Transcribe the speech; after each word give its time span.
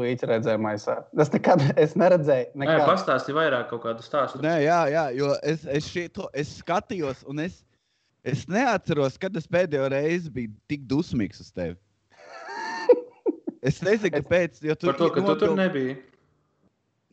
līķi 0.00 0.28
redzēju 0.30 0.60
maisā. 0.64 0.96
Es 1.20 1.32
nekad 1.34 1.62
es 1.80 1.96
neredzēju. 1.98 2.50
Nē, 2.54 2.66
Nekad. 2.66 2.86
pastāstīja 2.88 3.38
vairāk 3.38 3.68
kaut 3.72 3.84
kādu 3.84 4.04
stāstu. 4.06 4.40
Nē, 4.44 4.56
jā, 4.64 4.80
jā, 4.92 5.04
jo 5.16 5.32
es, 5.42 5.66
es, 5.68 5.88
šito, 5.92 6.28
es 6.36 6.56
skatījos, 6.60 7.22
un 7.30 7.44
es, 7.46 7.60
es 8.26 8.46
neatceros, 8.50 9.18
kad 9.20 9.36
es 9.38 9.48
pēdējo 9.50 9.90
reizi 9.94 10.32
biju 10.34 10.54
tik 10.70 10.86
dusmīgs 10.90 11.44
uz 11.44 11.52
tevi. 11.54 11.78
Es 13.60 13.82
nezinu, 13.84 14.14
kāpēc. 14.14 14.62
Par 14.80 14.96
to, 14.96 15.10
ka 15.12 15.20
tu 15.20 15.32
tur 15.42 15.50
nebiji. 15.52 15.98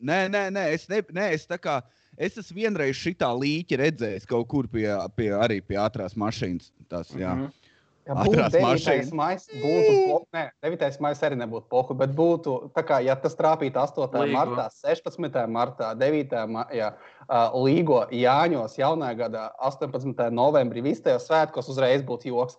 Nē, 0.00 0.22
nē, 0.32 0.46
nē, 0.54 0.62
es, 0.72 0.86
ne, 0.88 1.02
nē, 1.12 1.26
es 1.36 1.44
tā 1.44 1.58
kā. 1.60 1.82
Es 2.18 2.38
esmu 2.40 2.62
vienreiz 2.62 2.96
šitā 2.98 3.28
līķi 3.36 3.76
redzējis 3.78 4.26
kaut 4.26 4.48
kur 4.50 4.66
pie, 4.70 4.86
pie, 5.14 5.28
arī 5.36 5.58
pie 5.62 5.76
ātrās 5.78 6.16
mašīnas. 6.18 6.70
Tas, 6.90 7.12
jā. 7.12 7.34
Mhm. 7.36 7.67
Ja 8.08 8.14
būtu 8.16 8.38
9. 8.40 8.62
mašīnu. 8.64 9.12
maija, 9.12 9.40
būtu. 9.60 9.90
po- 10.08 10.26
Nē, 10.32 10.44
9. 10.64 11.00
maija 11.04 11.28
arī 11.28 11.36
nebūtu 11.42 11.68
pohu, 11.68 11.94
bet 11.94 12.14
būtu 12.16 12.54
kā, 12.72 13.02
ja 13.04 13.14
tas 13.20 13.34
trāpītu 13.36 13.76
8. 13.76 14.22
Līgo. 14.24 14.32
martā, 14.32 14.64
16. 14.72 15.44
martā, 15.46 15.90
9. 15.94 16.46
maijā, 16.48 16.94
uh, 17.28 17.52
Līgo, 17.52 18.06
Jāņos, 18.08 18.78
jaunajā 18.80 19.18
gadā, 19.20 19.50
18. 19.60 20.30
novembrī, 20.32 20.82
visos 20.82 21.04
tajos 21.04 21.28
svētkos 21.28 21.68
uzreiz 21.68 22.02
būtu 22.02 22.32
joks. 22.32 22.56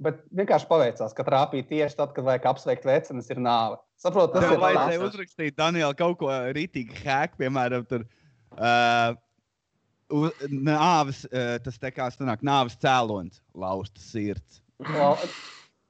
Bet 0.00 0.20
vienkārši 0.30 0.68
paveicās, 0.70 1.12
ka 1.12 1.24
trāpīja 1.26 1.66
tieši 1.66 1.96
tad, 1.98 2.12
kad 2.14 2.22
vajag 2.24 2.44
apsveikt 2.46 2.84
vecinas, 2.86 3.28
ir 3.34 3.36
nāve. 3.42 3.80
Saprotu, 3.98 4.34
tas 4.38 4.44
Tev 4.46 4.52
ir 4.52 4.60
vajadzēja 4.62 5.00
tāds. 5.00 5.10
uzrakstīt, 5.10 5.56
Daniel, 5.58 5.92
kaut 5.98 6.18
ko 6.20 6.26
rītīgi 6.54 7.02
hēk, 7.02 7.34
piemēram, 7.36 7.82
tur. 7.88 8.06
Uh, 8.54 9.16
Nāves, 10.48 11.26
uh, 11.26 11.58
tas 11.60 11.76
tā 11.82 11.90
kā 11.92 12.06
sanāk, 12.14 12.40
nāves 12.46 12.78
cēlonis, 12.80 13.42
laustas 13.52 14.06
sirds. 14.14 14.62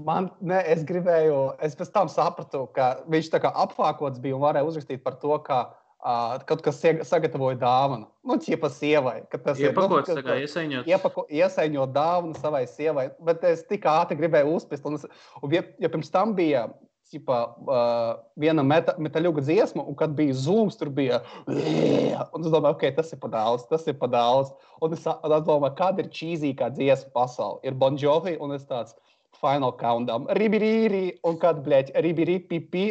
Man, 0.07 0.29
ne, 0.41 0.61
es 0.71 0.85
gribēju, 0.87 1.39
es 1.67 1.75
pēc 1.75 1.89
tam 1.91 2.09
sapratu, 2.13 2.69
ka 2.77 3.01
viņš 3.11 3.33
tā 3.33 3.41
kā 3.43 3.51
apfākots 3.65 4.21
bija 4.23 4.37
un 4.37 4.45
varēja 4.45 4.69
uzrakstīt 4.69 5.03
par 5.03 5.17
to, 5.19 5.33
ka 5.43 5.57
uh, 5.73 6.37
kaut 6.47 6.63
kas 6.63 6.79
sagatavoja 7.09 7.59
dāvanu. 7.59 8.07
Nu, 8.23 8.37
ķiepa 8.39 8.71
sievai. 8.71 9.17
tas 9.43 9.59
ir, 9.59 9.73
nu, 9.73 9.83
Iepakots, 9.83 10.07
ka- 10.07 10.21
tā 10.21 10.23
kā 10.23 10.37
iesaņot. 10.45 10.87
iepako, 10.87 11.27
iesaņot 11.35 11.93
dāvanu 11.97 12.39
savai 12.39 12.63
sievai. 12.71 13.09
Bet 13.27 13.43
es 13.43 13.65
tik 13.67 13.83
ātri 13.91 14.21
gribēju 14.21 14.55
uzspēst. 14.61 14.87
Un, 14.87 14.95
es- 15.01 15.09
un 15.43 15.51
ja, 15.51 15.63
ja 15.83 15.89
pirms 15.91 16.11
tam 16.15 16.37
bija 16.39 16.69
ķipa, 17.13 17.39
uh, 17.65 18.13
viena 18.41 18.65
meta, 18.67 18.95
metaļuga 19.01 19.45
dziesma, 19.47 19.85
un 19.89 19.97
kad 19.99 20.15
bija 20.19 20.37
zūms, 20.37 20.79
tur 20.81 20.91
bija. 20.95 21.23
Un 21.49 22.45
es 22.45 22.53
domāju, 22.53 22.75
ok, 22.77 22.85
tas 22.97 23.13
ir 23.15 23.23
daudz, 23.33 23.67
tas 23.71 23.87
ir 23.89 23.97
daudz. 24.13 24.53
Un 24.85 24.97
es, 24.97 25.07
un 25.09 25.37
es 25.37 25.47
domāju, 25.47 25.77
kāda 25.79 26.05
ir 26.05 26.11
čīzīgā 26.15 26.73
dziesma 26.77 27.15
pasaulē. 27.17 27.63
Ir 27.69 27.79
Bon 27.81 27.97
Jovi 28.01 28.37
un 28.41 28.57
es 28.57 28.67
tāds. 28.69 28.97
Final 29.39 29.71
countdown, 29.79 30.25
ribirīri, 30.35 31.21
un 31.29 31.37
kad, 31.39 31.61
blēķi, 31.63 31.93
ribirī, 32.03 32.41
pipi, 32.49 32.89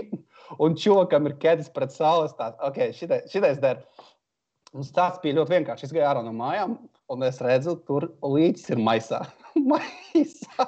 un 0.64 0.78
čokam 0.80 1.26
ir 1.28 1.34
ķēdes 1.42 1.73
pret 1.76 1.92
saules. 1.92 2.32
Tāds, 2.38 2.56
ok, 2.64 2.94
šitais, 2.95 3.26
šitais 3.34 3.60
der. 3.60 3.82
Un 4.72 4.86
stāsts 4.88 5.20
bija 5.23 5.42
ļoti 5.42 5.58
vienkāršs. 5.58 5.90
Es 5.90 5.95
gāju 5.95 6.06
ārā 6.08 6.22
no 6.23 6.32
mājām, 6.38 6.78
un 7.10 7.24
es 7.24 7.40
redzu, 7.44 7.76
tur 7.88 8.10
līķis 8.22 8.70
ir 8.76 8.82
maisā. 8.84 9.22
maisā. 9.72 10.68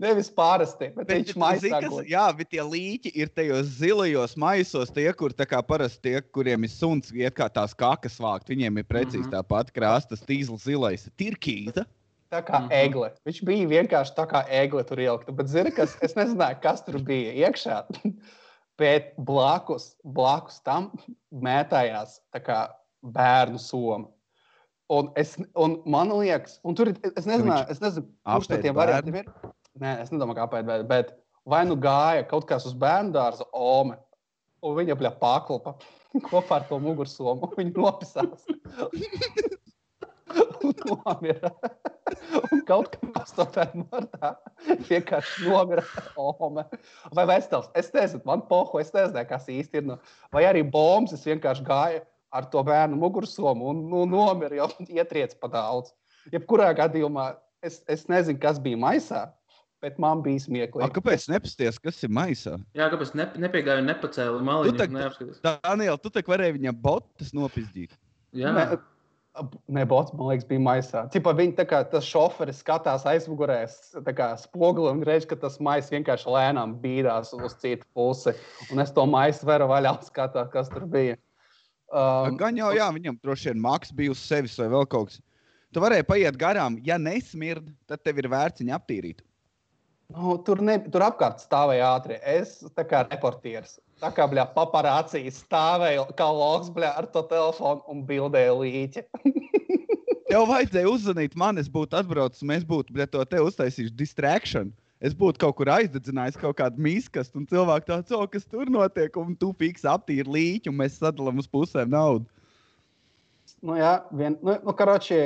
Nevis 0.00 0.30
pārasti, 0.32 0.88
bet, 0.94 1.06
bet 1.06 1.10
viņš 1.28 1.36
maisā. 1.38 1.70
kas- 1.76 1.90
guļ. 1.92 2.06
Jā, 2.10 2.24
bet 2.36 2.48
tie 2.50 2.62
līķi 2.64 3.12
ir 3.20 3.28
tajos 3.36 3.68
zilajos 3.78 4.34
maisos, 4.40 4.90
tie, 4.94 5.06
kur 5.14 5.30
kā 5.36 5.60
parasti 5.66 6.00
tie, 6.08 6.20
kuriem 6.34 6.64
ir 6.66 6.72
suns, 6.72 7.12
iet 7.12 7.34
kā 7.36 7.50
tās 7.52 7.74
kakas 7.76 8.16
vākt. 8.22 8.48
Viņiem 8.50 8.78
ir 8.80 8.84
precīzi 8.88 9.26
Mhm. 9.28 9.34
tā 9.34 9.42
pati 9.46 9.72
krāsa, 9.76 10.08
tas 10.08 10.24
tīzls 10.26 10.64
zilais. 10.64 11.04
Tirkīta. 11.20 11.84
Tā 12.32 12.40
kā 12.46 12.60
Mhm. 12.62 12.70
egle. 12.72 13.10
Viņš 13.26 13.40
bija 13.44 13.66
vienkārši 13.68 14.14
tā 14.16 14.26
kā 14.30 14.44
egle 14.48 14.84
tur 14.84 14.96
ielikt. 14.98 15.30
Bet, 15.36 15.46
zini, 15.48 15.70
kas, 15.74 15.96
es 16.00 16.14
nezināju, 16.14 16.60
kas 16.62 16.82
tur 16.86 16.98
bija 16.98 17.32
iekšā. 17.50 17.84
Bet 18.80 19.12
blakus, 19.18 19.94
blakus 20.04 20.62
tam 20.64 20.90
mētājās 21.34 22.20
bērnu 23.04 23.58
soma. 23.60 24.08
Un, 24.90 25.12
es, 25.20 25.36
un 25.54 25.76
man 25.86 26.10
liekas, 26.18 26.58
un 26.66 26.74
tur 26.74 26.90
es 26.90 27.26
nezinu, 27.28 27.54
es 27.70 27.78
nezinu 27.78 28.08
kurš 28.26 28.48
no 28.50 28.56
tiem 28.64 28.74
variantiem 28.74 29.20
ir. 29.20 29.28
Nē, 29.78 29.92
es 30.02 30.10
nedomāju, 30.10 30.40
kāpēc, 30.40 30.66
bet, 30.66 30.86
bet 30.90 31.12
vai 31.46 31.62
nu 31.68 31.76
gāja 31.78 32.26
kaut 32.30 32.48
kas 32.48 32.66
uz 32.66 32.74
bērnu 32.74 33.14
dārza, 33.14 33.46
ome, 33.54 34.00
un 34.66 34.74
viņa 34.80 34.98
bļa 34.98 35.14
paklapa 35.22 35.76
kopā 36.28 36.58
ar 36.58 36.66
to 36.66 36.80
mugursomu, 36.82 37.52
viņa 37.54 37.74
nopisās. 37.76 38.46
un 40.64 40.74
nomira. 40.90 41.52
un 42.50 42.62
kaut 42.66 42.94
kā 42.94 43.10
8. 43.22 43.84
martā 43.90 44.34
vienkārši 44.88 45.46
nomira 45.48 45.84
Ome. 46.18 46.66
Vai 47.14 47.26
Vestels? 47.30 47.70
Es 47.78 47.90
nezinu, 47.94 48.22
man 48.26 48.42
poho, 48.48 48.80
es 48.82 48.92
nezinu, 48.94 49.22
kas 49.28 49.48
īsti 49.50 49.82
ir. 49.82 49.86
Nu, 49.90 49.98
vai 50.34 50.46
arī 50.48 50.62
bombas, 50.66 51.14
es 51.16 51.26
vienkārši 51.26 51.66
gāju 51.66 52.02
ar 52.32 52.46
to 52.50 52.62
bērnu 52.66 52.96
mugursomu 53.00 53.70
un 53.72 53.82
nu, 53.90 54.04
nomira, 54.06 54.54
jo 54.60 54.68
ietriec 54.88 55.34
pa 55.40 55.48
daudz. 55.50 55.92
Jebkurā 56.32 56.70
gadījumā 56.78 57.32
es, 57.62 57.80
es 57.90 58.06
nezinu, 58.10 58.38
kas 58.42 58.58
bija 58.62 58.76
maisā, 58.80 59.24
bet 59.82 59.98
man 59.98 60.20
bija 60.22 60.42
smieklīgi. 60.44 60.92
kāpēc 60.94 61.26
nepasties, 61.32 61.78
kas 61.80 62.02
ir 62.04 62.10
maisā? 62.12 62.58
Jā, 62.76 62.90
kāpēc 62.92 63.14
ne, 63.16 63.26
nepiegāju 63.46 63.82
un 63.82 63.90
nepacēlu 63.90 64.42
maliņu? 64.44 64.76
tak- 64.78 64.94
neapskatījos? 64.94 65.40
Daniel, 65.42 65.98
tu 65.98 66.10
tā 66.12 66.22
varēji 66.22 66.58
viņam 66.60 66.76
botas 66.82 67.32
nopizdīt. 67.36 67.96
Jā, 68.36 68.52
Ne, 68.52 68.78
ne 69.70 69.84
bots, 69.86 70.10
man 70.12 70.26
liekas, 70.26 70.44
bija 70.48 70.60
maisā. 70.60 71.04
Cipa, 71.14 71.30
viņi 71.38 71.54
tā 71.56 71.64
kā 71.64 71.78
tas 71.88 72.04
šoferis 72.04 72.58
skatās 72.64 73.04
aizmugurē, 73.06 73.62
s- 73.70 73.94
tā 74.02 74.12
kā 74.12 74.36
spoguli 74.36 74.90
un 74.90 75.02
redz, 75.06 75.24
ka 75.24 75.36
tas 75.36 75.58
maisa 75.62 75.94
vienkārši 75.94 76.26
lēnām 76.26 76.74
bīdās 76.82 77.30
uz 77.38 77.54
citu 77.62 77.86
pusi. 77.94 78.34
Un 78.72 78.80
es 78.82 78.90
to 78.90 79.06
maisu 79.06 79.46
varu 79.46 79.68
vaļā 79.70 79.92
un 79.96 80.02
skatos, 80.04 80.50
kas 80.52 80.68
tur 80.68 80.84
bija. 80.86 81.16
Um, 81.90 82.36
Gan 82.38 82.58
jau, 82.58 82.70
jā, 82.76 82.86
viņam 82.94 83.18
droši 83.18 83.50
vien 83.50 83.62
maks 83.64 83.90
bija 83.94 84.12
uz 84.14 84.20
sevis 84.22 84.54
vai 84.60 84.68
vēl 84.70 84.86
kaut 84.90 85.10
kas. 85.10 85.18
Tu 85.74 85.82
varēji 85.82 86.06
paiet 86.06 86.38
garām, 86.38 86.76
ja 86.86 86.96
nesmird, 86.98 87.66
tad 87.90 88.02
tev 88.02 88.18
ir 88.22 88.28
vērts 88.30 88.62
viņu 88.62 88.74
aptīrīt. 88.74 89.24
Nu, 90.10 90.34
tur, 90.42 90.58
ne, 90.66 90.76
tur 90.90 91.04
apkārt 91.06 91.42
stāvēja 91.42 91.92
ātri. 91.94 92.16
Es 92.26 92.56
tā 92.74 92.82
kā 92.86 93.04
reportieris. 93.06 93.76
Tā 94.02 94.10
kā 94.14 94.26
bļā, 94.30 94.48
paparācijas 94.56 95.42
stāvēja 95.44 96.06
kā 96.18 96.26
loks 96.34 96.70
bļā, 96.74 96.90
ar 96.98 97.06
to 97.14 97.22
telefonu 97.30 97.84
un 97.92 98.02
bildēja 98.08 98.56
līķi. 98.58 99.04
Tev 100.30 100.46
vajadzēja 100.50 100.90
uzzvanīt 100.90 101.36
man, 101.38 101.58
es 101.62 101.70
būtu 101.70 101.98
atbraucis, 101.98 102.46
mēs 102.46 102.66
būtu 102.66 102.94
bļā, 102.94 103.06
to 103.10 103.22
te 103.26 103.42
uztaisījuši 103.42 103.94
distraction. 103.98 104.72
Es 105.00 105.14
būtu 105.16 105.40
kaut 105.40 105.56
kur 105.56 105.70
aizdedzinājis 105.72 106.36
kaut 106.40 106.58
kādu 106.58 106.82
mīskastu, 106.84 107.40
un 107.40 107.46
cilvēks 107.48 107.88
tāds, 107.88 108.12
oh, 108.12 108.26
kas 108.28 108.44
tur 108.44 108.68
notiek, 108.68 109.14
un 109.16 109.32
tu 109.40 109.54
fiks 109.56 109.86
aptīri 109.88 110.28
līķi, 110.28 110.68
un 110.68 110.76
mēs 110.82 110.98
sadalām 111.00 111.40
uz 111.40 111.48
pusēm 111.48 111.88
naudu. 111.94 112.28
Nu, 113.64 113.78
jā, 113.80 113.94
vien, 114.12 114.36
nu, 114.44 114.58
nu 114.64 114.74
karoči, 114.76 115.16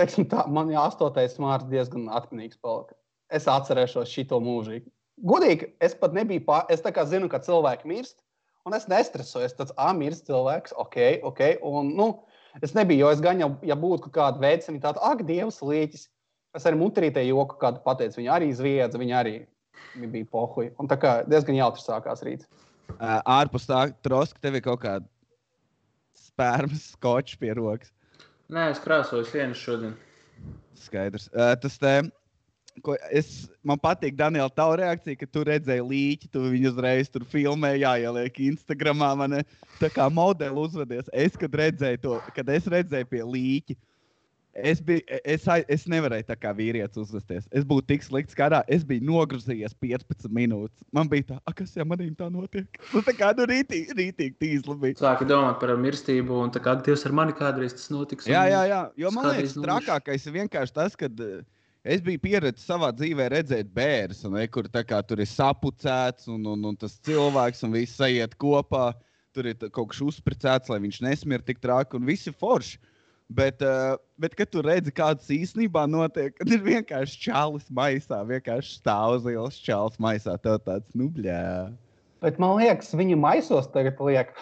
teiksim 0.00 0.24
tā, 0.30 0.46
man 0.48 0.72
jau 0.72 0.86
8. 0.88 1.36
mārciņa 1.44 1.72
diezgan 1.72 2.08
atminīgs 2.16 2.58
palika. 2.64 2.96
Es 3.30 3.44
atcerēšos 3.48 4.10
šo 4.10 4.40
mūžīgi. 4.42 4.88
Godīgi, 5.20 5.68
es 5.84 5.92
pat 6.00 6.16
nebiju 6.16 6.42
pār, 6.46 6.64
es 6.72 6.80
tā 6.80 6.94
kā 6.96 7.04
zinu, 7.04 7.28
ka 7.28 7.42
cilvēki 7.44 7.88
mirst, 7.90 8.22
un 8.64 8.76
es 8.76 8.88
nestresoju. 8.88 9.50
Es 9.50 9.56
tāds, 9.56 9.74
ah, 9.76 9.92
mirst 9.96 10.24
cilvēks, 10.30 10.72
ok, 10.80 10.96
ok. 11.28 11.42
Un, 11.68 11.92
nu, 11.96 12.08
es 12.64 12.72
nebiju, 12.76 13.04
jo 13.04 13.12
es 13.12 13.20
gan 13.24 13.42
jau, 13.42 13.50
ja 13.68 13.76
būtu 13.76 14.08
kāda 14.14 14.40
veicina, 14.40 14.80
tāda, 14.80 15.02
ak, 15.12 15.26
dievs, 15.28 15.60
līķis. 15.60 16.08
Es 16.56 16.66
arī 16.66 16.80
mutrītē 16.80 17.22
joku 17.28 17.58
kādu 17.60 17.82
pateicu, 17.84 18.18
viņa 18.18 18.34
arī 18.34 18.50
zviedza, 18.56 18.98
viņa 18.98 19.18
arī 19.20 19.34
bija 20.00 20.26
pohuļi. 20.32 20.74
Un 20.82 20.90
tā 20.90 20.98
kā 20.98 21.12
diezgan 21.28 21.58
jautri 21.58 21.84
sākās 21.84 22.24
rīts. 22.26 22.48
Uh, 22.96 23.20
ārpus 23.22 23.68
tā, 23.70 23.84
troska, 24.02 24.40
tev 24.42 24.58
ir 24.58 24.64
kaut 24.64 24.82
kāda 24.82 25.06
spērmas 26.18 26.90
skočs 26.96 27.38
pie 27.38 27.52
rokas. 27.54 27.92
Nē, 28.50 28.72
es 28.72 28.80
krāsoju 28.82 29.28
sienas 29.30 29.60
šodien. 29.62 29.94
Skaidrs. 30.80 31.28
Uh, 31.30 31.52
tas 31.62 31.76
te, 31.78 31.92
ko 32.82 32.96
es, 33.14 33.46
man 33.62 33.78
patīk, 33.78 34.16
Daniela, 34.18 34.50
tā 34.50 34.66
reakcija, 34.80 35.20
ka 35.20 35.28
tu 35.30 35.44
redzēji 35.46 35.86
līķi, 35.86 36.30
tu 36.34 36.42
viņu 36.48 36.72
uzreiz 36.72 37.12
tur 37.12 37.26
filmē, 37.30 37.76
jāieliek 37.78 38.42
Instagramā. 38.48 39.12
Man 39.22 39.38
tā 39.78 39.92
kā 39.94 40.08
modeli 40.10 40.64
uzvedies. 40.64 41.10
Es, 41.14 41.38
kad 41.38 41.54
redzēju 41.62 42.02
to, 42.02 42.18
kad 42.34 42.50
es 42.56 42.66
redzēju 42.74 43.10
pie 43.12 43.22
līķa, 43.22 43.78
es, 44.54 44.80
biju, 44.82 45.02
es, 45.24 45.46
ai- 45.48 45.64
es 45.70 45.84
nevarēju 45.90 46.26
tā 46.28 46.36
kā 46.38 46.52
vīrietis 46.56 46.98
uzvesties. 47.04 47.46
Es 47.54 47.64
būtu 47.66 47.86
tik 47.92 48.02
slikts 48.06 48.36
karā, 48.36 48.62
es 48.68 48.84
biju 48.86 49.04
nogrūzījies 49.08 49.76
15 49.80 50.30
minūtes. 50.34 50.82
Man 50.92 51.08
bija 51.08 51.28
tā, 51.32 51.38
"A, 51.46 51.52
kas 51.52 51.74
jau 51.76 51.84
manīm 51.84 52.16
tā 52.16 52.30
notiek. 52.32 52.66
Nu, 52.94 53.02
tā 53.06 53.14
kā 53.16 53.30
nu 53.36 53.46
rītīgi, 53.46 53.94
rītīgi 53.96 54.36
tīzli 54.40 54.76
bija. 54.80 54.98
Sāku 54.98 55.26
domāt 55.28 55.60
par 55.60 55.74
mirstību, 55.78 56.42
un 56.44 56.50
tā 56.50 56.62
kā 56.62 56.74
Dievs 56.82 57.06
ar 57.06 57.12
mani 57.12 57.32
kādreiz 57.32 57.76
tas 57.76 57.90
notiks. 57.90 58.26
Jā, 58.26 58.44
jā, 58.50 58.64
jā. 58.68 58.80
Jo 58.98 59.10
man 59.14 59.30
liekas, 59.30 59.54
trakākais 59.54 60.26
ir 60.26 60.36
vienkārši 60.40 60.74
tas, 60.74 60.96
ka 60.96 61.08
es 61.84 62.02
biju 62.04 62.18
pieredzējis 62.18 62.66
savā 62.66 62.90
dzīvē 62.92 63.30
redzēt 63.32 63.70
bērnu, 63.72 64.18
un, 64.26 64.34
ne, 64.38 64.46
kur 64.48 64.66
kā 64.68 65.00
tur 65.06 65.22
ir 65.22 65.30
sapucēts, 65.30 66.28
un, 66.28 66.44
un, 66.46 66.64
un 66.72 66.76
tas 66.76 66.98
cilvēks, 67.06 67.62
un 67.64 67.72
viss 67.78 68.00
aiziet 68.00 68.36
kopā. 68.36 68.90
Tur 69.30 69.46
ir 69.46 69.54
kaut 69.70 69.92
kas 69.92 70.00
uzsprāstīts, 70.02 70.68
lai 70.72 70.80
viņš 70.82 70.96
nesmirst 71.06 71.46
tik 71.46 71.60
traki, 71.62 71.94
un 71.96 72.08
viss 72.08 72.26
ir 72.26 72.34
forši. 72.34 72.80
Bet, 73.30 73.62
uh, 73.62 73.94
bet 74.18 74.34
kad 74.34 74.50
tu 74.50 74.62
redzi, 74.66 74.90
kādas 74.90 75.28
īstenībā 75.30 75.84
notiek, 75.86 76.34
tad 76.40 76.50
ir 76.50 76.64
vienkārši 76.64 77.20
čālis 77.28 77.68
maisā, 77.70 78.24
vienkārši 78.26 78.80
stāv 78.80 79.20
zils 79.22 79.60
čālis 79.62 80.00
maisā. 80.02 80.34
Tev 80.42 80.58
tāds, 80.66 80.90
nu, 80.98 81.06
bļā. 81.14 81.70
Bet 82.24 82.40
man 82.42 82.56
liekas, 82.58 82.90
viņi 82.98 83.18
maisos 83.20 83.70
tagad 83.74 84.00
liek. 84.06 84.34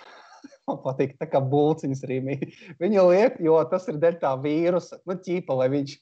Man 0.68 0.76
patīk, 0.84 1.14
tā 1.16 1.24
kā 1.24 1.40
būciņas 1.40 2.02
rīmī. 2.10 2.34
Viņa 2.76 3.04
liek, 3.08 3.38
jo 3.40 3.54
tas 3.70 3.86
ir 3.88 3.96
dēļ 4.02 4.18
tā 4.20 4.34
vīrusa. 4.36 4.98
Nu, 5.08 5.16
ķīpa, 5.24 5.56
lai 5.56 5.70
viņš. 5.72 5.94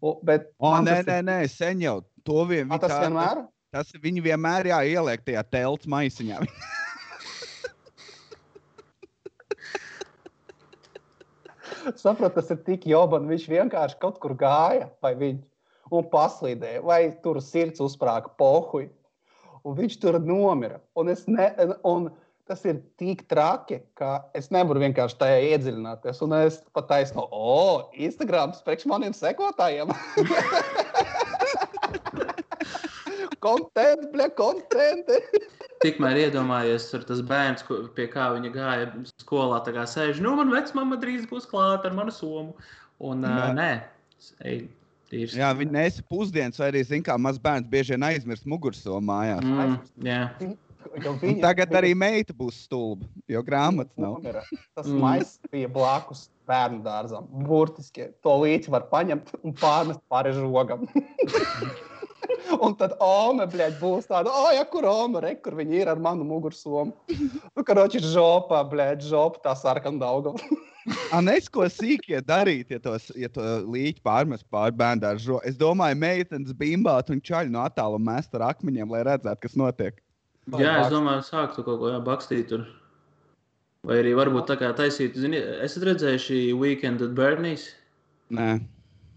O, 0.00 0.14
bet 0.24 0.48
O, 0.56 0.70
nē, 0.80 1.02
tas 1.04 1.10
nē, 1.10 1.18
nē, 1.28 1.36
sen 1.52 1.82
jau 1.84 1.98
to 2.24 2.46
vien, 2.48 2.64
Ā, 2.72 2.78
tas 2.80 2.96
vienmēr? 2.96 3.42
Tas 3.76 3.92
viņi 4.00 4.24
vienmēr 4.24 4.70
jā, 4.72 4.80
ieliek 4.96 5.20
tajā 5.26 5.44
telts 5.52 5.88
maisiņā. 5.92 6.40
saprotu, 11.94 12.34
tas 12.40 12.50
ir 12.52 12.62
tik 12.66 12.86
jobani. 12.90 13.30
Viņš 13.34 13.48
vienkārši 13.50 13.98
kaut 14.02 14.20
kur 14.22 14.34
gāja, 14.38 14.90
viņš 15.04 15.42
un 15.94 16.06
paslīdēja, 16.10 16.82
vai 16.86 17.00
tur 17.22 17.40
sirds 17.44 17.82
uzsprāga 17.84 18.32
pohuļ. 18.40 18.88
Un 19.66 19.74
viņš 19.78 19.98
tur 20.02 20.18
nomira. 20.22 20.80
Un 20.98 21.10
ne, 21.10 21.48
un 21.86 22.08
tas 22.46 22.62
ir 22.68 22.78
tik 23.00 23.24
traki, 23.30 23.80
ka 23.98 24.28
es 24.38 24.52
nevaru 24.54 24.82
vienkārši 24.84 25.18
tajā 25.18 25.38
iedziļināties. 25.50 26.22
Un 26.26 26.36
es 26.38 26.60
pat 26.76 26.90
taisnu, 26.92 27.26
o, 27.34 27.88
Instagram 28.06 28.54
priekš 28.66 28.86
maniem 28.90 29.16
sekotājiem. 29.16 29.90
Kontent, 33.46 34.06
bļa, 34.12 34.26
kontent. 34.38 35.10
Tikmēr 35.84 36.18
iedomājies, 36.26 36.88
tur 36.90 37.04
tas 37.06 37.20
bērns, 37.26 37.62
pie 37.96 38.06
kā 38.12 38.30
viņa 38.34 38.50
gāja 38.54 38.86
skolā, 39.22 39.60
tā 39.66 39.74
kā 39.76 39.84
sēž. 39.90 40.18
Nu, 40.24 40.32
man 40.38 40.50
vecmāma 40.54 40.98
drīz 41.02 41.28
būs 41.30 41.46
klāta 41.50 41.90
ar 41.90 41.94
manu 41.98 42.14
somu. 42.16 42.56
Un 43.06 43.22
uh, 43.28 43.50
nē, 43.54 43.70
ej, 44.48 44.62
tīrs. 45.12 45.34
jā, 45.36 45.50
viņi 45.58 45.74
nesa 45.74 46.04
pusdienas, 46.08 46.56
vai 46.62 46.70
arī, 46.72 46.80
zin, 46.88 47.02
kā 47.04 47.18
mazs 47.20 47.38
bērns 47.44 47.68
bieži 47.68 47.92
vien 47.92 48.06
aizmirst 48.08 48.48
mugursomu 48.48 49.04
mājās. 49.10 49.44
Mm, 49.44 49.76
Un 50.96 51.18
viņa- 51.20 51.40
tagad 51.42 51.68
viņa- 51.68 51.78
arī 51.82 51.90
meita 51.98 52.32
būs 52.32 52.62
stulba, 52.64 53.04
jo 53.28 53.42
grāmatas 53.44 53.92
nav. 54.00 54.16
Tas 54.22 54.86
Mm. 54.86 55.00
maisis 55.02 55.40
bija 55.52 55.68
blakus 55.68 56.28
bērnu 56.48 56.80
dārzam. 56.84 57.26
Burtiski 57.44 58.08
to 58.22 58.30
līdzi 58.40 58.70
var 58.72 58.86
paņemt 58.88 59.28
un 59.42 59.52
pārnest 59.52 60.00
pāri 60.10 60.32
žogam. 60.32 60.86
un 62.64 62.76
tad 62.78 62.96
Ome 63.02 63.46
bļaļ, 63.50 63.76
būs 63.80 64.08
tāda, 64.10 64.32
oh, 64.32 64.48
ja 64.54 64.64
kur 64.68 64.86
Ome, 64.88 65.20
re, 65.24 65.34
kur 65.42 65.56
viņi 65.58 65.82
ir 65.82 65.90
ar 65.92 66.00
manu 66.02 66.26
mugursomu. 66.28 66.94
Nu, 67.56 67.64
karoči, 67.64 68.02
žopā, 68.04 68.62
bļaļ, 68.70 68.98
žopā, 69.08 69.40
tā 69.46 69.54
sarkana 69.58 70.02
dauga. 70.02 70.34
Anes, 71.16 71.48
ko 71.50 71.66
sīkie 71.72 72.20
darīt, 72.22 72.70
ja, 72.70 72.78
tos, 72.82 73.08
ja 73.18 73.30
to 73.32 73.42
līķi 73.66 74.04
pārmest 74.06 74.46
pāri 74.52 74.76
bērnu 74.76 75.02
dārzu? 75.02 75.40
Es 75.48 75.56
domāju, 75.58 75.98
meitenes 75.98 76.54
bimbāt 76.56 77.10
un 77.10 77.22
čaļi 77.24 77.50
no 77.54 77.64
attāluma 77.64 78.18
mest 78.18 78.36
ar 78.38 78.46
akmeņiem, 78.52 78.92
lai 78.94 79.02
redzētu, 79.08 79.42
kas 79.42 79.56
notiek. 79.58 79.98
Vai 80.52 80.62
jā, 80.62 80.76
es 80.84 80.92
domāju, 80.92 81.24
sāktu 81.26 81.64
kaut 81.66 81.80
ko 81.80 81.90
jā, 81.90 81.98
bakstīt 82.06 82.52
tur. 82.52 82.68
Vai 83.86 83.98
arī 84.02 84.14
varbūt 84.18 84.46
tā 84.50 84.56
kā 84.60 84.70
taisīt, 84.78 85.18
zini, 85.18 85.40
esat 85.62 85.88
redzējuši 85.88 86.38
Weekend 86.58 87.02
at 87.02 87.12
Bernie's? 87.18 87.68
Nē, 88.34 88.56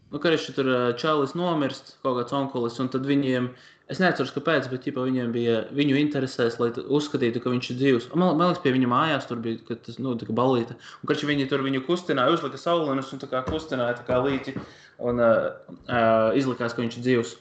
Nu, 0.09 0.17
ka 0.21 0.31
viņš 0.33 0.45
tur 0.57 0.69
čalis 0.97 1.35
nomirst, 1.37 1.93
kaut 2.05 2.17
kāds 2.17 2.33
onkulis, 2.33 2.79
un 2.81 2.89
tad 2.89 3.05
viņiem, 3.05 3.51
es 3.93 3.99
neatceros, 4.01 4.33
kāpēc, 4.33 4.69
bet 4.71 4.87
ķipa, 4.87 5.03
viņiem 5.05 5.33
bija 5.35 5.59
viņu 5.77 5.99
interesēs, 6.01 6.57
lai 6.61 6.71
tu 6.73 6.81
uzskatītu, 6.97 7.43
ka 7.43 7.53
viņš 7.53 7.69
ir 7.69 7.79
dzīvs. 7.81 8.09
Un 8.13 8.23
Man, 8.23 8.33
man 8.39 8.49
liekas, 8.49 8.63
pie 8.63 8.73
viņa 8.73 8.89
mājās 8.89 9.29
tur 9.29 9.41
bija 9.43 9.77
tas, 9.85 9.99
nu, 10.01 10.15
tā 10.17 10.25
kā 10.29 10.33
balīta. 10.39 10.79
Un 11.01 11.11
kad 11.11 11.21
viņi 11.29 11.49
tur 11.51 11.65
viņu 11.65 11.85
kustināja, 11.85 12.33
uzlika 12.33 12.57
saulinus 12.57 13.13
un 13.13 13.21
tā 13.21 13.29
kā 13.29 13.43
kustināja 13.45 13.99
tā 14.01 14.07
kā 14.09 14.17
līķi 14.25 14.57
un 15.05 15.21
uh, 15.21 15.51
uh, 15.85 16.33
izlikās, 16.37 16.73
ka 16.73 16.81
viņš 16.81 16.97
ir 16.97 17.05
dzīvs. 17.05 17.35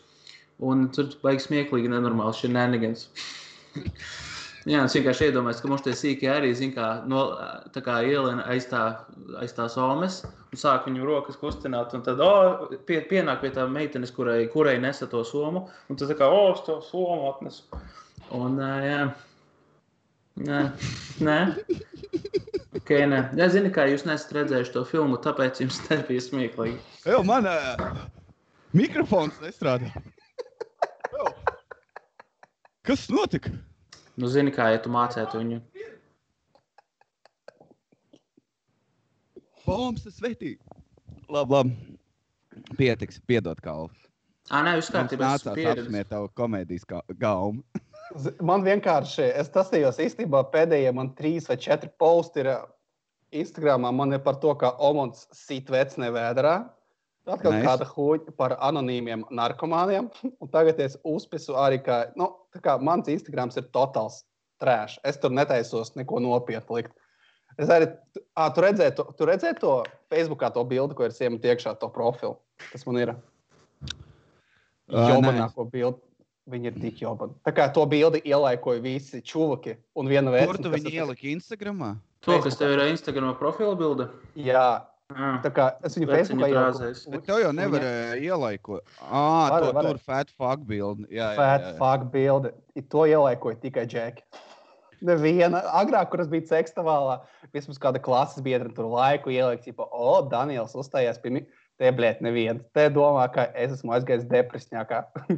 Un 0.68 0.88
tur 0.92 1.08
baigs 1.22 1.48
smieklīgi, 1.48 1.88
nenormāli 1.88 2.36
šī 2.36 2.52
nenigans. 2.52 3.08
Jā, 4.68 4.82
es 4.84 4.94
vienkārši 4.96 5.30
iedomājos, 5.30 5.62
ka 5.64 5.68
mums 5.70 5.84
tie 5.86 5.94
sīki 5.96 6.28
arī, 6.28 6.50
kā, 6.74 6.88
no, 7.08 7.22
kā 7.72 8.00
ielien 8.04 8.42
aiz, 8.44 8.66
tā, 8.68 8.82
aiz 9.40 9.54
tās 9.56 9.78
omes 9.80 10.18
un 10.26 10.60
sāk 10.60 10.88
viņu 10.88 11.06
rokas 11.08 11.38
kustināt. 11.40 11.94
Tad 12.04 12.20
oh, 12.24 12.68
pie, 12.88 13.00
pienāk 13.08 13.40
pie 13.44 13.52
tā 13.54 13.64
meitenes, 13.70 14.12
kurai, 14.12 14.42
kurai 14.52 14.76
nesa 14.82 15.08
to 15.08 15.22
somu. 15.24 15.66
Un 15.88 15.96
tad 15.96 16.12
tā 16.12 16.18
kā, 16.20 16.28
oh, 16.28 16.52
es 16.52 16.60
to 16.66 16.78
somu 16.84 17.30
atnesu. 17.30 17.64
Un, 18.36 18.60
jā. 18.84 19.06
Nē, 20.38 20.60
nē. 21.24 21.38
Okay, 22.78 23.08
nē. 23.10 23.22
Es 23.40 23.56
zinu, 23.56 23.72
kā 23.74 23.88
jūs 23.90 24.04
nesat 24.06 24.36
redzējuši 24.36 24.74
to 24.76 24.84
filmu, 24.86 25.18
tāpēc 25.24 25.64
jums 25.64 25.80
tas 25.88 26.04
bija 26.06 26.22
smieklīgi. 26.22 26.78
jau 27.08 27.24
man 27.26 27.48
uh, 27.50 28.04
mikrofons 28.76 29.40
nestrādā. 29.42 29.90
Kas 32.88 33.08
notika? 33.12 33.50
Nu, 34.18 34.26
zini, 34.30 34.50
kā 34.54 34.70
ja 34.74 34.80
tu 34.82 34.90
mācētu 34.90 35.38
viņu. 35.40 35.60
Bombs, 39.66 40.04
tas 40.06 40.16
svetīgi. 40.18 40.58
Labi, 41.28 41.52
labi. 41.54 41.98
Pietiks, 42.78 43.20
piedod 43.28 43.60
kalvu. 43.62 43.90
Ā, 44.48 44.62
nē, 44.64 44.78
jūs 44.78 44.88
skatījāties, 44.88 45.44
nācās 45.44 45.76
apsmiet 45.84 46.08
tavu 46.10 46.30
komēdijas 46.40 46.86
gaumu. 47.20 47.60
Z- 48.24 48.32
Man 48.48 48.64
vienkārši, 48.64 49.26
es 49.36 49.50
tas 49.52 49.68
tajos 49.70 50.00
īstenībā 50.00 50.40
pēdējie 50.54 50.94
man 50.96 51.10
trīs 51.18 51.46
vai 51.50 51.58
četri 51.60 51.90
posti 52.00 52.40
ir 52.42 52.50
Instagramā. 53.36 53.92
Man 53.92 54.16
ir 54.16 54.22
par 54.24 54.38
to, 54.40 54.54
ka 54.56 54.72
Omons 54.88 55.26
sit 55.36 55.68
vecnē 55.70 56.08
vēdā. 56.16 56.54
Tad 57.28 57.42
kaut 57.44 57.58
Nice. 57.58 57.66
kāda 57.68 57.84
huņa 57.92 58.32
par 58.40 58.54
anonīmiem 58.64 59.26
narkomāniem. 59.36 60.08
Un 60.40 60.48
tagad 60.54 60.80
es 60.80 60.96
uzspisu 61.04 61.58
arī, 61.60 61.82
ka 61.84 62.06
nu, 62.16 62.30
mans 62.84 63.08
Instagrams 63.08 63.58
ir 63.60 63.68
totāls 63.74 64.22
trēš. 64.62 64.98
Es 65.06 65.18
tur 65.22 65.30
netaisos 65.34 65.94
neko 65.96 66.20
nopietnu 66.22 66.80
likt. 66.80 66.94
Es 67.58 67.70
arī, 67.74 67.88
à, 68.38 68.48
tu 68.54 68.62
redzēji 68.62 68.94
to, 68.98 69.06
tu 69.18 69.26
redzēji 69.26 69.58
to 69.62 69.72
Facebookā, 70.12 70.52
to 70.54 70.62
bildi, 70.68 70.94
ko 70.94 71.08
ir 71.08 71.14
siemat 71.14 71.42
iekšā, 71.42 71.74
to 71.80 71.88
profilu. 71.90 72.36
Tas 72.70 72.84
man 72.86 73.00
ir. 73.02 73.14
Jobanāko 74.88 75.66
bildi. 75.70 76.02
Viņi 76.48 76.70
ir 76.70 76.76
tik 76.80 77.00
jobani. 77.02 77.34
Tā 77.44 77.52
kā 77.52 77.66
to 77.76 77.82
bildi 77.84 78.22
ielaikoja 78.24 78.80
visi 78.80 79.18
čūvaki 79.20 79.74
un 80.00 80.08
viena 80.08 80.30
Kur 80.30 80.38
vērtība. 80.38 80.62
tu 80.64 80.70
viņu 80.72 80.92
ieliki 80.94 81.32
Instagramā? 81.34 81.90
To, 82.24 82.38
kas 82.40 82.56
tev 82.56 82.72
ir 82.72 82.80
Instagram 82.86 83.34
profila 83.36 83.74
bilde. 83.76 84.06
Jā, 84.32 84.80
tā 85.44 85.50
kā 85.56 85.66
es 85.86 85.94
viņu 85.96 86.08
Facebookā 86.10 86.48
krāzēs. 86.52 87.06
Bet 87.12 87.24
tev 87.24 87.38
jau 87.40 87.52
nevarēja 87.56 88.18
ielaikot. 88.20 88.84
Ah, 89.00 89.48
Varēja, 89.48 89.60
to 89.64 89.72
varēja. 89.78 89.94
tur 89.94 89.98
fat 90.04 90.30
fuck 90.36 90.66
bildi. 90.68 91.06
Jā, 91.08 91.30
jā, 91.32 91.36
Fat 91.38 91.64
jā, 91.64 91.70
jā. 91.72 91.78
fuck 91.80 92.10
bildi. 92.12 92.52
I 92.76 92.82
To 92.92 93.06
ielaikoja 93.08 93.60
tikai 93.62 93.86
džeki. 93.88 94.22
Neviena. 95.00 95.62
Agrāk, 95.78 96.10
kur 96.10 96.20
es 96.24 96.28
biju 96.30 96.42
cekstāvālā, 96.50 97.20
vismaz 97.54 97.78
kāda 97.78 98.00
klases 98.02 98.42
biedra 98.42 98.68
tur 98.74 98.88
laiku 98.90 99.30
ielika, 99.30 99.62
tipo, 99.62 99.86
o, 99.94 100.16
Daniels 100.28 100.74
uzstājās 100.74 101.20
pie 101.22 101.30
Te 101.78 101.92
blēt, 101.94 102.18
neviens. 102.26 102.64
Te 102.74 102.88
domā, 102.90 103.28
ka 103.30 103.44
es 103.54 103.76
esmu 103.76 103.92
aizgājis 103.94 104.24
depresijā, 104.26 104.80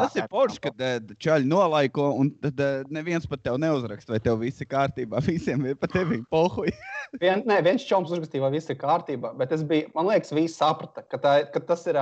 tas 0.00 0.16
ir 0.18 0.26
forši, 0.32 0.58
kad 0.64 0.82
eh, 0.82 0.96
čaļi 1.22 1.46
nolaiko, 1.46 2.08
un 2.18 2.32
tad 2.42 2.58
neviens 2.90 3.28
pat 3.30 3.44
tev 3.46 3.60
neuzraksta, 3.62 4.16
vai 4.16 4.18
tev 4.24 4.40
viss 4.42 4.64
ir 4.64 4.70
kārtībā. 4.72 5.22
Visiem 5.28 5.68
ir 5.70 5.78
pat 5.78 5.94
tevi 5.94 6.18
pohuļi. 6.34 6.74
Vien, 7.22 7.44
nē, 7.46 7.60
viens 7.66 7.86
čoms 7.86 8.10
uzrakstīja, 8.10 8.42
vai 8.48 8.52
viss 8.56 8.70
ir 8.70 8.80
kārtībā. 8.82 9.32
Bet 9.38 9.54
es 9.54 9.62
biju, 9.66 9.92
man 9.94 10.10
liekas, 10.10 10.34
visi 10.34 10.56
saprata, 10.56 11.06
ka, 11.06 11.22
tā, 11.22 11.38
ka 11.54 11.62
tas 11.70 11.86
ir. 11.90 11.98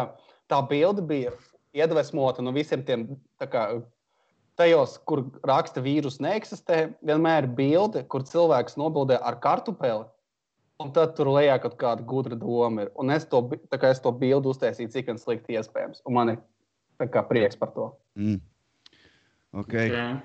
Tā 0.49 0.63
bilde 0.65 1.05
bija 1.05 1.35
iedvesmota 1.77 2.41
no 2.41 2.55
visiem 2.57 2.81
tiem 2.89 3.03
kā, 3.53 3.67
tajos, 4.59 4.97
kur 5.09 5.27
raksta 5.47 5.83
vīrusu 5.85 6.23
neeksistē. 6.25 6.87
Vienmēr 7.07 7.47
ir 7.47 7.53
bilde, 7.59 8.05
kur 8.11 8.25
cilvēks 8.27 8.79
nobildē 8.81 9.21
ar 9.21 9.39
kartupeli. 9.45 10.07
Un 10.79 10.93
tad 10.95 11.17
tur 11.19 11.33
lejā 11.35 11.57
kaut 11.63 11.75
kāda 11.81 12.05
gudra 12.07 12.37
doma. 12.39 12.85
Ir. 12.87 12.91
Un 13.03 13.11
es 13.11 13.27
to, 13.27 13.43
es 13.75 14.03
to 14.03 14.13
bildi 14.15 14.53
uztaisīju, 14.53 14.93
cik 14.95 15.11
vien 15.11 15.19
slikti 15.19 15.59
iespējams. 15.59 16.05
Un 16.07 16.15
man 16.15 16.35
ir 16.35 16.39
prieks 17.29 17.59
par 17.59 17.73
to. 17.75 17.91
Mm. 18.19 18.39
Okay. 19.59 19.89
Okay. 19.91 20.19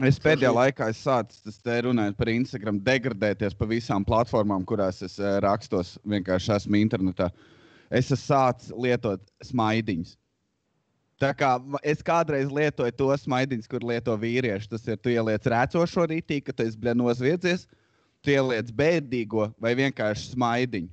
Es 0.00 0.16
pēdējā 0.22 0.50
laikā 0.56 0.88
sācis 0.96 1.42
tas 1.44 1.58
te 1.60 1.74
runājot 1.84 2.16
par 2.16 2.30
Instagram, 2.32 2.78
degradēties 2.80 3.54
pa 3.58 3.66
visām 3.68 4.06
platformām, 4.08 4.64
kurās 4.64 5.02
es 5.04 5.18
eh, 5.20 5.36
rakstos. 5.44 5.98
Vienkārši 6.08 6.54
esmu 6.56 6.80
internetā. 6.80 7.28
Es 7.92 8.08
esmu 8.08 8.22
sācis 8.24 8.72
lietot 8.72 9.22
smaidiņus. 9.44 10.16
Tā 11.22 11.30
kā 11.38 11.52
es 11.86 12.00
kādreiz 12.02 12.50
lietoju 12.50 12.96
to 12.98 13.10
smaidiņus, 13.22 13.68
kur 13.70 13.84
lieto 13.86 14.16
vīrieši. 14.18 14.70
Tas 14.72 14.88
ir, 14.88 14.98
tu 14.98 15.12
ieliec 15.12 15.44
rēcošo 15.46 16.08
rītī, 16.10 16.40
ka 16.42 16.56
tu 16.56 16.64
esi 16.66 16.96
nozviedzies, 16.98 17.68
tu 18.22 18.32
ieliec 18.34 18.70
bēdīgo 18.74 19.50
vai 19.60 19.74
vienkārši 19.78 20.32
smaidiņu. 20.32 20.90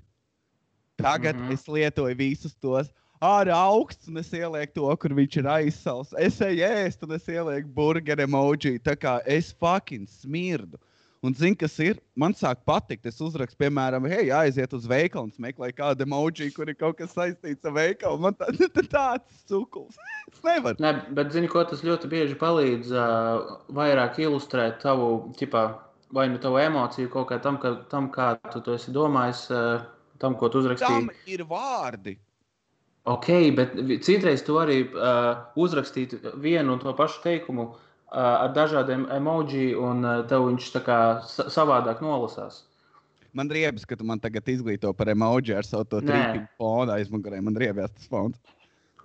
Tagad 1.00 1.36
mm. 1.36 1.48
-hmm. 1.48 1.54
es 1.54 1.68
lietoju 1.68 2.16
visus 2.18 2.56
tos. 2.56 2.90
Ārā 3.20 3.52
augsts, 3.52 4.08
un 4.08 4.18
es 4.18 4.30
ielieku 4.32 4.74
to, 4.74 4.92
kur 4.96 5.12
viņš 5.12 5.42
ir 5.42 5.48
aizsals. 5.52 6.14
Es 6.18 6.40
eju 6.42 6.64
ēst, 6.64 7.02
un 7.04 7.16
es 7.18 7.26
ielieku 7.28 7.68
burgeru 7.76 8.24
emoji. 8.24 8.80
Tā 8.80 8.96
kā 8.96 9.20
es 9.28 9.52
fucking 9.60 10.08
smirdu. 10.08 10.80
Un 11.20 11.34
zini, 11.36 11.58
kas 11.60 11.74
ir? 11.84 11.98
Man 12.16 12.32
sāk 12.32 12.62
patikt. 12.64 13.10
Es 13.10 13.20
uzrakstu, 13.20 13.58
piemēram, 13.60 14.06
hei, 14.08 14.30
aiziet 14.32 14.72
uz 14.76 14.86
veikalu 14.88 15.28
un 15.28 15.34
meklēju 15.44 15.76
kādu 15.76 16.06
emoji, 16.08 16.48
kur 16.56 16.72
ir 16.72 16.78
kaut 16.80 16.96
kas 17.02 17.12
saistīts 17.12 17.68
ar 17.68 17.76
veikalu. 17.76 18.22
Man 18.24 18.38
tā, 18.40 18.48
tā, 18.78 18.86
tāds 18.88 19.44
cukurs. 19.52 20.00
es 20.32 20.40
nevaru. 20.46 20.80
Ne, 20.80 20.94
bet 21.18 21.36
zini, 21.36 21.52
ko 21.52 21.66
tas 21.68 21.84
ļoti 21.84 22.08
bieži 22.08 22.40
palīdz 22.40 22.96
uh, 22.96 23.52
vairāk 23.76 24.22
ilustrēt 24.24 24.80
tavu, 24.86 25.34
ķipā, 25.42 25.66
vai 26.14 26.30
nu 26.30 26.40
tavu 26.42 26.60
emociju 26.62 27.10
kaut 27.14 27.30
kā 27.32 27.40
tam, 27.44 27.60
ka, 27.62 27.76
tam 27.92 28.10
kā 28.14 28.34
tu 28.54 28.62
to 28.66 28.76
esi 28.78 28.94
domājis, 28.96 29.46
uh, 29.54 29.86
tam, 30.22 30.36
ko 30.40 30.50
tu 30.50 30.64
uzrakstīji. 30.64 31.10
Tam 31.10 31.30
ir 31.30 31.46
vārdi. 31.50 32.18
Ok, 33.10 33.30
bet 33.58 33.78
citreiz 34.06 34.44
tu 34.46 34.60
arī 34.62 34.84
uh, 34.90 35.46
uzrakstīt 35.58 36.18
vienu 36.42 36.76
un 36.76 36.82
to 36.82 36.94
pašu 36.98 37.24
teikumu 37.24 37.70
uh, 37.70 37.78
ar 38.18 38.52
dažādiem 38.54 39.08
emoji, 39.16 39.72
un 39.78 40.04
uh, 40.06 40.20
tev 40.30 40.50
viņš 40.50 40.74
tā 40.76 40.84
kā 40.86 41.00
sa 41.30 41.48
savādāk 41.50 42.04
nolasās. 42.06 42.66
Man 43.34 43.50
riebas, 43.54 43.86
ka 43.86 43.96
tu 43.98 44.06
man 44.10 44.22
tagad 44.22 44.48
izglīto 44.50 44.92
par 44.98 45.12
emoji 45.14 45.54
ar 45.54 45.66
savu 45.66 45.86
trīsdesmit 45.90 46.50
fonu 46.58 46.96
aizmugurē. 46.96 47.42
Man 47.46 47.58
riebjas 47.62 47.94
tas 47.94 48.10
fons. 48.10 48.38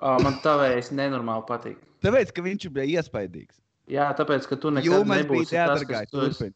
Uh, 0.00 0.16
man 0.24 0.40
tavējais 0.44 0.90
nenormāli 0.96 1.44
patīk. 1.48 1.80
Tāpēc, 2.04 2.32
ka 2.34 2.44
viņš 2.44 2.68
bija 2.72 3.00
iespaidīgs. 3.00 3.60
Jā, 3.92 4.08
tāpēc, 4.16 4.48
ka 4.48 4.56
tu 4.60 4.72
nekad 4.72 5.04
nebūsi 5.08 5.56
tas, 5.56 5.84
kas 5.88 6.08
tu 6.10 6.24
esi. 6.24 6.50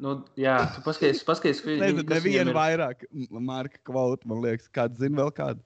Nu, 0.00 0.14
jā, 0.40 0.54
tu 0.74 0.80
paskaties, 0.86 1.20
paskaties, 1.28 1.60
kas 1.60 1.66
viņam 1.76 1.98
nevienu 2.08 2.50
ir. 2.50 2.56
vairāk 2.56 3.02
m- 3.12 3.42
marka 3.44 3.78
kvotu, 3.84 4.24
man 4.30 4.40
liekas. 4.40 4.70
Kāds 4.72 4.96
zina 5.02 5.20
vēl 5.20 5.30
kādu? 5.36 5.60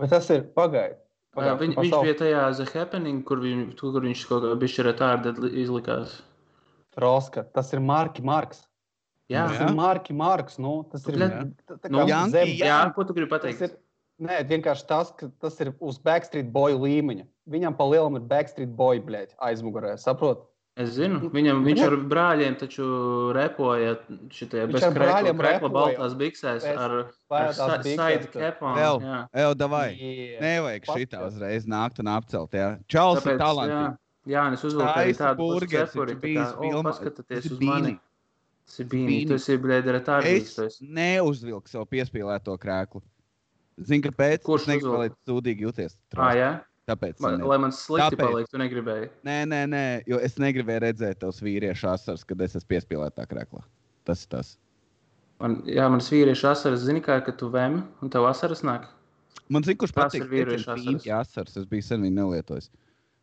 Bet 0.00 0.10
tas 0.14 0.30
ir 0.32 0.46
pagaidi. 0.56 0.96
Uh, 1.36 1.52
viņ, 1.60 1.76
viņš 1.76 1.92
bija 2.02 2.14
tajā 2.18 2.44
The 2.56 2.64
Happening, 2.72 3.20
kur, 3.28 3.38
viņ, 3.44 3.76
tu- 3.76 3.92
kur 3.92 4.00
viņš 4.02 4.22
kaut 4.30 4.42
kā 4.48 4.54
bija 4.58 4.86
retarded 4.88 5.36
izlikās. 5.52 6.22
Roska. 6.98 7.44
Tas 7.54 7.72
ir 7.72 7.80
Marki 7.80 8.22
Marks. 8.22 8.64
Jā, 9.30 9.44
Tas 9.46 9.60
Jā. 9.60 9.68
ir 9.68 9.74
Marki 9.76 10.12
Marks. 10.16 10.58
Nu, 10.58 10.82
tas 10.90 11.06
ir 11.06 11.14
tā- 11.14 11.52
tā 11.68 11.90
nu, 11.90 12.02
Janki, 12.08 12.30
zem- 12.32 12.56
jā, 12.66 12.80
ko 12.94 13.04
tu 13.04 13.14
gribi 13.14 13.28
Tas 13.30 13.38
pateikt? 13.44 13.62
ir, 13.62 13.76
nē, 14.20 14.40
vienkārši 14.48 14.86
tas, 14.88 15.12
ka 15.12 15.30
tas 15.38 15.60
ir 15.60 15.72
uz 15.80 15.98
Backstreet 15.98 16.50
Boy 16.50 16.72
līmeņa. 16.74 17.26
Viņam 17.48 17.76
pa 17.76 17.84
lielam 17.84 18.16
ir 18.16 18.22
Backstreet 18.26 18.74
Boy 18.74 18.98
blēķi 18.98 19.36
aizmugurē. 19.38 19.94
Saprot? 20.00 20.48
Es 20.80 20.92
zinu, 20.96 21.18
viņam, 21.34 21.58
viņš 21.66 21.80
ar 21.84 21.94
brāļiem 22.12 22.54
taču 22.60 22.84
repoja 23.36 23.96
šitie 24.32 24.62
Viņš 24.64 24.72
bez 24.76 24.84
ar 24.86 24.92
krēkla, 24.94 25.06
brāļiem 25.10 25.40
krēkla 25.40 25.68
repoja. 25.68 25.72
baltās 25.76 26.14
biksēs 26.20 26.66
ar, 26.70 26.94
ar 27.30 27.52
sa- 27.56 27.82
side 27.82 28.30
capām. 28.32 28.78
Jā. 28.78 29.18
Evo, 29.42 29.54
davai. 29.60 29.88
Jā. 29.98 30.38
Nevajag 30.44 30.86
šitā 30.92 31.24
uzreiz 31.26 31.66
nākt 31.66 31.98
un 32.00 32.06
apcelt. 32.14 32.50
Jā, 32.56 32.78
Čaus 32.88 33.26
ir 33.26 33.36
Tāpēc, 33.36 33.96
jā, 34.26 34.52
es 34.52 34.62
Taisa 34.94 35.24
tādu 35.34 35.50
viņš 35.50 35.66
tā 36.06 36.14
kā, 36.14 36.20
bijis 36.20 36.54
filmā. 36.62 36.82
paskatieties 36.86 37.44
ir 37.44 37.52
uz 37.52 37.60
mani. 37.60 38.00
Tas 38.70 38.80
ir 38.80 38.86
bīni, 38.86 39.26
tu 39.26 39.34
esi, 39.34 39.58
blēdi, 39.58 39.90
retardīgs. 39.98 40.58
Es 40.64 40.80
neuzvilku 40.80 41.68
savu 41.68 41.86
piespīlēto 41.90 42.56
krēklu. 42.56 43.02
Zini, 43.82 44.02
kāpēc? 44.04 44.42
Kurš 44.44 44.66
tu 44.68 45.16
sūdīgi 45.26 45.66
jūties. 45.66 45.96
Ah, 46.16 46.32
jā? 46.34 46.50
Tāpēc. 46.88 47.20
Man, 47.20 47.42
lai 47.46 47.58
man 47.60 47.72
slikti 47.76 48.16
Tāpēc. 48.16 48.24
paliek, 48.24 48.48
tu 48.50 48.58
negribēji. 48.58 49.10
Nē, 49.28 49.36
nē, 49.50 49.60
nē, 49.70 49.82
jo 50.10 50.18
es 50.18 50.38
negribēju 50.40 50.80
redzēt 50.86 51.20
tos 51.22 51.40
vīriešu 51.44 51.90
asaras, 51.92 52.24
kad 52.26 52.40
es 52.40 52.56
esmu 52.58 52.68
piespīlētā 52.72 53.26
krēklā. 53.30 53.62
Tas 54.08 54.24
ir 54.24 54.32
tas. 54.32 54.54
Man, 55.40 55.60
jā, 55.68 55.86
manas 55.92 56.08
vīriešu 56.12 56.48
asaras 56.50 56.82
zini, 56.84 57.00
kā, 57.04 57.20
ka 57.24 57.32
tu 57.32 57.50
vēmi 57.52 57.82
un 58.02 58.10
tev 58.12 58.26
asaras 58.28 58.64
nāk. 58.66 58.88
Man 59.48 59.62
zina, 59.66 59.78
kurš 59.78 59.92
patīk. 59.94 60.24
ir 60.24 60.30
vīriešu 60.32 60.72
asaras. 60.74 61.06
Asaras. 61.20 61.56
Es 61.60 61.66
biju 61.70 61.82
sen 61.86 62.02
viņu 62.02 62.16
nelietojis. 62.18 62.70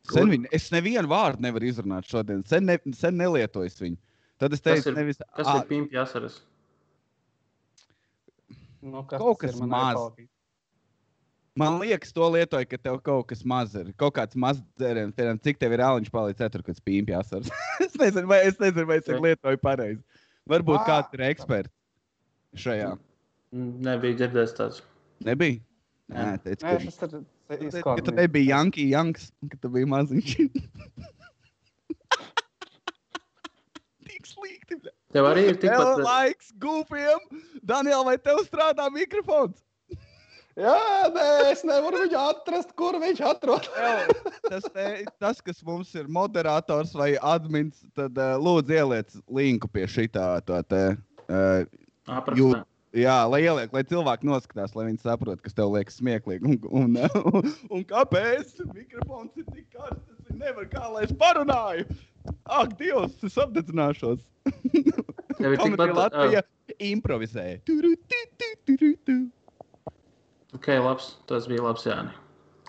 Sen 0.08 0.30
viņu, 0.32 0.48
es 0.56 0.70
nevienu 0.72 1.10
vārdu 1.12 1.44
nevaru 1.44 1.68
izrunāt 1.68 2.08
šodien. 2.08 2.46
Sen, 2.48 2.66
ne, 2.66 2.78
sen 2.96 3.18
nelietoju 3.20 3.74
viņu. 3.84 3.98
Tad 4.40 4.54
es 4.54 4.62
Kas 4.62 4.70
teicu, 4.84 4.94
ir- 4.94 4.96
nevis 5.02 5.18
Kas 5.36 5.48
ir 5.50 5.68
pimpi 5.68 5.98
asaras? 5.98 6.40
Nu, 8.82 9.04
Kaut 9.04 9.40
tas 9.42 9.52
kas 9.58 9.60
ir? 9.60 10.28
Man 11.58 11.72
maz. 11.74 11.80
Man 11.80 11.88
liekas, 11.88 12.14
to 12.14 12.28
lietoju, 12.30 12.68
ka 12.70 12.78
tev 12.78 13.00
kaut 13.06 13.28
kas 13.32 13.42
maz 13.48 13.74
ir. 13.80 13.90
Kaut 13.98 14.14
kāds 14.14 14.38
mazs 14.38 14.62
dzēriens, 14.78 15.16
piemēram, 15.18 15.40
cik 15.42 15.58
tev 15.62 15.74
ir 15.74 15.82
āliņš 15.88 16.12
palicis 16.14 16.40
ceturtajā, 16.44 16.68
kad 16.70 16.82
spīņķi 16.84 17.16
asaras. 17.18 17.50
es 17.86 17.98
nezinu, 17.98 18.28
vai 18.30 18.40
es, 18.46 18.60
nezinu, 18.62 18.86
vai 18.90 19.00
es 19.02 19.10
lietoju 19.10 19.62
pareizi. 19.64 20.02
Varbūt 20.48 20.80
Ā. 20.84 20.86
kāds 20.88 21.18
ir 21.18 21.24
eksperts 21.32 22.62
šajā. 22.62 22.92
Nebija 23.88 24.20
dzirdēts 24.22 24.54
tāds. 24.58 24.84
Nebija? 25.26 25.60
Nē. 26.14 26.38
Teicu, 26.46 26.64
Nē, 26.64 26.78
tas 27.02 27.12
ir. 27.18 27.26
Tu 27.48 27.56
teici, 27.58 27.82
ka 27.84 27.96
tu 28.04 28.12
nebija 28.16 28.56
Janki 28.56 28.84
Janks, 28.92 29.32
ka 29.52 29.58
tu 29.64 29.72
biji 29.74 29.88
maziņš. 29.92 30.30
Tik 34.08 34.24
slikti. 34.30 34.76
Tev 35.16 35.24
arī 35.32 35.42
ir 35.52 35.58
tikpat. 35.60 36.04
laiks 36.04 36.54
gūpiem. 36.62 37.22
Daniel, 37.66 38.04
vai 38.08 38.18
tev 38.22 38.38
strādā 38.46 38.86
mikrofons? 38.94 39.67
Jā, 40.58 40.78
nē, 41.14 41.26
es 41.52 41.60
nevaru 41.68 42.00
viņu 42.02 42.18
atrast, 42.18 42.72
kur 42.78 42.96
viņš 42.98 43.20
atrodas. 43.30 43.68
Tas, 44.52 44.64
te, 44.74 44.86
tas, 45.22 45.42
kas 45.44 45.60
mums 45.68 45.92
ir 45.94 46.08
moderators 46.10 46.96
vai 46.98 47.12
admins, 47.22 47.84
tad 47.98 48.18
uh, 48.18 48.38
lūdzu 48.42 48.74
ieliec 48.74 49.14
linku 49.38 49.70
pie 49.70 49.86
šitā. 49.92 50.30
tā 50.48 50.64
Te, 50.66 50.82
uh, 51.28 51.62
Aprakstā. 52.08 52.40
Jūt. 52.40 52.66
jā, 52.96 53.18
lai 53.30 53.42
ieliek, 53.44 53.76
lai 53.76 53.84
cilvēki 53.92 54.30
noskatās, 54.32 54.74
lai 54.74 54.88
viņi 54.88 55.04
saprotu, 55.04 55.44
kas 55.46 55.58
tev 55.58 55.76
liekas 55.76 56.00
smieklīgi. 56.00 56.48
Un, 56.48 56.58
un, 56.72 56.98
un, 57.36 57.54
un 57.78 57.86
kāpēc 57.92 58.58
mikrofons 58.72 59.38
ir 59.38 59.50
tik 59.52 59.68
karsts? 59.76 60.16
Es 60.26 60.42
nevaru 60.42 60.72
kā 60.74 60.88
lai 60.96 61.06
es 61.06 61.14
parunāju. 61.20 61.86
Ak, 62.50 62.74
Dievs, 62.80 63.20
es 63.24 63.38
apdedzināšos. 63.40 64.24
Tev 65.38 65.54
ir 65.54 65.60
tikpat. 65.62 65.94
Latvija 65.96 66.42
improvizē. 66.82 67.50
Turu, 67.68 67.94
tu, 68.10 68.24
tu, 68.40 68.54
turu, 68.68 68.96
tu. 69.06 69.18
Ok, 70.58 70.68
labs. 70.82 71.12
Tas 71.30 71.48
bija 71.50 71.64
labs 71.66 71.86
Jānis. 71.88 72.18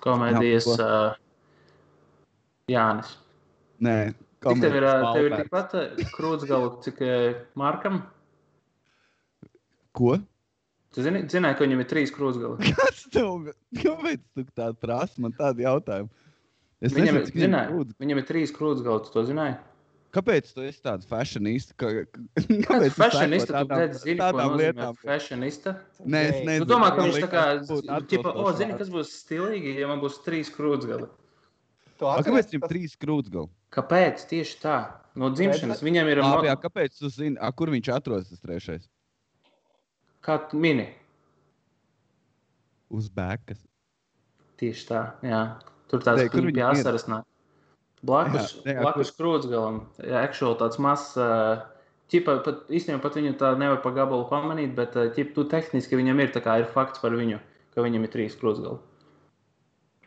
Komēdijas 0.04 0.68
Jā, 0.68 0.86
uh, 0.86 1.18
Jānis. 2.70 3.16
Nē, 3.82 3.96
Cik 4.38 4.60
tev 4.62 4.76
ir, 4.78 4.84
tev 4.86 5.24
ir 5.26 5.32
tikpat 5.40 5.72
krūtsgalu, 6.14 6.68
cik 6.84 7.00
uh, 7.02 7.38
Markam? 7.58 8.02
Ko? 9.98 10.14
Tu 10.94 11.02
zini, 11.04 11.24
zināji, 11.30 11.56
ka 11.58 11.66
viņam 11.66 11.82
ir 11.82 11.88
trīs 11.90 12.12
krūtsgali. 12.14 12.70
Kas 12.78 13.02
tev? 13.12 13.48
Kāpēc 13.80 14.22
tu 14.38 14.44
tādu 14.56 14.78
prasi? 14.84 15.18
Man 15.24 15.34
tādu 15.36 15.64
jautājumu. 15.66 16.12
Es 16.78 16.94
Viņam, 16.94 17.18
nezinu, 17.18 17.18
ir- 17.18 17.26
cik 17.26 17.34
viņam 17.34 17.48
zināji, 17.48 17.72
krūts. 17.72 17.96
viņam 18.04 18.20
ir 18.22 18.28
trīs 18.28 18.54
krūtsgali, 18.54 19.02
tu 19.08 19.14
to 19.16 19.24
zināji? 19.26 19.56
Kāpēc 20.14 20.50
tu 20.56 20.64
esi 20.64 20.80
tāds 20.84 21.08
fashionista? 21.08 21.76
Ka, 21.78 21.90
ka, 22.08 22.24
Kāpēc 22.64 22.96
fashionista, 22.96 23.62
tu 23.62 23.80
redz, 23.82 24.02
zini, 24.04 24.18
tādām 24.20 24.56
lietām? 24.60 24.98
fashionista? 25.04 25.76
Nē, 26.00 26.22
es 26.30 26.38
nezinu. 26.48 26.64
Tu 26.64 26.70
domā, 26.72 26.90
ka 26.96 27.06
viņš 27.06 27.18
tā 27.24 27.30
kā, 27.32 27.46
ķipa, 28.12 28.34
o, 28.34 28.52
zini, 28.56 28.76
kas 28.80 28.92
būs 28.92 29.14
stilīgi, 29.22 29.74
ja 29.82 29.90
man 29.90 30.00
būs 30.04 30.20
trīs 30.24 30.52
krūtsgali? 30.54 31.10
A, 31.98 32.20
Kāpēc 32.22 32.54
viņam 32.54 32.68
trīs 32.70 32.94
krūtsgali? 33.00 33.50
Kāpēc 33.74 34.22
tieši 34.30 34.60
tā? 34.62 34.78
No 35.18 35.32
dzimšanas 35.34 35.82
viņam 35.82 36.08
ir 36.12 36.22
Labi, 36.22 36.48
jā, 36.48 36.54
kāpēc 36.62 37.00
tu 37.00 37.10
zini, 37.12 37.36
a, 37.42 37.50
kur 37.52 37.72
viņš 37.74 37.90
atrodas 37.96 38.30
tas 38.30 38.40
trešais? 38.40 38.86
kā 40.28 40.36
tu 40.50 40.60
mini. 40.60 40.86
Uz 42.92 43.08
bēkas. 43.12 43.60
Tieši 44.60 44.86
tā, 44.88 45.02
jā. 45.24 45.42
Tur 45.88 46.02
viņi 46.04 46.60
ir? 46.60 46.66
asaras 46.68 47.06
nāk. 47.08 47.24
Blakus, 48.06 48.54
Jā, 48.62 48.76
jā, 48.76 48.82
blakus 48.84 49.10
krūtsgalam. 49.16 49.82
Jā, 50.04 50.22
actual 50.22 50.54
tāds 50.60 50.78
mazs. 50.82 51.16
Uh, 51.18 51.64
Čipa, 52.08 52.38
pat, 52.40 52.62
īstenībā 52.72 53.02
pat 53.04 53.18
viņu 53.18 53.34
tā 53.36 53.50
nevar 53.60 53.82
pa 53.84 53.90
gabalu 53.92 54.24
pamanīt, 54.30 54.70
bet 54.76 54.94
ķip, 54.96 55.34
tu 55.36 55.42
tehniski 55.44 55.98
viņam 55.98 56.22
ir, 56.24 56.30
kā 56.40 56.54
ir 56.62 56.70
fakts 56.72 57.02
par 57.02 57.12
viņu, 57.12 57.36
ka 57.74 57.84
viņam 57.84 58.06
ir 58.06 58.12
trīs 58.14 58.38
krūtsgali. 58.40 58.78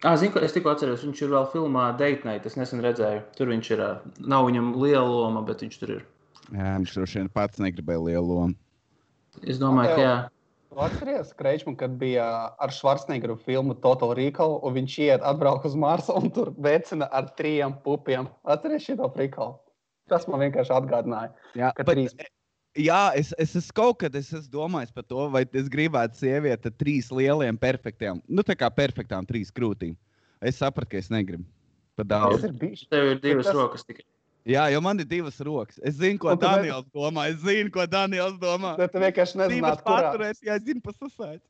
Ah, 0.01 0.15
zinu, 0.17 0.41
es 0.41 0.55
tikko 0.55 0.71
atceros, 0.73 1.03
viņš 1.05 1.19
ir 1.21 1.29
vēl 1.29 1.45
filmā 1.51 1.91
Date 1.93 2.25
Night, 2.25 2.47
es 2.49 2.57
nesen 2.57 2.81
redzēju. 2.81 3.21
Tur 3.37 3.51
viņš 3.53 3.67
ir, 3.75 3.83
nav 4.33 4.47
viņam 4.47 4.71
liela 4.81 5.05
loma, 5.05 5.43
bet 5.45 5.61
viņš 5.61 5.77
tur 5.77 5.93
ir. 5.99 6.07
Jā, 6.49 6.71
viņš 6.79 6.95
droši 6.97 7.19
vien 7.19 7.29
pats 7.35 7.61
negribēja 7.61 8.01
lielu 8.07 8.25
lomu. 8.25 8.57
Es 9.45 9.61
domāju, 9.61 9.93
ka 9.93 10.01
jā. 10.01 10.15
Tu 10.71 10.79
Atceries, 10.79 11.33
Kreičman, 11.35 11.75
kad 11.75 11.97
bija 11.99 12.23
ar 12.59 12.71
Schwarzeneggeru 12.71 13.35
filmu 13.43 13.73
Total 13.83 14.13
Recall, 14.15 14.53
un 14.63 14.77
viņš 14.77 14.93
iet, 15.03 15.25
atbrauc 15.27 15.65
uz 15.67 15.73
Marsu 15.75 16.15
un 16.15 16.29
tur 16.31 16.53
vecina 16.63 17.09
ar 17.11 17.27
trijiem 17.35 17.73
pupiem. 17.83 18.29
Atceries 18.47 18.85
šo 18.87 19.09
frikalu? 19.11 19.57
Tas 20.07 20.23
man 20.31 20.39
vienkārši 20.45 20.71
atgādināja, 20.75 21.33
Jā, 21.59 21.73
ka 21.75 21.83
trīs. 21.87 22.15
jā 22.79 23.01
es, 23.19 23.33
es 23.39 23.53
esmu 23.59 23.75
kaut 23.81 23.99
kad 23.99 24.15
es 24.15 24.31
esmu 24.31 24.51
domājis 24.55 24.95
par 24.95 25.03
to, 25.07 25.27
vai 25.31 25.43
es 25.59 25.67
gribētu 25.71 26.21
sievieti 26.23 26.71
ar 26.71 26.77
trīs 26.79 27.11
lieliem, 27.11 27.59
perfektiem, 27.59 28.23
nu 28.31 28.43
tā 28.47 28.55
kā 28.55 28.71
perfektām 28.71 29.27
trīs 29.27 29.51
krūtīm. 29.51 29.97
Es 30.41 30.55
sapratu, 30.63 30.93
ka 30.95 30.97
es 31.03 31.11
negribu. 31.11 31.43
Pa 31.99 32.03
Tas 32.07 32.09
daudz. 32.15 32.47
ir 32.47 32.55
bijis. 32.63 32.87
Tev 32.89 33.11
ir 33.11 33.19
divas 33.19 33.45
tas- 33.51 33.55
rokas 33.59 33.83
tikai. 33.83 34.07
Jā, 34.47 34.63
jo 34.73 34.79
man 34.81 34.97
ir 34.99 35.05
divas 35.05 35.37
rokas. 35.45 35.77
Es 35.85 35.95
zinu, 35.99 36.17
ko 36.19 36.33
tu 36.35 36.41
ne- 36.41 36.55
Daniels 36.57 36.87
domā. 36.95 37.27
Es 37.29 37.37
zinu, 37.43 37.69
ko 37.71 37.85
Daniels 37.85 38.39
domā. 38.41 38.75
Bet 38.77 38.91
tu 38.91 38.97
vienkārši 38.99 39.37
Divas 39.37 39.51
nezinātu, 39.51 39.83
kurā 39.85 40.01
paturēt, 40.07 40.41
ja 40.41 40.55
es 40.57 40.63
zinu, 40.65 40.81
pasasēt. 40.81 41.41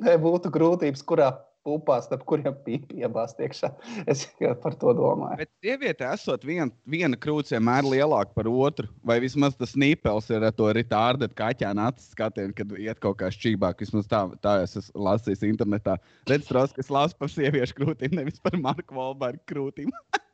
Vai 0.00 0.16
būtu 0.24 0.50
grūtības, 0.54 1.04
kurā 1.04 1.28
pupās, 1.66 2.08
ap 2.14 2.24
kuriem 2.28 2.54
piebāzt 2.66 3.42
iekšā. 3.42 3.72
Es 4.12 4.24
par 4.62 4.76
to 4.78 4.92
domāju. 4.96 5.40
Bet 5.42 5.50
sieviete 5.64 6.06
esot 6.08 6.44
vien, 6.46 6.70
viena 6.88 7.18
krūts 7.18 7.54
vienmēr 7.54 7.86
lielāka 7.86 8.36
par 8.36 8.50
otru. 8.50 8.88
Vai 9.06 9.18
vismaz 9.24 9.56
tas 9.58 9.74
nīpels 9.78 10.30
ir 10.34 10.46
ar 10.46 10.54
to 10.56 10.70
retārdu 10.76 11.28
kaķēnu 11.36 11.86
acis 11.88 12.12
skatienu, 12.14 12.54
kad 12.56 12.76
iet 12.78 13.02
kaut 13.02 13.18
kā 13.22 13.30
šķībāk. 13.34 13.82
Vismaz 13.82 14.08
tā, 14.10 14.22
tā 14.44 14.60
es 14.66 14.76
esmu 14.78 15.06
lasījis 15.08 15.46
internetā. 15.50 15.98
Redz, 16.30 16.46
Tros, 16.50 16.74
kas 16.76 16.92
lasa 16.92 17.18
par 17.18 17.32
sieviešu 17.32 17.80
krūtīm, 17.80 18.14
nevis 18.20 18.38
par 18.42 18.58
Marku 18.60 18.96
Volbergu 18.96 19.42
krūtīm. 19.50 19.92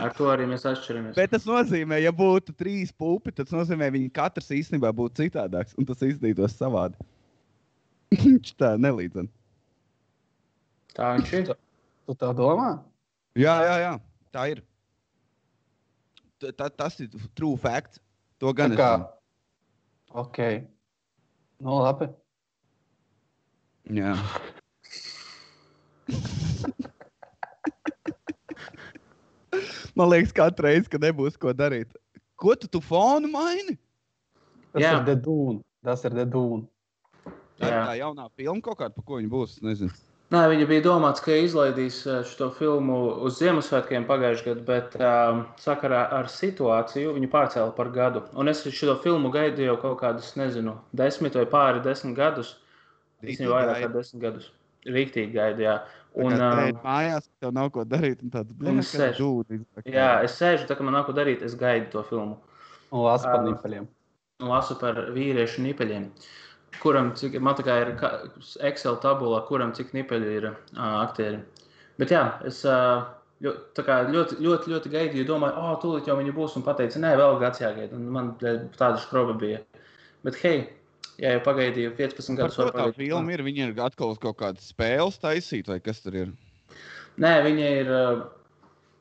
Ar 0.00 0.12
to 0.16 0.28
arī 0.32 0.46
mēs 0.48 0.66
atšķiramies. 0.68 1.16
Bet 1.16 1.32
tas 1.34 1.46
nozīmē, 1.48 1.98
ja 2.04 2.12
būtu 2.14 2.54
trīs 2.58 2.92
pupi, 2.92 3.32
tad 3.32 3.48
tas 3.48 3.56
nozīmē, 3.56 3.88
ka 3.88 3.96
viņi 3.96 4.12
katrs 4.16 4.52
īstenībā 4.56 4.92
būtu 4.96 5.24
citādāks. 5.24 5.76
Un 5.80 5.88
tas 5.88 6.02
izdarītos 6.04 6.56
savādi. 6.58 7.00
Viņš 8.20 8.54
tā 8.60 8.74
nelīdzina. 8.80 9.30
Tā 10.96 11.14
viņš 11.16 11.32
ir. 11.38 11.52
Tu 12.06 12.12
tā 12.18 12.30
domā? 12.36 12.70
Jā, 13.38 13.54
jā, 13.62 13.76
jā, 13.84 13.92
tā 14.34 14.42
ir. 14.50 14.58
T 16.40 16.52
-ta, 16.52 16.70
tas 16.70 17.00
ir 17.00 17.08
true 17.36 17.56
fact. 17.56 18.00
To 18.40 18.52
gan 18.56 18.70
Tā 18.70 18.74
es 18.74 18.80
kā. 18.80 18.90
zinu. 18.96 19.06
Ok. 20.22 20.38
Nu, 21.60 21.70
labi. 21.84 22.08
Jā. 23.90 24.16
Man 29.94 30.08
liekas, 30.08 30.32
katru 30.32 30.64
reizi, 30.64 30.88
kad 30.88 31.00
nebūs 31.02 31.36
ko 31.38 31.52
darīt. 31.52 31.92
Ko 32.40 32.54
tu, 32.56 32.66
tu 32.70 32.80
fonu 32.80 33.28
maini? 33.28 33.78
Tas 34.72 34.82
Jā. 34.82 34.92
ir 34.96 35.04
dedūns. 35.10 35.62
Tas 35.84 36.04
ir 36.08 36.12
dedūns. 36.16 36.66
Tā 37.60 37.66
ir 37.68 37.74
tā 37.84 37.94
jaunā 38.00 38.30
filma 38.32 38.62
kaut 38.64 38.78
kāda, 38.80 38.94
par 38.94 39.04
ko 39.04 39.18
viņa 39.20 39.28
būs. 39.28 39.50
es 39.58 39.62
Nezinu. 39.66 39.92
Nē, 40.30 40.44
viņa 40.46 40.66
bija 40.70 40.82
domāts, 40.84 41.22
ka 41.24 41.34
izlaidīs 41.34 42.04
eh, 42.06 42.20
šo 42.30 42.52
filmu 42.54 42.98
uz 43.26 43.40
Ziemassvētkiem 43.40 44.04
pagājušajā 44.06 44.46
gadā, 44.46 44.62
bet 44.68 44.92
um, 45.02 45.40
sakarā 45.58 46.04
ar 46.20 46.28
situāciju 46.30 47.16
viņu 47.16 47.30
pārcēla 47.32 47.72
par 47.74 47.90
gadu. 47.96 48.22
Un 48.38 48.52
es 48.52 48.62
šo 48.62 48.94
filmu 49.02 49.32
gaidu 49.34 49.66
jau 49.66 49.74
kaut 49.82 49.98
kādus, 50.04 50.36
nezinu, 50.38 50.76
desmit 50.94 51.34
vai 51.34 51.48
pāri 51.50 51.82
desmit 51.82 52.14
gadus. 52.18 52.54
Īstenībā 53.26 53.56
vairāk 53.56 53.82
kā 53.82 53.90
desmit 53.96 54.22
gadus. 54.22 54.46
Rīktīgi 54.86 55.34
gaidu, 55.34 55.66
jā. 55.66 55.74
Un, 56.14 56.36
uh, 56.38 56.62
um, 56.68 56.78
mājās 56.86 57.26
tev 57.42 57.50
nav 57.58 57.72
ko 57.74 57.82
darīt. 57.86 58.22
un 58.22 58.30
Tāds, 58.34 58.54
un 58.62 58.78
es 58.84 58.94
sēžu. 58.94 59.32
jā, 59.82 60.12
es 60.26 60.38
sēžu, 60.38 60.70
tā 60.70 60.78
kā 60.78 60.86
man 60.86 60.94
nav 60.94 61.08
ko 61.10 61.14
darīt, 61.16 61.42
es 61.42 61.58
gaidu 61.58 61.90
to 61.96 62.06
filmu. 62.06 62.38
Un 62.90 63.02
lasa 63.02 63.32
par 63.34 63.42
Ā. 63.42 63.48
nipaļiem. 63.50 63.90
Un 64.40 64.54
lasu 64.54 64.78
par 64.78 65.08
vīriešu 65.14 65.66
nipeļiem. 65.66 66.06
Kuram 66.80 67.10
cik, 67.18 67.34
man 67.42 67.56
tā 67.58 67.64
kā 67.66 67.76
ir 67.82 67.90
Excel 68.68 68.98
tabula, 69.02 69.42
kuram 69.48 69.72
cik 69.76 69.90
nipeļi 69.96 70.36
ir 70.38 70.46
aktieri. 70.78 71.40
Bet 72.00 72.14
jā, 72.14 72.22
es 72.48 72.62
ļo, 73.44 73.54
tā 73.76 73.84
kā 73.84 74.00
ļoti, 74.08 74.38
ļoti, 74.44 74.72
ļoti 74.72 74.92
gaidīju, 74.94 75.26
domāju, 75.28 75.56
oh, 75.60 75.74
tūlīt 75.82 76.08
jau 76.08 76.16
viņi 76.20 76.34
būs 76.36 76.56
un 76.60 76.64
pateica, 76.66 77.00
nē, 77.02 77.14
vēl 77.20 77.38
gads 77.42 77.62
jāgaida. 77.62 77.96
Un 77.96 78.08
man 78.14 78.34
tāda 78.40 78.94
skroba 79.02 79.36
bija. 79.40 79.60
Bet 80.24 80.38
hei, 80.44 80.66
ja 81.20 81.34
jau 81.36 81.44
pagaidīju 81.48 81.94
15 81.98 82.36
Par 82.36 82.42
gadus, 82.44 82.60
varu 82.60 82.76
tā 82.76 82.88
filma 82.96 83.36
ir? 83.36 83.44
Viņi 83.44 83.66
ir 83.66 83.80
atkal 83.84 84.16
kaut 84.20 84.38
kādas 84.40 84.68
spēles 84.72 85.20
taisīt, 85.20 85.70
vai 85.72 85.80
kas 85.84 86.04
tur 86.04 86.18
ir? 86.24 86.36
Nē, 87.20 87.38
viņa 87.48 87.72
ir. 87.80 87.96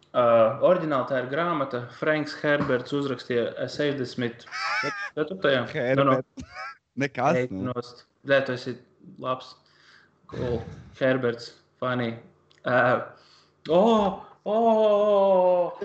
Uh, 0.09 0.63
oriģināli 0.65 1.05
tā 1.05 1.19
ir 1.21 1.27
grāmata. 1.29 1.83
Franks 1.99 2.33
Herberts 2.41 2.95
uzrakstīja 2.97 3.51
60. 3.69 4.47
gadsimtā. 5.13 5.51
Herbert. 5.69 6.25
Nekas. 6.97 7.49
Nē, 7.49 8.39
tu 8.45 8.55
esi 8.55 8.75
labs. 9.19 9.55
Cool. 10.29 10.61
Herberts, 10.99 11.53
funny. 11.79 12.15
Uh, 12.65 13.01
oh, 13.69 14.25
oh! 14.45 15.79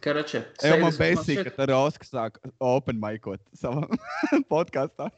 Karače. 0.00 0.42
Jau 0.62 0.76
man 0.80 0.92
60 0.92 0.98
man 0.98 0.98
bēsīja, 1.00 1.44
ka 1.46 1.54
tā 1.56 1.66
Roska 1.70 2.06
sāk 2.06 2.38
open 2.62 3.00
micot 3.02 3.40
savā 3.56 3.86
podkāstā. 4.52 5.08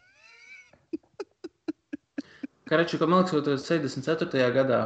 Karače, 2.70 3.00
ka 3.00 3.08
man 3.10 3.24
liekas, 3.24 3.34
ka 3.34 3.42
tas 3.48 3.66
64. 3.66 4.50
gadā 4.54 4.80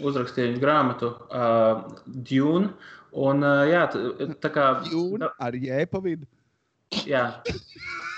uzrakstīja 0.00 0.52
viņa 0.52 0.62
grāmatu 0.62 1.12
uh, 1.26 1.82
Dune. 2.06 2.74
Un, 3.16 3.42
uh, 3.42 3.64
jā, 3.68 3.86
tā, 3.92 4.28
tā 4.42 4.52
kā. 4.52 4.68
Jūna 4.92 5.32
ar 5.42 5.56
jēpa 5.56 6.02
vidu. 6.04 6.28
Jā. 7.08 7.30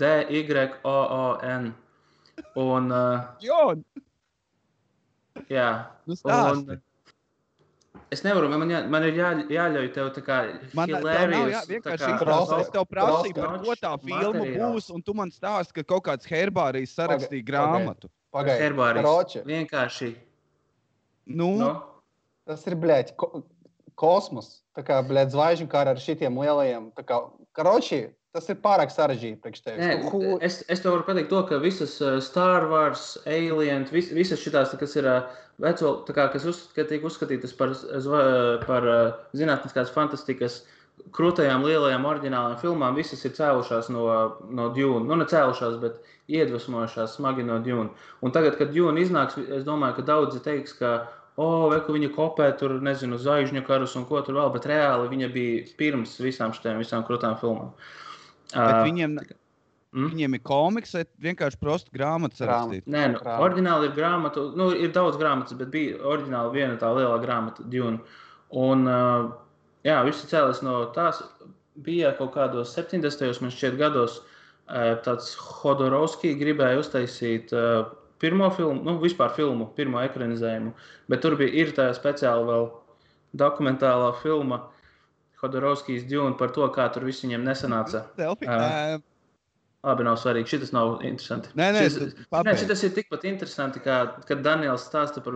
D-Y-O-O-N. 0.00 1.70
Un, 2.58 2.90
uh, 2.90 3.20
jā. 5.50 5.68
nu 6.06 6.16
Un, 6.24 6.80
es 8.10 8.22
nevaru, 8.26 8.48
man, 8.50 8.68
jā, 8.70 8.80
man 8.90 9.06
ir 9.06 9.18
jā, 9.18 9.30
jāļauj 9.54 9.88
tev 9.94 10.10
tā 10.16 10.22
kā 10.26 10.38
Man 10.74 10.90
jā, 10.90 10.98
hilarious, 10.98 11.64
tā 11.64 11.72
vienkārši 11.72 12.10
interesanti. 12.10 12.60
Es 12.64 12.72
tev 12.74 12.84
prasīju, 12.90 13.34
par 13.38 13.56
ko 13.62 13.76
tā 13.78 13.94
filma 14.02 14.42
materiāls. 14.42 14.74
būs, 14.74 14.90
un 14.94 15.02
tu 15.02 15.14
man 15.14 15.32
stāsti, 15.34 15.78
ka 15.78 15.86
kaut 15.94 16.04
kāds 16.10 16.28
herbārijs 16.30 16.94
sarakstīja 16.98 17.42
Paga- 17.42 17.50
grāmatu. 17.52 18.10
Pagaidiet, 18.34 18.62
Herbārijs. 18.66 19.04
Roči. 19.06 19.42
Vienkārši. 19.46 20.14
Nu, 21.26 21.50
Nu, 21.58 21.72
Tas 22.44 22.66
ir, 22.68 22.74
blēķi, 22.76 23.14
ko, 23.16 23.40
kosmos. 23.96 24.64
Tā 24.76 24.82
kā, 24.84 24.98
blēķi, 25.06 25.32
zvaigžņu 25.32 25.68
kā 25.72 25.84
ar 25.88 25.96
šitiem 26.02 26.34
lielajiem. 26.42 26.90
Tā 26.92 27.04
kā, 27.08 27.20
karoči, 27.56 28.10
tas 28.34 28.50
ir 28.50 28.58
pārāk 28.62 28.90
sarežģīti 28.90 29.40
priekš 29.42 29.62
tevis. 29.62 29.80
nē, 29.80 30.10
Hu- 30.10 30.38
es, 30.42 30.58
es 30.72 30.82
tev 30.82 30.96
varu 30.96 31.06
pateikt 31.06 31.30
to, 31.30 31.40
ka 31.46 31.60
visas 31.62 31.94
uh, 32.02 32.18
Star 32.24 32.66
Wars, 32.70 33.14
Alien, 33.30 33.86
vis, 33.94 34.10
visas 34.14 34.42
šitās, 34.42 34.74
kas 34.80 34.96
ir 34.98 35.06
uh, 35.06 35.28
veco, 35.62 35.96
kā, 36.10 36.26
kas 36.32 36.46
uz, 36.50 36.64
ka 36.74 36.86
tiek 36.88 37.06
uzskatītas 37.06 37.54
par, 37.58 37.76
par 38.66 38.88
uh, 38.90 39.20
zinātniskās 39.38 39.94
fantastikas 39.94 40.64
krūtajām, 41.14 41.62
lielajām, 41.66 42.06
oriģinālajām 42.10 42.60
filmām, 42.62 42.98
visas 42.98 43.22
ir 43.26 43.34
cēlušās 43.38 43.90
no, 43.94 44.04
no 44.50 44.68
Dune. 44.74 45.06
Nu, 45.06 45.18
ne 45.20 45.26
cēlušās, 45.30 45.78
bet 45.82 46.02
iedvesmojušās 46.32 47.18
smagi 47.18 47.46
no 47.46 47.60
Dune. 47.62 47.90
Un 48.24 48.34
tagad, 48.34 48.58
kad 48.58 48.74
Dune 48.74 49.02
iznāks, 49.02 49.38
es 49.46 49.66
domāju, 49.66 50.00
ka 50.00 50.08
daudzi 50.10 50.42
teiks, 50.42 50.74
ka, 50.78 50.94
oh, 51.38 51.68
vai 51.70 51.82
ka 51.84 51.94
viņa 51.94 52.10
kopē 52.14 52.50
tur, 52.58 52.80
nezinu, 52.82 53.18
zvaigžņu 53.20 53.62
karus 53.66 53.94
un 53.98 54.06
ko 54.10 54.22
tur 54.26 54.40
vēl, 54.40 54.54
bet 54.54 54.70
reāli 54.70 55.10
viņa 55.12 55.34
bija 55.34 55.66
pirms 55.78 56.16
visām 56.22 56.54
šīm 56.56 57.06
krūtām 57.06 57.38
filmām. 57.42 57.74
Bet 58.54 58.74
Uh, 58.74 58.82
viņiem, 58.86 59.16
mm? 59.94 60.10
viņiem 60.12 60.36
ir 60.38 60.42
komiks, 60.46 60.94
vai 60.96 61.04
vienkārši 61.28 61.60
prosta 61.60 61.94
grāmata 61.94 62.40
sarakstīta. 62.40 62.90
Nē, 62.90 63.06
nu, 63.14 63.22
Grāmata. 63.22 63.46
oriģināli 63.46 63.88
ir 63.90 63.96
grāmata, 63.96 64.44
nu, 64.58 64.68
ir 64.76 64.92
daudz 64.94 65.18
grāmatas, 65.20 65.56
bet 65.58 65.72
bija 65.74 65.98
oriģināli 66.02 66.54
viena 66.54 66.78
tā 66.80 66.92
liela 66.96 67.18
grāmata, 67.22 67.66
Dune. 67.70 68.02
Un, 68.54 68.86
uh, 68.86 69.32
jā, 69.86 69.98
visi 70.06 70.30
cēlās 70.30 70.62
no 70.66 70.84
tās. 70.94 71.22
Bija 71.84 72.12
kaut 72.14 72.36
kādos 72.36 72.70
70. 72.76 73.42
man 73.42 73.50
šķiet, 73.50 73.74
gados 73.80 74.20
uh, 74.20 74.94
tāds 75.02 75.32
Hodorovskis 75.34 76.36
gribēja 76.38 76.78
uztaisīt 76.84 77.50
uh, 77.50 77.88
pirmo 78.22 78.50
filmu, 78.54 78.78
nu, 78.86 78.94
vispār 79.02 79.34
filmu, 79.34 79.66
pirmo 79.76 80.00
ekranizējumu. 80.04 80.72
Bet 81.10 81.24
tur 81.24 81.36
bija 81.40 81.52
ir 81.64 81.74
tā 81.76 81.88
speciāla 81.96 82.46
vēl 82.48 82.70
dokumentālā 83.36 84.12
filma. 84.22 84.62
Hodorovskis 85.44 86.06
Dune 86.08 86.36
par 86.40 86.50
to, 86.56 86.66
kā 86.74 86.88
tur 86.92 87.04
viss 87.04 87.22
viņiem 87.24 87.44
nesanāca. 87.44 88.06
Selfie. 88.16 88.48
Ā. 88.48 88.58
Ē, 88.98 89.02
Labi, 89.84 90.04
nav 90.06 90.16
svarīgi. 90.16 90.48
Šis 90.48 90.70
nav 90.72 91.02
interesanti. 91.04 91.50
Nē, 91.60 91.66
nē, 91.76 91.80
Šis- 91.84 92.14
Nē, 92.32 92.52
tas 92.68 92.82
ir 92.86 92.90
tikpat 92.96 93.26
interesanti, 93.28 93.82
kā 93.84 93.98
kad 94.24 94.40
Daniels 94.42 94.86
stāsta 94.88 95.20
par 95.22 95.34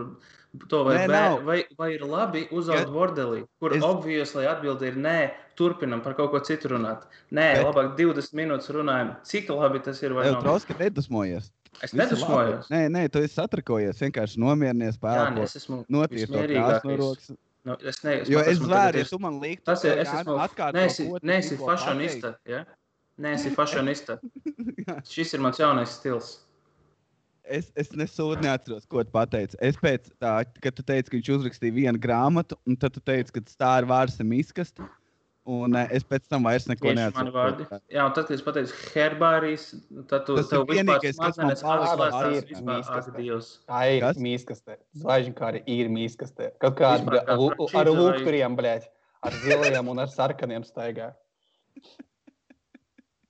to, 0.67 0.79
vai, 0.87 0.95
Nē, 0.97 1.07
nav. 1.11 1.43
vai, 1.45 1.59
vai 1.77 1.91
ir 1.93 2.01
labi 2.01 2.47
uzaugt 2.49 2.89
bordelī, 2.89 3.43
kur 3.61 3.75
es- 3.77 3.83
obviously 3.85 4.47
atbilde 4.49 4.87
ir 4.89 4.95
nē, 4.95 5.31
turpinam 5.55 6.01
par 6.01 6.15
kaut 6.15 6.31
ko 6.31 6.39
citu 6.39 6.71
runāt. 6.73 7.03
Nē, 7.31 7.61
Bet- 7.61 7.65
labāk 7.67 7.95
20 7.95 8.33
minūtes 8.33 8.71
runājam. 8.73 9.15
Cik 9.23 9.49
labi 9.53 9.83
tas 9.83 10.01
ir? 10.01 10.09
Tev 10.09 10.33
nav? 10.33 10.41
troska 10.43 10.73
nedusmojies. 10.79 11.51
Es 11.83 11.93
nedusmojos. 11.93 12.67
Nē, 12.73 12.89
nē, 12.89 13.11
tu 13.11 13.19
esi 13.19 13.35
satrakojies. 13.35 13.99
Vienkārši 14.01 14.37
nomierinies, 14.41 14.97
Jā, 14.97 14.97
nē, 14.97 15.35
pēlējies. 15.37 15.43
es 15.43 15.55
esmu 15.63 15.85
krāsu 15.85 16.85
no 16.85 16.97
rokas. 16.97 17.31
Nu, 17.67 17.75
es 17.83 18.03
ne, 18.05 18.19
Jo 18.29 18.39
tas 18.43 18.53
es 18.53 18.59
zvēru, 18.61 19.01
ja 19.01 19.07
tu 19.09 19.19
man 19.21 19.39
liktu, 19.43 19.65
Tas 19.67 19.83
ir. 19.83 19.97
Es 19.99 20.11
esmu. 20.21 20.37
atkārto, 20.39 20.79
Neesi, 20.79 21.07
ko 21.09 21.19
tu 21.19 21.27
neesi 21.27 21.55
tikko 21.55 21.71
fashionista. 21.71 22.33
Ja? 22.47 22.61
Neesi 23.19 23.51
fashionista. 23.55 24.19
Šis 25.13 25.35
ir 25.35 25.43
mans 25.43 25.59
jaunais 25.59 25.97
stils. 25.99 26.37
Es, 27.49 27.71
es 27.79 27.89
nesūdu, 27.97 28.43
neatceros, 28.45 28.85
ko 28.85 29.01
tu 29.03 29.11
pateici. 29.11 29.57
Es 29.65 29.77
pēc 29.81 30.11
tā, 30.21 30.35
kad 30.61 30.75
tu 30.77 30.85
teici, 30.85 31.09
ka 31.09 31.17
viņš 31.17 31.31
uzrakstīja 31.39 31.75
vienu 31.75 32.01
grāmatu, 32.01 32.55
un 32.69 32.77
tad 32.77 32.93
tu 32.93 33.01
teici, 33.01 33.33
ka 33.33 33.41
tā 33.57 33.71
ir 33.81 33.89
vārds 33.89 34.19
izkast. 34.21 34.79
Un 35.49 35.73
eh, 35.79 35.87
es 35.97 36.03
pēc 36.05 36.27
tam 36.29 36.43
vairs 36.45 36.67
neko 36.69 36.91
neatceros. 36.93 37.61
Jā, 37.89 38.03
un 38.05 38.13
tad, 38.13 38.27
kad 38.27 38.35
es 38.35 38.43
pateicu 38.45 38.75
herbārijas, 38.93 39.63
tad 40.11 40.27
tu 40.27 40.35
Tas 40.37 40.51
ir 40.51 40.59
tev 40.59 40.65
vispār 40.69 41.15
smadzenes 41.15 41.63
ir 41.63 42.43
vispār. 42.51 42.67
mīskastē. 42.67 43.13
Ak, 43.13 43.17
Dievs. 43.17 43.47
Tā 43.71 43.79
ir 43.95 44.03
Kas? 44.03 44.19
mīkstastē. 44.27 44.77
Zvaigžņu 45.01 45.33
kā 45.39 45.47
arī 45.49 45.63
ir 45.73 45.89
mīkstastē. 45.95 46.51
Kaut 46.61 46.77
kā 46.77 46.91
ar 46.99 47.89
lūkturiem, 47.89 48.59
blēķi. 48.59 48.91
Ar 49.25 49.39
zilajiem 49.41 49.89
un 49.91 50.03
ar 50.05 50.13
sarkaniem 50.13 50.67
staigā. 50.67 51.09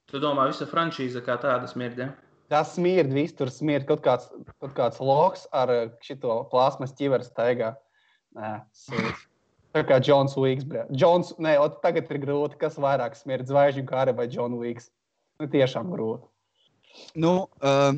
Tu 0.09 0.19
domā, 0.19 0.49
visa 0.49 0.67
frančīze 0.67 1.23
kā 1.23 1.37
tāda 1.39 1.69
smirdē? 1.71 2.11
Tas 2.51 2.75
smird, 2.75 3.13
viss 3.13 3.37
tur 3.37 3.53
smird. 3.53 3.87
Kaut 3.87 4.03
kāds, 4.03 4.27
kaut 4.59 4.75
kāds 4.75 4.99
loks 4.99 5.47
ar 5.55 5.71
eh, 5.71 5.87
šito 6.03 6.41
plasmas 6.51 6.91
ķiveru 6.97 7.23
staigā. 7.23 7.75
Nē, 8.35 8.55
sūds. 8.75 9.28
Tā 9.75 9.83
kā 9.85 9.99
Džons 10.01 10.33
Uīks. 10.39 10.65
Džons, 10.89 11.35
nē, 11.41 11.55
ot, 11.61 11.77
tagad 11.83 12.09
ir 12.09 12.21
grūti, 12.23 12.57
kas 12.61 12.79
vairāk 12.81 13.17
smird 13.17 13.49
zvaigžņu 13.49 13.85
kāra 13.89 14.15
vai 14.17 14.25
Džons 14.31 14.57
Uīks. 14.57 14.89
Nu, 15.39 15.47
tiešām 15.51 15.91
grūti. 15.93 16.25
Nu, 17.21 17.33
uh, 17.61 17.93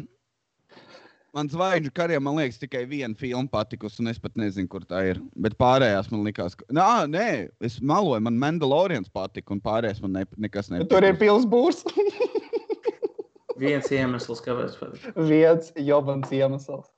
man 1.36 1.50
zvaigžņu 1.52 1.94
kariem, 1.96 2.26
man 2.28 2.38
liekas, 2.42 2.60
tikai 2.62 2.84
viena 2.90 3.16
filma 3.18 3.48
patikusi, 3.54 4.02
un 4.04 4.12
es 4.12 4.20
pat 4.22 4.36
nezinu, 4.40 4.68
kur 4.72 4.84
tā 4.88 5.06
ir. 5.14 5.22
Bet 5.40 5.56
pārējās 5.62 6.12
man 6.12 6.26
likās, 6.28 6.58
ka. 6.60 6.68
Nā, 6.76 6.90
nē, 7.10 7.30
es 7.64 7.80
maloju, 7.80 8.20
man 8.28 8.40
Mandalorians 8.42 9.12
patika, 9.14 9.56
un 9.56 9.64
pārējās 9.64 10.04
man 10.04 10.20
ne, 10.20 10.26
nekas 10.44 10.74
nepatika. 10.74 10.92
tur 10.92 11.08
ir 11.08 11.20
pilsbūrs. 11.24 11.86
Viens 13.62 13.92
iemesls, 13.94 14.42
kāpēc. 14.44 14.76
patīk. 14.80 15.08
Viens 15.30 15.72
jobans 15.80 16.32
iemesls. 16.34 16.90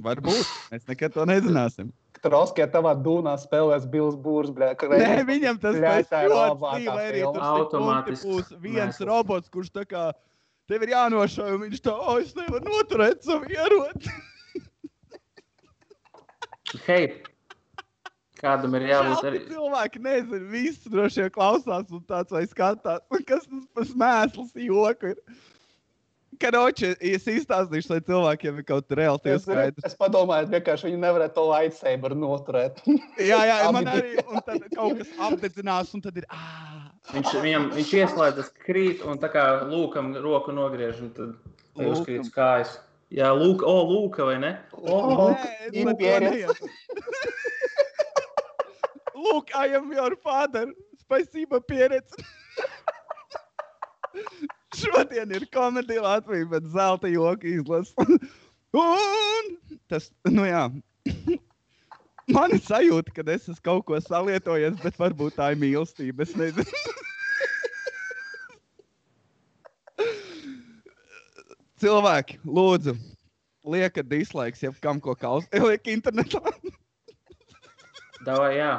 Varbūt. 0.00 0.54
Mēs 0.72 0.86
nekad 0.88 1.14
to 1.16 1.26
nezināsim. 1.28 1.90
Troskē 2.24 2.66
tavā 2.68 2.92
dūnā 3.00 3.32
spēlēs 3.40 3.86
Bills 3.88 4.16
Būrs. 4.20 4.52
Nē, 4.52 5.22
viņam 5.28 5.60
tas 5.62 5.78
Bļā, 5.78 5.94
ir 6.04 6.34
ļoti 6.34 6.90
arī. 6.92 7.22
Tur 7.22 7.38
sekundi 7.38 7.46
Automātisks 7.48 8.26
būs 8.28 8.50
viens 8.60 8.98
mēsls. 8.98 9.06
robots, 9.08 9.52
kurš 9.52 9.72
tā 9.72 9.86
kā 9.88 10.10
tev 10.70 10.84
ir 10.84 10.92
jānošauj, 10.92 11.54
un 11.56 11.64
viņš 11.64 11.82
tā, 11.86 11.94
o, 11.96 12.18
es 12.20 12.34
nevaru 12.36 12.68
noturēt 12.68 13.24
savu 13.24 13.48
ieroci. 13.50 14.12
Hei, 16.86 17.06
kādam 18.40 18.76
ir 18.78 18.86
jābūt 18.90 19.30
arī. 19.30 19.40
Cilvēki 19.48 20.02
nezina, 20.04 20.42
visi 20.52 20.92
droši 20.92 21.24
vien 21.24 21.32
klausās 21.34 21.88
un 21.88 22.04
tāds 22.08 22.36
vai 22.36 22.44
skatās, 22.50 23.02
un 23.10 23.24
kas 23.30 23.48
tas 23.48 23.64
par 23.74 23.88
smēsls 23.88 24.52
joku 24.68 25.14
ir. 25.14 25.24
Karoči, 26.40 26.94
es 27.04 27.26
izstāstīšu, 27.28 27.90
lai 27.92 28.00
cilvēkiem 28.06 28.60
ir 28.60 28.66
kaut 28.68 28.86
kas 28.88 28.96
reāls 28.98 29.26
Es, 29.28 29.44
skaidrs. 29.44 29.84
es 29.90 29.96
padomāju, 30.00 30.48
vienkārši 30.54 30.88
viņi 30.88 31.00
nevarētu 31.04 31.36
to 31.36 31.44
lightsaber 31.50 32.14
noturēt. 32.16 32.80
Jā, 33.30 33.40
jā, 33.50 33.56
man 33.76 33.88
arī 33.92 34.16
tad 34.46 34.64
kaut 34.74 35.00
kas 35.02 35.10
apdedzinās, 35.28 35.92
un 35.96 36.04
tad 36.06 36.20
ir. 36.22 36.26
ā, 36.32 36.40
Viņš, 37.10 37.30
viņam, 37.42 37.64
viņš 37.74 37.90
ieslēdzas 38.02 38.50
krīt 38.64 39.00
un 39.08 39.18
tā 39.18 39.30
kā 39.32 39.44
lūkam 39.66 40.12
roku 40.22 40.52
nogriež 40.54 41.00
un 41.02 41.10
tad 41.16 41.30
uzkrīt 41.80 42.28
kājas. 42.34 42.76
Jā, 43.10 43.32
lūk, 43.34 43.64
o, 43.66 43.72
lūka 43.90 44.22
vai 44.28 44.36
ne? 44.38 44.52
Oh, 44.84 45.32
pieredze. 45.98 46.30
neietu. 46.30 46.68
Look, 49.20 49.50
I 49.54 49.74
am 49.76 49.90
your 49.92 50.14
father. 50.22 50.70
Spēcība 51.02 51.58
pieredze. 51.66 52.14
Šodien 54.76 55.32
ir 55.34 55.46
komēdija 55.50 56.02
Latvija, 56.04 56.46
bet 56.52 56.68
zelta 56.70 57.10
joki 57.10 57.56
izlasa. 57.58 58.06
Un 58.76 59.54
tas, 59.90 60.10
nu 60.30 60.44
jā. 60.46 60.68
Man 62.30 62.54
ir 62.54 62.62
sajūta, 62.62 63.10
ka 63.16 63.24
es 63.34 63.48
esmu 63.48 63.64
kaut 63.66 63.86
ko 63.88 63.98
salietojies, 63.98 64.76
bet 64.84 64.98
varbūt 65.00 65.34
tā 65.40 65.50
ir 65.54 65.58
mīlestība. 65.58 66.22
Es 66.22 66.36
nezinu. 66.38 66.70
Cilvēki, 71.80 72.38
lūdzu, 72.44 72.94
liekat 73.72 74.06
dislaiks, 74.10 74.62
ja 74.62 74.70
kam 74.84 75.00
ko 75.02 75.16
kaus, 75.18 75.48
liek 75.66 75.90
internetā. 75.90 76.42
Davai, 78.26 78.52
jā. 78.60 78.74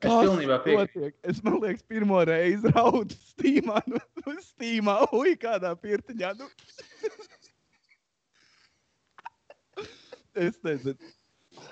Es 0.00 0.08
pilnībā 0.08 0.56
piekrītu. 0.64 1.10
Es 1.28 1.42
man 1.44 1.58
liekas, 1.60 1.84
pirmo 1.88 2.20
reizi 2.24 2.70
raudu 2.72 3.16
stīmā, 3.30 3.82
nu, 3.90 4.00
nu 4.24 4.36
stīmā, 4.44 4.96
ui, 5.16 5.34
kādā 5.40 5.74
pirtiņā. 5.76 6.30
Nu. 6.38 6.48
es 10.46 10.56
nezinu. 10.64 11.12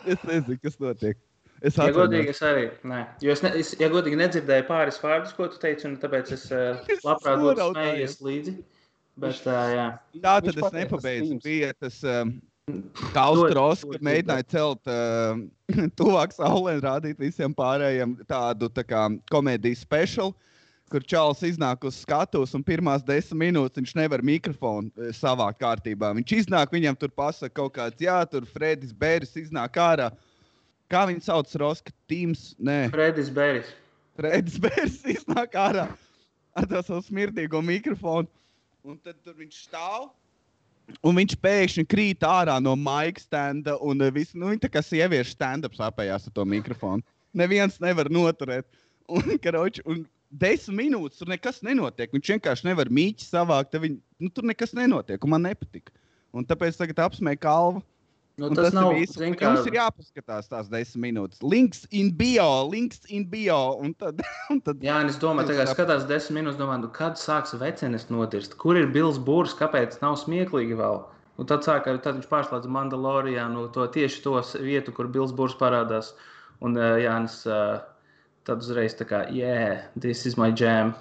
Es 0.05 0.21
nezinu, 0.29 0.59
kas 0.61 0.77
notiek. 0.83 1.17
Es 1.65 1.79
Ja 1.81 1.89
godīgi, 1.91 2.31
es 2.31 2.43
arī. 2.45 2.69
Nē. 2.87 3.01
Jo 3.25 3.33
es, 3.35 3.41
ne, 3.43 3.51
es 3.59 3.73
ja 3.81 3.89
godīgi 3.91 4.19
nedzirdēju 4.21 4.67
pāris 4.69 5.01
vārdus, 5.03 5.33
ko 5.35 5.49
tu 5.51 5.59
teici, 5.63 5.89
un 5.89 5.97
tāpēc 6.03 6.35
es 6.37 6.45
uh, 6.53 6.77
Es 6.93 7.03
labprāt 7.07 7.41
būtu 7.43 7.73
smējies 7.73 8.21
līdzi. 8.23 8.55
Bet, 9.19 9.41
uh, 9.49 9.65
jā. 9.73 9.87
Tā 10.23 10.37
Viņš 10.45 10.61
tad 10.61 10.63
es 10.69 10.77
nepabeidzu. 10.77 11.41
Bija 11.43 11.73
tas 11.75 11.99
um, 12.07 12.37
Kaustros, 12.37 12.58
Kad 13.13 13.55
dod, 13.57 13.97
mēģināja 14.05 14.47
celt 14.53 14.91
uh, 14.91 15.41
tuvāk 16.01 16.35
saulē 16.37 16.77
un 16.79 16.85
rādīt 16.85 17.21
visiem 17.21 17.55
pārējiem 17.57 18.17
tādu 18.29 18.71
tā 18.73 18.85
kā 18.87 19.07
komēdijas 19.33 19.85
speciālu. 19.87 20.35
Kur 20.89 21.05
Čāls 21.05 21.43
iznāk 21.45 21.83
uz 21.85 21.99
skatuves, 22.01 22.55
un 22.57 22.63
pirmās 22.65 23.03
desmit 23.05 23.43
minūtes 23.43 23.77
viņš 23.77 23.91
nevar 23.99 24.23
mikrofonu 24.25 24.89
eh, 24.97 25.11
savā 25.13 25.51
kārtībā. 25.53 26.15
Viņš 26.17 26.33
iznāk, 26.39 26.73
viņam 26.73 26.97
tur 26.97 27.13
pasaka 27.13 27.53
kaut 27.61 27.75
kāds, 27.77 28.01
jā, 28.01 28.17
tur 28.25 28.49
Fredis 28.49 28.95
Bēris 28.97 29.37
iznāk 29.37 29.77
ārā. 29.85 30.09
Kā 30.89 31.05
viņu 31.11 31.27
sauc, 31.27 31.53
Roska 31.61 31.93
Tīms? 32.09 32.55
Nē, 32.57 32.87
Fredis 32.95 33.29
Beris. 33.29 33.69
Fredis 34.17 34.57
Bērs 34.65 35.03
iznāk 35.13 35.61
ārā 35.61 35.91
ar 36.59 36.67
to 36.67 36.81
savu 36.83 37.05
smirdīgo 37.07 37.61
mikrofonu. 37.63 38.29
Un 38.89 38.97
tad 39.05 39.19
tur 39.25 39.37
viņš 39.39 39.61
stāv. 39.69 40.09
Un 41.05 41.19
viņš 41.19 41.37
pēkšņi 41.43 41.85
krīt 41.89 42.25
ārā 42.27 42.57
no 42.65 42.75
maika 42.79 43.23
stenda. 43.23 43.77
Un 43.85 44.03
eh, 44.05 44.13
visi, 44.15 44.39
nu, 44.41 44.51
viņi 44.53 44.65
tā 44.65 44.71
kā 44.73 44.83
sieviešu 44.85 45.37
stand-ups 45.37 45.83
apējās 45.85 46.29
ar 46.29 46.37
to 46.37 46.47
mikrofonu. 46.49 47.05
Neviens 47.37 47.79
nevar 47.83 48.11
noturēt. 48.13 48.69
Un, 49.09 49.37
karoči, 49.45 49.81
un 49.89 50.03
desmit 50.29 50.77
minūtes 50.83 51.21
tur 51.21 51.31
nekas 51.33 51.63
nenotiek. 51.65 52.13
Viņš 52.13 52.35
vienkārši 52.35 52.69
nevar 52.69 52.91
mīķi 52.93 53.25
savākt. 53.25 53.77
Viņ, 53.81 53.95
nu, 54.21 54.33
tur 54.33 54.49
nekas 54.49 54.75
nenotiek. 54.77 55.23
Un 55.25 55.33
man 55.33 55.47
nepatika. 55.49 55.95
Un 56.37 56.45
tāpēc 56.49 56.77
tagad 56.77 57.07
apsmēju 57.07 57.41
kalvu. 57.41 57.85
Nu, 58.39 58.49
tas, 58.55 58.69
tas 58.69 58.75
nav 58.77 58.93
kā- 58.95 59.49
Jums 59.49 59.67
ir 59.67 59.75
jāpaskatās 59.75 60.47
tās 60.47 60.69
desmit 60.71 61.09
minūtes. 61.09 61.41
Links 61.43 61.81
in 61.91 62.13
bio, 62.15 62.47
links 62.71 63.01
in 63.11 63.25
bio. 63.27 63.59
Un 63.83 63.95
tad, 63.99 64.23
un 64.55 64.61
tad 64.63 64.85
Jā, 64.85 65.01
un 65.03 65.11
es 65.11 65.19
domāju, 65.19 65.57
ka 65.59 65.67
skatās 65.73 66.07
desmit 66.07 66.39
minūtes, 66.39 66.61
domāju, 66.61 66.85
nu, 66.87 66.91
kad 66.95 67.19
sāks 67.19 67.57
vecenis 67.59 68.07
nodirst. 68.15 68.55
Kur 68.63 68.79
ir 68.79 68.87
Bills 68.95 69.19
Būrs, 69.19 69.57
kāpēc 69.59 69.99
nav 70.05 70.21
smieklīgi 70.23 70.79
vēl? 70.79 71.03
Un 71.39 71.51
tad, 71.51 71.67
sāk, 71.67 71.91
tad 72.03 72.15
viņš 72.15 72.31
pārslēdz 72.31 72.71
Mandalorianu, 72.79 73.67
to 73.75 73.87
tieši 73.95 74.23
to 74.23 74.39
vietu, 74.63 74.95
kur 74.95 75.11
Bills 75.11 75.35
Būrs 75.35 75.59
parādās. 75.59 76.15
Un 76.63 76.79
uh, 76.79 76.95
Jānis 77.03 77.41
uh, 77.51 77.83
tad 78.47 78.63
uzreiz 78.63 78.95
tā 78.99 79.07
kā, 79.07 79.25
yeah, 79.35 79.83
this 79.99 80.27
is 80.27 80.39
my 80.39 80.51
jam. 80.55 80.95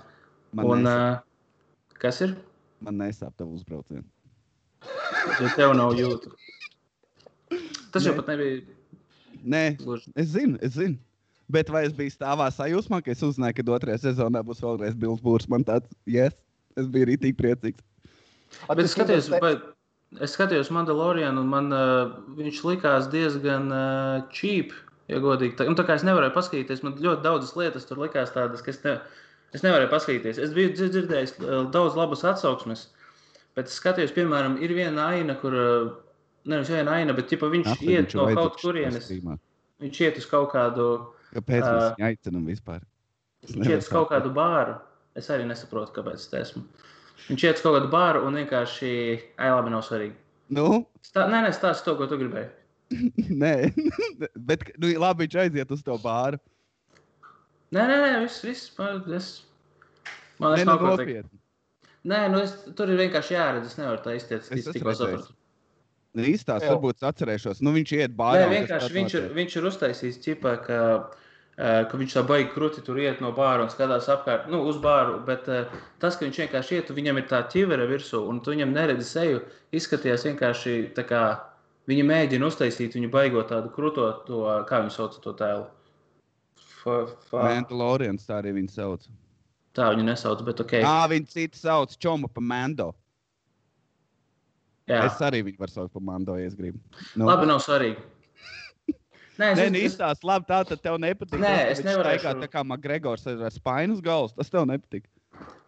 man, 0.54 0.65
un 0.65 0.86
nesāp, 0.86 1.21
uh, 1.21 1.95
kas 2.02 2.21
ir? 2.26 2.36
man 2.82 2.97
nesāp 3.02 3.34
tavu 3.38 3.58
uzbraucienu. 3.58 4.06
Jo 5.41 5.50
tev 5.58 5.73
nav 5.76 5.93
jūtu. 5.97 6.32
Tas 7.93 8.06
jau 8.06 8.13
Nē. 8.13 8.17
pat 8.21 8.28
nebija 8.34 8.62
Nē, 9.47 9.63
gluži. 9.84 10.12
es 10.15 10.34
zinu, 10.34 10.58
es 10.62 10.73
zinu. 10.76 10.97
Bet 11.50 11.69
vai 11.71 11.86
es 11.88 11.93
biju 11.95 12.12
stāvā 12.12 12.50
sajūsmā, 12.52 13.00
ka 13.06 13.13
es 13.13 13.21
uzzināju, 13.23 13.56
ka 13.56 13.63
otrajā 13.78 14.02
sezonā 14.10 14.41
būs 14.43 14.60
vēlreiz 14.60 14.97
Bills 15.00 15.21
Būrs? 15.23 15.47
Man 15.47 15.63
tāds, 15.63 15.88
yes, 16.06 16.34
es 16.76 16.89
biju 16.91 17.08
rītīgi 17.08 17.38
priecīgs. 17.39 17.84
Bet 18.67 18.84
es 18.84 18.91
skatījos, 18.97 19.30
vai, 19.32 19.54
es 20.19 20.34
skatījos 20.36 20.71
Mandalorianu, 20.76 21.45
un 21.45 21.47
man 21.54 21.71
uh, 21.71 22.17
viņš 22.36 22.60
likās 22.67 23.08
diezgan 23.13 23.71
uh, 23.71 24.26
cheap, 24.36 24.73
ja 25.08 25.21
godīgi. 25.23 25.56
Tā, 25.56 25.69
un 25.71 25.78
tā 25.80 25.86
kā 25.88 25.95
es 25.95 26.04
nevarēju 26.04 26.36
paskatīties, 26.36 26.84
man 26.84 27.00
ļoti 27.00 27.23
daudzas 27.23 27.56
lietas 27.56 27.88
tur 27.88 28.02
likās 28.04 28.34
tādas, 28.36 28.63
ka 28.65 28.73
es, 28.76 28.82
ne, 28.84 28.97
es 29.56 29.63
nevarēju 29.63 29.91
paskatīties. 29.93 30.41
Es 30.43 30.52
biju 30.58 30.73
dzir- 30.76 30.91
dzirdējis 30.97 31.38
uh, 31.45 31.62
daudz 31.71 31.95
labas 31.95 32.26
atsauksmes, 32.28 32.89
bet 33.56 33.71
es 33.71 33.80
skatījos, 33.80 34.12
piemēram, 34.15 34.60
ir 34.60 34.76
viena 34.76 35.08
aina, 35.15 35.38
kur, 35.39 35.56
uh, 35.56 35.95
nevis 36.49 36.71
viena 36.73 36.95
aina, 36.97 37.13
bet 37.17 37.29
tipa, 37.31 37.49
viņš 37.51 37.69
Nafta, 37.69 37.88
iet 37.93 38.15
no 38.17 38.27
kaut 38.36 38.60
kurienes. 38.62 39.10
Viņš 39.83 40.01
iet 40.07 40.19
uz 40.21 40.27
kaut 40.29 40.51
kādu, 40.55 40.88
Kāpēc 41.36 41.62
mēs 41.62 41.67
Ā. 41.69 41.95
viņu 41.97 42.05
aicinām 42.07 42.45
vispār? 42.49 42.81
Es 43.45 43.51
viņš 43.53 43.69
iet 43.69 43.83
uz 43.83 43.89
kaut 43.91 44.10
kādu 44.13 44.31
bāru. 44.33 44.77
Es 45.17 45.27
arī 45.33 45.45
nesaprotu, 45.49 45.93
kāpēc 45.97 46.23
tas 46.31 46.47
esmu. 46.47 46.63
Viņš 47.27 47.43
iet 47.47 47.60
uz 47.60 47.63
kaut 47.65 47.75
kādu 47.77 47.89
bāru 47.93 48.23
un 48.27 48.38
vienkārši, 48.39 48.91
ai, 49.38 49.49
labi, 49.51 49.73
nav 49.73 49.83
svarīgi. 49.86 50.15
Nu, 50.55 50.86
Stā, 51.03 51.25
nē, 51.29 51.41
nē, 51.45 51.51
stāsti 51.55 51.86
to, 51.89 51.95
ko 51.99 52.07
tu 52.07 52.17
gribēji. 52.21 52.49
nē, 53.43 53.53
bet 54.49 54.63
nu, 54.79 54.93
labi, 55.01 55.25
viņš 55.25 55.39
aiziet 55.43 55.73
uz 55.75 55.81
to 55.83 55.97
bāru. 56.03 56.39
Nē, 57.75 57.83
nē, 57.83 57.97
nē 57.99 58.19
viss, 58.23 58.39
viss. 58.47 58.69
Man, 58.79 59.01
es, 59.17 59.31
man 60.39 60.53
Nē, 60.55 60.62
liekas, 60.62 60.69
nu, 60.69 60.71
nav 60.71 60.86
nopietni. 60.95 61.39
Nē, 62.07 62.19
nu 62.31 62.39
es, 62.45 62.53
tur 62.77 62.88
ir 62.93 63.01
vienkārši 63.01 63.36
jāredz. 63.36 63.67
Es 63.73 63.75
nevaru 63.81 63.99
tā 64.05 64.13
izteikt, 64.15 64.45
Es 64.47 64.53
es 64.53 64.62
esmu 64.62 64.75
tikko 64.77 64.93
redzējis. 64.93 65.25
sapratu. 65.27 65.33
Nu, 66.07 66.07
Īstās, 66.17 66.63
Jā. 66.63 66.73
varbūt 66.73 66.97
es 66.97 67.08
atcerēšos. 67.08 67.62
Nu, 67.62 67.73
viņš 67.75 67.93
iet 67.97 68.17
bārā. 68.17 68.45
Nē, 68.45 68.62
vienkārši 68.62 68.93
viņš 68.95 69.15
ir, 69.19 69.25
viņš 69.38 69.58
ir 69.60 69.67
uztaisījis 69.69 70.21
ķipā, 70.23 70.53
ka, 70.63 70.80
eh, 71.58 71.84
ka 71.91 71.99
viņš 72.01 72.15
tā 72.17 72.23
baigi 72.27 72.49
krūti 72.56 72.84
tur 72.86 72.97
iet 73.01 73.21
no 73.21 73.32
bāra 73.36 73.65
un 73.65 73.69
skatās 73.69 74.10
apkārt, 74.10 74.49
nu, 74.49 74.63
uz 74.71 74.80
bāru. 74.82 75.19
Bet 75.25 75.47
eh, 75.49 75.69
tas, 75.99 76.17
ka 76.17 76.25
viņš 76.25 76.41
vienkārši 76.45 76.80
iet, 76.80 76.89
viņam 76.89 77.21
ir 77.21 77.27
tā 77.30 77.43
ķivere 77.51 77.88
virsū, 77.91 78.23
un 78.27 78.41
tu 78.41 78.56
viņam 78.56 78.73
neredzi 78.73 79.06
seju, 79.06 79.43
izskatījās 79.71 80.25
vienkārši 80.32 80.77
tā 80.97 81.06
kā 81.06 81.23
viņi 81.88 82.03
mēģina 82.08 82.49
uztaisīt 82.49 82.97
viņu 82.97 83.12
baigo 83.13 83.43
tādu 83.47 83.71
krūto, 83.73 84.10
to, 84.27 84.43
kā 84.69 84.82
viņi 84.84 84.95
sauc 84.97 85.17
to 85.23 85.34
tēlu. 85.38 85.67
Mandalorians, 86.88 88.23
tā 88.27 88.39
arī 88.41 88.53
viņu 88.56 88.71
sauc. 88.71 89.08
tā 89.75 89.89
viņu 89.93 90.06
nesauc, 90.08 90.39
bet 90.47 90.62
ok. 90.63 90.80
Jā, 90.82 91.01
viņi 91.12 91.27
citu 91.30 91.60
sauc 91.60 91.93
Čomu 91.99 92.30
pa 92.32 92.41
Mando. 92.41 92.93
Jā, 94.88 95.02
Es 95.10 95.17
arī 95.19 95.41
viņu 95.43 95.60
varu 95.60 95.73
saukt 95.73 95.91
par 95.93 96.02
Mando, 96.08 96.38
ja 96.39 96.47
es 96.47 96.56
gribu. 96.56 96.80
Nu, 97.19 97.26
labi, 97.28 97.47
nav 97.50 97.60
svarīgi. 97.60 98.00
Nē, 99.38 99.52
es, 99.52 99.58
Nē, 99.60 99.65
es, 99.67 99.71
nu 99.73 99.78
es, 99.78 99.91
izstāst, 99.91 100.23
labi, 100.26 100.47
tā 100.50 100.62
tad 100.65 100.80
tev 100.82 100.95
nepatīk. 101.04 101.41
Nē, 101.43 101.52
ka 101.60 101.65
es 101.73 101.82
viņš 101.82 101.89
nevarēšu- 101.91 102.23
staigā 102.23 102.41
Tā 102.41 102.47
kā 102.54 102.63
Makgregors 102.65 103.28
ar 103.28 103.52
spainu 103.54 103.93
uz 103.93 104.02
galvas, 104.02 104.34
tas 104.34 104.50
tev 104.50 104.65
nepatīk. 104.65 105.04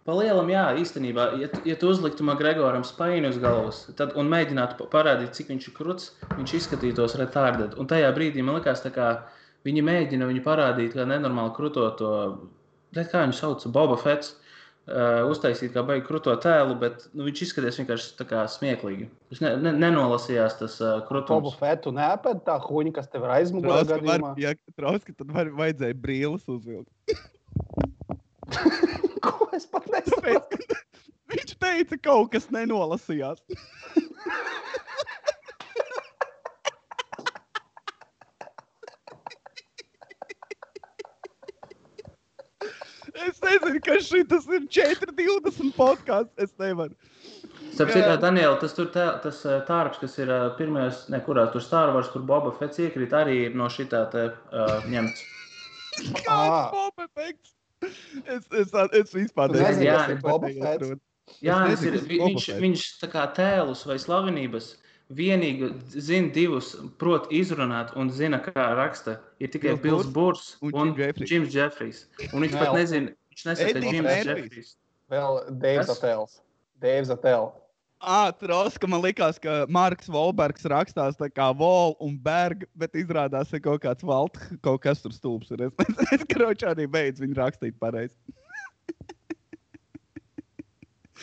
Pa 0.07 0.15
lielam, 0.15 0.47
jā, 0.49 0.63
īstenībā, 0.81 1.25
ja, 1.37 1.49
ja 1.67 1.75
tu 1.77 1.91
uzliktu 1.91 2.23
Makgregoram 2.25 2.83
spaini 2.87 3.27
uz 3.29 3.37
galvas 3.37 3.83
tad, 3.99 4.15
un 4.17 4.31
mēģinātu 4.31 4.79
pa- 4.79 4.87
parādīt, 4.95 5.35
cik 5.37 5.51
viņš 5.51 5.67
ir 5.67 5.75
krūts, 5.75 6.07
viņš 6.39 6.55
izskatītos 6.61 7.17
retardēt. 7.19 7.77
Un 7.77 7.85
tajā 7.85 8.09
brīdī 8.15 8.41
man 8.41 8.55
liekas, 8.57 8.81
tā 8.81 8.89
kā 8.95 9.09
viņi 9.67 9.83
mēģina 9.85 10.25
viņu 10.31 10.41
parādīt 10.47 10.95
kā 10.95 11.05
nenormāli 11.05 11.53
krūto 11.53 11.85
to, 11.99 12.13
kā 12.95 13.27
viņu 13.27 13.35
sauc, 13.37 13.67
Boba 13.67 13.97
Fets. 14.01 14.31
Uh, 14.31 14.45
uztaisīt 15.29 15.73
kā 15.75 15.83
baigi 15.85 16.05
krūto 16.07 16.33
tēlu, 16.41 16.75
bet 16.81 17.07
nu, 17.13 17.25
viņš 17.27 17.41
izskatījās 17.45 17.79
vienkārši 17.81 18.53
smieklīgi. 18.55 19.09
Viņš 19.31 19.41
ne, 19.45 19.51
ne, 19.61 19.73
nenolasījās 19.85 20.57
tas 20.61 20.77
uh, 20.81 20.97
Bobu 20.97 21.07
krūtums. 21.09 21.57
Fetu 21.59 21.93
neapēd 21.95 22.43
tā 22.47 22.57
huņa, 22.63 22.95
kas 22.97 23.11
tev 23.11 23.27
ir 23.27 23.35
aizmugurē 23.37 23.83
ja, 24.41 24.55
trauska, 24.79 25.15
tad 25.19 25.33
var, 25.35 25.51
vajadzēja 25.59 25.99
brīlis 25.99 26.47
uzvilkt. 26.49 26.89
Ko 29.25 29.49
es 29.55 29.67
pat 29.69 29.85
nesaprotu? 29.93 30.63
Viņš 31.29 31.57
teica, 31.61 31.95
ka 31.95 32.03
kaut 32.09 32.33
kas 32.33 32.49
nenolasījās. 32.53 33.43
Es 43.19 43.38
nezinu, 43.49 43.81
kas 43.85 44.07
šis 44.07 44.49
ir 44.55 44.67
4,20 44.79 45.73
podkāsts. 45.77 46.33
Es 46.41 46.53
nevaru. 46.61 46.95
Starp 47.73 47.91
citu, 47.93 48.15
Daniela, 48.21 48.55
tas, 48.59 48.73
tur 48.75 48.89
tā, 48.93 49.05
tas 49.23 49.41
uh, 49.47 49.59
tārps, 49.67 49.99
kas 50.01 50.17
ir 50.19 50.31
uh, 50.31 50.49
pirmais, 50.57 51.05
ne 51.11 51.19
kurā 51.23 51.45
tur 51.53 51.63
Star 51.63 51.93
Wars, 51.95 52.09
kur 52.13 52.25
Boba 52.27 52.51
Fets 52.57 52.81
iekrīt, 52.81 53.13
arī 53.15 53.37
ir 53.47 53.55
no 53.59 53.69
šitā 53.71 54.03
te 54.13 54.25
uh, 54.31 54.89
ņemts. 54.89 55.23
Kāds 56.25 56.73
Boba 56.73 57.07
Fetts? 57.15 57.55
Es, 58.25 58.43
es, 58.51 58.73
es 58.73 59.13
vispār 59.15 59.53
Tu 59.53 59.61
nezini, 59.61 59.87
Jā, 59.87 60.01
kas 60.01 60.11
ir 60.15 60.21
Boba 60.25 60.51
Fetts? 60.51 60.93
Jā, 61.45 61.61
Es 61.69 61.77
nezinu, 61.77 62.01
ir 62.01 62.09
viņš, 62.09 62.51
viņš 62.65 62.85
tā 63.03 63.11
kā 63.13 63.25
tēlus 63.37 63.85
vai 63.87 63.99
slavenības 64.01 64.73
vienīgi 65.15 65.71
zina 65.89 66.29
divus, 66.33 66.73
prot 67.01 67.29
izrunāt 67.33 67.95
un 67.97 68.11
zina, 68.13 68.41
kā 68.45 68.67
raksta. 68.77 69.17
Ir 69.41 69.51
tikai 69.53 69.75
Bills 69.81 70.09
Burs 70.13 70.55
un. 70.61 70.93
Jims 70.97 71.53
Jeffries. 71.55 72.05
Un 72.33 72.45
viņš 72.45 72.57
pat 72.57 72.75
nezina, 72.77 73.15
viņš 73.31 73.45
Jims 73.45 74.05
Murphys. 74.05 74.29
Jeffries. 74.29 74.75
Vēl 75.09 75.41
Deivs? 75.61 75.89
Atēls. 75.95 76.39
Deivs 76.83 77.11
Atēls. 77.13 77.57
Ah, 77.99 78.31
Troska, 78.31 78.87
man 78.87 79.01
liekas, 79.03 79.35
ka 79.43 79.65
Marks 79.67 80.07
Volbergs 80.07 80.63
rakstās 80.71 81.17
tā 81.19 81.27
kā 81.27 81.49
Vol 81.51 81.97
un 81.99 82.13
Berg, 82.15 82.63
bet 82.79 82.95
izrādās, 82.95 83.51
ka 83.51 83.59
kaut 83.65 83.81
kāds 83.83 84.05
valts, 84.07 84.45
kaut 84.63 84.79
kas 84.85 85.03
tur 85.03 85.11
stulbs 85.11 85.51
ir. 85.51 85.65
Es 85.67 85.73
nezinu, 85.75 86.07
es 86.15 86.23
kročā 86.31 86.71
arī 86.71 86.87
beidzu 86.87 87.25
viņu 87.25 87.35
rakstīt 87.41 87.75
pareizi. 87.81 88.15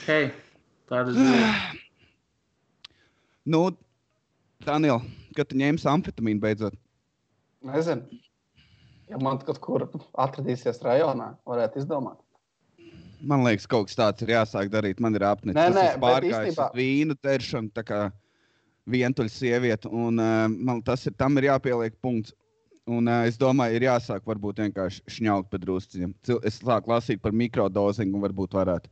Hei, 0.05 0.29
tāda 0.90 1.16
dzīve. 1.16 1.51
Nu, 3.47 3.61
Daniel, 4.66 4.99
kad 5.38 5.47
tu 5.47 5.55
ņemsi 5.55 5.87
amfetamīnu 5.87 6.42
beidzot? 6.42 6.75
Nezinu. 7.62 8.19
Ja 9.11 9.19
man 9.23 9.38
kaut 9.38 9.61
kur 9.62 9.85
atradīsies 10.19 10.81
rajonā, 10.83 11.37
varētu 11.47 11.79
izdomāt. 11.83 12.19
Man 13.27 13.45
liekas, 13.47 13.66
kaut 13.71 13.87
kas 13.88 13.97
tāds 13.97 14.23
ir 14.27 14.29
jāsāk 14.35 14.69
darīt. 14.71 14.99
Man 15.01 15.14
ir 15.14 15.25
apnicis. 15.25 15.57
Nē, 15.57 15.69
nē, 15.73 15.85
pārgājis 16.03 16.51
īstenībā- 16.53 16.66
uz 16.73 16.77
vīnu 16.81 17.16
dzeršanu, 17.23 17.71
tā 17.73 17.83
kā 17.87 18.01
vientuļa 18.88 19.31
sieviete. 19.33 19.87
Un, 19.92 20.19
uh, 20.19 20.49
man 20.49 20.83
tas 20.83 21.07
ir, 21.07 21.12
tam 21.16 21.38
ir 21.38 21.45
jāpieliek 21.49 21.95
punkts. 22.03 22.35
Un, 22.87 23.09
uh, 23.09 23.25
es 23.27 23.37
domāju, 23.38 23.75
ir 23.75 23.83
jāsāk 23.88 24.21
varbūt 24.27 24.61
vienkārši 24.62 25.03
šņaukt 25.16 25.51
pa 25.51 25.59
drusciņiem. 25.59 26.14
Cil- 26.23 26.40
Es 26.45 26.61
sāku 26.61 26.87
lasīt 26.92 27.23
par 27.23 27.33
mikrodozingu 27.33 28.14
un 28.14 28.23
varbūt 28.29 28.51
varētu 28.55 28.87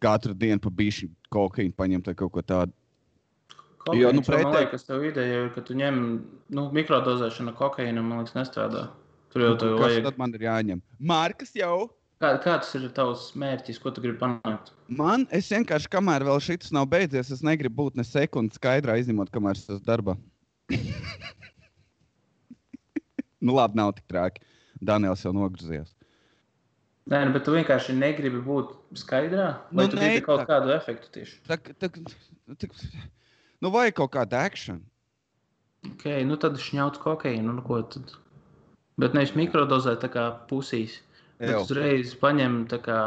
katru 0.00 0.34
dienu 0.34 0.60
pa 0.60 0.68
bišķi 0.70 1.08
kokaīnu 1.32 1.74
paņemt 1.74 2.06
vai 2.06 2.14
kaut 2.14 2.32
ko 2.32 2.42
tādu. 2.42 2.72
Jo, 3.94 4.10
nu, 4.12 4.20
Kokaīns, 4.20 4.26
pretēji- 4.28 4.66
liekas, 4.66 4.84
tev 4.84 5.04
ideja 5.08 5.44
ir, 5.44 5.50
ka 5.54 5.60
tu 5.62 5.72
ņem 5.74 6.24
nu, 6.50 6.70
mikrodozēšanu 6.70 7.54
kokaīnu, 7.56 8.02
man 8.04 8.24
liekas, 8.24 8.34
nestrādā. 8.34 8.88
Tur 9.32 9.42
jau 9.44 9.52
Nu, 9.54 9.78
Kas 9.78 9.92
vajag. 9.92 10.04
tad 10.08 10.18
man 10.18 10.32
ir 10.34 10.40
jāņem? 10.46 10.80
Mārkas 11.00 11.52
jau. 11.58 11.90
Kā, 12.18 12.32
kāds 12.42 12.72
ir 12.74 12.88
tavs 12.96 13.28
mērķis, 13.38 13.78
ko 13.82 13.90
tu 13.94 14.00
gribi 14.02 14.18
panākt? 14.18 14.72
Man, 14.88 15.26
es 15.30 15.48
vienkārši, 15.52 15.88
kamēr 15.92 16.24
vēl 16.26 16.40
šis 16.42 16.72
nav 16.74 16.88
beidzies, 16.90 17.30
es 17.30 17.42
negribu 17.46 17.84
būt 17.84 17.94
ne 18.00 18.02
sekundi 18.02 18.56
skaidrā, 18.58 18.96
izņemot, 18.98 19.30
kamēr 19.30 19.54
es 19.54 19.68
esmu 19.68 19.84
darbā. 19.86 20.16
nu, 23.40 23.54
labi, 23.54 23.76
nav 23.78 23.92
tik 23.94 24.06
traki. 24.10 24.42
Daniels 24.80 25.22
jau 25.24 25.32
nogruzījās. 25.34 25.92
Nē, 27.08 27.22
nu, 27.24 27.32
bet 27.34 27.46
tu 27.46 27.54
vienkārši 27.54 27.94
negribi 27.96 28.40
būt 28.44 28.74
skaidrā, 29.00 29.46
lai 29.72 29.86
Nu, 29.86 29.90
tu 29.90 29.96
gribi 29.96 30.20
kaut 30.26 30.42
tā- 30.42 30.48
kādu 30.50 30.74
efektu 30.74 31.08
tieši. 31.14 31.38
Tak, 31.48 31.70
tak, 31.80 31.96
tak, 32.60 32.74
nu, 33.64 33.70
vajag 33.72 33.94
kaut 33.96 34.12
kādu 34.18 34.36
akciju. 34.38 34.80
Okay, 35.94 36.24
nu 36.26 36.36
tad 36.36 36.58
šņauts 36.60 36.98
kokaīnu, 37.00 37.54
nu 37.54 37.62
ko 37.64 37.80
tad? 37.82 38.10
Bet 38.98 39.14
nevis 39.14 39.34
mikrodozē 39.38 39.94
tā 40.02 40.10
kā 40.10 40.30
pusīs. 40.50 40.98
Ew. 41.38 41.60
uzreiz 41.62 42.16
paņem 42.18 42.64
tā 42.66 42.80
kā 42.82 43.00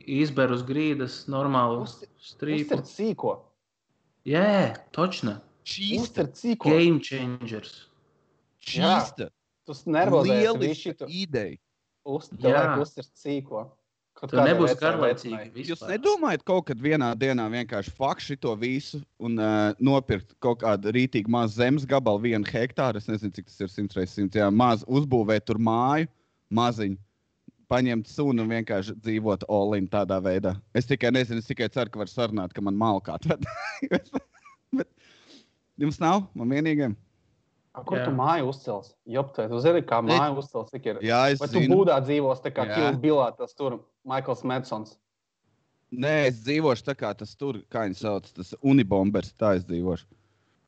izber 0.00 0.52
uz 0.54 0.62
grīdas 0.64 1.26
normālu 1.28 1.82
strīpu. 1.84 2.78
Uztver 2.78 2.84
cīko. 2.88 3.34
Jā, 4.28 4.76
točna. 4.96 5.38
Uztver 5.68 6.30
cīko. 6.32 6.72
Game 6.72 7.02
changers. 7.04 7.74
Čīsta. 8.64 9.28
Tu 9.68 9.76
nervozējies 9.92 10.56
Lieliska 10.56 11.08
ideja. 11.08 11.58
Jā. 12.40 12.64
uztver 12.80 13.10
cīko. 13.20 13.66
Kaut 14.18 14.32
Tev 14.32 14.40
nebūs 14.48 14.72
garlaicīgi. 14.80 15.62
Jūs 15.68 15.84
nedomājat, 15.86 16.42
kaut 16.48 16.64
kad 16.66 16.80
vienā 16.82 17.12
dienā 17.18 17.44
vienkārši 17.52 17.92
faktu 17.94 18.34
šo 18.34 18.54
visu 18.58 18.98
un 19.22 19.38
uh, 19.38 19.76
nopirkt 19.78 20.34
kaut 20.42 20.64
kādu 20.64 20.90
rītīgu 20.96 21.30
mazu 21.30 21.60
zemes 21.60 21.86
gabalu, 21.86 22.24
vienu 22.26 22.48
hektāru. 22.50 22.98
Es 22.98 23.06
nezinu, 23.06 23.30
cik 23.36 23.46
tas 23.46 23.62
ir 23.62 23.70
100 23.70 23.94
reizes 24.00 24.16
100. 24.18 24.40
Jā, 24.42 24.48
maz 24.50 24.82
uzbūvēt 24.90 25.46
tur 25.46 25.62
māju, 25.62 26.10
maziņu. 26.50 26.98
Paņemt 27.70 28.08
sunu 28.10 28.42
un 28.42 28.50
vienkārši 28.50 28.96
dzīvot 28.96 29.44
olīnu 29.52 29.90
tādā 29.92 30.18
veidā. 30.24 30.56
Es 30.74 30.88
tikai 30.88 31.12
nezinu, 31.14 31.44
es 31.44 31.50
tikai 31.50 31.68
ceru, 31.70 31.92
ka 31.92 32.00
var 32.00 32.10
sarunāt, 32.10 32.56
ka 32.56 32.64
man 32.64 32.78
malkā 32.80 33.20
atved. 33.20 33.44
Bet 34.78 34.88
jums 35.78 36.00
nav, 36.02 36.24
man 36.34 36.56
vienīgiem. 36.56 36.96
A, 37.78 37.84
Kur 37.86 38.00
Jā. 38.00 38.06
tu 38.08 38.14
māju 38.16 38.48
uzcels? 38.50 38.92
Joptē, 39.06 39.46
tu 39.50 39.60
zini, 39.62 39.84
kā 39.86 40.00
māju 40.02 40.40
uzcels, 40.42 40.70
cik 40.72 40.86
ir. 40.90 41.02
Jā, 41.06 41.20
es 41.32 41.42
Vai 41.42 41.48
tu 41.52 41.62
zinu. 41.62 41.76
būdā 41.76 41.98
dzīvos 42.02 42.42
tā 42.42 42.50
kā. 42.54 42.66
Kilbilā, 42.72 43.30
tas 43.38 43.54
tur 43.54 43.78
Maikls 44.08 44.42
Medsons? 44.42 44.96
Nē, 45.94 46.28
es 46.28 46.42
dzīvošu 46.44 46.84
tā 46.84 46.94
kā 46.98 47.14
tas 47.16 47.30
tur, 47.38 47.62
kā 47.72 47.86
viņi 47.86 48.00
sauc, 48.00 48.26
tas 48.36 48.54
unibombers. 48.60 49.30
Tā 49.40 49.54
es 49.56 49.64
dzīvošu. 49.68 50.08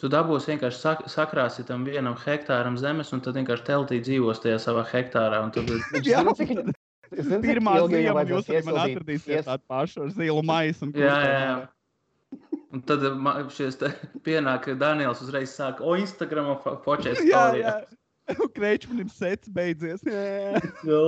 Tu 0.00 0.08
dabūsi 0.08 0.54
vienkārši 0.54 0.78
sak 0.80 1.02
sakrāsi 1.12 1.66
tam 1.68 1.82
vienam 1.84 2.14
hektāram 2.16 2.78
zemes, 2.80 3.10
un 3.12 3.20
tad 3.20 3.36
vienkārši 3.36 3.66
teltī 3.66 3.98
dzīvos 4.00 4.40
tajā 4.40 4.60
savā 4.62 4.86
hektārā. 4.88 5.42
Tad... 5.52 5.74
Jā, 6.08 6.22
zina, 6.22 6.36
cik 6.38 6.54
zina, 6.54 6.72
cik 6.72 6.78
Pirmā 7.42 7.74
ziema 7.90 8.14
vajadzēs 8.22 8.48
jūs 8.48 8.48
arī 8.54 8.64
man 8.70 8.80
atradīsiet 8.86 9.44
tādu 9.50 9.66
pašu 9.68 10.06
ar 10.06 10.14
zilu 10.14 10.42
maisu. 10.46 10.88
Jā, 10.94 11.18
jā, 11.26 11.38
jā. 11.44 11.54
Un 12.70 12.82
tad 12.86 13.02
ma- 13.18 13.40
šies 13.50 13.78
te 13.80 13.90
pienāk, 14.26 14.62
ka 14.68 14.74
Daniels 14.78 15.22
uzreiz 15.24 15.50
sāk, 15.56 15.80
o, 15.82 15.96
Instagramā 15.98 16.58
počēt 16.84 17.18
Jā, 17.26 17.48
jā. 17.58 17.74
Kreičmanim 18.56 19.08
sets 19.10 19.50
beidzies. 19.50 20.04
Jā, 20.06 20.20
jā. 20.22 20.60
Nu, 20.86 21.00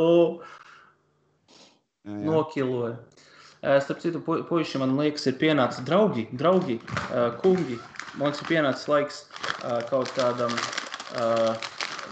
jā. 2.09 2.17
jā. 2.17 2.25
nokiloja. 2.27 2.97
Eh, 3.63 3.79
Starp 3.85 4.01
citu, 4.03 4.19
pu 4.27 4.41
puiši, 4.49 4.81
man 4.83 4.97
liekas, 4.99 5.29
ir 5.31 5.37
pienācis 5.39 5.85
draugi, 5.87 6.27
draugi, 6.35 6.81
eh, 7.13 7.29
kungi. 7.39 7.79
Man 8.19 8.33
liekas, 8.33 8.43
ir 8.43 8.49
pienācis 8.51 8.89
laiks 8.91 9.21
eh, 9.63 9.79
kaut 9.87 10.11
kādam 10.19 10.51
eh, 11.15 11.69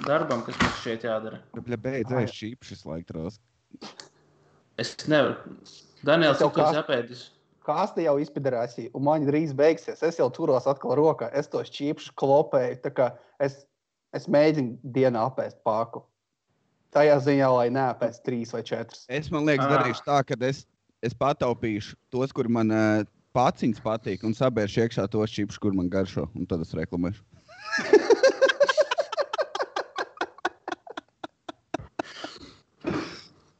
darbam, 0.06 0.44
kas 0.46 0.54
mums 0.62 0.78
šeit 0.84 1.08
jādara. 1.08 1.42
Beidz, 1.58 2.14
es 2.22 2.36
šīp 2.38 2.70
šis 2.70 2.86
laiks. 2.86 3.40
Es 4.78 4.94
nevaru. 5.10 5.58
Daniels, 6.06 6.38
Es 6.38 6.46
jau 6.46 6.52
cik 6.54 7.26
kā-? 7.60 7.74
Kāsta 7.80 8.00
jau 8.02 8.16
izpidarāsi, 8.20 8.90
un 8.96 9.04
man 9.04 9.26
drīz 9.28 9.52
beigsies. 9.56 10.02
Es 10.02 10.18
jau 10.18 10.30
turos 10.32 10.66
atkal 10.70 10.96
rokā, 10.98 11.30
es 11.36 11.46
to 11.52 11.60
šķīpšu, 11.64 12.14
klopēju. 12.16 12.80
kā 12.96 13.12
Es, 13.40 13.66
es 14.16 14.26
mēģinu 14.28 14.78
dienā 14.82 15.26
apēst 15.30 15.60
pāku. 15.64 16.02
Tajā 16.90 17.20
ziņā, 17.22 17.48
lai 17.54 17.68
neapēst 17.70 18.24
trīs 18.26 18.50
vai 18.52 18.62
četras. 18.66 19.04
Es 19.08 19.30
man 19.30 19.46
liekas, 19.46 19.66
Ah. 19.66 19.70
darīšu 19.78 20.02
tā, 20.04 20.18
ka 20.26 20.34
es, 20.46 20.66
es 21.02 21.14
pataupīšu 21.14 21.94
tos, 22.10 22.32
kur 22.32 22.48
man 22.48 22.70
uh, 22.70 23.04
paciņas 23.32 23.80
patīk, 23.84 24.24
un 24.26 24.34
sabēršu 24.34 24.80
iekšā 24.84 25.06
tos 25.12 25.30
čipus, 25.30 25.58
kur 25.58 25.72
man 25.72 25.88
garšo, 25.88 26.26
un 26.34 26.46
tad 26.50 26.60
es 26.60 26.74
reklamēšu. 26.74 27.22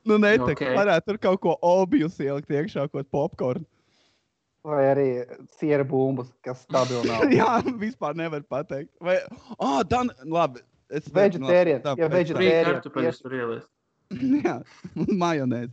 nu, 0.04 0.18
nē, 0.18 0.36
tā 0.38 0.44
Ok. 0.44 0.50
okay. 0.56 0.74
varētu 0.74 1.06
tur 1.06 1.18
kaut 1.22 1.40
ko 1.44 1.54
objus 1.62 2.18
ielikt 2.18 2.50
iekšā, 2.50 2.88
kaut 2.90 3.06
ko 3.06 3.10
popkornu. 3.14 3.64
Vai 4.66 4.82
arī 4.90 5.06
siera 5.56 5.84
bumbas, 5.88 6.28
kas 6.44 6.66
stabili 6.66 7.08
nav. 7.08 7.30
Jā, 7.40 7.60
vispār 7.80 8.16
nevar 8.18 8.42
pateikt. 8.44 8.92
Vai, 9.00 9.16
oh, 9.56 9.80
Dan, 9.88 10.12
labi. 10.28 10.60
Es 10.90 11.06
tam. 11.06 11.94
Frī 11.96 12.08
vegetarians. 12.10 12.68
kartupeļus 12.68 13.22
tur 13.22 13.36
ieliest. 13.38 13.70
Jā, 14.44 14.58
majonēzi. 14.96 15.72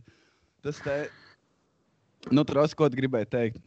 Tas 0.62 0.78
te. 0.84 0.98
Nu, 2.34 2.44
tros, 2.46 2.74
ko 2.74 2.88
tu 2.90 2.98
gribēji 2.98 3.30
teikt? 3.34 3.60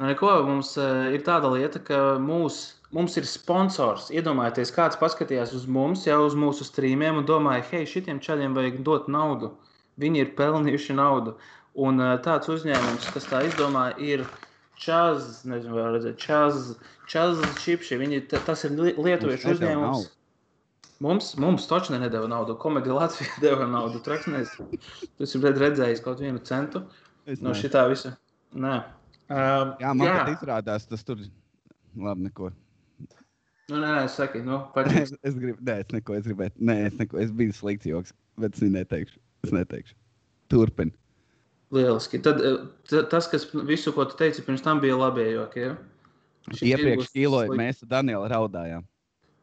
Nu, 0.00 0.08
neko, 0.08 0.32
mums 0.48 0.72
uh, 0.80 1.10
ir 1.12 1.22
tāda 1.26 1.50
lieta, 1.52 1.80
ka 1.84 2.00
mūs, 2.22 2.60
mums 2.96 3.18
ir 3.20 3.28
sponsors. 3.28 4.08
Iedomājieties, 4.14 4.72
kāds 4.72 4.98
paskatījās 5.00 5.52
uz 5.56 5.66
mums, 5.68 6.06
jau 6.08 6.22
uz 6.24 6.36
mūsu 6.38 6.64
streamiem 6.64 7.20
un 7.20 7.28
domāja, 7.28 7.66
hei, 7.70 7.88
šitiem 7.88 8.22
čaļiem 8.24 8.56
vajag 8.56 8.80
dot 8.86 9.10
naudu. 9.12 9.52
Viņi 10.00 10.24
ir 10.24 10.34
pelnījuši 10.38 10.96
naudu. 10.96 11.36
Un 11.78 12.00
tāds 12.24 12.48
uzņēmums, 12.50 13.10
kas 13.14 13.28
tā 13.30 13.44
izdomā, 13.46 13.90
ir 14.02 14.24
Čaz, 14.80 15.42
nezinu, 15.44 15.76
vai 15.76 15.90
redzēt, 15.94 16.16
Čaz 17.10 17.42
čipši. 17.60 17.98
Viņi, 18.00 18.22
ta- 18.30 18.40
tas 18.46 18.64
ir 18.64 18.72
li- 18.78 18.96
lietuviešu 18.96 19.52
uzņēmums. 19.54 20.08
Mums, 21.00 21.30
mums 21.40 21.64
taču 21.68 21.94
nedēva 21.94 22.28
naudu. 22.28 22.56
Komēdija 22.60 22.96
Latvija 22.96 23.36
deva 23.44 23.68
naudu. 23.70 24.00
Traksnēs. 24.04 24.56
Tu 24.58 25.24
esi 25.26 25.40
redzējis 25.40 26.02
kaut 26.04 26.20
vienu 26.20 26.40
centu 26.44 26.82
Es 27.28 27.40
no 27.44 27.54
šitā 27.56 27.86
visa. 27.88 28.16
Nē. 28.56 28.80
Uh, 29.30 29.76
Jā, 29.78 29.92
man 29.94 30.08
pat 30.10 30.32
izrādās, 30.34 30.88
tas 30.90 31.04
tur. 31.06 31.20
Labi, 31.96 32.26
neko. 32.26 32.50
Nu, 33.70 33.78
nē, 33.78 33.90
nē, 34.00 34.06
saki, 34.10 34.40
nu, 34.42 34.58
Es, 34.98 35.12
es 35.22 35.36
gribu, 35.38 35.60
nē, 35.62 35.76
es 35.84 35.92
neko, 35.94 36.16
es 36.18 36.26
gribēju. 36.26 36.56
Nē, 36.58 36.76
es 36.88 36.96
neko, 36.98 37.20
es 37.22 37.30
biju 37.30 37.54
slikts 37.54 37.86
joks, 37.86 38.12
bet 38.42 38.58
es 38.58 38.64
neteikšu. 38.66 39.20
Es 39.46 39.52
neteikšu. 39.54 39.94
Turpin. 40.50 40.90
Lieliski. 41.74 42.18
Tad 42.22 42.40
eh, 42.42 43.02
tas, 43.10 43.28
kas 43.30 43.46
visu, 43.66 43.92
ko 43.94 44.04
tu 44.10 44.16
teici, 44.18 44.42
pirms 44.46 44.64
tam 44.64 44.80
bija 44.82 44.96
labi 44.98 45.28
joki. 45.32 45.66
Ja? 45.68 45.74
Šis 46.50 46.64
Iepriekš 46.72 47.10
slikti. 47.12 47.58
mēs 47.60 47.84
ar 47.84 47.92
Danielu 47.96 48.30
raudājām. 48.32 48.86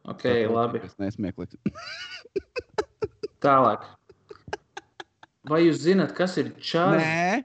Ok, 0.08 0.24
labi. 0.52 0.82
Tas 0.84 0.96
nesmieklīgs. 1.00 1.56
Tālāk. 3.44 3.84
Vai 5.48 5.62
jūs 5.64 5.80
zināt, 5.84 6.12
kas 6.16 6.36
ir 6.40 6.50
čāz? 6.60 6.98
Nē, 7.00 7.44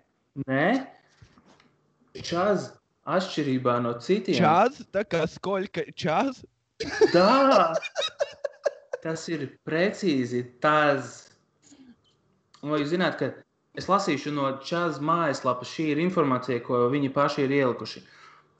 Nē? 0.49 0.67
Čāz 2.25 2.71
atšķirībā 3.09 3.77
no 3.83 3.93
citiem. 4.01 4.35
čāz, 4.39 4.81
tā 4.93 5.03
kā 5.07 5.23
skoļka 5.29 5.85
čāz. 5.95 6.43
Tā! 7.13 7.73
Tas 9.03 9.27
ir 9.29 9.45
precīzi. 9.67 10.43
Un 12.63 12.71
Vai 12.71 12.79
jūs 12.79 12.93
zināt, 12.93 13.17
ka 13.19 13.31
es 13.77 13.87
lasīšu 13.89 14.33
no 14.35 14.49
Čāza 14.65 15.01
mājaslapas, 15.03 15.71
šī 15.73 15.91
ir 15.93 16.01
informācija, 16.03 16.61
ko 16.65 16.85
viņi 16.93 17.11
paši 17.13 17.45
ir 17.45 17.55
ielikuši. 17.59 18.03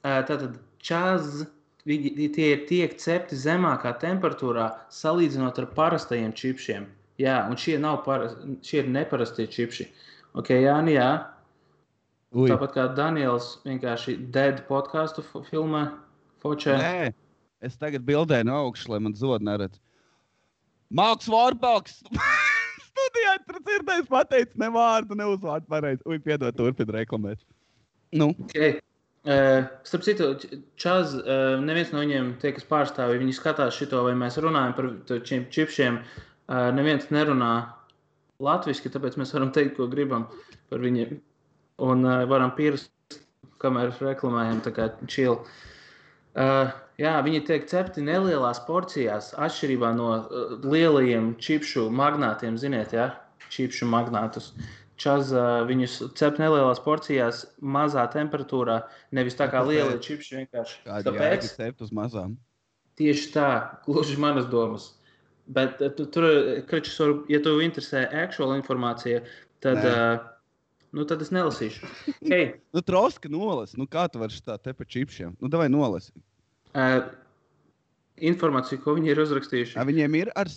Tātad 0.04 0.58
Čāza 0.84 1.47
viņi 1.89 2.30
tie 2.36 2.49
ir 2.56 2.65
tiek 2.69 2.95
cepti 2.99 3.38
zemākā 3.39 3.93
temperatūrā 4.02 4.69
salīdzinot 4.93 5.60
ar 5.62 5.69
parastajiem 5.78 6.34
čipšiem. 6.38 6.88
Jā, 7.21 7.43
un 7.49 7.60
šie, 7.60 7.78
nav 7.82 8.02
paras, 8.08 8.34
šie 8.65 8.82
ir 8.82 8.89
neparastie 8.89 9.45
čipši. 9.52 9.88
Ok, 10.39 10.49
jā, 10.63 10.80
jā. 10.89 11.10
Ui, 12.34 12.47
Tāpat 12.49 12.73
kā 12.73 12.88
Daniels 12.97 13.60
vienkārši 13.67 14.15
dead 14.34 14.63
podkāstu 14.65 15.21
filmā 15.52 15.84
Fočē. 16.41 16.80
nē, 16.82 17.12
es 17.62 17.78
tagad 17.78 18.08
bildēju 18.08 18.49
no 18.49 18.63
augšas, 18.65 18.89
lai 18.89 18.99
man 19.06 19.13
neredz. 19.45 19.78
Mākslinieks 20.89 21.30
Vārbalks! 21.36 22.02
Dzirdējis, 23.49 24.10
pateicis 24.10 24.58
ne 24.62 24.69
vārdu, 24.73 25.17
ne 25.19 25.27
uzvārdu 25.34 25.69
pareizi. 25.69 26.03
Ui, 26.10 26.19
piedod, 26.23 26.56
turpin 26.58 26.91
reklamēt. 26.95 27.43
Nu, 28.13 28.34
Okay. 28.49 28.79
Uh, 29.23 29.69
starp 29.88 30.03
citu, 30.03 30.25
Čāz, 30.75 31.13
uh, 31.15 31.56
neviens 31.63 31.93
no 31.95 32.01
viņiem, 32.03 32.34
tie, 32.41 32.49
kas 32.51 32.65
pārstāvja, 32.67 33.21
viņi 33.21 33.38
skatās 33.38 33.77
šo, 33.77 33.88
vai 34.03 34.12
mēs 34.19 34.36
runājam 34.43 34.73
par 34.75 34.89
šiem 35.23 35.45
čipšiem. 35.47 36.01
Uh, 36.51 36.67
neviens 36.75 37.08
nerunā 37.08 37.53
latviešu, 38.43 38.91
tāpēc 38.91 39.15
mēs 39.21 39.32
varam 39.32 39.53
teikt, 39.56 39.77
ko 39.77 39.88
gribam 39.88 40.27
par 40.67 40.84
viņiem. 40.84 41.15
Un 41.88 42.03
uh, 42.03 42.25
varam 42.27 42.51
pierast, 42.58 42.91
kamēr 43.63 43.95
reklamējam, 44.03 44.60
tā 44.65 44.75
kā 44.75 44.89
chill. 45.08 45.39
Uh, 46.36 46.75
jā, 46.99 47.15
viņi 47.23 47.45
tiek 47.47 47.71
cepti 47.71 48.03
nelielās 48.03 48.60
porcijās, 48.67 49.32
atšķirībā 49.39 49.95
no 49.95 50.12
uh, 50.19 50.56
lielajiem 50.67 51.38
čipšu 51.39 51.88
magnātiem. 51.95 52.60
Ziniet, 52.60 52.91
jā, 52.91 53.08
čipšu 53.51 53.88
magnātus. 53.89 54.53
Čaz 55.01 55.32
uh, 55.34 55.63
viņus 55.67 55.97
cep 56.15 56.38
nelielās 56.39 56.79
porcijās, 56.86 57.43
mazā 57.60 58.03
temperatūrā, 58.13 58.84
nevis 59.12 59.36
tā 59.36 59.47
kā 59.51 59.63
lielie 59.65 59.97
čipši 59.99 60.38
vienkārši. 60.43 60.75
Tāpēc 60.86 61.47
jācept 61.47 61.82
uz 61.82 61.89
mazām. 61.91 62.36
tieši 63.01 63.32
tā, 63.34 63.47
gluži 63.88 64.19
manas 64.21 64.45
domas. 64.51 64.91
Bet 65.49 65.82
tu, 65.97 66.06
tur, 66.06 66.23
Kričs, 66.69 66.93
var, 67.01 67.15
ja 67.27 67.41
tev 67.43 67.60
interesē 67.65 68.06
aktuāla 68.21 68.56
informācija, 68.62 69.23
tad, 69.65 69.82
Nē. 69.82 69.89
uh, 69.89 70.77
nu, 70.95 71.03
tad 71.10 71.25
es 71.25 71.34
nelasīšu. 71.36 71.89
Hey, 72.21 72.53
Nu, 72.75 72.86
troska 72.86 73.27
nolas. 73.34 73.73
Nu, 73.75 73.89
kā 73.89 74.06
tu 74.13 74.21
vari 74.21 74.39
tā 74.45 74.56
te 74.62 74.71
pa 74.77 74.86
čipšiem? 74.86 75.36
Nu, 75.41 75.49
davai 75.51 75.67
nolas. 75.73 76.13
uh, 76.77 77.01
informāciju, 78.23 78.79
ko 78.86 78.93
viņi 78.95 79.12
ir 79.12 79.21
uzrakstījuši. 79.25 79.75
A, 79.82 79.84
viņiem 79.89 80.15
ir 80.21 80.32
ar 80.38 80.47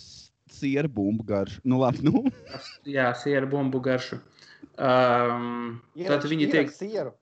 s- 0.49 0.59
sieru 0.61 0.89
bumbu 0.89 1.23
garšu. 1.27 1.61
Nu, 1.63 1.79
labi, 1.81 2.03
nu. 2.07 2.23
Jā, 2.97 3.11
sieru 3.19 3.47
bumbu 3.51 3.81
garšu. 3.83 4.19
Um, 4.77 5.79
Ir 5.97 6.07
tad 6.11 6.25
viņi 6.29 6.45
ir 6.47 6.51
tiek, 6.53 6.67
ar 6.69 6.75
sieru. 6.75 7.13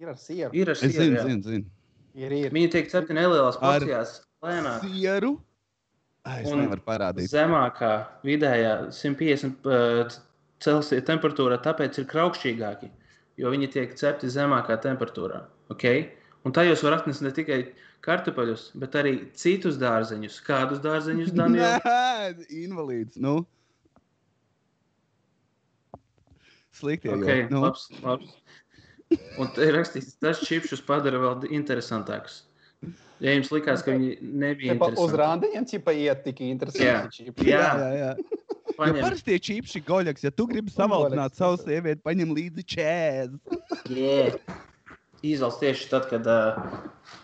Ir 0.00 0.08
ar 0.12 0.18
sieru. 0.20 0.50
ir 0.56 0.68
ar 0.72 0.76
Es 0.76 0.80
sieru. 0.84 0.94
zinu, 1.04 1.16
jā. 1.18 1.24
zinu, 1.28 1.42
zinu. 1.48 1.66
Ir, 2.14 2.32
ir. 2.32 2.50
Viņi 2.54 2.70
tiek 2.72 2.88
cepti 2.92 3.16
nelielās 3.16 3.58
Ar- 3.60 3.80
porcijās, 3.82 4.14
lēnāk. 4.44 4.84
Sieru. 4.86 5.34
Ai, 6.24 6.38
es 6.42 6.48
nevaru 6.56 6.80
parādīt. 6.86 7.28
Zemākā 7.28 7.90
vidējā 8.24 8.70
150 8.96 9.66
uh, 9.68 10.14
Celsija 10.64 11.04
temperatūrā, 11.04 11.58
tāpēc 11.60 11.98
ir 12.00 12.06
kraukšķīgāki, 12.08 12.88
jo 13.42 13.50
viņi 13.52 13.68
tiek 13.74 13.92
cepti 14.00 14.30
zemākā 14.32 14.78
temperatūrā. 14.80 15.42
Okay? 15.74 16.06
Un 16.48 16.52
tajos 16.56 16.80
var 16.86 16.96
atnest 16.96 17.20
ne 17.24 17.32
tikai 17.36 17.58
kartupeļus, 18.04 18.68
bet 18.80 18.96
arī 19.00 19.14
citus 19.38 19.78
dārzeņus. 19.80 20.38
Kādus 20.46 20.82
dārzeņus, 20.84 21.34
Daniel? 21.38 21.78
Nē, 21.84 22.46
invalīds. 22.64 23.18
Nu. 23.20 23.40
Slikti. 26.74 27.12
Okay, 27.14 27.46
nu. 27.52 27.62
labs, 27.64 27.88
labs. 28.02 28.34
Un 29.38 29.50
te 29.54 29.68
ir 29.68 29.76
rakstīts, 29.76 30.16
tas 30.22 30.40
čipšus 30.42 30.82
padara 30.84 31.20
vēl 31.22 31.46
interesantākus. 31.54 32.42
Ja 33.22 33.30
jums 33.30 33.52
likās, 33.54 33.84
ka 33.84 33.94
viņi 33.94 34.16
nebija 34.26 34.74
Tepat 34.74 34.98
uz 35.00 35.12
rāndiņiem 35.16 35.68
ķipa 35.70 35.94
iet 35.96 36.24
tik 36.26 36.42
interesanti. 36.44 37.28
Jā. 37.28 37.44
jā, 37.46 37.68
jā. 37.78 37.92
jā. 38.00 38.08
Jo 38.74 38.78
paņem, 38.78 39.00
parasti 39.04 39.30
tie 39.30 39.38
čipsi 39.38 39.80
goļaks, 39.86 40.24
ja 40.26 40.32
tu 40.34 40.48
gribi 40.50 40.72
savaldināt 40.74 41.36
savu 41.38 41.60
sievieti, 41.60 42.02
paņem 42.04 42.34
līdzi 42.34 42.64
čēzi. 42.74 43.38
yeah. 43.94 44.34
izvēlas 45.22 45.60
tieši 45.62 45.90
tad, 45.92 46.08
kad. 46.10 46.26
Uh, 46.26 47.22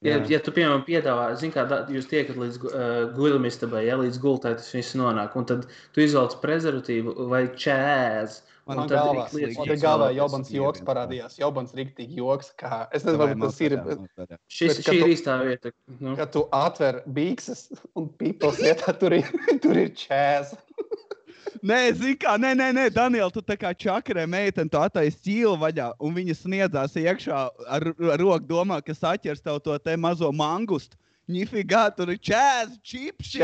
Ja, 0.00 0.16
ja 0.32 0.38
tu, 0.40 0.52
piemēram, 0.56 0.80
piedāvā, 0.86 1.26
zini, 1.36 1.52
kā 1.52 1.66
da, 1.68 1.82
jūs 1.92 2.06
tiekat 2.08 2.38
līdz 2.40 2.62
uh, 2.64 2.84
guļamistabai, 3.12 3.82
ja 3.84 3.98
līdz 4.00 4.20
gultai 4.22 4.54
tas 4.56 4.70
viss 4.72 4.96
nonāk, 4.96 5.34
un 5.36 5.48
tad 5.50 5.66
tu 5.92 6.00
izvēlies 6.00 6.38
prezervatīvu 6.40 7.28
vai 7.28 7.42
čēzi. 7.52 8.46
Man 8.70 8.80
tad 8.84 8.94
galvā, 8.94 9.26
lietas 9.34 9.58
man 9.58 9.82
galvā. 9.82 10.08
Jobans 10.14 10.50
joks 10.54 10.82
parādījās. 10.86 11.36
Jobans 11.40 11.74
riktīgi 11.76 12.20
joks, 12.20 12.52
kā 12.60 12.84
es 12.94 13.04
nezinu, 13.04 13.20
varbūt 13.24 13.44
tas 13.44 13.60
ir. 13.66 13.76
Šis, 14.46 14.78
Bet, 14.78 14.82
šī 14.86 14.96
ir 15.00 15.12
īstā 15.16 15.36
vieta. 15.42 15.72
Nu, 15.98 16.14
Kad 16.16 16.32
tu 16.36 16.46
atver 16.54 17.02
bikses 17.18 17.66
un 17.98 18.08
pīpels 18.20 18.60
vietā, 18.62 18.94
tur 19.00 19.18
ir, 19.18 19.28
tur 19.64 19.80
ir 19.80 19.92
čēza. 19.98 20.60
Nē, 21.66 21.78
zini, 21.96 22.16
kā, 22.20 22.36
nē, 22.40 22.54
nē, 22.56 22.70
nē 22.76 22.86
Daniel, 22.94 23.30
tu 23.34 23.42
tā 23.44 23.56
kā 23.60 23.72
čakarē 23.76 24.26
meiteni, 24.30 24.70
tu 24.70 24.78
attaisi 24.80 25.18
ķīlu 25.26 25.56
vaļā, 25.60 25.90
un 26.00 26.14
viņa 26.16 26.36
sniedzās 26.38 26.96
iekšā 27.00 27.40
ar, 27.68 27.86
ar 28.14 28.20
roku 28.20 28.46
domā, 28.48 28.80
ka 28.84 28.96
saķers 28.96 29.42
tev 29.44 29.60
to 29.64 29.76
te 29.78 29.96
mazo 29.96 30.30
mangustu. 30.32 30.96
Nifigā, 31.30 31.84
tur 31.94 32.10
ir 32.10 32.18
čēzi, 32.18 32.80
čipsi. 32.82 33.38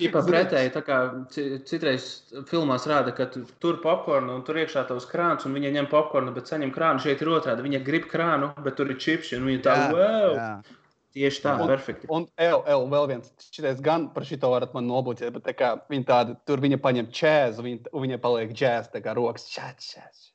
Īpā 0.00 0.22
pretēji, 0.28 0.70
tā 0.72 0.80
kā 0.86 1.00
ci- 1.34 1.58
citreiz 1.68 2.06
filmās 2.48 2.86
rāda, 2.88 3.12
ka 3.16 3.26
tu 3.32 3.42
tur 3.60 3.82
popkornu 3.84 4.32
un 4.38 4.44
tur 4.46 4.56
iekšā 4.62 4.86
tavs 4.88 5.04
krāns, 5.10 5.44
un 5.44 5.52
viņa 5.58 5.74
ņem 5.76 5.90
popkornu, 5.92 6.32
bet 6.36 6.48
saņem 6.48 6.72
krānu. 6.72 7.02
Šeit 7.04 7.20
ir 7.20 7.32
otrādi. 7.36 7.66
Viņa 7.66 7.82
grib 7.84 8.08
krānu, 8.08 8.48
bet 8.64 8.78
tur 8.80 8.88
ir 8.94 8.96
čipsi, 9.02 9.36
un 9.36 9.44
viņa 9.50 9.62
tā, 9.66 9.76
Jā, 9.76 9.92
wow! 9.92 10.40
jā. 10.40 10.50
Tieši 11.16 11.40
tā, 11.46 11.54
Un- 11.56 11.70
perfekti. 11.70 12.08
Un, 12.12 12.26
el, 12.36 12.58
el, 12.68 12.82
vēl 12.92 13.06
viens, 13.08 13.30
šitais 13.40 13.78
gan 13.84 14.10
par 14.12 14.26
šito 14.28 14.50
varat 14.52 14.74
man 14.76 14.84
nobloķēt, 14.90 15.32
bet 15.38 15.46
tā 15.48 15.54
kā 15.56 15.70
viņa 15.88 16.04
tāda, 16.10 16.34
tur 16.44 16.60
viņa 16.60 16.76
paņem 16.84 17.06
čēzu, 17.16 17.64
viņa, 17.64 17.88
un 17.96 18.04
viņa 18.04 18.18
paliek 18.20 18.52
džēz, 18.52 18.90
tā 18.92 19.00
kā 19.04 19.14
rokas 19.16 19.46
čēt, 19.48 19.80
čēt. 19.80 20.26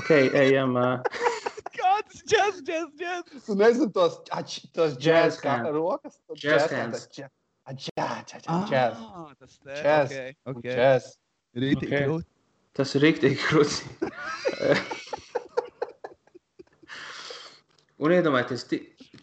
Ok, 0.00 0.10
ejam. 0.40 0.74
Uh, 0.74 0.98
Kāds 1.76 2.24
džeks, 2.26 2.58
džeks, 2.66 2.90
džeks. 2.98 3.44
Tu 3.46 3.54
nezini 3.60 3.92
tos, 3.94 4.18
ač, 4.34 4.58
tos 4.74 4.96
Jazz 4.98 5.38
džēz 5.38 5.40
kā 5.44 5.54
rokas? 5.70 6.18
jazz 6.42 6.66
hands. 6.74 7.06
Džēz. 7.14 7.30
Džēz. 8.74 8.98
Okay, 9.70 10.34
okay. 10.50 10.72
Džēz. 10.74 11.04
Rītīgi 11.62 11.94
Ok. 11.94 12.02
krūt. 12.08 12.26
tas 12.74 12.94
ir 12.98 13.02
rīktīgi 13.06 13.38
krūts. 13.44 13.76
Un 18.00 18.14
iedomājieties, 18.16 18.62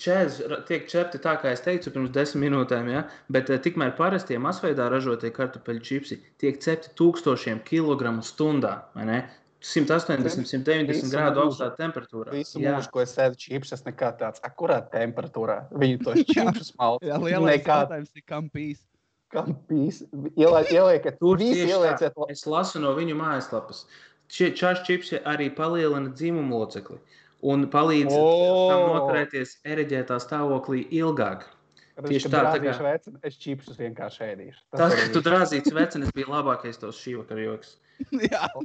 čēzi 0.07 0.47
tiek 0.69 0.87
ķerti 0.89 1.19
tā, 1.23 1.35
kā 1.41 1.51
es 1.53 1.61
teicu, 1.65 1.91
pirms 1.93 2.13
desmit 2.15 2.47
minūtēm, 2.47 2.87
ja? 2.95 3.03
bet 3.33 3.51
uh, 3.53 3.59
tikmēr 3.61 3.93
parastie 3.99 4.39
masveidā 4.41 4.87
ražotie 4.93 5.33
kartupeļu 5.35 5.83
čipsi 5.91 6.21
tiek 6.41 6.57
cepti 6.63 6.95
tūkstošiem 6.97 7.61
kilogramu 7.67 8.23
stundā. 8.25 8.79
180, 9.67 10.45
190 10.45 10.91
Visu 10.93 11.09
grādu 11.09 11.41
augstā 11.41 11.71
temperatūrā. 11.77 12.29
Visu 12.35 12.61
Jā. 12.61 12.75
mūžu, 12.75 12.91
ko 12.93 13.01
es 13.01 13.15
sēdu 13.17 13.39
čipsus, 13.41 13.79
es 13.79 13.85
nekad 13.87 14.19
tāds 14.21 14.43
akurāt 14.45 14.91
temperatūrā. 14.93 15.63
Viņi 15.81 15.97
to 16.05 16.13
čipsus 16.33 16.69
mal. 16.77 16.99
Jā, 17.01 17.17
lielais 17.23 17.57
Nekā 17.63 17.79
jautājums 17.81 18.11
ir, 18.13 18.25
kam 18.29 18.51
pīs. 18.53 18.83
kam 19.33 19.55
pīs. 19.67 20.03
Ieliek, 20.37 20.69
ieliekat, 20.71 21.17
Tur 21.19 21.41
tieši 21.41 21.65
ielieciet. 21.73 22.13
tā. 22.13 22.29
Es 22.31 22.45
lasu 22.47 22.79
no 22.83 22.93
viņu 22.95 23.17
mājaslapas. 23.17 23.87
Šie 24.31 24.51
čāžu 24.59 24.85
čipsi 24.91 25.19
arī 25.25 25.49
palielina 25.55 26.13
dzimumu 26.13 26.61
locekli 26.61 27.01
un 27.41 27.67
palīdz 27.73 28.13
O! 28.15 28.23
tam 28.71 28.83
noturēties 28.95 29.59
ereģētā 29.67 30.17
stāvoklī 30.23 30.85
ilgāk. 30.99 31.45
Tieši 31.97 32.29
tā, 32.29 32.43
tā 32.53 32.59
kā- 32.61 32.77
Vecin, 32.85 33.17
es 33.25 33.37
čipsus 33.41 33.77
vienkārši 33.81 34.21
ēdīšu. 34.27 34.59
Tas, 34.77 34.93
arī 34.93 35.07
ka 35.07 35.13
tu 35.15 35.21
drāzīts 35.25 35.73
vecenis, 35.79 36.11
bija 36.13 36.29
labākais 36.29 36.77
tos 36.77 36.99
šī 37.01 37.17
vakara 37.23 37.47
joks. 37.47 37.77
Jā. 38.31 38.45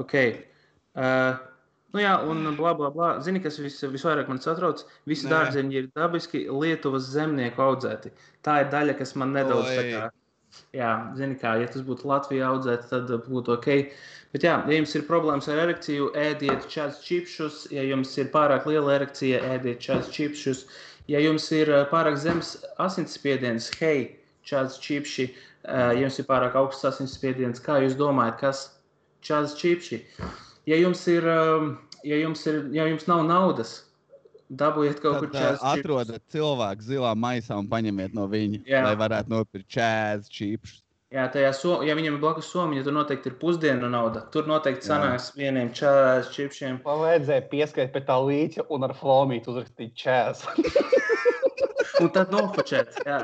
Ok. 0.00 0.14
Uh, 0.94 1.34
nu 1.92 2.00
jā, 2.00 2.12
un 2.24 2.46
bla, 2.56 2.72
bla, 2.78 2.88
bla. 2.94 3.08
Zini, 3.24 3.40
kas 3.42 3.58
vis, 3.60 3.76
visvairāk 3.90 4.30
man 4.30 4.38
satrauc? 4.40 4.84
Visi 5.10 5.26
Nē. 5.26 5.32
dārzeņi 5.34 5.76
ir 5.80 5.88
dabiski 5.98 6.44
Lietuvas 6.48 7.10
zemnieku 7.12 7.60
audzēti. 7.66 8.12
Tā 8.46 8.60
ir 8.64 8.70
daļa, 8.72 8.96
kas 9.02 9.16
man 9.20 9.34
nedaudz 9.36 9.68
tā 9.68 9.82
Oi. 9.82 9.92
kā. 9.92 10.06
Jā, 10.74 10.92
zini, 11.18 11.36
kā, 11.38 11.52
ja 11.62 11.68
tas 11.70 11.84
būtu 11.86 12.08
Latvijā 12.10 12.48
audzēts, 12.54 12.88
tad 12.90 13.10
uh, 13.14 13.20
būtu 13.26 13.54
ok. 13.58 13.68
Bet, 14.30 14.44
jā, 14.46 14.52
ja 14.70 14.76
jums 14.78 14.92
ir 14.94 15.06
problēmas 15.08 15.48
ar 15.50 15.58
erekciju, 15.64 16.12
ēdiet 16.14 16.68
čāds 16.70 17.00
čipšus. 17.02 17.64
Ja 17.74 17.82
jums 17.82 18.12
ir 18.20 18.28
pārāk 18.30 18.68
liela 18.70 18.94
erekcija, 19.00 19.40
ēdiet 19.56 19.82
čāds 19.82 20.10
čipšus. 20.14 20.66
Ja 21.10 21.18
jums 21.18 21.48
ir 21.56 21.70
uh, 21.72 21.82
pārāk 21.90 22.18
zems 22.22 22.52
asinsspiediens, 22.78 23.66
hei, 23.80 24.04
čāds 24.46 24.78
čipši. 24.82 25.32
Uh, 25.66 25.90
ja 25.96 26.04
jums 26.04 26.20
ir 26.22 26.28
pārāk 26.28 26.54
augsts 26.60 26.86
asinsspiediens, 26.92 27.62
kā 27.64 27.80
jūs 27.82 27.96
domājat, 27.98 28.38
kas 28.38 28.60
čāds 29.26 29.56
čipši? 29.58 29.98
Ja 30.70 30.78
jums 30.78 31.02
ir, 31.10 31.26
um, 31.26 31.72
ja 32.06 32.20
jums 32.20 32.46
ir, 32.46 32.62
ja 32.76 32.86
jums 32.86 33.08
nav 33.10 33.24
naudas, 33.26 33.80
dabūjiet 34.62 35.02
kaut 35.02 35.24
kur 35.24 35.32
tad 35.32 35.40
uh, 35.40 35.42
čāds 35.42 35.58
čipšus. 35.58 35.80
atrodat 35.80 36.22
cilvēku 36.30 36.86
zilā 36.86 37.16
maisā 37.18 37.58
un 37.58 37.66
paņemiet 37.70 38.14
no 38.14 38.30
viņa, 38.30 38.62
Jā. 38.70 38.84
lai 38.86 38.94
varētu 39.02 39.34
nopirkt 39.34 39.66
čēzi, 39.74 40.30
čipsus. 40.38 40.84
Jā, 41.10 41.24
tajā 41.26 41.48
so, 41.58 41.72
ja 41.82 41.96
viņam 41.98 42.16
ir 42.16 42.20
blakus 42.22 42.52
somiņa, 42.52 42.84
tad 42.86 42.94
noteikti 42.94 43.32
ir 43.32 43.38
pusdienu 43.40 43.88
nauda. 43.90 44.20
Tur 44.30 44.46
noteikti 44.46 44.86
Jā. 44.86 44.92
sanāks 44.92 45.32
vieniem 45.34 45.72
čāds 45.74 46.30
čipšiem. 46.36 46.76
Man 46.84 47.00
vajadzēja 47.02 47.46
pieskaitīt 47.50 47.96
pie 47.96 48.02
tā 48.06 48.18
līķa 48.28 48.66
un 48.70 48.86
ar 48.86 48.94
flomītu 48.94 49.50
uzrakstīt 49.50 49.96
čēs. 49.98 50.44
Un 52.00 52.12
tad 52.14 52.30
nofočēt. 52.30 52.94
Jā. 53.02 53.18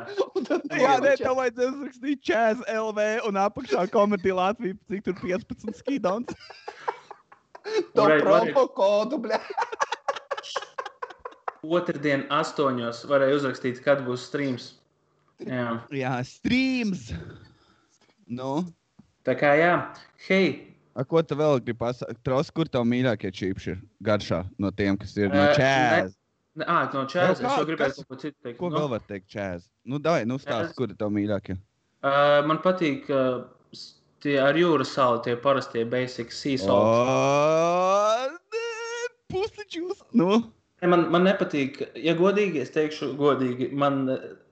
Jā, 0.75 0.97
nē, 1.05 1.15
tev 1.21 1.39
vajadzēja 1.39 1.71
uzrakstīt 1.77 2.27
čēzi 2.27 2.67
LV 2.75 3.07
un 3.31 3.39
apakšā 3.45 3.87
komēdija 3.95 4.41
Latvija, 4.41 4.77
cik 4.91 5.07
tur 5.07 5.17
15 5.23 5.79
skidons. 5.79 6.35
To 7.95 8.11
promo 8.19 8.67
kodu, 8.75 9.23
bļa. 9.23 9.39
Otradien, 11.67 12.27
astoņos, 12.35 13.07
varēja 13.11 13.39
uzrakstīt, 13.39 13.79
kad 13.87 14.03
būs 14.07 14.27
streams. 14.27 14.73
Jā. 15.47 15.79
Jā, 15.95 16.19
streams. 16.27 17.13
Nu, 18.27 18.65
Tā 19.27 19.35
kā, 19.39 19.53
jā, 19.59 19.73
hei, 20.29 20.75
a, 20.95 21.03
ko 21.05 21.19
tu 21.27 21.35
vēl 21.39 21.59
gribi 21.63 21.79
pasakāt? 21.81 22.19
Tros, 22.27 22.51
kur 22.55 22.69
tev 22.71 22.85
mīļākie 22.87 23.33
čipši 23.35 23.71
ir 23.73 23.81
garšā 24.07 24.45
no 24.63 24.71
tiem, 24.71 24.97
kas 24.99 25.17
ir 25.19 25.29
no 25.33 25.43
Ē, 25.49 25.55
čēzi? 25.59 26.15
Ne, 26.57 26.65
ā, 26.65 26.77
no 26.95 27.03
čēzes. 27.11 27.41
kā- 27.43 27.51
Es 27.51 27.59
jau 27.59 27.65
gribēju 27.67 27.79
kas- 27.91 27.97
kaut 27.97 28.09
ko 28.09 28.17
citu 28.23 28.37
teikt. 28.47 28.59
Ko 28.59 28.71
Nu, 28.71 28.77
vēl 28.79 28.89
var 28.91 29.01
teikt 29.09 29.27
čēzi? 29.35 29.67
Nu, 29.85 29.99
davai, 29.99 30.25
nu 30.27 30.39
stāst, 30.39 30.71
Čēzi. 30.71 30.75
kur 30.79 30.89
ir 30.91 30.95
tev 30.97 31.11
mīļākie? 31.11 31.59
Uh, 32.07 32.47
man 32.47 32.59
patīk 32.63 33.11
uh, 33.11 33.45
tie 34.23 34.39
ar 34.39 34.55
jūras 34.55 34.95
sāli, 34.95 35.23
tie 35.25 35.37
parastie 35.37 35.85
basic 35.85 36.31
sea 36.33 36.57
salt. 36.57 38.31
Pusiķus. 39.33 40.03
Nu, 40.15 40.53
Ne, 40.83 40.89
Man, 40.93 41.11
man 41.11 41.25
nepatīk, 41.25 41.79
ja 41.97 42.13
godīgi, 42.15 42.61
es 42.61 42.71
teikšu, 42.71 43.15
godīgi. 43.17 43.71
Man, 43.73 44.11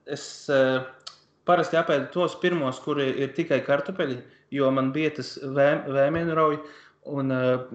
es 0.09 0.49
uh, 0.49 0.81
parasti 1.45 1.77
apēdu 1.79 2.09
tos 2.13 2.35
pirmos, 2.41 2.79
kuri 2.83 3.11
ir 3.21 3.35
tikai 3.37 3.61
kartupeļi, 3.65 4.17
jo 4.55 4.71
man 4.73 4.91
bija 4.95 5.13
tas 5.19 5.35
vēm, 5.43 5.85
vēmienu 5.95 6.35
rauj. 6.37 6.59
Un 7.05 7.29
uh, 7.29 7.67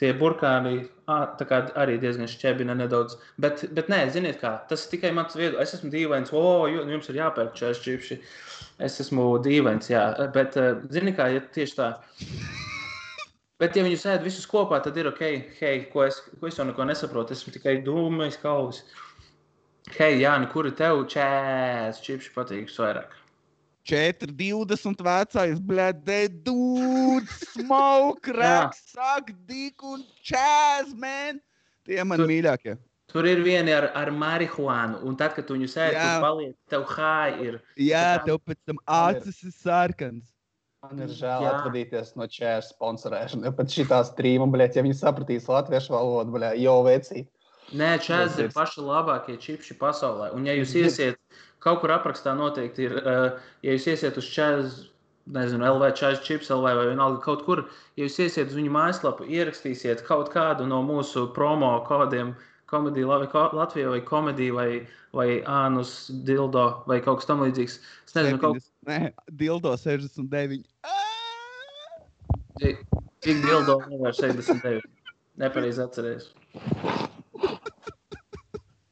tie 0.00 0.14
burkāni 0.16 0.86
kā 1.04 1.58
arī 1.76 1.98
diezgan 2.00 2.30
šķēbina 2.32 2.72
nedaudz. 2.78 3.18
Bet, 3.36 3.66
bet 3.76 3.90
nē, 3.92 3.98
ziniet, 4.14 4.38
kā 4.40 4.54
tas 4.70 4.86
ir 4.86 4.94
tikai 4.94 5.10
mans 5.12 5.36
viedoklis. 5.36 5.68
Es 5.68 5.76
esmu 5.76 5.90
dīvains, 5.92 6.32
o, 6.32 6.64
ju- 6.72 6.86
jums 6.88 7.10
ir 7.12 7.18
jāpērk 7.18 7.52
čērs 7.58 7.82
čipši. 7.84 8.16
Es 8.80 8.96
esmu 9.04 9.34
dīvains, 9.44 9.90
jā. 9.92 10.06
Bet, 10.32 10.56
uh, 10.56 10.80
ziniet, 10.88 11.18
kā 11.20 11.28
ja 11.28 11.44
tieši 11.52 11.76
tā. 11.76 11.90
Bet, 13.60 13.76
ja 13.76 13.84
viņus 13.84 14.06
ēd 14.14 14.24
visus 14.24 14.48
kopā, 14.48 14.80
tad 14.80 14.96
ir 14.96 15.10
ok. 15.12 15.20
Hei, 15.60 15.84
ko 15.92 16.06
es, 16.06 16.22
ko 16.40 16.48
es 16.48 16.56
jau 16.56 16.64
neko 16.64 16.88
nesaprotu. 16.88 17.36
Esmu 17.36 17.52
tikai 17.58 17.82
dūmais 17.84 18.40
kaulis. 18.40 18.80
Hei, 19.98 20.20
Jāni, 20.22 20.46
kuri 20.52 20.70
tev 20.76 21.02
čēs 21.10 21.98
čipši 22.04 22.30
patīk 22.34 22.70
vairāk? 22.72 23.16
4, 23.90 24.30
20 24.38 25.00
vecais, 25.02 25.58
blēdē, 25.66 26.18
dūds, 26.46 27.40
smoke, 27.56 28.32
raks, 28.36 28.82
sak, 28.94 29.32
dik 29.48 29.82
un 29.82 30.04
čēz, 30.24 30.92
man. 30.94 31.40
Tie 31.88 31.98
man 32.04 32.20
Tur- 32.20 32.30
mīļākie. 32.30 32.76
Tur 33.10 33.26
ir 33.26 33.40
viena 33.42 33.72
ar, 33.80 33.88
ar 33.98 34.12
marihuānu, 34.14 35.00
un 35.02 35.16
tad, 35.18 35.34
kad 35.34 35.48
tu 35.48 35.56
viņus 35.56 35.74
ēd, 35.74 35.96
Jā. 35.96 36.04
tur 36.06 36.22
paliek, 36.28 36.52
tev 36.70 36.84
hāja 36.92 37.40
ir. 37.48 37.56
Jā, 37.76 38.04
tā- 38.20 38.26
tev 38.28 38.38
pēc 38.46 38.60
tam 38.70 38.78
acis 38.86 39.42
ir 39.42 39.50
sarkans. 39.56 40.28
Man 40.84 41.02
ir 41.02 41.08
žēl 41.08 41.42
Jā. 41.42 41.50
atvadīties 41.56 42.14
no 42.16 42.28
čērs 42.30 42.70
sponsorēšanas. 42.72 43.44
Jo 43.44 43.52
pat 43.52 43.66
šī 43.66 43.84
tā 43.90 43.98
strīma, 44.06 44.46
bļa, 44.48 44.70
ja 44.76 44.82
viņi 44.86 44.96
sapratīs 45.00 45.48
latviešu 45.50 45.90
valodu, 45.90 46.30
bļa, 46.38 46.52
jau 46.62 46.78
vecīt. 46.86 47.26
Nē, 47.76 47.90
čēs 48.02 48.38
ir 48.42 48.48
paši 48.54 48.82
labākie 48.82 49.36
čipši 49.38 49.76
pasaulē. 49.78 50.32
Un, 50.34 50.46
ja 50.48 50.54
jūs 50.58 50.72
iesiet, 50.74 51.18
kaut 51.62 51.80
kur 51.82 51.92
aprakstā 51.94 52.32
noteikti 52.34 52.88
ir, 52.88 52.96
uh, 53.04 53.38
ja 53.62 53.76
jūs 53.76 53.86
iesiet 53.92 54.16
uz 54.18 54.26
čēs, 54.26 54.78
nezinu, 55.30 55.62
LV 55.68 55.92
čēs 56.00 56.22
čips, 56.26 56.50
LV 56.50 56.72
vai 56.80 56.86
vienalga 56.90 57.20
kaut 57.22 57.44
kur, 57.46 57.62
ja 57.94 58.06
jūs 58.08 58.18
iesiet 58.24 58.50
uz 58.50 58.56
viņu 58.58 58.72
mājaslapu, 58.74 59.28
ierakstīsiet 59.30 60.02
kaut 60.08 60.32
kādu 60.34 60.66
no 60.66 60.80
mūsu 60.82 61.28
promo 61.36 61.76
kodiem, 61.86 62.32
komēdija 62.70 63.06
Lavi- 63.06 63.30
Ko- 63.30 63.50
Latvijā 63.54 63.90
vai 63.94 64.00
komēdija 64.06 64.54
vai, 64.54 64.68
vai 65.14 65.28
ānus 65.42 66.08
dildo 66.26 66.82
vai 66.90 67.00
kaut 67.02 67.18
kas 67.22 67.30
tam 67.30 67.42
līdzīgs. 67.46 67.78
Es 68.06 68.14
nezinu, 68.18 68.38
kaut 68.42 68.58
70, 68.58 68.70
Nē, 68.90 69.12
dildo 69.38 69.76
69. 69.78 70.64
Cik 72.60 72.82
cik 73.22 73.42
dildo 73.46 73.78
nevar 73.90 74.14
69? 74.16 74.82
Nepareizi 75.40 75.82
atceries. 75.82 76.30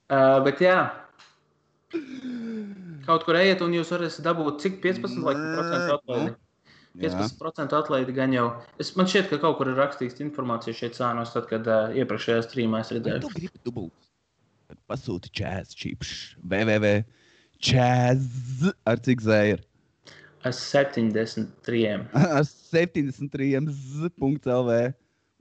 Uh, 0.08 0.38
bet 0.46 0.60
jā, 0.64 0.76
kaut 3.08 3.24
kur 3.26 3.36
ejiet, 3.38 3.60
un 3.64 3.74
jūs 3.76 3.90
varēsiet 3.92 4.24
dabūt 4.24 4.62
cik 4.64 4.78
15% 4.84 5.24
vai 5.24 5.34
Nē, 5.36 5.48
procentu 5.56 5.96
atlaidi. 5.98 6.30
nu. 6.30 6.36
Jā. 6.98 7.10
15% 7.14 7.76
atlaidi 7.78 8.14
gan 8.16 8.32
jau. 8.34 8.46
Es, 8.82 8.90
man 8.98 9.06
šķiet, 9.06 9.28
ka 9.30 9.38
kaut 9.42 9.58
kur 9.60 9.68
ir 9.70 9.76
rakstīts 9.78 10.22
informācija 10.24 10.74
šeit 10.74 10.96
cēnos, 10.96 11.30
tad, 11.36 11.46
kad 11.50 11.68
uh, 11.70 11.92
iepriekšējā 11.94 12.42
streamā 12.48 12.80
es 12.82 12.90
Ja 12.90 12.96
redzēju. 12.98 13.20
tu 13.26 13.30
gribi 13.36 13.60
dubult, 13.68 13.94
tad 14.68 14.80
pasūti 14.90 15.30
čēz 15.38 15.76
čips. 15.78 16.14
www. 16.42 17.04
Čēz 17.58 18.72
ar 18.86 19.00
cik 19.02 19.22
zēra? 19.24 19.62
Ar 20.46 20.54
73. 20.54 21.84
Ar 22.14 22.44
73 22.46 23.68
z.lv. 23.68 24.76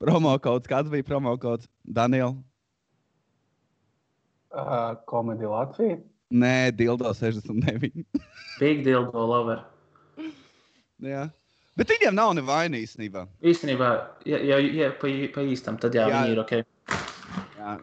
Promo 0.01 0.33
kods. 0.41 0.69
Kāds 0.69 0.89
bija 0.93 1.05
promo 1.05 1.33
kods? 1.41 1.67
Daniel? 1.85 2.35
Uh, 4.47 4.93
komēdija 5.09 5.49
Latvija. 5.51 5.97
Nē, 6.31 6.71
dildo 6.75 7.11
69. 7.15 8.05
Big 8.61 8.83
dildo 8.85 9.25
lover. 9.27 9.63
Jā. 11.03 11.27
Bet 11.77 11.91
viņiem 11.93 12.15
nav 12.17 12.31
nevaina 12.37 12.79
īstenībā. 12.79 13.27
Īstenībā, 13.45 13.89
ja, 14.25 14.39
ja, 14.41 14.57
ja 14.57 14.89
pa, 14.97 15.11
pa 15.33 15.43
īstam, 15.45 15.77
tad 15.77 15.95
jā, 15.95 16.07
Jā. 16.09 16.23
viņi 16.23 16.33
ir 16.33 16.41
ok. 16.41 16.53
Jā. 17.59 17.73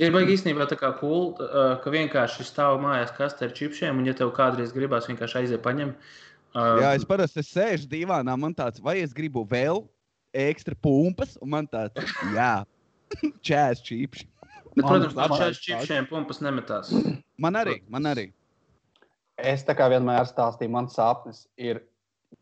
Ir 0.00 0.12
baigi 0.14 0.36
īstenībā 0.36 0.68
tā 0.70 0.78
kā 0.80 0.92
cool, 1.00 1.32
uh, 1.42 1.74
ka 1.82 1.92
vienkārši 1.92 2.46
stāv 2.46 2.78
mājās 2.84 3.10
kastē 3.16 3.48
ar 3.48 3.56
čipsiem, 3.56 3.98
un 3.98 4.06
ja 4.06 4.14
tev 4.16 4.30
kādreiz 4.36 4.70
gribās 4.76 5.08
vienkārši 5.10 5.42
aiziet 5.42 5.64
paņem. 5.64 5.96
Uh, 6.54 6.78
Jā, 6.82 6.94
es 6.98 7.06
parasti 7.06 7.42
sēžu 7.46 7.88
divānā, 7.90 8.36
man 8.38 8.54
tāds, 8.56 8.80
vai 8.82 9.00
es 9.02 9.12
gribu 9.16 9.42
vēl 9.50 9.82
ekstra 10.36 10.76
pumpas, 10.78 11.34
un 11.42 11.52
man 11.56 11.68
tāds, 11.70 12.14
jā, 12.36 12.52
čēs 13.46 13.82
čips. 13.86 14.24
Bet, 14.74 14.84
protams, 14.84 15.14
man- 15.14 15.28
man- 15.30 15.38
šādiem 15.40 15.60
čipsiem 15.66 16.08
pumpas 16.10 16.40
nemetās. 16.40 16.90
Man 17.38 17.54
arī, 17.54 17.80
man 17.88 18.02
arī. 18.10 18.32
Es 19.38 19.64
tā 19.64 19.74
kā 19.74 19.86
vienmēr 19.88 20.26
stāstīju, 20.28 20.70
mans 20.70 20.94
sapnis 20.94 21.46
ir 21.56 21.80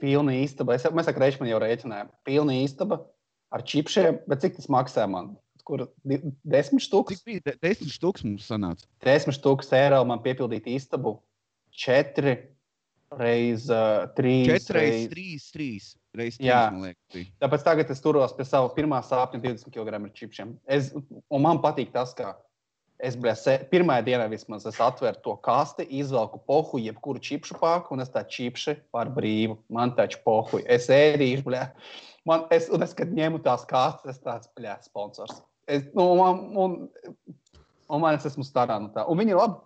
pilna 0.00 0.32
istaba. 0.42 0.74
Es, 0.74 0.82
mēs 0.84 1.06
ar 1.08 1.14
Kreičmanu 1.14 1.50
jau 1.52 1.60
rēķinājām. 1.62 2.08
Pilna 2.26 2.56
istaba 2.64 3.04
ar 3.52 3.62
čipsiem, 3.62 4.18
bet 4.28 4.40
cik 4.42 4.56
tas 4.56 4.66
maksā 4.66 5.08
man? 5.08 5.36
kur 5.68 5.82
desmit 6.48 6.80
Cik 6.80 6.88
štukas, 6.88 7.18
bija? 7.26 7.40
De- 7.44 7.58
Desmit 7.60 7.90
stūks 7.92 8.22
mums 8.24 8.46
sanāca. 8.48 8.86
desmit 9.04 9.36
štukas 9.36 9.68
eiro 9.76 9.98
man 10.08 10.18
piepildīt 10.24 10.64
istabu. 10.64 11.18
Četri 11.76 12.38
reiz 13.12 13.68
uh, 13.68 14.06
trīs. 14.16 14.46
4 14.48 14.72
reizes 14.72 15.10
reiz- 15.10 15.10
3, 15.12 15.36
3 15.52 15.96
3, 16.16 16.40
Jā. 16.42 16.60
man 16.72 16.88
liekas. 16.88 17.30
Tāpēc 17.42 17.64
tagad 17.66 17.90
es 17.92 18.02
turos 18.04 18.34
pie 18.36 18.46
sava 18.48 18.70
pirmā 18.76 19.00
sāpju 19.04 19.40
20 19.44 19.72
kg 19.74 19.98
ar 19.98 20.12
čipsiem. 20.16 20.54
Es, 20.66 20.92
un 20.94 21.44
man 21.44 21.60
patīk 21.64 21.92
tas, 21.94 22.14
ka 22.16 22.34
es 22.98 23.18
se, 23.42 23.54
pirmā 23.70 24.00
dienā 24.04 24.26
vismaz 24.30 24.66
es 24.66 24.80
atveru 24.82 25.20
to 25.22 25.36
kasti, 25.44 25.86
izvelku 26.00 26.40
pohu, 26.46 26.80
jebkuru 26.82 27.22
čipšu 27.22 27.58
pāku, 27.60 27.94
un 27.94 28.02
es 28.02 28.10
tā 28.14 28.24
čipši 28.26 28.78
par 28.92 29.12
brīvu. 29.14 29.58
Man 29.70 29.94
taču 29.98 30.22
pohu. 30.24 30.62
Es 30.66 30.88
ēdīšu, 30.88 31.44
bļā. 31.46 31.64
Man, 32.28 32.48
es, 32.52 32.68
un 32.72 32.84
es, 32.84 32.92
kad 32.96 33.12
ņemu 33.14 33.40
tās 33.44 33.64
kastes, 33.68 34.16
es 34.16 34.24
tāds, 34.24 34.50
bļā, 34.58 34.78
sponsors. 34.84 35.42
Es, 35.68 35.86
nu, 35.94 36.10
man, 36.18 36.42
un, 36.56 36.76
un 37.88 38.02
man 38.02 38.18
es 38.18 38.26
esmu 38.28 38.44
starā 38.46 38.80
no 38.80 38.90
tā. 38.94 39.06
Un 39.08 39.20
viņi 39.20 39.36
ir 39.36 39.40
labi. 39.40 39.60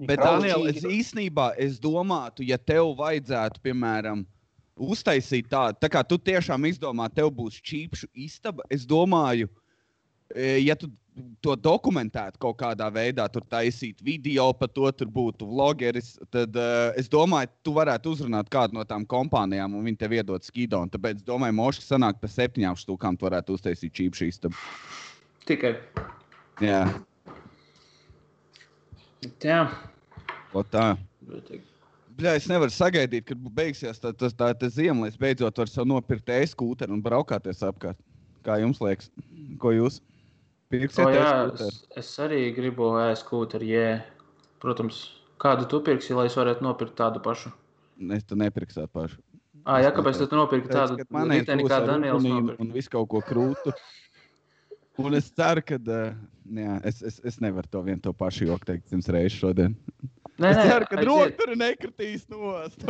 Viņi 0.00 0.10
Bet. 0.10 0.22
Daniel, 0.24 0.64
es 0.72 0.82
īstenībā 0.82 1.52
es 1.60 1.76
domātu, 1.82 2.42
ja 2.46 2.58
tev 2.58 2.96
vajadzētu, 2.98 3.60
piemēram, 3.62 4.24
uztaisīt 4.76 5.48
tādu, 5.52 5.78
tā 5.80 5.90
kā 5.92 6.02
tu 6.06 6.18
tiešām 6.18 6.66
izdomā, 6.70 7.08
tev 7.12 7.30
būs 7.34 7.60
čīpšu 7.62 8.10
istaba, 8.26 8.66
es 8.72 8.86
domāju, 8.88 9.50
e, 10.34 10.58
ja 10.64 10.76
tu 10.78 10.90
to 11.44 11.54
dokumentētu 11.54 12.40
kaut 12.42 12.56
kādā 12.58 12.88
veidā, 12.90 13.26
tur 13.30 13.44
taisīt 13.46 14.00
video 14.02 14.48
par 14.58 14.70
to, 14.74 14.88
tur 14.98 15.10
būtu 15.14 15.46
vlogeris, 15.46 16.14
tad 16.34 16.56
uh, 16.58 16.90
es 16.98 17.06
domāju, 17.10 17.52
tu 17.62 17.74
varētu 17.76 18.16
uzrunāt 18.16 18.50
kādu 18.50 18.74
no 18.78 18.82
tām 18.88 19.06
kompānijām, 19.06 19.76
un 19.78 19.86
viņi 19.86 20.00
tev 20.00 20.16
iedod 20.18 20.42
skido. 20.42 20.80
Un 20.82 20.90
tāpēc, 20.90 21.22
es 21.22 21.28
domāju, 21.28 21.54
Mošs 21.60 21.86
sanāk 21.86 22.18
par 22.18 22.32
septiņām 22.34 22.78
stūkām, 22.80 23.18
tu 23.18 23.28
varētu 23.28 23.54
uztaisīt 23.54 23.94
čīpšu 23.94 24.30
istabu. 24.32 24.58
Tikai. 25.46 25.76
Jā, 26.64 26.82
Jā. 29.44 29.60
o 30.52 30.62
tā. 30.66 30.94
Bet, 31.28 31.54
Bļā, 32.14 32.36
es 32.38 32.46
nevaru 32.46 32.70
sagaidīt, 32.70 33.26
kad 33.30 33.46
beigsies 33.56 33.98
tā, 34.02 34.12
tā, 34.14 34.30
tā, 34.38 34.52
tā 34.58 34.70
ziema, 34.70 35.04
lai 35.04 35.10
es 35.10 35.18
beidzot 35.18 35.58
varu 35.58 35.72
sev 35.72 35.86
nopirkt 35.90 36.30
e-skūteru 36.30 36.94
un 36.94 37.02
braukāties 37.02 37.64
apkārt. 37.66 37.98
Kā 38.46 38.58
jums 38.60 38.78
liekas? 38.84 39.10
Ko 39.58 39.72
jūs 39.74 39.98
pirksiet? 40.70 41.06
O, 41.06 41.10
jā, 41.10 41.32
es, 41.66 41.80
es 41.98 42.12
arī 42.22 42.46
gribu 42.54 42.92
ēst 43.02 43.26
kūteri, 43.26 43.72
jē. 43.72 43.88
Protams, 44.62 45.00
kādu 45.42 45.66
tu 45.70 45.80
pirksi, 45.84 46.14
lai 46.14 46.28
es 46.30 46.38
varētu 46.38 46.62
nopirkt 46.66 46.94
tādu 47.00 47.22
pašu? 47.24 47.50
Es 48.14 48.26
tu 48.28 48.38
nepirkšu 48.38 48.82
tādu 48.82 48.94
pašu. 48.94 49.20
Ah, 49.64 49.80
jā, 49.80 49.90
kāpēc 49.96 50.20
tu 50.20 50.28
nopirki 50.36 50.68
tādu 50.70 50.98
kad 51.00 51.10
man 51.14 51.32
ir 51.32 51.42
riteni, 51.42 51.64
kā 51.66 51.80
Daniels 51.88 52.20
un, 52.20 52.30
nopirka? 52.36 52.62
un 52.62 52.72
visu 52.76 52.92
kaut 52.92 53.10
ko 53.10 53.24
krūtu. 53.24 53.74
Un 55.02 55.14
es 55.18 55.30
ceru, 55.34 55.62
ka 55.66 55.78
uh, 55.80 56.10
jā, 56.54 56.74
es, 56.86 57.00
es, 57.02 57.16
es 57.26 57.40
nevaru 57.42 57.66
to 57.70 57.80
vienu 57.82 58.02
to 58.04 58.12
pašu 58.14 58.46
joku 58.46 58.68
teikt 58.68 58.92
simts 58.92 59.10
reizes 59.10 59.40
šodien. 59.40 59.74
Nē, 60.38 60.50
es 60.52 60.60
ceru, 60.68 60.86
ka 60.90 61.00
aiziet. 61.00 61.08
roka 61.08 61.56
nekritīs 61.58 62.28
nost. 62.30 62.84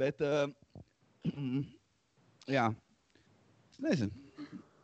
Bet, 0.00 0.24
uh, 0.24 0.48
jā, 2.56 2.66
es 3.70 3.86
nezinu. 3.86 4.10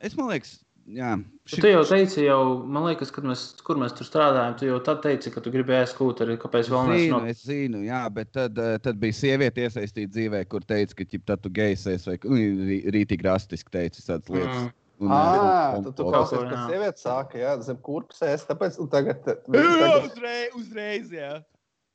Es 0.05 0.14
man 0.14 0.31
liekas, 0.31 0.53
jā. 0.95 1.11
Tu 1.51 1.72
jau 1.72 1.83
teici, 1.89 2.22
jau, 2.27 2.41
man 2.62 2.87
liekas, 2.87 3.11
kad 3.14 3.27
mēs, 3.27 3.45
kur 3.66 3.79
mēs 3.81 3.95
tur 3.99 4.07
strādājām, 4.07 4.57
tu 4.61 4.70
jau 4.70 4.79
tad 4.87 5.03
teici, 5.03 5.33
ka 5.35 5.43
tu 5.43 5.51
gribēji 5.55 5.91
skūteri. 5.95 6.39
Kāpēc 6.43 6.70
vēl 6.70 6.91
neesi 6.93 7.07
Zinu, 7.07 7.18
no... 7.18 7.35
es 7.35 7.45
zinu, 7.49 7.83
jā, 7.89 8.03
bet 8.14 8.31
tad, 8.37 8.62
tad 8.85 9.03
bija 9.03 9.16
sieviete 9.24 9.66
iesaistīta 9.66 10.14
dzīvē, 10.14 10.47
kur 10.53 10.66
teica, 10.66 11.01
ka 11.01 11.22
tad 11.33 11.47
tu 11.47 11.55
gejs 11.57 11.87
esi 11.97 12.12
vai 12.12 12.18
nu, 12.27 12.43
rī- 12.70 12.83
rītīgi 12.95 13.27
rastiski 13.27 13.74
teicis 13.74 14.07
tādas 14.11 14.31
lietas. 14.31 14.66
Mm. 14.68 14.74
Ah, 15.05 15.76
eh, 15.76 15.82
tu, 15.92 16.05
klausies, 16.07 16.38
ko, 16.40 16.47
ka 16.49 16.57
jā. 16.57 16.62
sieviete 16.70 17.03
sāka, 17.03 17.36
jā, 17.40 17.51
zem 17.66 17.76
kurpes 17.84 18.22
ēst, 18.24 18.47
tāpēc, 18.49 18.78
un 18.80 18.88
tagad, 18.88 19.26
Jā, 19.28 19.34
tagad 19.53 20.07
uzreiz, 20.09 20.55
uzreiz, 20.57 21.11
jā. 21.12 21.32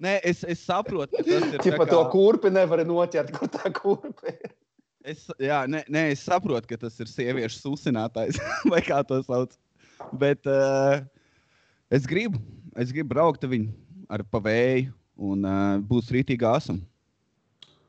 Nē, 0.02 0.20
es, 0.26 0.44
es 0.50 0.62
saprotu, 0.66 1.14
ka 1.18 1.24
tas 1.26 1.34
ir. 1.34 1.48
tā 1.58 1.64
Čipa 1.66 1.86
kā- 1.86 1.90
to 1.90 2.02
kurpi 2.14 2.52
nevar 2.54 2.82
noķert, 2.86 3.34
kur 3.38 3.50
tā 3.54 3.72
kurpe 3.74 4.34
ir. 4.34 4.54
Es, 5.02 5.26
jā, 5.42 5.64
nē, 5.66 5.82
nē, 5.90 6.12
es 6.14 6.22
saprotu, 6.26 6.70
ka 6.70 6.78
tas 6.78 7.00
ir 7.02 7.10
sieviešu 7.10 7.58
susinātājs, 7.64 8.38
vai 8.72 8.84
kā 8.86 9.02
to 9.06 9.18
sauc. 9.26 9.58
Bet 10.22 10.46
uh, 10.50 11.02
es 11.90 12.06
gribu, 12.10 12.38
es 12.78 12.94
gribu 12.94 13.16
braukt 13.16 13.46
ar 13.46 13.54
viņu 13.54 13.74
ar 14.12 14.22
pavēju, 14.30 14.94
un 15.22 15.46
uh, 15.46 15.82
būs 15.90 16.10
rītīgi 16.14 16.46
asam. 16.46 16.82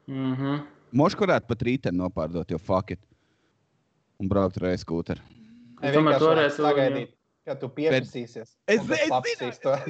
Mm 0.08 0.34
-hmm. 0.36 0.62
Mošu 0.92 1.16
varētu 1.20 1.48
pat 1.48 1.62
rītdien 1.64 1.96
nopārdot, 1.96 2.50
jo 2.50 2.58
fuck 2.58 2.90
it. 2.90 3.00
Un 4.22 4.30
braukt 4.30 4.60
ar 4.60 4.70
e-skūteru. 4.70 5.22
Ne, 5.82 5.90
tomēr 5.90 6.14
vienkārši 6.14 6.22
toreiz 6.22 6.58
sagaidīt, 6.60 7.14
kad 7.48 7.58
tu 7.58 7.70
pieprasīsies. 7.74 8.52
Es- 8.70 8.78
es 8.78 8.86
zināju, 8.86 9.56
to. 9.64 9.74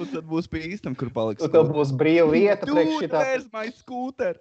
Un 0.00 0.08
tad 0.08 0.24
būs 0.24 0.46
pie 0.48 0.62
īstam, 0.70 0.94
kur 0.96 1.10
paliks. 1.12 1.44
Tev 1.52 1.68
būs 1.74 1.90
brīva 1.92 2.30
vieta 2.32 2.64
priekš 2.64 2.94
Dude, 2.94 3.02
šitā. 3.04 3.24
my 3.52 3.66
scooter? 3.76 4.40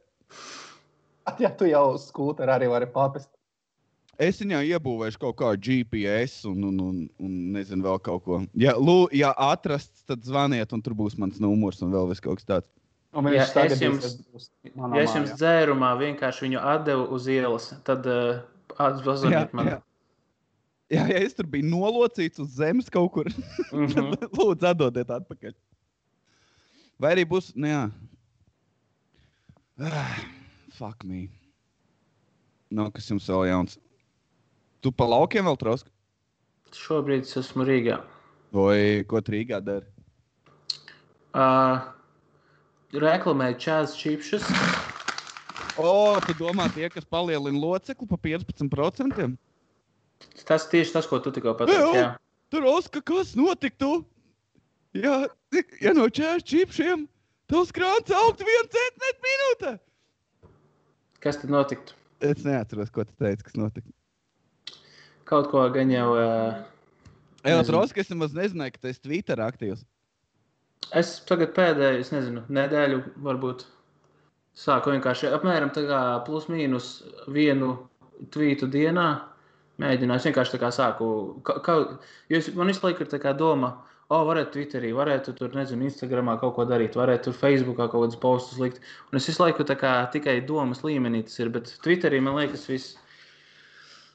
Ja 1.43 1.51
tu 1.51 1.67
jau 1.67 1.83
uz 1.97 2.07
skūteru 2.07 2.55
arī 2.55 2.69
vari 2.71 2.87
papest. 2.89 3.29
Es 4.19 4.39
viņai 4.41 4.63
iebūvēšu 4.73 5.19
kaut 5.19 5.37
kādu 5.39 5.59
GPS 5.63 6.41
un, 6.49 6.63
un, 6.71 6.79
un, 6.83 6.95
un 7.23 7.35
nezinu, 7.55 7.85
vēl 7.85 7.99
kaut 8.03 8.23
ko. 8.25 8.39
Ja, 8.59 8.73
lū, 8.75 9.05
ja 9.15 9.29
atrasts, 9.35 10.03
tad 10.07 10.25
zvaniet, 10.27 10.73
un 10.75 10.81
tur 10.83 10.95
būs 10.97 11.15
mans 11.19 11.39
numurs 11.43 11.79
un 11.85 11.93
vēl 11.93 12.11
kaut 12.23 12.41
kas 12.41 12.47
tāds. 12.49 12.71
Un 13.13 13.25
Ja 13.33 13.41
es 13.43 13.79
jums- 13.81 14.19
Ja 14.75 15.01
es 15.01 15.13
jums 15.15 15.31
dzērumā 15.39 15.93
vienkārši 15.97 16.45
viņu 16.45 16.59
atdevu 16.61 17.07
uz 17.15 17.25
ielas, 17.27 17.71
tad 17.83 18.05
uh, 18.05 18.41
atzvaniet 18.77 19.53
man. 19.53 19.65
jā. 19.73 19.79
Jā, 20.89 21.03
ja 21.09 21.17
es 21.25 21.33
tur 21.37 21.45
biju 21.45 21.65
nolocīts 21.69 22.39
uz 22.41 22.53
zemes 22.57 22.89
kaut 22.89 23.11
kur, 23.13 23.25
Mhm. 23.73 24.13
tad 24.19 24.29
lūdzu, 24.37 24.69
atdodiet 24.71 25.09
atpakaļ. 25.09 25.53
Vai 26.99 27.11
arī 27.15 27.25
būs, 27.25 27.51
nu 27.55 27.67
jā. 27.69 27.81
Ah, 29.79 30.17
fuck 30.77 31.03
me. 31.05 31.29
Nav 32.69 32.91
kas 32.93 33.07
jums 33.09 33.25
vēl 33.29 33.47
jauns. 33.49 33.77
Tu 34.81 34.91
pa 34.91 35.05
laukiem 35.09 35.45
vēl 35.47 35.57
trosku? 35.57 35.89
Šobrīd 36.75 37.25
es 37.25 37.33
esmu 37.39 37.65
Rīgā. 37.65 38.01
Vai 38.53 39.03
ko 39.09 39.21
tu 39.21 39.31
Rīgā 39.33 39.57
dari? 39.63 39.85
Uh, 41.33 41.79
reklamēju 42.93 43.59
čāzi 43.65 43.99
čipšus. 44.03 44.47
O, 45.79 46.19
tu 46.25 46.33
domā, 46.35 46.65
tie, 46.75 46.89
kas 46.91 47.05
palielina 47.07 47.55
locekli 47.55 48.03
pa 48.09 48.17
15%? 48.19 49.27
Tas 50.43 50.65
tieši 50.67 50.91
tas, 50.91 51.07
ko 51.07 51.21
tu 51.23 51.31
tikko 51.31 51.53
pateici. 51.55 51.93
Jā. 51.95 52.09
Tur 52.51 52.65
Oskar, 52.67 53.03
kas 53.07 53.31
notiktu? 53.39 54.01
Ja, 54.97 55.21
ja 55.79 55.93
no 55.95 56.09
čērs 56.11 56.43
čipšiem 56.49 57.05
tavs 57.49 57.71
krāns 57.75 58.11
augtu 58.11 58.47
vienu 58.47 58.67
centimetru 58.73 59.27
minūtē. 59.27 59.71
Kas 61.23 61.39
tad 61.39 61.53
notiktu? 61.53 61.95
Es 62.19 62.43
neatceros, 62.43 62.91
ko 62.91 63.05
tu 63.07 63.15
teici, 63.21 63.45
kas 63.47 63.55
notika. 63.55 63.93
Kaut 65.29 65.47
ko 65.51 65.63
gan 65.71 65.93
jau. 65.93 66.09
Uh. 66.17 67.63
Roska, 67.71 68.01
es 68.01 68.11
nemaz 68.11 68.35
nezināju, 68.35 68.75
ka 68.75 68.83
tu 68.83 68.91
esi 68.91 69.03
Twitter 69.05 69.39
aktīvs. 69.45 69.85
Es 70.97 71.17
tagad 71.29 71.53
pēdējo, 71.57 71.99
es 72.03 72.13
nezinu, 72.13 72.45
nedēļu 72.53 73.01
varbūt 73.25 73.65
sāku 74.59 74.93
vienkārši 74.93 75.31
apmēram 75.35 75.71
tā 75.75 75.85
kā 75.87 75.99
plus 76.27 76.49
mīnus 76.51 76.91
vienu 77.31 77.75
tvītu 78.33 78.69
dienā. 78.71 79.09
Mēģināju, 79.79 80.19
es 80.19 80.25
vienkārši 80.27 80.55
tā 80.57 80.59
kā 80.59 80.71
sāku. 80.75 81.05
Ka, 81.47 81.59
ka, 81.63 81.75
jo 82.31 82.39
es, 82.41 82.49
man 82.57 82.67
visu 82.67 82.83
laiku 82.83 83.05
ir 83.05 83.11
tā 83.11 83.19
kā 83.23 83.31
doma, 83.37 83.71
oh, 84.09 84.25
varētu 84.27 84.57
Twitterī, 84.57 84.89
varētu 84.95 85.35
tur, 85.37 85.53
nezinu, 85.55 85.87
Instagramā 85.87 86.35
kaut 86.41 86.57
ko 86.57 86.65
darīt, 86.67 86.97
varētu 86.99 87.29
tur 87.29 87.37
Facebookā 87.39 87.87
kaut 87.87 88.09
kādus 88.09 88.19
postus 88.19 88.59
likt. 88.59 88.81
Un 89.11 89.21
es 89.21 89.29
visu 89.29 89.43
laiku 89.45 89.63
tā 89.67 89.77
kā 89.79 89.93
tikai 90.11 90.39
domas 90.49 90.83
līmenī 90.83 91.23
tas 91.27 91.39
ir, 91.39 91.53
bet 91.53 91.71
Twitterī 91.85 92.19
man 92.25 92.35
liekas 92.41 92.67
viss. 92.71 92.97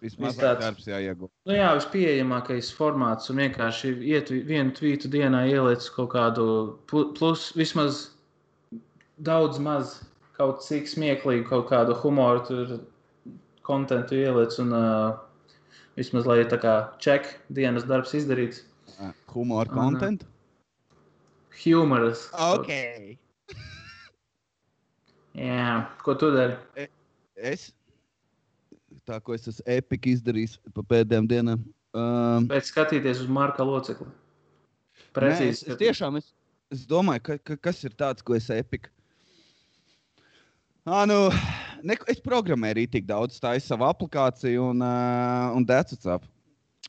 Vismaz 0.05 0.37
tāds. 0.37 0.61
darbs 0.61 0.85
jāiegūt. 0.91 1.31
Nu 1.49 1.55
jā, 1.57 1.71
vispieejamākais 1.79 2.69
formāts 2.77 3.31
un 3.33 3.39
vienkārši 3.41 3.93
iet 4.05 4.29
vi- 4.29 4.43
vienu 4.51 4.75
tvītu 4.77 5.09
dienā 5.09 5.47
ieliec 5.49 5.87
kaut 5.97 6.11
kādu 6.13 6.77
plu- 6.91 7.11
plus, 7.17 7.53
vismaz 7.57 8.11
daudz 9.23 9.59
maz 9.59 10.03
kaut 10.37 10.61
cik 10.67 10.85
smieklīgu, 10.91 11.47
kaut 11.49 11.69
kādu 11.71 11.95
humoru, 12.03 12.45
tur 12.47 12.81
kontentu 13.65 14.19
ieliec 14.19 14.59
un 14.61 14.73
uh, 14.77 15.17
vismaz 15.97 16.27
lai 16.29 16.43
tā 16.45 16.59
kā 16.61 16.75
ček 17.01 17.31
dienas 17.51 17.85
darbs 17.89 18.13
izdarīts. 18.19 18.63
Humor 19.33 19.67
Un, 19.71 19.75
content. 19.75 20.25
Humoras. 21.65 22.29
Ok. 22.35 22.69
Jā, 25.35 25.87
ko 26.05 26.15
tu 26.15 26.29
dari? 26.35 26.89
Es. 27.37 27.73
Tā, 29.05 29.19
ko 29.21 29.35
es 29.37 29.49
esmu 29.51 29.65
epiki 29.69 30.15
izdarījis 30.17 30.57
pa 30.73 30.85
pēdējām 30.95 31.27
dienām. 31.29 31.65
Um, 31.95 32.47
Pēc 32.51 32.71
skatīties 32.73 33.21
uz 33.25 33.29
Marka 33.31 33.67
locekli. 33.67 34.09
Nē, 34.09 35.03
es, 35.03 35.11
Precīzi. 35.15 35.67
es 35.71 35.79
tiešām 35.79 36.17
es, 36.19 36.31
es 36.73 36.87
domāju, 36.91 37.23
ka, 37.29 37.37
ka, 37.39 37.59
kas 37.69 37.83
ir 37.85 37.93
tāds, 37.99 38.25
ko 38.25 38.37
es 38.39 38.49
epiku. 38.51 38.91
Ah, 40.85 41.05
nu, 41.09 41.17
ne, 41.87 41.97
es 42.13 42.19
programmēju 42.25 42.77
arī 42.77 42.87
tik 42.97 43.07
daudz, 43.09 43.39
tā 43.41 43.55
ir 43.57 43.63
sava 43.65 43.93
aplikācija 43.93 44.61
un, 44.61 44.83
uh, 44.85 45.53
un 45.57 45.65
decicāp. 45.69 46.27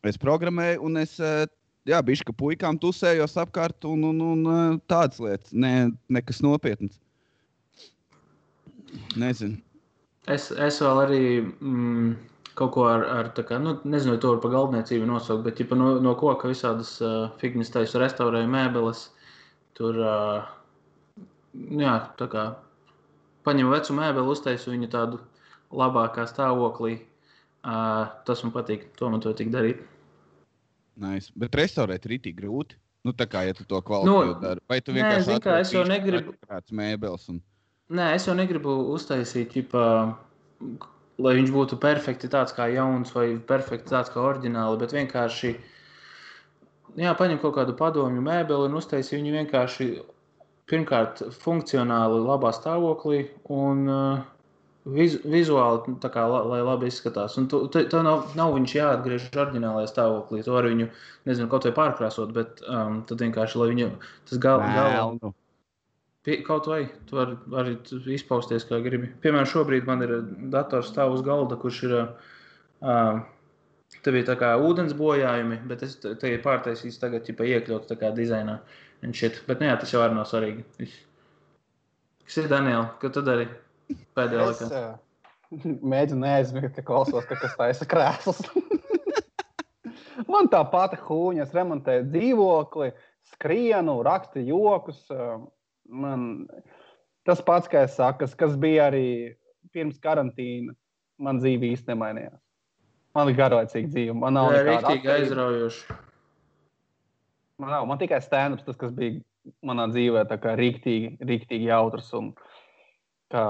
Es 0.03 0.19
programmēju, 0.19 0.81
un 0.87 0.99
es 1.03 1.15
uh, 1.23 1.45
jā, 1.87 2.01
biju 2.03 2.27
kā 2.27 2.35
puikām 2.35 2.79
tusējos 2.81 3.37
apkārt, 3.43 3.87
un, 3.87 4.07
un, 4.09 4.23
un 4.31 4.81
tādas 4.89 5.21
lietas, 5.23 5.53
ne, 5.53 5.91
nekas 6.11 6.41
nopietns. 6.43 6.99
Nezinu. 9.19 9.59
Es, 10.31 10.49
es 10.49 10.79
vēl 10.81 11.01
arī 11.03 11.23
mm, 11.43 12.13
kaut 12.57 12.71
ko 12.73 12.85
ar, 12.89 13.03
ar 13.13 13.31
tā 13.37 13.43
kā, 13.45 13.59
nu, 13.61 13.75
nezinu, 13.85 14.17
to 14.21 14.33
var 14.33 14.41
pa 14.43 14.51
galdniecību 14.55 15.07
nosaukt, 15.09 15.43
bet 15.45 15.59
ja 15.61 15.67
no, 15.77 15.95
no 16.01 16.15
koka 16.17 16.49
visādas 16.49 16.95
uh, 17.03 17.27
figņas 17.41 17.73
taisu 17.75 18.01
restaurēju 18.01 18.49
mēbeles, 18.49 19.09
tur, 19.77 19.99
uh, 20.01 21.25
jā, 21.53 21.97
tā 22.17 22.29
kā 22.31 22.45
paņem 23.45 23.69
vecu 23.69 23.97
mēbeli, 23.97 24.31
uztaisu 24.33 24.73
viņu 24.73 24.89
tādu 24.93 25.21
labākā 25.75 26.25
stāvoklī. 26.29 26.97
Uh, 27.65 28.09
tas 28.25 28.41
man 28.45 28.53
patīk, 28.53 28.89
to 28.97 29.09
man 29.09 29.21
to 29.21 29.33
tik 29.37 29.49
darīt. 29.53 29.81
Nice. 31.01 31.31
Bet 31.35 31.57
restaurēt 31.57 32.05
ir 32.07 32.19
itī 32.19 32.33
grūti. 32.37 32.77
Nu, 33.05 33.13
tā 33.13 33.27
kā, 33.29 33.43
ja 33.45 33.53
tu 33.53 33.65
to 33.69 33.77
kvalitāti 33.85 34.09
Nu, 34.09 34.37
dari. 34.41 34.61
Vai 34.69 34.79
tu 34.81 34.93
nē, 34.93 35.01
vienkārši 35.01 35.27
zini 35.27 35.43
kā, 35.43 35.57
es 35.61 35.73
jau 35.73 35.83
negribu- 35.85 36.33
mēbeles 36.73 37.27
un... 37.33 37.41
Nē, 37.93 38.05
es 38.17 38.23
jau 38.25 38.33
negribu 38.33 38.71
uztaisīt, 38.95 39.51
ģipā, 39.53 39.85
lai 41.21 41.33
viņš 41.37 41.51
būtu 41.53 41.77
perfekti 41.81 42.29
tāds 42.33 42.55
kā 42.57 42.65
jauns 42.73 43.13
vai 43.13 43.27
perfekti 43.37 43.93
tāds 43.93 44.09
kā 44.09 44.23
oriģināli, 44.25 44.79
bet 44.81 44.95
vienkārši 44.95 45.51
jā, 46.97 47.13
paņem 47.19 47.41
kaut 47.43 47.53
kādu 47.59 47.75
padomju 47.77 48.23
mēbeli 48.25 48.71
un 48.71 48.79
uztaisīt 48.81 49.19
viņu 49.19 49.35
vienkārši 49.37 49.89
pirmkārt 50.65 51.21
funkcionāli 51.43 52.23
labā 52.25 52.49
stāvoklī 52.57 53.21
un 53.53 53.85
uh, 53.85 54.25
vizu, 54.97 55.21
vizuāli 55.29 55.95
tā 56.01 56.09
kā, 56.13 56.25
la, 56.29 56.41
lai 56.55 56.63
labi 56.65 56.89
izskatās. 56.89 57.37
Un 57.37 57.45
tev 57.53 58.01
nav, 58.01 58.31
nav 58.33 58.57
viņš 58.57 58.77
jāatgriež 58.79 59.29
oriģinālajā 59.29 59.93
stāvoklī. 59.93 60.41
Tu 60.41 60.57
vari 60.57 60.73
viņu, 60.73 60.89
nezinu, 61.29 61.53
kaut 61.53 61.69
vai 61.69 61.77
pārkrāsot, 61.83 62.33
bet 62.33 62.65
um, 62.65 63.03
tad 63.05 63.21
vienkārši, 63.21 63.61
lai 63.61 63.73
viņu 63.75 63.95
tas 64.29 64.41
gal, 64.41 64.65
Melnu. 64.73 65.35
Pie, 66.25 66.39
kaut 66.45 66.65
vai 66.69 66.81
tu 67.05 67.19
vari 67.19 67.35
arī 67.61 67.75
izpausties, 68.15 68.65
kā 68.65 68.79
gribi. 68.81 69.11
Piemēram, 69.21 69.45
šobrīd 69.51 69.85
man 69.89 70.01
ir 70.01 70.15
uh, 70.17 70.27
dators 70.53 70.89
stāv 70.89 71.13
uz 71.13 71.23
galda, 71.25 71.57
kurš 71.61 71.83
ir. 71.89 71.95
Uh, 72.81 73.23
Te 74.03 74.11
bija 74.11 74.25
tā 74.27 74.33
kā 74.37 74.47
ūdens 74.61 74.93
bojājumi, 74.97 75.59
bet 75.69 75.83
es 75.85 75.95
te 76.01 76.11
te 76.19 76.29
ir 76.33 76.41
pārtaisījis 76.43 76.97
tagad, 77.01 77.25
ja 77.29 77.45
iekļauts 77.55 77.87
tā 77.89 77.95
kā 77.97 78.09
dizainā. 78.13 78.57
Bet, 79.01 79.61
nu 79.61 79.67
jā, 79.69 79.75
tas 79.81 79.93
jau 79.93 80.01
arī 80.01 80.17
nav 80.17 80.25
svarīgi. 80.29 80.65
Kas 82.25 82.37
ir 82.41 82.49
Daniela? 82.51 82.87
Ko 83.01 83.09
tu 83.13 83.21
dari 83.25 83.45
pēdējā 84.17 84.45
Es 84.49 84.61
laikā? 84.61 84.81
uh, 84.81 85.55
mēģinu 85.93 86.21
neaizmirst, 86.25 86.75
ka 86.79 86.85
klausos, 86.85 87.25
ka 87.29 87.37
kas 87.39 87.55
taisa 87.57 87.87
krēslus. 87.89 88.41
Man 90.31 90.49
tā 90.51 90.61
pati 90.73 90.97
hūņa, 91.05 91.45
es 91.45 91.53
remontēju 91.55 92.07
dzīvokli, 92.11 92.91
skrienu, 93.35 93.99
rakstu 94.05 94.43
jokus. 94.49 95.01
uh, 95.13 95.37
Man 95.95 96.47
tas 97.27 97.41
pats, 97.45 97.69
kā 97.71 97.85
es 97.87 97.95
saku, 97.97 98.25
kas, 98.25 98.55
bija 98.59 98.89
arī 98.91 99.05
pirms 99.75 99.99
karantīna, 100.03 100.75
man 101.21 101.39
dzīve 101.41 101.71
īsti 101.73 101.93
nemainījās. 101.93 102.41
Man 103.15 103.31
ir 103.31 103.37
garlaicīga 103.37 103.91
dzīve. 103.93 104.15
Man 104.19 104.35
nav 104.35 104.51
Tā 104.51 104.59
ir 104.59 104.69
nekāda 104.73 105.13
aizraujoši. 105.15 105.95
Man, 107.61 107.71
nav, 107.71 107.85
man 107.87 107.99
tikai 108.01 108.19
stand-ups, 108.23 108.65
tas, 108.67 108.75
kas 108.79 108.91
bija 108.95 109.21
manā 109.63 109.85
dzīvē, 109.93 110.25
tā 110.27 110.37
kā 110.41 110.57
rīktīgi, 110.59 111.13
rīktīgi 111.23 111.69
jautrs. 111.69 112.09
Un, 112.17 112.33
kā, 113.31 113.45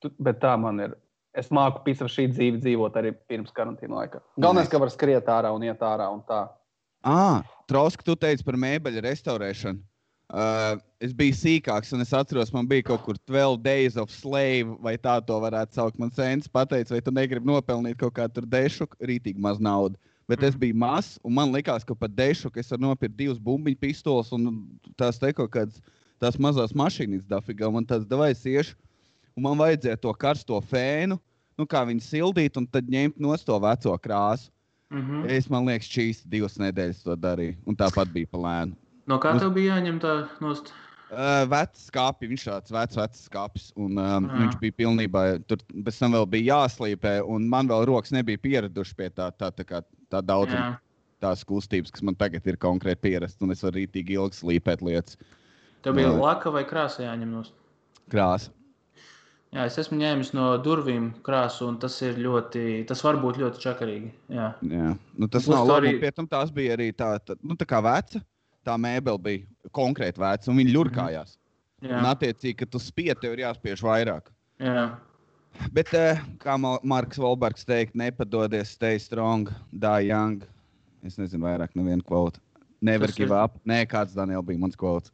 tu- 0.00 0.14
bet 0.18 0.40
tā 0.40 0.54
man 0.60 0.80
ir. 0.86 0.96
Es 1.38 1.52
māku 1.54 1.84
pēc 1.84 2.00
šī 2.08 2.24
dzīve 2.32 2.62
dzīvot 2.64 2.96
arī 2.98 3.12
pirms 3.28 3.52
karantīna 3.54 4.00
laika. 4.00 4.22
Galvenais, 4.40 4.70
ka 4.72 4.80
var 4.80 4.90
skriet 4.90 5.28
ārā 5.30 5.52
un 5.54 5.62
iet 5.62 5.84
ārā 5.84 6.08
un 6.10 6.24
tā. 6.26 6.46
Ah, 7.04 7.44
Trauska, 7.68 8.02
tu 8.02 8.16
teici 8.16 8.42
par 8.42 8.56
mēbeļu 8.58 9.04
restaurēšanu. 9.04 9.78
Uh, 10.28 10.76
es 11.00 11.14
biju 11.16 11.32
sīkāks, 11.32 11.94
un 11.96 12.04
es 12.04 12.10
atceros, 12.12 12.50
man 12.52 12.66
bija 12.68 12.84
kaut 12.90 13.00
kur 13.06 13.16
12 13.30 13.62
days 13.64 13.94
of 13.96 14.10
slave, 14.12 14.74
vai 14.84 14.98
tā 15.00 15.14
to 15.24 15.38
varētu 15.40 15.78
saukt. 15.78 16.00
Man 16.00 16.12
sēns 16.12 16.50
pateica, 16.52 16.92
vai 16.92 17.00
tu 17.00 17.14
negribi 17.16 17.48
nopelnīt 17.48 17.96
kaut 17.96 18.12
kādu 18.18 18.44
dešu, 18.44 18.84
rītīgi 19.00 19.40
maz 19.40 19.56
naudas. 19.56 19.96
Bet 20.28 20.42
es 20.44 20.58
biju 20.60 20.76
mazs, 20.76 21.16
un 21.24 21.32
man 21.38 21.54
likās, 21.54 21.86
ka 21.88 21.96
pat 21.96 22.12
dešu, 22.12 22.50
es 22.60 22.68
varu 22.68 22.90
nopirkt 22.90 23.16
divas 23.16 23.38
bumbiņu 23.40 23.80
pistoles 23.80 24.28
un 24.36 24.50
tās 25.00 25.16
te 25.16 25.30
kaut 25.32 25.48
kādas 25.54 25.80
tās 26.20 26.36
mazās 26.36 26.74
mašīnas 26.76 27.24
dafigā. 27.30 27.70
Man 27.72 27.86
tas 27.88 28.04
devais 28.04 28.44
iešu, 28.44 28.76
un 29.38 29.46
man 29.46 29.56
vajadzēja 29.56 30.00
to 30.02 30.12
karsto 30.12 30.60
fēnu, 30.60 31.16
nu 31.56 31.66
kā 31.66 31.86
viņu 31.88 32.04
sildīt, 32.04 32.60
un 32.60 32.66
tad 32.68 32.90
ņemt 32.92 33.16
no 33.16 33.32
to 33.40 33.56
veco 33.64 33.96
krāsu. 33.96 34.50
Mhm. 34.92 35.24
Es 35.32 35.48
man 35.48 35.64
liekas, 35.68 35.88
šīs 35.88 36.22
divas 36.28 36.60
nedēļas 36.60 37.02
to 37.04 37.16
darīju, 37.16 37.56
un 37.68 37.76
tāpat 37.76 38.12
bija 38.12 38.28
palēna. 38.32 38.76
No 39.08 39.16
kā 39.22 39.32
tev 39.40 39.54
bija 39.56 39.76
jāņem 39.78 39.98
tā 40.02 40.14
nost? 40.44 40.72
Uh, 41.08 41.46
vecs 41.48 41.86
skāpis, 41.88 42.28
viņš 42.28 42.42
tāds 42.44 42.72
vecs, 42.74 42.96
vecs 43.00 43.22
skāpis. 43.30 43.70
Un, 43.80 43.96
um, 43.96 44.26
Jā. 44.28 44.40
viņš 44.42 44.58
bija 44.60 44.76
pilnībā, 44.82 45.22
tur 45.48 45.62
pēc 45.72 46.00
tam 46.02 46.12
vēl 46.18 46.26
bija 46.28 46.58
jāslīpē, 46.58 47.14
un 47.24 47.46
man 47.48 47.70
vēl 47.70 47.86
rokas 47.88 48.12
nebija 48.12 48.36
pieradušas 48.44 48.98
pie 48.98 49.08
tā, 49.16 49.30
tā, 49.32 49.48
tā, 49.56 49.64
kā, 49.64 49.80
tā 50.12 50.20
daudzuma, 50.20 50.76
tās 51.24 51.46
kustības, 51.48 51.90
kas 51.96 52.04
man 52.04 52.14
tagad 52.20 52.44
ir 52.46 52.60
konkrēti 52.60 53.00
pierastas, 53.08 53.40
un 53.40 53.56
es 53.56 53.64
varu 53.64 53.80
rītīgi 53.80 54.18
ilgi 54.20 54.42
slīpēt 54.42 54.84
lietas 54.84 55.16
Tev 55.82 55.94
bija 55.96 56.10
Jā. 56.10 56.18
laka 56.20 56.50
vai 56.52 56.64
krāsa 56.68 57.06
jāņem 57.06 57.32
nost? 57.32 57.56
krāsā. 58.12 58.50
Jā, 59.54 59.64
es 59.64 59.78
esmu 59.80 59.96
ņēmis 60.02 60.34
no 60.36 60.50
durvīm 60.60 61.06
krāsu, 61.24 61.70
un 61.72 61.78
tas 61.80 61.94
ir 62.04 62.18
ļoti, 62.20 62.84
tas 62.88 63.00
var 63.04 63.16
būt 63.16 63.38
ļoti 63.40 63.62
čakarīgi. 63.62 64.10
Jā, 64.28 64.50
Jā, 64.60 64.90
nu, 65.16 65.28
tas 65.32 65.46
Plus 65.46 65.54
nav 65.56 65.66
labi. 65.70 65.94
arī- 65.94 66.00
Pie 66.02 66.10
tam 66.12 66.28
tās 66.28 66.50
bija 66.52 66.76
arī 66.76 66.92
tā, 66.92 67.14
tā, 67.24 67.36
nu, 67.42 67.56
tā 67.56 67.64
kā 67.64 67.80
veca. 67.80 68.20
Tā 68.68 68.76
mēbele 68.76 69.20
bija 69.24 69.70
konkrēti 69.72 70.20
veca, 70.20 70.50
un 70.52 70.58
viņa 70.60 70.72
ļurkājās. 70.76 71.36
jā, 71.82 71.98
Un, 71.98 72.04
attiecīgi, 72.10 72.56
ka 72.60 72.66
tu 72.66 72.78
spiedi, 72.82 73.16
tev 73.22 73.32
ir 73.38 73.44
jāspiež 73.46 73.80
vairāk. 73.86 74.28
jā. 74.60 74.88
Bet, 75.72 75.88
eh, 75.94 76.20
kā 76.38 76.58
Ma- 76.60 76.78
Marks 76.84 77.16
Volbergs 77.18 77.64
teikt, 77.64 77.94
nepadodies, 77.96 78.66
stay 78.76 78.98
strong, 78.98 79.48
die 79.72 80.06
young. 80.08 80.42
Es 81.02 81.16
nezinu, 81.16 81.42
vairāk 81.48 81.72
nevienu 81.74 82.02
kvotu. 82.04 82.38
Never 82.80 83.06
Tas 83.08 83.16
give 83.16 83.30
ir- 83.30 83.42
up. 83.44 83.58
Nē, 83.66 83.86
kāds 83.88 84.14
Daniels 84.14 84.44
bija 84.44 84.58
mans 84.58 84.76
kvots. 84.76 85.10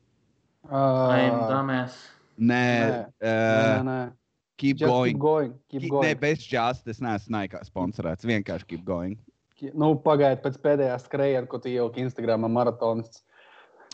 Uh. 0.64 1.12
Nē, 1.12 1.90
Nē, 2.40 3.06
eh, 3.20 3.78
nē, 3.78 3.84
nē. 3.84 4.12
keep 4.58 4.76
Just 4.78 4.90
going. 4.90 5.12
keep 5.14 5.20
going. 5.20 5.52
Keep 5.70 5.82
Keep- 5.82 5.90
going. 5.90 6.04
Nē, 6.16 6.20
bez 6.20 6.38
just, 6.44 6.88
es 6.88 6.98
neesmu 7.00 7.30
naikā 7.30 7.62
sponsorēts. 7.64 8.24
Vienkārši 8.26 8.66
keep 8.66 8.84
going. 8.84 9.16
Nu, 9.72 9.94
Pagaidiet, 9.94 10.42
pēc 10.42 10.58
pēdējā 10.58 10.98
skrejienas, 11.00 11.48
ko 11.48 11.58
tu 11.58 11.68
ieliki 11.68 12.02
Instagram 12.04 12.50
maratons. 12.52 13.22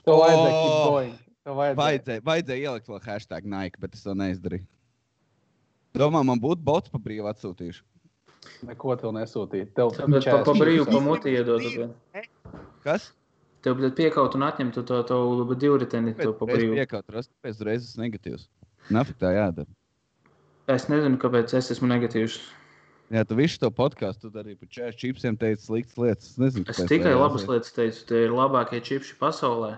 Tev 0.07 0.21
vajadzēja 0.21 0.57
Oh! 0.57 0.85
going. 0.91 1.15
Tev 1.45 1.57
vajadzēja. 1.57 1.79
Vajadzēja, 1.81 2.25
vajadzēja 2.27 2.67
ielikt 2.71 2.91
vēl 2.91 3.01
hashtag 3.05 3.47
Nike, 3.49 3.81
bet 3.81 3.97
es 3.97 4.05
to 4.05 4.15
neizdarīju. 4.17 4.67
Domā, 5.97 6.21
man 6.27 6.41
būtu 6.41 6.63
bots 6.65 6.93
pa 6.93 7.01
brīvu 7.03 7.31
atsūtījuši. 7.33 7.83
Neko 8.69 8.95
tev 9.01 9.13
nesūtīt. 9.17 9.73
Tev 9.77 9.91
Tāpēc 9.97 10.29
pa, 10.29 10.39
pa 10.47 10.55
brīvu 10.57 10.87
pa 10.89 11.01
muti 11.05 11.35
iedod. 11.35 11.65
Kas? 12.85 13.11
Tev 13.65 13.77
bija 13.81 13.91
piekaut 13.97 14.37
un 14.39 14.47
atņemt 14.47 14.79
to, 14.79 14.85
to, 14.87 15.01
to 15.09 15.57
divriteni 15.61 16.15
to 16.17 16.33
pa 16.37 16.49
brīvu. 16.49 16.79
Piekāpst, 16.79 17.33
pēc 17.45 17.61
reizes 17.67 17.99
negatīvs. 18.01 18.47
Nafik 18.95 19.19
tā 19.21 19.35
jādara. 19.37 19.69
Es 20.71 20.87
nezinu, 20.89 21.19
kāpēc 21.21 21.53
es 21.59 21.69
esmu 21.75 21.91
negatīvs. 21.91 22.39
Jā, 23.11 23.25
tu 23.27 23.35
visu 23.35 23.59
to 23.59 23.73
podkāstu 23.75 24.31
arī 24.39 24.55
par 24.55 24.71
čēšu 24.71 25.01
čipsiem 25.03 25.37
teici 25.37 25.67
sliktas 25.67 25.99
lietas. 25.99 26.29
Es 26.31 26.39
nezinu, 26.39 26.65
Es 26.71 26.79
tikai 26.87 27.17
labas 27.19 27.43
lietas 27.51 27.75
teicu, 27.75 28.05
tie 28.07 28.21
ir 28.29 28.35
labākie 28.37 28.79
čipši 28.87 29.17
pasaulē. 29.19 29.75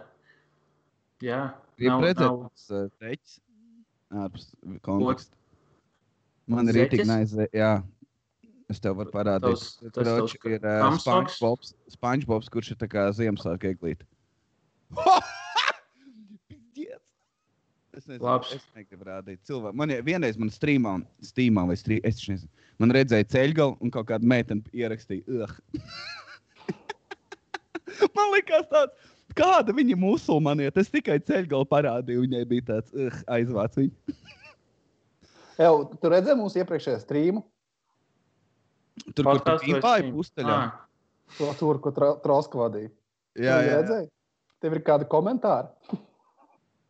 Jā, 1.23 1.41
tas 2.18 2.66
uh, 2.70 2.87
teķis 3.03 3.39
ārpus 4.23 4.47
konteksta. 4.85 5.35
Man 6.51 6.68
ir 6.68 6.75
rītīgi 6.83 7.07
naizē, 7.09 7.47
jā. 7.55 7.75
Es 8.73 8.81
tev 8.83 8.97
varu 8.99 9.11
parādīt. 9.12 9.53
Tavs- 9.53 9.93
tas 9.93 10.09
Kroč 10.09 10.33
tavs 10.35 10.49
ir 10.49 10.61
uh? 10.66 10.97
SpongeBobs, 10.99 11.68
SpongeBobs, 11.93 12.49
kurš 12.53 12.68
ir 12.75 12.79
tā 12.81 12.89
kā 12.91 13.01
Ziemassvētku 13.14 13.66
eglīte. 13.75 14.05
Es 17.93 18.07
nezinu, 18.09 18.25
Labs. 18.25 18.49
es 18.57 18.62
negribu 18.73 19.05
rādīt 19.05 19.43
cilvēku. 19.45 19.77
Man 19.77 19.91
ir 19.93 20.01
vienreiz 20.07 20.39
man 20.41 20.49
strīmā, 20.51 20.95
strīmā 21.29 21.66
vai 21.68 21.75
strīmā, 21.77 22.01
es 22.09 22.23
nezinu. 22.25 22.49
Man 22.81 22.89
redzēja 22.97 23.27
ceļgalu 23.35 23.75
un 23.85 23.93
kaut 23.93 24.07
kāda 24.09 24.25
meitene 24.33 24.64
ierakstīja. 24.73 25.29
Man 28.16 28.33
liekas 28.33 28.64
tāds, 28.73 29.12
kāda 29.37 29.74
viņa 29.76 29.97
musulmanieta. 30.01 30.83
Es 30.83 30.93
tikai 30.93 31.18
ceļgalu 31.24 31.68
parādīju, 31.70 32.26
viņai 32.26 32.45
bija 32.51 32.68
tāds 32.72 32.95
uh, 32.95 33.18
aizvāc 33.33 33.76
viņu. 33.78 34.16
Jau, 35.61 35.74
tu 36.01 36.12
redzēji 36.12 36.41
mūsu 36.41 36.62
iepriekšējā 36.62 37.03
streamu, 37.05 37.45
Tur, 39.16 39.24
kur 39.24 39.41
tu 39.41 39.57
stream? 39.64 40.11
pusteļā. 40.12 40.57
Ā, 40.68 41.37
to 41.39 41.49
tur, 41.59 41.78
ko 41.83 41.93
tra 41.97 42.12
Troska 42.22 42.61
vadīja. 42.61 42.93
Jā, 43.41 43.57
jā, 43.64 43.76
redzēji? 43.80 44.09
Tev 44.62 44.76
ir 44.76 44.83
kādi 44.87 45.09
komentāri? 45.11 45.72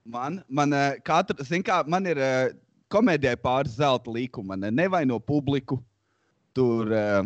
Man, 0.02 0.40
man, 0.50 0.72
eh, 0.74 0.96
katra, 1.06 1.44
zin 1.46 1.62
kā, 1.62 1.76
man 1.86 2.02
ir 2.10 2.18
eh, 2.18 2.48
komēdijai 2.90 3.36
pāris 3.38 3.76
zelta 3.76 4.10
likuma. 4.10 4.56
Ne? 4.58 4.72
Nevaino 4.74 5.20
publiku. 5.22 5.76
Tur 6.58 6.90
uh, 6.90 7.20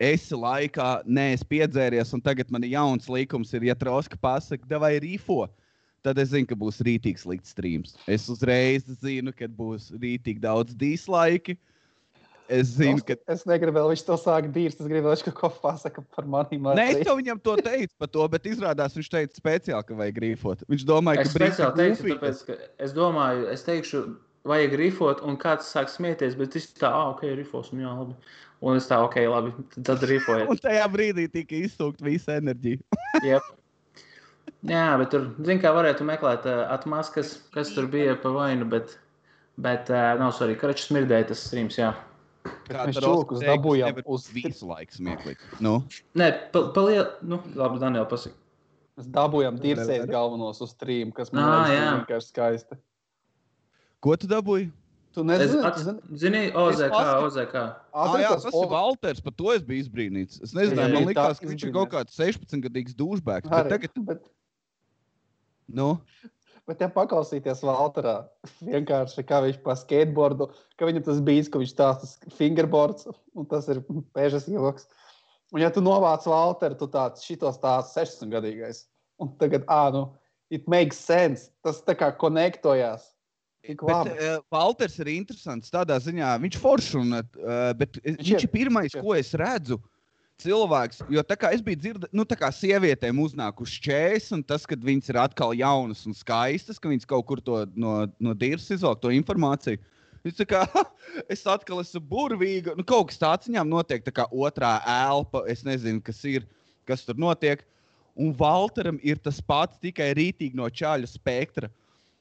esi 0.00 0.36
laikā, 0.36 0.90
neesi 1.04 1.46
piedzēries, 1.50 2.14
un 2.16 2.22
tagad 2.24 2.50
man 2.52 2.64
ir 2.64 2.74
jauns 2.74 3.08
likums, 3.12 3.52
ir, 3.56 3.68
ja 3.68 3.76
troska 3.78 4.18
pasakā, 4.20 4.80
vai 4.80 4.96
rīfo. 5.02 5.44
Tad 6.00 6.16
es 6.22 6.30
zinu, 6.32 6.48
ka 6.48 6.56
būs 6.56 6.80
rītīgs 6.80 7.26
slikts 7.26 7.52
streams. 7.52 7.98
Es 8.08 8.24
uzreiz 8.32 8.86
zinu, 9.02 9.34
ka 9.36 9.50
būs 9.52 9.90
rītīgi 10.00 10.40
daudz 10.40 10.72
dislike. 10.80 11.58
Es 12.50 12.72
zinu, 12.78 13.04
ka. 13.06 13.14
Es 13.30 13.44
negribu 13.46 13.76
vēl 13.76 13.92
viņš 13.92 14.06
to 14.08 14.16
sākt 14.18 14.48
dīrs. 14.54 14.78
Es 14.80 14.88
gribu 14.88 15.10
vēl, 15.10 15.20
ka 15.28 15.34
ko 15.36 15.52
pasaka 15.60 16.02
par 16.16 16.24
maniem. 16.26 16.64
Nē, 16.74 16.86
es 16.96 17.04
jau 17.04 17.18
viņam 17.20 17.42
to 17.44 17.58
teicu 17.60 17.92
par 18.00 18.10
to, 18.16 18.24
bet 18.32 18.48
izrādās 18.48 18.96
viņš 18.96 19.12
teica 19.12 19.42
speciāli, 19.42 19.86
ka 19.86 20.00
vajag 20.00 20.16
grīfot. 20.16 20.64
Viņš 20.72 20.88
domāja, 20.88 21.22
Es 21.22 21.30
ka 21.30 21.36
speciāli 21.36 21.78
teicu, 21.84 22.08
Brīsīs 22.08 22.16
tāpēc, 22.16 22.42
ka 22.48 22.86
es 22.88 22.96
domāju, 22.96 23.46
es 23.52 23.68
teikšu, 23.68 24.02
vajag 24.48 24.76
rifot, 24.80 25.20
un 25.26 25.36
kāds 25.40 25.68
sāk 25.68 25.92
smieties, 25.92 26.36
bet 26.38 26.56
es 26.56 26.70
tā, 26.72 26.88
ah, 26.88 27.12
ok, 27.12 27.26
rifosim, 27.38 27.84
jā, 27.84 27.92
labi. 27.92 28.16
Un 28.60 28.76
es 28.76 28.84
tā, 28.90 28.98
ok, 29.00 29.14
labi, 29.32 29.54
tad 29.86 30.02
rifojiet. 30.04 30.50
Un 30.52 30.58
tajā 30.60 30.84
brīdī 30.92 31.24
tika 31.32 31.56
izsūkta 31.64 32.04
visa 32.04 32.36
enerģija. 32.40 32.82
Yep. 33.24 33.46
Jā, 34.70 34.84
bet 35.00 35.10
tur, 35.12 35.24
zin, 35.46 35.58
kā 35.62 35.70
varētu 35.74 36.04
meklēt 36.08 36.44
uh, 36.48 36.66
atmaskas, 36.74 37.32
kas 37.54 37.70
tur 37.74 37.86
bija 37.90 38.12
pa 38.20 38.30
vainu, 38.34 38.66
bet, 38.68 38.92
bet 39.60 39.88
uh, 39.92 40.12
nav 40.20 40.34
svarīgi. 40.36 40.58
Karačs 40.60 40.86
smirdēja 40.90 41.30
tas 41.30 41.42
streams, 41.48 41.78
jā. 41.80 41.90
Mēs 42.70 43.00
čūkus 43.00 43.42
dabūjām 43.44 44.02
uz- 44.04 44.28
visu 44.32 44.68
laiku 44.68 44.96
smieklīgi. 44.98 45.48
Nu, 45.64 45.78
Nē, 46.16 46.28
paliel, 46.52 47.06
nu, 47.24 47.40
labi, 47.56 47.80
Daniel, 47.82 48.06
pasaka. 48.08 48.36
Mēs 49.00 49.08
dabūjām 49.16 49.58
dirsēs 49.60 50.04
galvenos 50.10 50.60
uz 50.64 50.72
stream, 50.74 51.12
kas 51.16 51.32
man 51.32 51.46
liekas 51.64 51.88
vienkārši 51.96 52.32
skaisti. 52.34 52.78
ko 54.04 54.16
tu 54.20 54.28
dabūji? 54.30 54.70
Tu 55.10 55.24
nezini, 55.26 55.70
tu 55.74 56.18
zini, 56.22 56.40
OZK, 56.54 56.98
OZK. 57.26 57.54
Ah, 57.90 58.12
jā, 58.22 58.28
tas 58.30 58.44
ir 58.54 58.68
Walters. 58.70 59.22
Par 59.24 59.34
to 59.34 59.50
es 59.50 59.64
biju 59.66 59.82
izbrīnīts. 59.82 60.38
Es 60.46 60.52
nezināju, 60.54 60.86
Jā, 60.86 60.94
man 60.94 61.08
tā 61.08 61.08
liekas, 61.08 61.40
ka 61.42 61.48
viņš 61.50 61.64
ir 61.66 61.72
kaut 61.74 61.90
kāds 61.96 62.18
16-gadīgs 62.20 62.94
dūžbēks. 62.98 63.50
Bet 63.50 63.72
tagad, 63.72 63.98
bet, 64.06 64.22
nu, 65.80 65.88
bet 66.70 66.84
ja 66.84 66.90
paklausīties 66.94 67.64
Valterā, 67.66 68.14
vienkārši 68.70 69.26
kā 69.26 69.42
viņš 69.48 69.58
pa 69.66 69.74
skateboardu, 69.82 70.52
ka 70.78 70.86
viņam 70.86 71.08
tas 71.10 71.18
bija, 71.26 71.48
ka 71.50 71.62
viņš 71.64 71.74
tās 71.82 72.02
tas 72.04 72.16
fingerboards, 72.38 73.10
un 73.34 73.50
tas 73.50 73.66
ir 73.72 73.82
pēžas 74.14 74.46
joks. 74.50 74.86
Un 75.50 75.64
ja 75.64 75.74
tu 75.74 75.82
novāc 75.82 76.22
Valteru, 76.30 76.78
tu 76.78 76.86
tāds 76.90 77.26
šitos 77.26 77.58
tās 77.58 77.96
16 77.98 78.30
gadīgais. 78.30 78.84
Un 79.18 79.34
tagad, 79.42 79.66
ā, 79.66 79.88
nu, 79.90 80.06
it 80.54 80.70
makes 80.70 81.02
sense. 81.02 81.50
Tas 81.66 81.82
tā 81.82 81.98
kā 81.98 82.12
konektojās. 82.14 83.10
Bet 83.60 84.08
uh, 84.08 84.40
Walters 84.52 84.96
ir 85.02 85.10
interesants 85.12 85.72
tādā 85.72 85.98
ziņā, 86.00 86.32
viņš 86.40 86.58
foršs 86.62 86.94
un 86.96 87.18
uh, 87.18 87.24
bet 87.76 87.98
viņš, 88.00 88.16
Viņš 88.16 88.30
ir, 88.32 88.44
ir 88.46 88.52
pirmais, 88.54 88.94
ir. 88.94 89.02
ko 89.04 89.16
es 89.18 89.34
redzu. 89.36 89.80
Cilvēks, 90.40 91.02
jo 91.12 91.20
tā 91.28 91.36
kā 91.36 91.50
es 91.52 91.60
biju 91.60 91.76
dzirdējis, 91.82 92.14
nu, 92.16 92.24
tā 92.24 92.38
kā 92.40 92.48
sievietēm 92.48 93.18
uznākuši 93.20 93.82
čēs, 93.84 94.30
un 94.32 94.40
tas, 94.40 94.62
kad 94.64 94.80
viņas 94.80 95.10
ir 95.12 95.18
atkal 95.20 95.52
jaunas 95.52 96.06
un 96.08 96.16
skaistas, 96.16 96.78
ka 96.80 96.88
viņas 96.88 97.08
kaut 97.10 97.26
kur 97.28 97.42
to 97.44 97.58
no, 97.76 98.06
no 98.16 98.32
dīras 98.32 98.70
izvelk 98.72 99.02
to 99.02 99.12
informāciju. 99.12 99.76
Viņš 100.24 100.38
tā 100.38 100.46
kā, 100.48 100.62
es 101.32 101.44
atkal 101.48 101.82
esmu 101.84 102.00
burvīga, 102.08 102.72
nu, 102.78 102.86
kaut 102.88 103.10
kas 103.10 103.20
tāds 103.20 103.50
viņām 103.50 103.68
notiek, 103.68 104.00
tā 104.06 104.14
kā 104.16 104.24
otrā 104.32 104.78
elpa, 104.88 105.44
es 105.52 105.60
nezinu, 105.68 106.00
kas 106.04 106.24
ir, 106.24 106.48
kas 106.88 107.04
tur 107.04 107.20
notiek. 107.20 107.66
Un 108.16 108.32
Valteram 108.36 108.96
ir 109.04 109.20
tas 109.20 109.42
pats, 109.44 109.76
tikai 109.80 110.10
rītīgi 110.16 110.56
no 110.56 110.72
čāļa 110.72 111.08
spektra. 111.08 111.68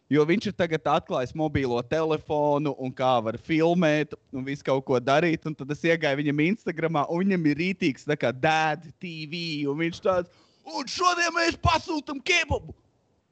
Jo 0.09 0.23
viņš 0.25 0.47
ir 0.49 0.53
tagad 0.57 0.87
atklājis 0.89 1.35
mobilo 1.37 1.77
telefonu 1.85 2.71
un 2.81 2.89
kā 2.97 3.11
var 3.21 3.35
filmēt 3.45 4.15
un 4.33 4.47
visu 4.47 4.65
kaut 4.65 4.81
ko 4.87 4.97
darīt. 4.97 5.45
Un 5.45 5.53
tad 5.53 5.69
es 5.69 5.85
iegāju 5.85 6.17
viņam 6.23 6.41
Instagramā, 6.47 7.03
un 7.13 7.21
viņam 7.21 7.45
ir 7.51 7.61
rītīgs, 7.61 8.07
dēļ 8.09 8.89
TV. 8.97 9.43
Un 9.69 9.77
viņš 9.83 10.01
tāds, 10.07 10.33
un 10.65 10.89
šodien 10.89 11.29
mēs 11.37 11.61
pasūtām 11.61 12.23
kebabu. 12.25 12.73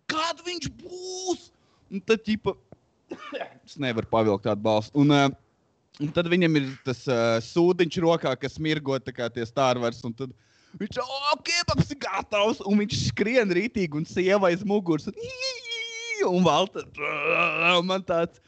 Kāda 0.07 0.45
viņš 0.45 0.69
būs? 0.83 1.49
Un 1.89 2.05
tad, 2.05 2.21
ķipa, 2.27 2.53
es 3.65 3.79
nevaru 3.81 4.13
pavilkt 4.13 4.45
tādu 4.45 4.61
balstu. 4.69 5.01
Un, 5.01 5.17
uh, 5.17 5.33
un 5.97 6.13
tad 6.13 6.29
viņam 6.29 6.61
ir 6.61 6.71
tas 6.85 7.01
uh, 7.09 7.39
sūdiņš 7.41 8.01
rokā, 8.05 8.37
kas 8.37 8.61
mirgo 8.61 9.01
tā 9.01 9.17
kā 9.17 9.31
tie 9.33 9.49
stāvars. 9.49 10.05
Tad 10.05 10.29
viņš 10.77 11.01
ir, 11.01 11.81
ir 11.89 12.01
gatavs. 12.05 12.61
Un 12.69 12.85
viņš 12.85 13.07
skrien 13.09 13.49
rītīgi 13.49 13.97
un 13.97 14.05
sieva 14.05 14.53
aiz 14.53 14.61
muguras. 14.61 15.09
Un, 15.09 15.65
un 16.25 16.45
Valter, 16.45 16.87
man 17.85 18.05
tāds, 18.07 18.41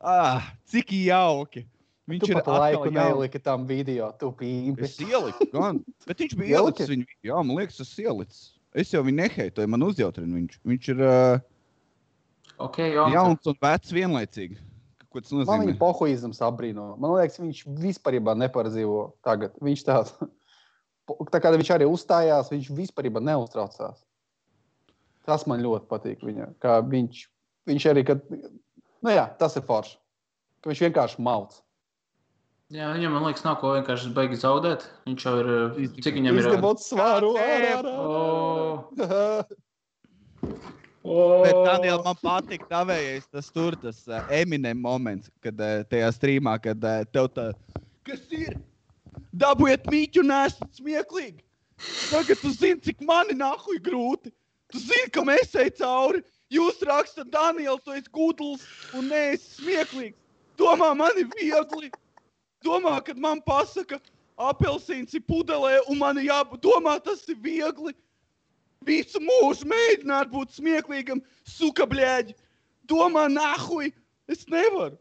ah, 0.00 0.42
cik 0.70 0.92
jauki. 1.04 1.64
Viņš 2.10 2.26
ir 2.28 2.40
laiku 2.44 2.90
neliki 2.92 3.40
tam 3.40 3.62
video, 3.64 4.10
tu 4.20 4.28
pīmpi. 4.36 4.84
Es 4.84 4.98
ieliku, 5.00 5.46
gan. 5.54 5.78
Bet 6.04 6.20
viņš 6.20 6.34
bija 6.36 6.58
ielicis 6.60 6.90
viņu. 6.90 7.06
Jā, 7.24 7.38
man 7.40 7.56
liekas, 7.56 7.80
tas 7.80 7.94
ielicis. 8.02 8.42
Es 8.76 8.90
jau 8.92 9.00
viņu 9.06 9.22
neheitoju, 9.22 9.70
man 9.72 9.86
uzjautrinu 9.86 10.36
viņš. 10.42 10.58
Viņš 10.68 10.88
ir 10.92 11.00
uh, 11.06 11.40
Ok, 12.60 12.78
jā. 12.92 13.08
jauns 13.14 13.48
un 13.50 13.56
vecs 13.62 13.92
vienlaicīgi. 13.94 14.58
Ko 15.10 15.22
tas 15.22 15.32
Man 15.32 15.44
nozīmē? 15.44 15.64
viņa 15.64 15.78
pohuizms 15.80 16.40
apbrīno. 16.44 16.88
Man 17.00 17.14
liekas, 17.16 17.38
viņš 17.40 17.62
vispār 17.80 18.18
neparadzīvo 18.20 19.00
tagad. 19.24 19.54
Viņš 19.64 19.84
tāds, 19.86 20.14
tā 21.34 21.40
kā 21.42 21.54
viņš 21.54 21.70
arī 21.76 21.88
uzstājās, 21.88 22.50
viņš 22.52 22.70
vispār 22.74 23.08
neuztraucās. 23.14 24.02
Tas 25.28 25.46
man 25.48 25.62
ļoti 25.64 25.88
patīk. 25.90 26.24
Viņa, 26.26 26.50
kā 26.62 26.78
viņš, 26.84 27.20
viņš 27.70 27.86
arī, 27.92 28.04
kad, 28.08 28.24
nu 28.28 29.12
jā, 29.14 29.28
tas 29.40 29.56
ir 29.58 29.64
forši. 29.68 29.96
Ka 30.60 30.72
viņš 30.72 30.82
vienkārši 30.86 31.24
mauc. 31.24 31.60
Jā, 32.72 32.88
viņam, 32.96 33.12
man 33.14 33.26
liekas, 33.28 33.44
nav 33.44 33.58
ko 33.60 33.74
vienkārši 33.74 34.10
baigi 34.16 34.38
zaudēt. 34.40 34.86
Viņš 35.06 35.26
jau 35.26 35.34
ir, 35.42 35.48
cik 36.00 36.16
viņam 36.16 36.38
ir. 36.40 36.46
Izņemot 36.48 36.80
svaru 36.82 37.34
O, 37.36 37.42
ārā. 37.44 37.94
Bet, 41.04 41.52
o. 41.52 41.64
Daniel, 41.66 42.00
man 42.06 42.16
patīk 42.22 42.64
tavējais 42.70 43.28
tas 43.28 43.50
tur, 43.52 43.76
tas 43.80 44.00
uh, 44.08 44.24
Eminem 44.32 44.80
moments, 44.80 45.28
kad 45.44 45.60
uh, 45.60 45.82
tajā 45.90 46.08
strīmā, 46.16 46.56
kad 46.64 46.80
uh, 46.80 47.04
tev 47.12 47.28
tā, 47.36 47.50
kas 48.08 48.24
ir? 48.32 48.56
Dabūjiet 49.36 49.84
mīķu, 49.90 50.24
nesat 50.26 50.80
smieklīgi. 50.80 51.44
Tagad 52.08 52.40
tu 52.40 52.50
zini, 52.54 52.80
cik 52.82 53.04
mani 53.04 53.36
nahuj 53.36 53.80
grūti. 53.84 54.32
Tu 54.74 54.80
zini, 54.82 55.10
ka 55.14 55.22
mēs 55.22 55.52
ejam 55.54 55.76
cauri. 55.78 56.20
Jūs 56.50 56.80
rakstat, 56.86 57.28
Daniel, 57.30 57.78
tu 57.78 57.94
esi 57.94 58.10
gudrs 58.14 58.64
un 58.94 59.06
neesi 59.06 59.60
smieklīgs. 59.60 60.18
Domā, 60.58 60.90
man 60.98 61.14
ir 61.18 61.28
viegli. 61.30 61.92
Domā, 62.66 62.96
kad 63.06 63.18
man 63.22 63.38
pasaka, 63.46 64.00
apelsīns 64.34 65.14
ir 65.14 65.22
pudelē 65.30 65.78
un 65.86 66.00
man 66.02 66.18
ir 66.18 66.26
jābūt. 66.26 66.62
Domā, 66.66 66.96
tas 67.02 67.22
ir 67.30 67.38
viegli. 67.42 67.94
Visu 68.84 69.22
mūžu 69.22 69.70
mēģināt 69.70 70.30
būt 70.34 70.58
smieklīgam, 70.58 71.22
suka 71.46 71.86
blēģi. 71.86 72.34
Domā, 72.90 73.28
nahuj, 73.30 73.92
es 74.28 74.42
nevaru. 74.50 74.98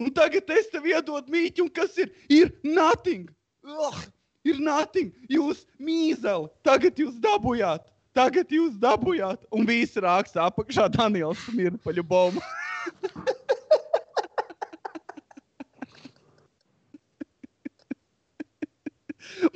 Un 0.00 0.14
tagad 0.14 0.48
es 0.54 0.70
tev 0.70 0.86
iedodu 0.88 1.30
mīķi, 1.30 1.66
un 1.66 1.70
kas 1.74 1.98
ir? 1.98 2.14
Ir 2.30 2.54
nothing. 2.62 3.26
Ugh, 3.66 3.98
ir 4.46 4.62
nothing. 4.62 5.10
Jūs 5.30 5.66
mīzeli. 5.82 6.50
Tagad 6.66 7.02
jūs 7.02 7.18
dabūjāt. 7.22 7.91
Tagad 8.16 8.50
jūs 8.52 8.74
dabūjāt. 8.80 9.46
Un 9.56 9.66
visi 9.68 10.00
raksta 10.04 10.48
apakšā 10.50 10.88
Daniels 10.92 11.40
Smirna 11.46 11.80
pa 11.82 11.94
ļubomu. 11.96 12.40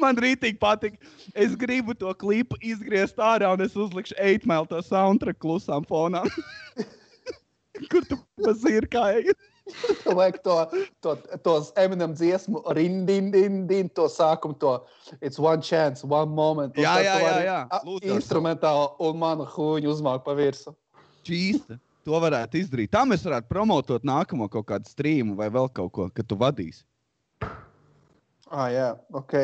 Man 0.00 0.18
rītīgi 0.20 0.58
patīk. 0.60 0.96
Es 1.36 1.56
gribu 1.58 1.94
to 1.94 2.12
klipu 2.16 2.56
izgriezt 2.64 3.18
ārā, 3.22 3.52
un 3.54 3.64
es 3.64 3.76
uzlikšu 3.76 4.16
eitmēlu 4.22 4.68
to 4.70 4.80
soundtrack 4.84 5.38
klusām 5.42 5.84
fonā. 5.88 6.22
Kur 7.92 8.06
tu 8.08 8.18
pazirkāji? 9.66 10.14
Vajag 10.18 10.42
to, 10.42 10.56
to, 11.02 11.14
tos 11.42 11.72
Eminem 11.76 12.14
dziesmu, 12.14 12.62
rindindindin, 12.76 13.90
to 13.94 14.06
sākumu, 14.08 14.58
to 14.60 14.84
It's 15.20 15.38
one 15.38 15.62
chance, 15.62 16.04
one 16.04 16.30
moment. 16.30 16.76
Un 16.76 16.82
Jā, 16.82 16.98
jā, 17.02 17.16
jā, 17.20 17.36
jā. 17.46 17.58
Lūdzu. 17.84 18.14
Instrumentāli 18.16 18.88
un 19.06 19.18
manu 19.18 19.46
huņu 19.46 19.90
uzmāk 19.92 20.24
pa 20.24 20.34
virsu. 20.34 20.74
Čīsta. 21.26 21.78
To 22.06 22.18
varētu 22.22 22.60
izdarīt. 22.60 22.92
Tā 22.94 23.02
mēs 23.02 23.24
varētu 23.26 23.50
promotot 23.50 24.04
nākamo 24.06 24.46
kaut 24.50 24.66
kādu 24.68 24.86
streamu 24.86 25.34
vai 25.38 25.48
vēl 25.50 25.66
kaut 25.74 25.92
ko, 25.94 26.08
kad 26.14 26.26
tu 26.26 26.38
vadīsi. 26.38 26.84
Ah, 28.46 28.68
jā, 28.70 28.92
ok. 29.10 29.34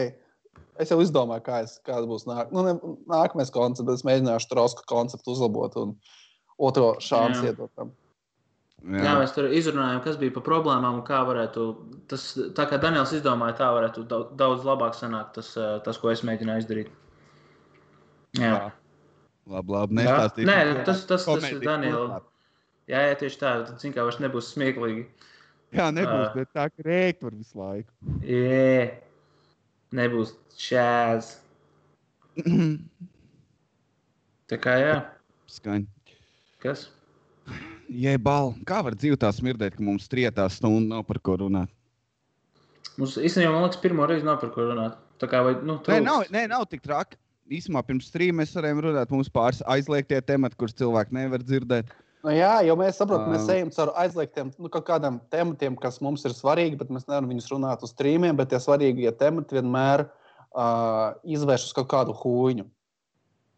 Es 0.80 0.90
jau 0.90 1.00
izdomāju, 1.02 1.42
kā 1.46 1.62
es, 1.66 1.76
kāds 1.84 2.06
būs 2.08 2.24
nāk, 2.26 2.52
nu, 2.54 2.62
ne, 2.64 2.76
nākamais 3.10 3.50
koncepts. 3.52 3.98
Es 3.98 4.06
mēģināšu 4.06 4.50
trosku 4.50 4.86
konceptu 4.88 5.34
uzlabot 5.34 5.74
un 5.82 5.96
otro 6.62 6.94
šansu 7.02 7.50
iedot 7.50 7.70
tam. 7.74 7.90
Jā, 8.82 9.12
mēs 9.20 9.30
tur 9.36 9.46
izrunājām, 9.54 10.00
kas 10.02 10.16
bija 10.18 10.32
par 10.34 10.42
problēmām 10.42 10.96
un 10.98 11.02
kā 11.06 11.20
varētu. 11.26 11.66
Tas, 12.10 12.24
tā 12.56 12.64
kā 12.66 12.80
Daniels 12.82 13.12
izdomāja, 13.14 13.54
tā 13.60 13.68
varētu 13.70 14.02
dau- 14.10 14.24
daudz 14.34 14.64
labāk 14.66 14.96
sanākt 14.98 15.34
tas, 15.38 15.52
eh, 15.56 15.78
tas 15.84 15.98
ko 16.02 16.10
es 16.10 16.22
mēģināju 16.26 16.64
izdarīt. 16.64 16.88
Jā, 18.40 18.72
Labi, 19.46 19.72
labi. 19.74 19.94
Jā. 19.94 20.02
Nestāstīsim. 20.06 20.46
Nē, 20.50 20.84
tas- 20.84 21.04
tas- 21.06 21.24
tas 21.26 21.44
ir 21.50 21.60
turpmāk. 21.60 22.22
jā, 22.88 22.98
jā 23.10 23.14
tieši 23.18 23.38
tā. 23.38 23.66
Tad, 23.66 23.80
zin, 23.80 23.92
kā 23.92 24.02
vairs 24.06 24.18
nebūs 24.22 24.50
smieklīgi. 24.54 25.06
Jā, 25.72 25.90
nebūs, 25.94 26.30
Ā. 26.30 26.34
bet 26.34 26.48
tā 26.54 26.66
kā 26.70 26.84
rēkt 26.84 27.22
var 27.22 27.30
visu 27.32 27.58
laiku. 27.58 27.90
Jē, 28.20 28.94
nebūs 29.92 30.34
čēz. 30.56 31.36
Tā 34.48 34.58
kā 34.60 34.74
jā, 34.80 34.96
Skaņa. 35.48 35.86
kas? 36.60 36.88
Jē, 37.92 38.16
bal. 38.22 38.54
Kā 38.68 38.80
var 38.84 38.96
dzīvot 38.96 39.20
tā 39.20 39.28
smirdēt, 39.36 39.76
ka 39.76 39.84
mums 39.84 40.08
trietā 40.08 40.46
stunda 40.52 40.96
nav 40.96 41.02
par 41.08 41.18
ko 41.24 41.36
runāt? 41.42 41.72
Mums 43.00 43.18
īstenībā, 43.20 43.52
man 43.52 43.66
liekas, 43.66 43.80
pirmo 43.82 44.06
reizi 44.08 44.24
nav 44.24 44.38
par 44.40 44.52
ko 44.54 44.64
runāt. 44.70 44.96
Tā 45.20 45.28
kā 45.30 45.42
vai, 45.44 45.52
nu, 45.64 45.76
Nē, 45.88 45.98
nav, 46.04 46.24
nē, 46.32 46.46
nav 46.50 46.64
tik 46.70 46.82
traki. 46.84 47.18
Īsumā 47.52 47.82
pirms 47.84 48.08
trījiem 48.14 48.38
mēs 48.40 48.54
varējām 48.56 48.80
runāt, 48.86 49.12
mums 49.12 49.28
pāris 49.32 49.60
aizliegtie 49.68 50.20
temati, 50.24 50.56
kurus 50.56 50.76
cilvēki 50.78 51.16
nevar 51.18 51.44
dzirdēt. 51.44 51.92
Nu, 52.22 52.30
jā, 52.32 52.52
jo 52.64 52.76
mēs 52.78 53.00
saprotam, 53.00 53.32
mēs 53.34 53.48
ejam 53.50 53.70
caur 53.74 53.90
aizliegtiem 53.98 54.52
nu, 54.54 54.70
kaut 54.72 54.86
kādiem 54.86 55.18
tematiem, 55.32 55.76
kas 55.82 55.98
mums 56.04 56.22
ir 56.28 56.36
svarīgi, 56.36 56.78
bet 56.80 56.92
mēs 56.94 57.08
nevaram 57.08 57.28
viņus 57.32 57.50
runāt 57.50 57.82
uz 57.84 57.92
trījiem. 57.98 58.28
Bet 58.38 58.52
tie 58.52 58.60
svarīgie 58.62 59.10
temati 59.18 59.58
vienmēr 59.58 60.06
uh, 60.06 61.18
izvērš 61.26 61.68
uz 61.68 61.74
kaut 61.80 61.90
kādu 61.92 62.14
huīņu. 62.22 62.68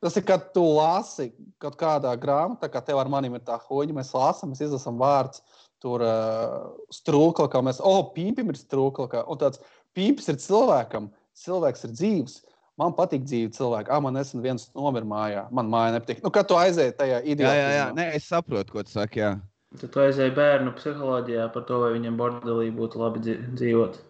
Tas 0.05 0.19
ir, 0.21 0.25
kad 0.29 0.51
tu 0.53 0.63
lasi 0.77 1.31
kaut 1.63 1.79
kādā 1.81 2.11
grāmatā, 2.21 2.69
kā 2.69 2.83
tev 2.85 2.99
ar 3.01 3.09
maniem 3.09 3.39
ir 3.39 3.45
tā 3.47 3.57
huīņa, 3.57 3.97
mēs 3.97 4.13
lasām, 4.13 4.51
mēs 4.53 4.61
izlasām 4.67 4.99
vārdus. 5.01 5.41
Tur 5.81 6.05
uh, 6.05 6.75
strūkla, 6.93 7.47
kā 7.53 7.61
mēs, 7.65 7.81
oh, 7.85 8.03
pīpim 8.13 8.53
ir 8.53 8.59
strūkla, 8.61 9.07
kā, 9.13 9.23
un 9.29 9.41
tāds 9.41 9.61
pīpis 9.97 10.29
ir 10.33 10.39
cilvēkam, 10.41 11.09
cilvēks 11.41 11.89
ir 11.89 11.97
dzīves. 11.97 12.37
Man 12.81 12.95
patīk 12.97 13.25
dzīve 13.25 13.53
cilvēki. 13.55 13.93
Ah, 13.95 14.01
man 14.03 14.17
nesen 14.19 14.43
viens 14.45 14.67
nomira 14.75 15.07
mājā. 15.07 15.45
Man 15.55 15.69
māja 15.71 15.95
nepatīk. 15.95 16.25
Nu, 16.25 16.33
kad 16.35 16.49
tu 16.51 16.57
aizēji 16.59 16.97
tajā 16.99 17.21
Jā, 17.21 17.27
ideālā 17.37 17.59
jā, 17.61 17.69
jā. 17.77 17.85
Nē, 17.95 18.09
es 18.19 18.27
saprotu, 18.27 18.75
ko 18.75 18.83
tu 18.83 18.97
saki. 18.97 19.23
Jā. 19.23 19.35
Tad 19.79 19.93
tu 19.95 20.03
aizēji 20.03 20.35
bērnu 20.35 20.73
psiholoģijā 20.77 21.47
par 21.55 21.65
to, 21.69 21.79
vai 21.85 21.93
viņam 21.95 22.19
bordelī 22.19 22.73
būtu 22.75 23.01
labi 23.01 23.23
dzīvot. 23.55 24.01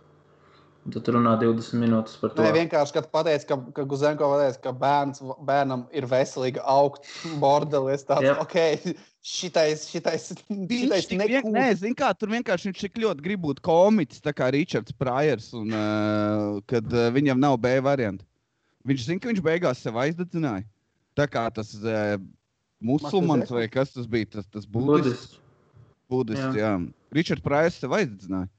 Tad 0.84 1.06
runā 1.14 1.32
20 1.40 1.78
minūtes 1.80 2.18
par 2.20 2.34
to. 2.34 2.44
Nē, 2.44 2.50
vienkārši, 2.58 2.92
kad 2.98 3.06
pateicis, 3.12 3.46
ka, 3.48 3.56
ka 3.72 3.86
Guzenko 3.88 4.26
pateica, 4.34 4.58
ka 4.66 4.72
bērns, 4.76 5.22
bērnam 5.48 5.86
ir 5.96 6.04
veselīga 6.10 6.60
augt 6.68 7.08
bordelis, 7.40 8.04
tāds 8.04 8.26
Jep.- 8.26 8.42
ok, 8.44 8.56
šitais, 9.24 9.86
šitais, 9.88 10.26
šitais 10.44 11.08
vien, 11.08 11.48
nē, 11.54 11.70
zini 11.80 11.96
kā, 11.96 12.10
tur 12.12 12.34
vienkārši 12.34 12.68
viņš 12.68 12.82
tik 12.84 13.00
ļoti 13.00 13.24
grib 13.24 13.40
būt 13.46 13.62
komiķis, 13.64 14.20
tā 14.26 14.34
kā 14.36 14.50
Ričards 14.52 14.92
Prājers, 15.00 15.54
un 15.56 15.72
uh, 15.72 16.60
kad 16.68 16.92
uh, 16.92 17.08
viņam 17.14 17.40
nav 17.40 17.56
B 17.64 17.78
varianta. 17.84 18.28
Viņš 18.84 19.06
zina, 19.06 19.22
ka 19.24 19.32
viņš 19.32 19.40
beigās 19.46 19.80
sev 19.80 19.96
aizdedzināja. 20.02 20.66
Tā 21.16 21.24
kā 21.32 21.46
tas 21.54 21.72
uh, 21.80 22.18
musulmanis 22.84 23.48
vai 23.54 23.70
kas 23.72 23.96
tas 23.96 24.04
bija, 24.10 24.28
tas, 24.36 24.50
tas 24.52 24.68
budists. 24.68 25.00
Budists. 25.00 25.40
budists. 26.12 26.60
Jā. 26.60 26.74
jā. 26.74 26.74
Ričards 27.16 27.46
Prājers 27.46 27.80
sev 27.80 27.96
aizdedzināja. 27.96 28.52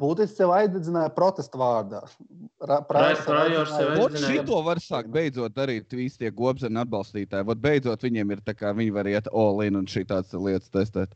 Būtiski 0.00 0.40
sev 0.40 0.52
aizdedzināja 0.54 1.10
protestu 1.14 1.60
vārdā. 1.60 2.00
Aizdedzināja. 2.64 4.22
šito 4.24 4.60
var 4.66 4.80
sākt 4.82 5.12
beidzot 5.14 5.54
darīt 5.54 5.92
visi 5.94 6.22
tie 6.22 6.32
gobzeni 6.34 6.80
atbalstītāji. 6.82 7.46
Vot 7.50 7.60
beidzot 7.62 8.06
viņiem 8.06 8.34
ir 8.34 8.42
tā 8.46 8.56
kā 8.58 8.72
viņi 8.74 8.94
var 8.96 9.10
iet 9.10 9.30
all-in 9.32 9.78
un 9.80 9.86
šī 9.90 10.06
tādas 10.10 10.34
lietas 10.34 10.72
testēt. 10.74 11.14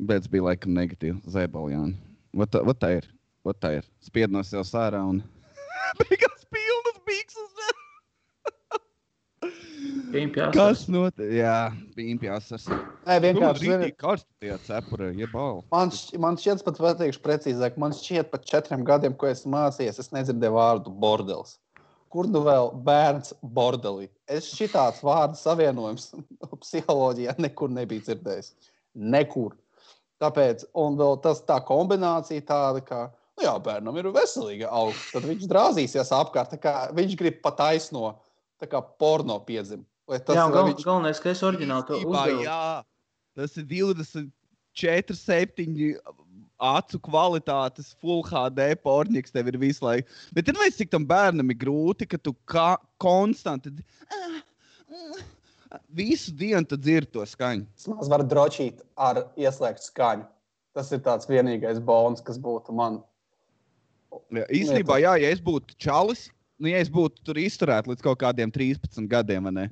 Bet 0.00 0.30
bija 0.30 0.48
laikam 0.50 0.74
negatīvi. 0.74 1.20
Zēbaljāni. 1.30 1.94
Vot 2.34 2.50
tā, 2.50 2.64
vot 2.66 2.80
tā 2.80 2.96
ir. 2.98 3.10
Vot 3.46 3.58
tā 3.60 3.76
ir. 3.78 3.88
Spied 4.02 4.32
no 4.32 4.42
sev 4.46 4.64
sārā 4.66 5.02
un 5.04 5.20
beigās 6.00 6.48
pilnas 6.50 6.98
bikses. 7.06 7.52
Pimpjās. 9.44 9.93
Kas 10.54 10.84
notiek? 10.90 11.30
Jā, 11.38 11.72
pimpjās. 11.96 12.50
Nē, 12.68 13.16
vienkārši. 13.22 13.24
Vienkārši 13.24 13.64
zini, 13.70 13.90
karsti 13.98 14.28
tie 14.44 14.56
cepuri, 14.66 15.10
jebal. 15.18 15.62
Man, 15.72 15.90
šķ- 15.94 16.20
man 16.22 16.36
šķiet, 16.40 16.64
pat 16.66 16.78
pateikšu 16.82 17.22
precīzāk, 17.24 17.76
man 17.80 17.92
šķiet, 17.96 18.30
pat 18.30 18.44
četriem 18.44 18.84
gadiem, 18.86 19.14
ko 19.16 19.26
esmu 19.30 19.52
mācījies, 19.56 19.98
es 19.98 20.10
nedzirdēju 20.14 20.54
vārdu 20.54 20.92
bordelis. 21.02 21.56
Kur 22.14 22.28
nu 22.30 22.44
vēl 22.46 22.70
bērns 22.86 23.32
bordelī? 23.42 24.08
Es 24.30 24.52
šitāds 24.54 25.00
vārdu 25.02 25.34
savienojums 25.40 26.12
psiholoģijā 26.62 27.34
nekur 27.42 27.72
nebiju 27.74 28.04
dzirdējis. 28.06 28.52
Nekur. 28.94 29.56
Tāpēc, 30.22 30.62
un 30.78 30.94
vēl 31.00 31.18
tas 31.24 31.40
tā 31.42 31.56
kombinācija 31.66 32.44
tāda, 32.46 32.84
ka, 32.86 33.00
nu 33.36 33.48
jā, 33.48 33.56
bērnam 33.58 33.96
ir 33.98 34.12
veselīga 34.14 34.70
auga, 34.70 34.94
tad 35.10 35.26
viņš 35.26 35.48
drāzīsies 35.50 36.12
apkārt, 36.14 36.54
tā 36.54 36.60
kā 36.62 36.74
viņš 36.94 37.16
grib 37.18 37.40
pataisno, 37.42 38.14
tā 38.62 38.70
kā 38.70 38.78
porno 39.02 39.40
piedzimt. 39.42 39.88
Vai 40.08 40.18
tas 40.20 40.36
Jā, 40.36 40.44
vai 40.44 40.52
gal, 40.52 40.68
viņš- 40.68 40.84
galvenais, 40.84 41.20
ka 41.20 41.30
es 41.30 41.40
oriģināli 41.40 41.86
to 41.88 42.00
uzdevu. 42.02 42.42
Jā, 42.44 42.84
tas 43.36 43.56
ir 43.56 43.64
24, 43.64 45.16
7 45.16 45.96
acu 46.60 47.00
kvalitātes, 47.00 47.94
full 48.00 48.22
HD 48.22 48.74
porniks 48.76 49.32
tev 49.32 49.48
ir 49.48 49.58
visu 49.58 49.84
laiku. 49.84 50.08
Bet 50.32 50.46
tad 50.46 50.56
mēs 50.60 50.76
cik 50.78 50.90
tam 50.92 51.06
bērnam 51.06 51.50
ir 51.50 51.58
grūti, 51.60 52.08
ka 52.08 52.18
tu 52.18 52.34
kā 52.46 52.76
konstanti 53.02 53.72
visu 55.90 56.32
dienu 56.32 56.64
tu 56.68 56.76
dzirdi 56.76 57.10
to 57.16 57.24
skaņu. 57.26 57.66
Vismaz 57.74 58.10
var 58.12 58.22
drošīt 58.22 58.84
ar 58.96 59.24
ieslēgtu 59.36 59.88
skaņu. 59.88 60.28
Tas 60.74 60.90
ir 60.92 61.02
tāds 61.06 61.28
vienīgais 61.30 61.80
bonus, 61.82 62.22
kas 62.24 62.38
būtu 62.38 62.74
man. 62.74 63.02
Jā, 64.34 64.46
īstenībā, 64.46 64.98
jā, 65.02 65.16
ja 65.22 65.30
es 65.34 65.40
būtu 65.42 65.74
čalis, 65.78 66.28
nu, 66.58 66.68
ja 66.70 66.78
es 66.82 66.90
būtu 66.90 67.22
tur 67.26 67.38
izturēts 67.38 67.90
līdz 67.90 68.02
kaut 68.02 68.20
kādiem 68.22 68.52
13 68.54 69.08
gadiem, 69.10 69.50
ne? 69.54 69.68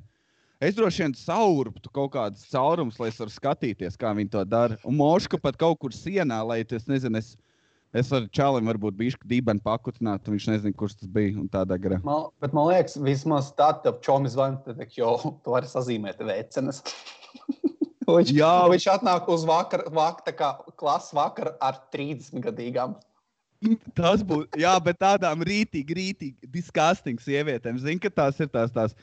Es 0.63 0.77
droši 0.77 1.01
vien 1.03 1.13
saurptu 1.17 1.89
kaut 1.91 2.13
kādas 2.13 2.45
caurumus, 2.47 2.95
lai 3.01 3.09
es 3.11 3.17
varētu 3.19 3.35
skatīties, 3.35 3.97
kā 3.99 4.13
viņi 4.15 4.31
to 4.31 4.43
dara. 4.47 4.77
Un 4.87 4.95
moška 4.95 5.39
pat 5.41 5.57
kaut 5.59 5.81
kur 5.81 5.91
sienā, 5.95 6.37
lai 6.47 6.61
es 6.63 6.85
nezinu, 6.87 7.19
es, 7.19 7.33
es 7.91 8.11
varu 8.13 8.29
čalim 8.31 8.69
varbūt 8.71 8.95
bišķi 9.01 9.27
dīvaini 9.33 9.63
pakutināt, 9.65 10.23
un 10.23 10.37
viņš 10.37 10.47
nezina, 10.53 10.77
kurš 10.79 11.01
tas 11.01 11.09
bija. 11.11 11.43
Man, 12.05 12.29
bet 12.39 12.55
man 12.55 12.69
liekas, 12.69 12.95
vismaz 13.03 13.49
tādā 13.57 13.91
čomī 14.05 14.31
zvanīt, 14.31 14.85
jo 14.95 15.17
tu 15.43 15.55
vari 15.55 15.67
sazīmēt 15.67 16.23
vecenes. 16.23 16.79
viņš, 18.07 18.31
Jā. 18.37 18.53
viņš 18.71 18.85
atnāk 18.93 19.27
uz 19.35 19.43
vakar, 19.49 19.83
vakar, 19.91 20.37
kā 20.37 20.53
klases 20.79 21.11
vakar 21.17 21.57
ar 21.59 21.81
30 21.95 22.39
gadīgām. 22.45 22.95
Tas 23.95 24.23
būtu, 24.27 24.59
jā, 24.59 24.71
bet 24.83 24.99
tādām 24.99 25.43
rītīgi, 25.43 25.99
rītīgi 25.99 26.51
disgusting 26.55 27.19
sievietēm. 27.23 27.77
Zini, 27.83 27.99
ka 28.03 28.11
tās 28.11 28.39
ir 28.43 28.49
tās, 28.51 28.71
tās 28.75 28.95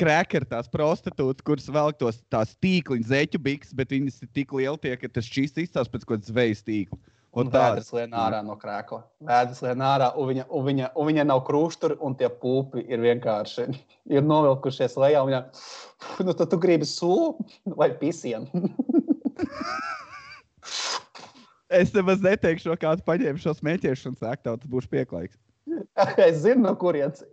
krekeri, 0.00 0.48
tās 0.50 0.68
prostitūtas, 0.72 1.44
kuras 1.46 1.66
velk 1.72 1.98
tos 2.00 2.20
tās 2.32 2.54
tīkliņa 2.62 3.10
zeķu 3.10 3.40
bikses, 3.42 3.74
bet 3.76 3.94
viņas 3.94 4.22
ir 4.24 4.30
tik 4.36 4.54
lieli, 4.56 4.80
tie, 4.82 4.94
ka 5.00 5.10
tas 5.18 5.28
šīs 5.28 5.56
izstāsta 5.64 5.92
pēc 5.92 6.06
kaut 6.06 6.16
kādas 6.18 6.32
zvejas 6.32 6.64
tīkla. 6.66 7.00
Un 7.34 7.48
Un 7.48 7.50
vēders 7.50 7.88
tāds. 7.88 7.94
lien 7.96 8.12
ārā 8.14 8.44
no 8.46 8.54
krēkla. 8.54 9.00
Vēders 9.26 9.62
lien 9.64 9.80
ārā, 9.82 10.12
un 10.14 10.28
viņa, 10.30 10.44
un 10.54 10.66
viņa, 10.68 10.90
un 10.94 11.08
viņa 11.08 11.24
nav 11.26 11.40
krusturi, 11.48 11.96
un 11.98 12.14
tie 12.14 12.28
pupi 12.30 12.84
ir 12.86 13.02
vienkārši 13.02 13.66
ir 14.14 14.22
novilkušies 14.22 14.94
lejā. 15.02 15.24
Viņa, 15.26 15.40
nu, 16.22 16.36
tad 16.38 16.52
tu 16.52 16.60
gribi 16.62 16.86
sulu 16.86 17.34
vai 17.74 17.90
pisienu. 17.98 18.46
Es 21.74 21.90
nemaz 21.94 22.20
neteikšu, 22.22 22.76
kā 22.78 22.92
tu 22.94 23.02
paņēmi 23.06 23.40
šo 23.42 23.54
smēķēšanas 23.58 24.22
aktu, 24.30 24.52
tas 24.62 24.70
būs 24.70 24.86
pieklājīgs. 24.92 25.34
es 26.28 26.42
zinu, 26.44 26.60
no 26.68 26.74
kurienes. 26.78 27.24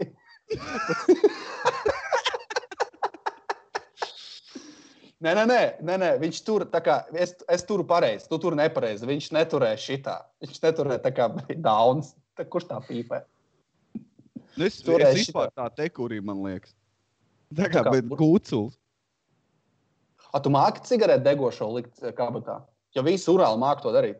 Nē, 5.22 5.36
nē, 5.38 5.44
nē, 5.46 5.60
nē, 5.86 5.96
nē, 6.02 6.08
viņš 6.22 6.38
tur 6.48 6.64
kā 6.82 6.96
es, 7.14 7.36
es 7.46 7.64
turu 7.70 7.84
pareizi, 7.86 8.26
tu 8.30 8.40
tur 8.42 8.56
nepareizi. 8.58 9.06
Viņš 9.06 9.28
neturēja 9.36 9.78
šitā. 9.78 10.16
Viņš 10.42 10.62
neturēja 10.64 11.04
tā 11.04 11.12
kā 11.14 11.28
dauns. 11.70 12.16
Tā, 12.38 12.46
kurš 12.50 12.66
tā 12.72 12.80
pīpē? 12.88 13.22
Nu, 14.58 14.66
es 14.66 14.80
Tur 14.84 15.04
es 15.06 15.20
vispār 15.20 15.52
tā 15.56 15.68
tekurī, 15.78 16.18
man 16.26 16.42
liekas. 16.44 16.74
Tā 17.54 17.68
kā, 17.70 17.84
Tā 17.84 17.86
kā- 17.86 17.94
bet 18.00 18.10
kūculs. 18.18 18.78
A, 20.32 20.40
tu 20.40 20.50
māki 20.50 20.82
cigareti 20.88 21.26
degošo 21.28 21.68
likt 21.76 22.02
eh, 22.02 22.14
kabatā? 22.16 22.62
Jo 22.96 23.04
visi 23.04 23.28
urāli 23.32 23.60
māki 23.60 23.84
to 23.86 23.92
darīt. 23.94 24.20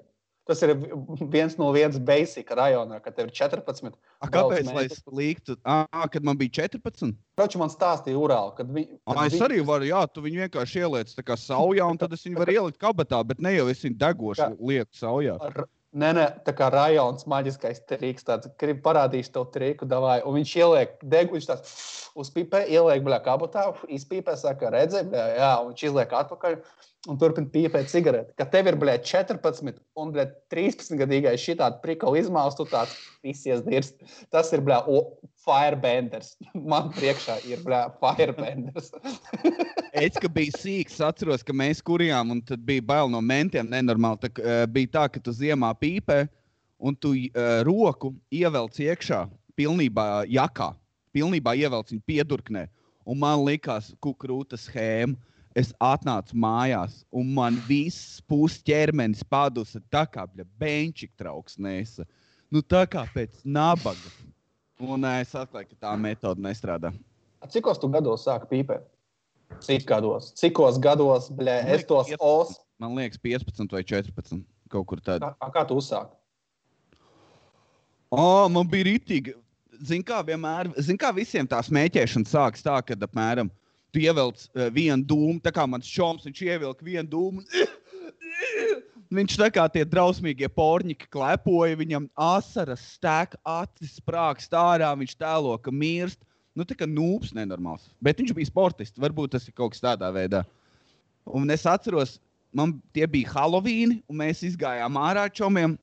Tas 0.52 0.62
ir 0.68 0.74
vi- 0.76 0.92
viens 1.32 1.54
no 1.60 1.70
vienas 1.72 1.96
basic 1.98 2.50
rajonā, 2.60 2.98
kad 3.04 3.16
tev 3.16 3.30
ir 3.30 3.32
14. 3.32 3.94
A, 4.20 4.28
kāpēc? 4.28 4.68
Lai 4.76 4.84
es 4.90 5.00
līgtu, 5.08 5.56
ah, 5.64 6.08
kad 6.12 6.26
man 6.28 6.36
bija 6.38 6.52
14. 6.68 7.14
Kroči 7.40 7.58
man 7.62 7.72
stāstīja 7.72 8.20
urāli, 8.20 8.56
kad 8.58 8.74
vi, 8.76 8.84
kad 9.08 9.16
Ah, 9.16 9.26
es 9.30 9.40
arī 9.40 9.62
varu, 9.64 9.88
jā, 9.88 10.02
tu 10.12 10.22
viņu 10.26 10.44
vienkārši 10.50 10.82
ieliec 10.84 11.14
tā 11.16 11.24
kā 11.24 11.38
saujā, 11.40 11.88
un 11.90 11.98
tad 11.98 12.12
es 12.12 12.26
viņu 12.28 12.42
varu 12.44 12.52
ielikt 12.58 12.82
kabatā, 12.84 13.22
bet 13.26 13.40
ne 13.40 13.56
jau 13.56 13.70
es 13.72 13.80
viņu 13.86 13.96
degošu 13.98 14.44
Kā- 14.44 14.58
lieku 14.60 14.92
saujā. 14.92 15.38
Ar- 15.40 15.70
Nē, 15.92 16.14
nē, 16.16 16.26
tā 16.48 16.54
kā 16.56 16.70
rajons, 16.72 17.26
maģiskais 17.28 17.82
triks, 17.86 18.24
tāds 18.24 18.48
grib 18.58 18.82
parādīt 18.82 19.30
to 19.30 19.44
triku, 19.52 19.84
davai, 19.86 20.22
un 20.26 20.36
viņš 20.40 20.52
ieliek 20.56 20.94
degu, 21.04 21.36
viņš 21.36 21.48
tāds 21.50 21.74
uzpīpē, 22.16 22.62
ieliek 22.72 23.04
bļā 23.04 23.20
kabatā, 23.26 23.66
izpīpē, 23.92 24.38
saka, 24.40 24.72
redzē, 24.72 25.04
bļā, 25.12 25.26
jā, 25.36 25.50
un 25.60 25.74
viņš 25.74 25.84
izliek 25.90 26.10
atpakaļ. 26.22 26.56
Un 27.10 27.18
turpina 27.18 27.50
pīpēt 27.50 27.90
cigareti. 27.90 28.34
Kad 28.38 28.52
tev 28.54 28.68
ir 28.70 28.78
blē, 28.80 28.96
14 29.02 29.80
un 29.98 30.12
blē, 30.14 30.28
13 30.54 31.00
gadīgais 31.00 31.42
šī 31.42 31.56
tāda 31.62 31.80
prikala 31.82 32.20
izmāls, 32.22 32.58
tu 32.58 32.66
tāds 32.70 32.94
visies 33.26 33.64
dirst. 33.66 33.98
Tas 34.34 34.52
ir 34.54 34.62
blē, 34.66 34.82
o, 34.86 35.18
firebenders. 35.42 36.36
Man 36.72 36.92
priekšā 36.94 37.40
ir 37.50 37.64
blē, 37.66 37.84
firebenders. 38.02 38.92
es, 40.04 40.20
ka 40.22 40.30
biju 40.30 40.54
sīgs, 40.62 41.00
atceros, 41.06 41.46
ka 41.48 41.56
mēs 41.58 41.82
kurijām, 41.86 42.36
un 42.36 42.44
tad 42.46 42.62
bija 42.68 42.86
bail 42.94 43.10
no 43.14 43.24
mentiem. 43.26 43.72
Nenormāli. 43.72 44.22
Tā, 44.28 44.34
uh, 44.38 44.62
bija 44.70 44.94
tā, 45.00 45.08
ka 45.16 45.24
tu 45.24 45.34
ziemā 45.36 45.74
pīpē, 45.82 46.26
un 46.82 46.98
tu 46.98 47.16
uh, 47.18 47.62
roku 47.66 48.14
ievelc 48.34 48.78
iekšā 48.78 49.26
pilnībā 49.58 50.28
jakā. 50.30 50.72
Pilnībā 51.12 51.58
ievelc 51.58 51.90
viņu 51.92 52.06
piedurknē. 52.08 52.68
Un 53.10 53.18
man 53.20 53.42
likās, 53.42 53.90
kukurūta 54.06 54.56
schēma 54.62 55.18
es 55.58 55.72
atnācu 55.84 56.38
mājās, 56.38 57.02
un 57.12 57.34
man 57.36 57.58
viss 57.68 58.22
pusķermenis 58.30 59.24
padusa 59.28 59.82
tā 59.92 60.06
kā 60.10 60.26
benčika 60.60 61.24
trauksmēs. 61.24 62.00
Nu, 62.52 62.62
tā 62.62 62.86
kā 62.90 63.06
pēc 63.14 63.44
nabaga. 63.46 64.16
Un 64.82 65.06
es 65.06 65.36
atklāju, 65.38 65.70
ka 65.72 65.88
tā 65.88 65.92
metode 66.00 66.42
nestrādā. 66.42 66.92
Cikos 67.52 67.80
tu 67.82 67.90
gados 67.92 68.26
sāki 68.26 68.50
pīpēt? 68.50 68.88
Cik 69.62 69.86
gados? 69.90 70.32
Cikos 70.40 70.80
gados, 70.82 71.30
blē, 71.36 71.60
es 71.76 71.84
tos 71.86 72.10
15, 72.10 72.24
os. 72.24 72.56
Man 72.82 72.96
liekas, 72.98 73.20
15 73.22 73.76
vai 73.76 73.84
14. 73.84 74.42
Kaut 74.72 74.88
kur 74.88 75.02
tādā. 75.04 75.34
Kā, 75.42 75.52
kā 75.54 75.64
tu 75.68 75.78
uzsāki? 75.82 76.16
O, 78.12 78.48
man 78.52 78.68
bija 78.72 78.88
rītīgi. 78.90 79.36
Zini, 79.82 80.06
kā 80.06 80.22
vienmēr, 80.26 80.70
zin, 80.84 80.98
kā 81.00 81.10
visiem 81.16 81.48
tā 81.50 81.60
smēķēšana 81.66 82.30
sākas 82.30 82.64
tā, 82.64 82.78
ka 82.86 82.96
apmēram 82.96 83.50
tu 83.92 84.02
ievelc 84.04 84.40
uh, 84.40 84.68
vienu 84.74 85.04
dūmu, 85.08 85.40
tā 85.44 85.54
kā 85.56 85.68
mans 85.70 85.88
čoms, 85.88 86.26
viņš 86.28 86.44
ievilka 86.48 86.88
vienu 86.88 87.08
dūmu. 87.12 87.46
Viņš 89.12 89.34
tā 89.36 89.50
kā 89.52 89.66
tie 89.68 89.82
drausmīgie 89.84 90.48
porņķi 90.56 91.10
klepoja, 91.12 91.76
viņam 91.82 92.06
asaras 92.16 92.84
stek, 92.94 93.34
acis 93.44 93.98
sprāgst 94.00 94.56
ārā, 94.56 94.94
viņš 94.96 95.18
tēlo, 95.20 95.58
ka 95.60 95.74
mirst. 95.76 96.22
Nu, 96.56 96.64
tā 96.68 96.78
kā 96.80 96.88
nūps 96.88 97.34
nenormāls. 97.36 97.90
Bet 98.04 98.20
viņš 98.20 98.32
bija 98.36 98.48
sportists. 98.48 99.00
Varbūt 99.00 99.34
tas 99.36 99.48
ir 99.48 99.56
kaut 99.56 99.74
kas 99.76 99.84
tādā 99.84 100.08
veidā. 100.16 100.46
Un 101.28 101.52
es 101.52 101.68
atceros, 101.68 102.18
man 102.56 102.78
tie 102.96 103.04
bija 103.08 103.36
Halloween, 103.36 104.00
un 104.08 104.20
mēs 104.24 104.44
gājām 104.60 105.00
ārā 105.00 105.28
čomiem. 105.32 105.78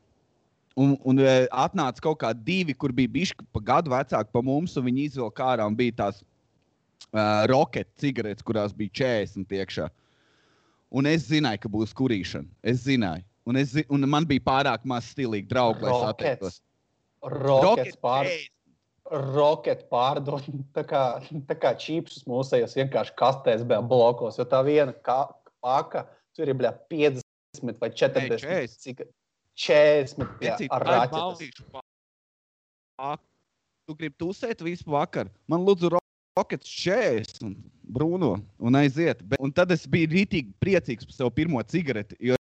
Un, 0.79 0.93
un 1.05 1.21
e, 1.21 1.49
atnāca 1.51 2.01
kaut 2.05 2.21
kādi 2.21 2.45
divi, 2.47 2.75
kur 2.77 2.93
bija 2.95 3.11
bijuši 3.11 3.37
pa 3.53 3.61
gadu 3.73 3.91
vecāki 3.91 4.31
par 4.33 4.45
mums, 4.47 4.77
un 4.79 4.87
viņi 4.87 5.09
izvilka 5.09 5.49
ārā 5.53 5.67
un 5.67 5.77
bija 5.77 5.97
tās 6.05 6.21
uh, 7.13 7.47
roketu 7.51 7.91
cigaretes, 8.03 8.45
kurās 8.47 8.75
bija 8.77 8.95
40 9.25 9.57
iekšā. 9.61 9.89
Un 10.99 11.09
es 11.11 11.27
zināju, 11.29 11.63
ka 11.65 11.71
būs 11.73 11.93
kurīšana. 11.97 12.49
Es 12.63 12.85
zināju. 12.87 13.25
Un, 13.49 13.57
es, 13.57 13.73
zi 13.73 13.85
un 13.93 14.05
man 14.09 14.27
bija 14.29 14.45
pārāk 14.45 14.85
maz 14.89 15.09
stilīgi 15.13 15.49
draugi, 15.49 15.85
lai 15.87 15.97
satiktos. 16.05 16.61
Rokets 17.25 17.99
pār... 18.01 18.29
Roket 19.09 19.87
pārdod 19.89 20.45
tā 20.77 20.83
kā, 20.85 21.03
tā 21.49 21.55
kā 21.57 21.73
čīpsus 21.81 22.27
mūsējos 22.29 22.77
vienkārši 22.77 23.15
kastēs, 23.17 23.65
bija 23.69 23.81
blokos, 23.81 24.37
jo 24.37 24.45
tā 24.49 24.61
viena 24.67 24.93
paka, 25.01 26.05
tur 26.37 26.53
ir 26.53 26.59
bļā 26.59 26.75
50 26.93 27.81
vai 27.81 27.89
40. 27.89 28.45
Ei, 28.45 28.69
40. 28.69 28.85
Cik, 28.85 29.01
40 29.65 30.37
bļā, 30.43 30.59
ar 30.77 30.87
raķetes. 30.91 31.65
Tu 33.89 33.97
gribi 33.97 34.17
tusēt 34.21 34.61
visu 34.61 34.93
vakaru. 34.93 35.33
Man 35.49 35.65
lūdzu 35.65 35.95
Rockets 36.39 36.71
40 36.71 37.55
brūno 37.89 38.37
un 38.59 38.79
aiziet. 38.79 39.23
Bet, 39.27 39.41
un 39.43 39.53
tad 39.55 39.73
es 39.75 39.87
biju 39.91 40.13
rītīgi 40.15 40.55
priecīgs 40.63 41.09
par 41.09 41.17
savu 41.17 41.35
pirmo 41.35 41.63
cigareti. 41.67 42.19
Jo 42.23 42.39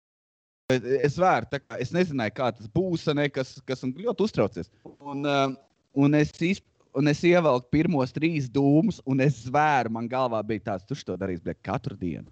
es 0.71 1.19
vēru, 1.19 1.49
kā, 1.51 1.79
es 1.83 1.93
nezināju, 1.95 2.35
kā 2.37 2.51
tas 2.55 2.69
būs, 2.71 3.09
ne, 3.17 3.27
kas, 3.33 3.57
kas 3.67 3.83
man 3.85 3.95
ļoti 3.99 4.27
uztraucies. 4.29 4.71
Un, 4.99 5.25
uh, 5.27 5.55
un 5.99 6.15
es, 6.19 6.31
izp, 6.47 6.67
un 6.97 7.11
es 7.11 7.23
ievelku 7.27 7.71
pirmos 7.75 8.15
trīs 8.15 8.51
dūmus, 8.53 9.01
un 9.11 9.25
es 9.25 9.45
zvēru, 9.47 9.93
man 9.97 10.11
galvā 10.11 10.43
bija 10.47 10.71
tāds, 10.73 10.87
tu 10.87 10.99
to 11.07 11.17
darīsi 11.19 11.43
bļa, 11.47 11.57
katru 11.67 11.99
dienu. 11.99 12.31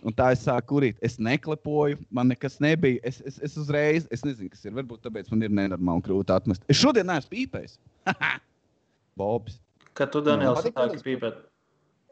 Un 0.00 0.14
tā 0.16 0.30
es 0.32 0.46
sāku 0.46 0.78
kurīt. 0.78 0.96
Es 1.04 1.18
neklepoju, 1.20 1.98
man 2.08 2.30
nekas 2.32 2.56
nebija. 2.64 3.02
Es, 3.04 3.18
es, 3.28 3.36
es 3.44 3.58
uzreiz, 3.60 4.06
es 4.14 4.24
nezinu, 4.24 4.48
kas 4.48 4.64
ir. 4.64 4.72
Varbūt 4.78 5.02
tāpēc 5.04 5.28
man 5.28 5.44
ir 5.44 5.52
nenormāli 5.52 6.06
grūti 6.06 6.32
atmest. 6.32 6.64
Es 6.72 6.80
šodien 6.80 7.10
neesmu 7.10 7.34
pīpējis. 7.34 7.76
Bobs. 9.20 9.58
Kad 9.98 10.12
tu, 10.14 10.22
Daniels, 10.24 10.64
sāki 10.64 11.02
pīpēt? 11.04 11.42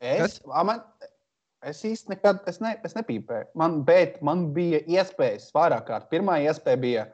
Es, 0.00 0.38
man, 0.48 0.82
es 1.66 1.82
īsti 1.84 2.14
nekad 2.14 2.44
es 2.50 2.60
ne, 2.64 2.74
es 2.84 2.96
nepīpēju. 2.96 3.50
Man, 3.60 3.80
bet 3.86 4.20
man 4.24 4.48
bija 4.56 4.80
iespējas 4.88 5.50
vairāk 5.56 5.86
kārt. 5.88 6.08
Pirmā 6.12 6.38
iespēja 6.44 6.80
bija, 6.80 7.06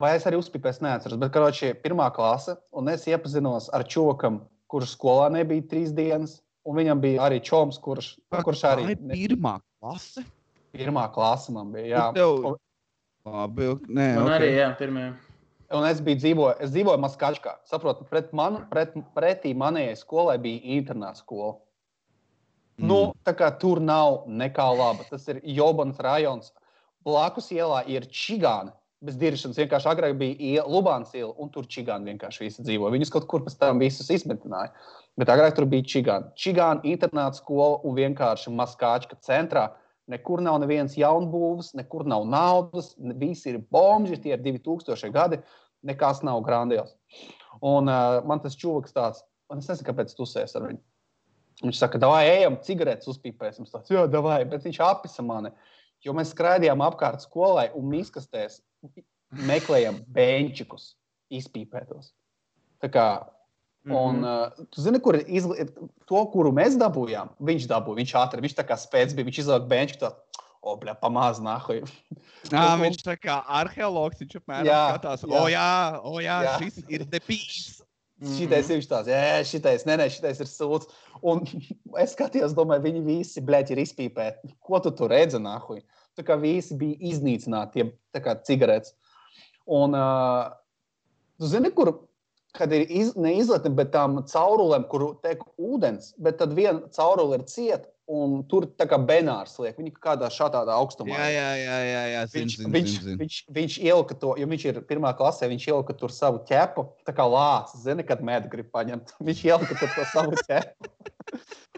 vai 0.00 0.14
es 0.16 0.26
arī 0.28 0.40
uzpīpēju, 0.40 0.84
neatceros, 0.86 1.20
bet 1.20 1.32
karoči, 1.34 1.74
pirmā 1.84 2.08
klase, 2.16 2.56
un 2.76 2.88
es 2.92 3.06
iepazinos 3.08 3.68
ar 3.76 3.84
čokam, 3.88 4.42
kurš 4.70 4.94
skolā 4.96 5.28
nebija 5.34 5.66
trīs 5.72 5.94
dienas, 5.96 6.38
un 6.68 6.80
viņam 6.80 7.00
bija 7.02 7.24
arī 7.28 7.40
čoms, 7.44 7.80
kurš, 7.82 8.14
kurš 8.44 8.66
arī. 8.70 8.92
Tā 8.94 9.16
ir 9.16 9.34
pirmā 9.34 9.58
klase? 9.80 10.24
Pirmā 10.76 11.08
klase 11.12 11.52
man 11.56 11.72
bija, 11.74 11.88
jā. 11.94 12.04
Tev... 12.16 12.56
Labi, 13.30 13.66
nē, 13.84 14.06
man 14.16 14.30
okay. 14.30 14.36
arī, 14.38 14.46
jā, 14.56 14.70
pirmā. 14.78 15.10
Un 15.70 15.86
es 15.86 16.00
biju 16.02 16.18
dzīvoju, 16.18 16.54
es 16.64 16.72
dzīvoju 16.74 16.98
Maskačkā. 16.98 17.52
Saprotu, 17.70 18.02
pret 18.10 18.32
manu, 18.34 18.64
pret, 18.72 18.96
pretī 19.14 19.52
manējai 19.54 19.98
skolai 20.00 20.34
bija 20.42 20.64
internāta 20.76 21.22
skola. 21.22 21.52
Mm. 22.80 22.88
Nu, 22.90 22.98
tā 23.26 23.36
kā 23.38 23.52
tur 23.60 23.78
nav 23.84 24.24
nekā 24.26 24.66
laba. 24.74 25.06
Tas 25.12 25.28
ir 25.30 25.38
Jobans 25.46 26.00
rajons. 26.02 26.50
Blakus 27.06 27.52
ielā 27.54 27.84
ir 27.86 28.08
čigāni. 28.10 28.74
Bez 29.00 29.16
diršanas 29.16 29.56
vienkārši 29.56 29.88
agrāk 29.88 30.16
bija 30.20 30.66
Lubāns 30.68 31.14
iela, 31.16 31.30
un 31.40 31.48
tur 31.48 31.64
čigāni 31.64 32.10
vienkārši 32.10 32.42
visi 32.44 32.64
dzīvo. 32.66 32.90
Viņus 32.92 33.12
kaut 33.14 33.24
kur 33.30 33.46
pēc 33.46 33.54
tam 33.62 33.78
visus 33.80 34.10
izmetināja. 34.12 34.74
Bet 35.16 35.30
agrāk 35.32 35.54
tur 35.56 35.68
bija 35.70 35.86
čigāni. 35.86 36.28
Čigāni 36.36 36.92
internāta 36.92 37.38
skola 37.38 37.78
un 37.86 37.96
vienkārši 37.96 38.52
Maskačka 38.52 39.16
centrā. 39.24 39.70
Nekur 40.10 40.42
nav 40.42 40.58
nevienas 40.62 40.96
jaunbūves, 40.98 41.72
nekur 41.78 42.06
nav 42.08 42.24
naudas, 42.26 42.92
visi 43.20 43.52
ir 43.52 43.60
bomži, 43.70 44.18
tie 44.18 44.34
ir 44.34 44.42
2000 44.42 45.12
gadi, 45.14 45.38
nekas 45.86 46.24
nav 46.26 46.40
grandios. 46.46 46.96
Un 47.62 47.90
uh, 47.90 48.20
man 48.26 48.42
tas 48.42 48.56
čūlis 48.58 48.94
tāds, 48.96 49.22
un 49.52 49.60
es 49.62 49.68
nezinu, 49.70 49.86
kāpēc 49.90 50.14
tu 50.16 50.26
sēsi 50.26 50.58
ar 50.58 50.66
viņu. 50.70 50.82
Viņš 51.60 51.76
saka, 51.76 52.00
vai 52.08 52.24
ejam, 52.30 52.56
cigaretes 52.64 53.10
uzpīpēsim. 53.12 53.66
Es 53.66 53.74
tāds, 53.74 53.92
jā, 53.92 54.06
vai, 54.24 54.38
bet 54.48 54.64
viņš 54.64 54.80
apisa 54.86 55.24
mani. 55.24 55.52
Jo 56.00 56.14
mēs 56.16 56.32
skraidījām 56.32 56.80
apkārt 56.80 57.20
skolai 57.26 57.66
un 57.76 57.90
miskastēs 57.92 58.62
meklējām 59.50 60.00
benčikus, 60.08 60.94
izpīpētos. 61.28 62.14
Tā 62.80 62.88
kā 62.92 63.04
Mm 63.84 63.92
-hmm. 63.92 64.08
Un, 64.08 64.24
uh, 64.24 64.66
tu 64.70 64.82
zini, 64.82 65.00
kur 65.00 65.16
izla... 65.26 65.56
to, 66.04 66.24
kuru 66.32 66.52
mēs 66.52 66.76
dabūjām, 66.76 67.30
viņš 67.40 67.66
dabūja. 67.66 67.96
Viņš 67.96 68.12
ātri, 68.22 68.42
viņš 68.44 68.56
tā 68.58 68.64
kā 68.68 68.76
spēc 68.76 69.14
bija, 69.14 69.24
viņš 69.24 69.38
izlaiž 69.38 69.68
benču. 69.68 69.96
Tā, 70.02 70.10
o, 70.60 70.76
bļa, 70.76 70.94
pamaz, 71.00 71.40
nahuj. 71.40 71.82
Jā, 72.52 72.76
viņš 72.80 73.04
tā 73.06 73.16
kā 73.16 73.40
arheologs, 73.60 74.20
viņš 74.20 74.36
apmēram 74.40 74.68
jā, 74.68 74.80
skatās. 74.90 75.24
Jā. 75.24 75.40
O, 75.40 75.48
jā, 75.48 76.00
o, 76.02 76.20
jā, 76.20 76.36
jā. 76.44 76.56
šis 76.58 76.82
ir 76.88 77.06
depīs. 77.08 77.80
Šitais 78.36 78.68
ir 78.68 78.84
tāds, 78.84 79.08
jā, 79.08 79.40
šitais, 79.48 79.86
nē, 79.88 79.94
nē, 79.96 80.10
šitais 80.12 80.42
ir 80.44 80.48
sūds. 80.50 80.90
Un 81.24 81.40
es 82.02 82.12
skatījos, 82.12 82.52
domāju, 82.52 82.84
viņi 82.84 83.00
visi, 83.06 83.40
blēķi, 83.40 83.72
ir 83.72 83.80
izpīpēti. 83.86 84.52
Ko 84.60 84.80
tu 84.84 84.92
tur 84.92 85.08
redzi, 85.08 85.40
nahuj? 85.40 85.80
Tā 86.18 86.26
kā 86.26 86.36
visi 86.36 86.76
bija 86.76 86.98
iznīcināti, 87.14 87.86
tie, 88.12 88.34
cigaretes. 88.44 88.92
Un, 89.64 89.96
uh, 89.96 90.52
tu 91.40 91.48
zini, 91.48 91.70
kur 91.72 91.94
kad 92.56 92.72
ir 92.74 92.86
iz, 92.88 93.14
neizlēta, 93.18 93.70
bet 93.74 93.92
tām 93.94 94.20
caurulēm, 94.28 94.84
kur 94.90 95.06
tek 95.24 95.42
ūdens, 95.60 96.14
bet 96.22 96.40
tad 96.40 96.54
viena 96.56 96.90
caurule 96.96 97.40
ir 97.40 97.48
cieta. 97.50 97.88
Un 98.10 98.40
tur 98.50 98.64
tā 98.74 98.88
kā 98.90 98.96
benārs 99.06 99.52
liek, 99.62 99.76
viņa 99.78 99.92
kādā 100.02 100.26
šādā 100.34 100.64
augstumā. 100.74 101.12
Jā, 101.14 101.28
jā, 101.30 101.50
jā, 101.60 101.76
jā, 101.86 102.00
jā 102.10 102.22
zin, 102.32 102.40
viņš, 102.40 102.56
zin, 102.58 102.72
viņš, 102.74 102.88
zin, 102.90 103.04
zin. 103.04 103.18
viņš, 103.20 103.36
viņš 103.54 103.76
ielika 103.84 104.16
to, 104.18 104.32
jo 104.40 104.48
viņš 104.50 104.64
ir 104.66 104.80
pirmā 104.88 105.12
klasē, 105.14 105.46
viņš 105.52 105.66
ielika 105.68 105.94
tur 106.00 106.10
savu 106.10 106.40
ķepu, 106.48 106.88
tā 107.06 107.14
kā 107.14 107.28
lācis, 107.30 107.84
zini, 107.84 108.02
kad 108.08 108.24
mēdī 108.26 108.50
grib 108.50 108.72
paņemt. 108.74 109.14
Viņš 109.28 109.44
ielika 109.46 109.78
tur 109.78 109.94
to 109.94 110.08
savu 110.10 110.34
ķepu. 110.48 110.90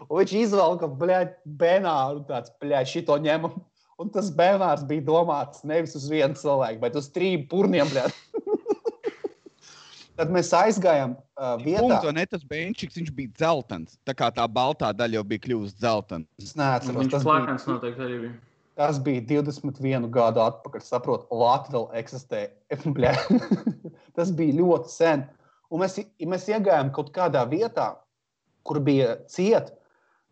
un 0.07 0.23
viņš 0.23 0.33
izvelka, 0.39 0.89
bļaļ, 1.03 1.29
benāru, 1.61 2.25
tāds, 2.31 2.55
bļaļ, 2.63 2.89
šito 2.95 3.19
ņemam. 3.27 3.61
Un 4.01 4.09
tas 4.09 4.33
benārs 4.33 4.81
bija 4.89 5.05
domāts 5.05 5.61
nevis 5.69 5.93
uz 5.99 6.09
vienu 6.09 6.33
cilvēku, 6.39 6.81
bet 6.81 6.97
uz 6.97 7.13
trim 7.13 7.45
purniem, 7.51 7.85
bļaļ. 7.93 8.17
Tad 10.19 10.29
mēs 10.33 10.51
aizgājām 10.53 11.15
uh, 11.15 11.55
vietā. 11.61 11.81
Punkto, 11.81 12.11
ne 12.13 12.23
tas 12.29 12.43
benčiks, 12.45 12.97
viņš 12.99 13.11
bija 13.17 13.31
dzeltens. 13.39 13.97
Tā 14.05 14.13
kā 14.17 14.29
tā 14.33 14.45
baltā 14.45 14.91
daļa 14.93 15.17
jau 15.17 15.23
bija 15.31 15.43
kļuvusi 15.47 15.77
dzeltena. 15.79 16.27
Es 16.41 16.53
neatceros, 16.59 17.09
tas 17.09 17.25
plakans 17.25 17.65
bija, 17.65 17.77
noteikti 17.77 18.05
arī 18.05 18.19
bija. 18.27 18.33
tas 18.77 18.99
bija 19.01 19.23
21 19.31 20.09
gadu 20.13 20.43
atpakaļ. 20.45 20.85
Saprotu, 20.85 21.25
Latvija 21.33 21.79
vēl 21.79 22.03
eksistē. 22.03 22.43
Tas 24.17 24.29
bija 24.37 24.53
ļoti 24.59 24.93
sen. 24.93 25.25
Un 25.73 25.81
mēs, 25.81 25.97
mēs 26.29 26.45
iegājām 26.51 26.91
kaut 26.93 27.09
kādā 27.15 27.41
vietā, 27.49 27.95
kur 28.61 28.77
bija 28.85 29.15
cieta. 29.31 29.73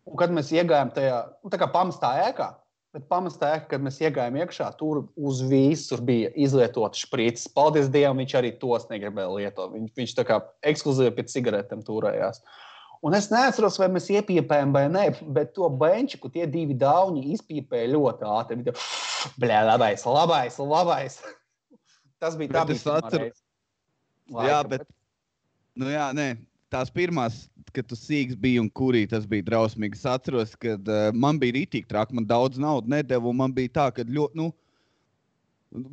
Un 0.06 0.18
kad 0.18 0.30
mēs 0.34 0.52
iegājām 0.54 0.92
tajā 0.94 1.18
nu, 1.42 1.50
pamestā 1.74 2.12
ēkā, 2.28 2.52
Bet 2.92 3.06
pamestā, 3.08 3.54
kad 3.70 3.80
mēs 3.80 4.02
iegājām 4.02 4.34
iekšā, 4.42 4.66
tur 4.76 5.06
uz 5.16 5.38
visur 5.48 6.02
bija 6.04 6.28
izlietota 6.36 6.98
špricis. 7.00 7.48
Paldies 7.56 7.88
Dievam, 7.92 8.20
viņš 8.20 8.34
arī 8.36 8.50
tos 8.60 8.84
negribēja 8.90 9.30
lietot. 9.32 9.72
Viņš, 9.72 9.94
viņš 9.96 10.12
tā 10.18 10.26
kā 10.28 10.36
ekskluzīvi 10.68 11.14
pie 11.16 11.24
cigaretēm 11.32 11.80
turējās. 11.86 12.42
Un 13.02 13.16
es 13.16 13.30
neatceros, 13.32 13.80
vai 13.80 13.88
mēs 13.94 14.10
iepīpējām 14.12 14.76
vai 14.76 14.84
nē, 14.92 15.06
bet 15.34 15.54
to 15.56 15.70
benčiku 15.72 16.28
tie 16.30 16.44
divi 16.46 16.76
dauni 16.78 17.32
izpīpēja 17.32 17.94
ļoti 17.94 18.28
ātri. 18.28 18.60
Bija 19.40 19.64
labais, 19.70 20.04
labais, 20.06 20.60
labais. 20.60 21.18
Tas 22.20 22.36
bija 22.36 22.58
tā, 22.58 22.68
kas 22.68 22.84
atceros. 22.92 23.40
Jā, 24.36 24.60
bet. 24.68 24.84
Nu 25.80 25.88
jā, 25.88 26.10
nē, 26.12 26.34
tās 26.72 26.90
pirmās 26.92 27.44
kad 27.72 27.88
tu 27.88 27.96
sīgs 27.98 28.36
biji 28.38 28.60
un 28.62 28.68
kurī 28.70 29.04
tas 29.08 29.24
bija 29.28 29.46
drausmīgi. 29.46 29.98
Es 29.98 30.08
atceros, 30.08 30.56
ka 30.60 30.76
uh, 30.76 31.06
man 31.16 31.40
bija 31.40 31.56
rītīgi 31.60 31.88
traki, 31.88 32.16
man 32.18 32.28
daudz 32.28 32.60
naudas 32.60 32.90
nedēļa. 32.92 33.32
Man 33.38 33.54
bija 33.56 33.72
tā, 33.78 33.86
ka 33.96 34.04
ļoti, 34.08 34.38
nu, 34.40 34.50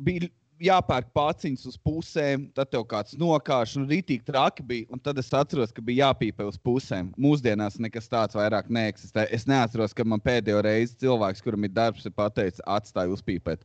bija 0.04 0.28
jāpērk 0.60 1.08
paciņas 1.16 1.64
uz 1.70 1.78
pusēm, 1.80 2.44
tad 2.56 2.68
tev 2.72 2.84
kāds 2.88 3.16
nokāš, 3.20 3.78
un 3.80 3.88
rītīgi 3.88 4.26
traki 4.28 4.64
bija. 4.66 4.88
Un 4.92 5.00
tad 5.00 5.18
es 5.22 5.32
atceros, 5.32 5.72
ka 5.72 5.84
bija 5.84 6.10
jāpīpē 6.10 6.46
uz 6.50 6.60
pusēm. 6.60 7.14
Mūsdienās 7.20 7.80
nekas 7.80 8.10
tāds 8.12 8.36
vairs 8.36 8.68
neeksistē. 8.68 9.26
Es 9.32 9.48
neatceros, 9.48 9.96
ka 9.96 10.04
man 10.04 10.22
pēdējo 10.24 10.60
reizi 10.66 10.98
cilvēks, 11.00 11.44
kuram 11.44 11.64
ir 11.64 11.76
darbs, 11.76 12.04
ir 12.04 12.16
pateicis, 12.16 12.64
atstāj 12.68 13.08
uzpīpēt. 13.16 13.64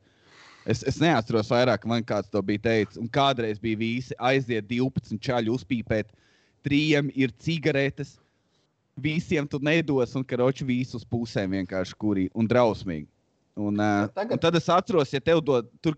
Es, 0.66 0.82
es 0.88 0.95
neatceros 0.97 1.51
vairāk, 1.51 1.84
man 1.86 2.01
kāds 2.07 2.32
to 2.32 2.41
bija 2.41 2.63
teicis. 2.63 2.97
Un 2.97 3.11
kādreiz 3.11 3.59
bija 3.61 3.78
visi 3.78 4.16
aiziet 4.18 4.66
12 4.72 5.20
čaļu 5.22 5.59
uzpīpēt 5.59 6.16
trījiem 6.66 7.11
ir 7.16 7.34
cigaretes. 7.39 8.16
Visiem 8.95 9.47
tu 9.47 9.59
nedos, 9.59 10.13
un 10.16 10.24
karoči 10.24 10.63
visus 10.63 11.03
pusēm 11.03 11.57
vienkārši 11.57 11.97
kurī 11.99 12.30
un 12.34 12.47
drausmīgi. 12.47 13.09
Un, 13.55 13.80
uh, 13.80 14.07
tagad... 14.11 14.36
un 14.36 14.43
tad 14.43 14.57
es 14.59 14.68
atceros, 14.72 15.13
ja 15.16 15.24
tev 15.24 15.43
dod 15.43 15.72
tur. 15.84 15.97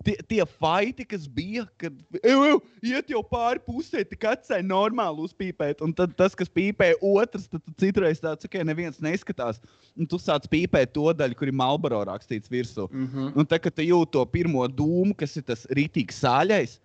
Tie, 0.00 0.14
tie 0.24 0.40
faiti, 0.48 1.04
kas 1.04 1.26
bija, 1.28 1.66
kad 1.76 1.92
ev, 2.22 2.44
ev, 2.46 2.60
iet 2.88 3.10
jau 3.12 3.20
pāri 3.28 3.60
pusē, 3.60 4.00
tik 4.08 4.22
atsēja 4.30 4.64
normāli 4.64 5.26
uzpīpēt. 5.26 5.82
Un 5.84 5.92
tad 5.92 6.14
tas, 6.16 6.32
kas 6.32 6.48
pīpē 6.48 6.94
otrs, 7.04 7.44
tad 7.52 7.60
citreiz 7.82 8.22
tāds, 8.22 8.46
ka 8.46 8.48
okay, 8.48 8.64
neviens 8.64 8.96
neskatās. 9.04 9.60
Un 9.92 10.08
tu 10.08 10.16
sāc 10.16 10.48
pīpēt 10.48 10.94
to 10.96 11.04
daļu, 11.18 11.36
kur 11.36 11.52
ir 11.52 11.58
Malboro 11.60 12.00
rakstīts 12.08 12.48
virsū. 12.48 12.88
Mm 12.88 13.10
-hmm. 13.10 13.34
Un 13.36 13.50
tad, 13.50 13.60
kad 13.66 13.76
tu 13.76 13.84
jūti 13.84 14.14
to 14.16 14.24
pirmo 14.24 14.64
dūmu, 14.64 15.12
kas 15.20 15.36
ir 15.36 15.44
tas 15.52 15.66
rītīgs 15.68 16.24
sāļais, 16.24 16.78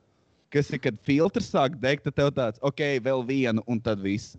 kas 0.55 0.71
ir, 0.71 0.81
kad 0.83 0.97
filtrs 1.07 1.51
sāk 1.51 1.77
degt, 1.83 2.07
tad 2.07 2.17
tev 2.17 2.33
tāds, 2.35 2.61
ok, 2.65 2.83
vēl 3.05 3.25
vienu, 3.27 3.63
un 3.67 3.81
tad 3.83 4.03
viss. 4.03 4.37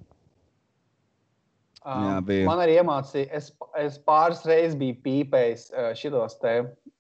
Um, 1.86 2.02
Jā, 2.02 2.14
bija. 2.26 2.46
Man 2.48 2.60
arī 2.64 2.80
iemācīja, 2.80 3.28
es, 3.36 3.52
es 3.78 3.98
pāris 4.02 4.42
reizes 4.48 4.74
biju 4.80 4.96
pīpējis 5.04 5.68
uh, 5.70 5.90
šitos 5.94 6.34
te 6.42 6.54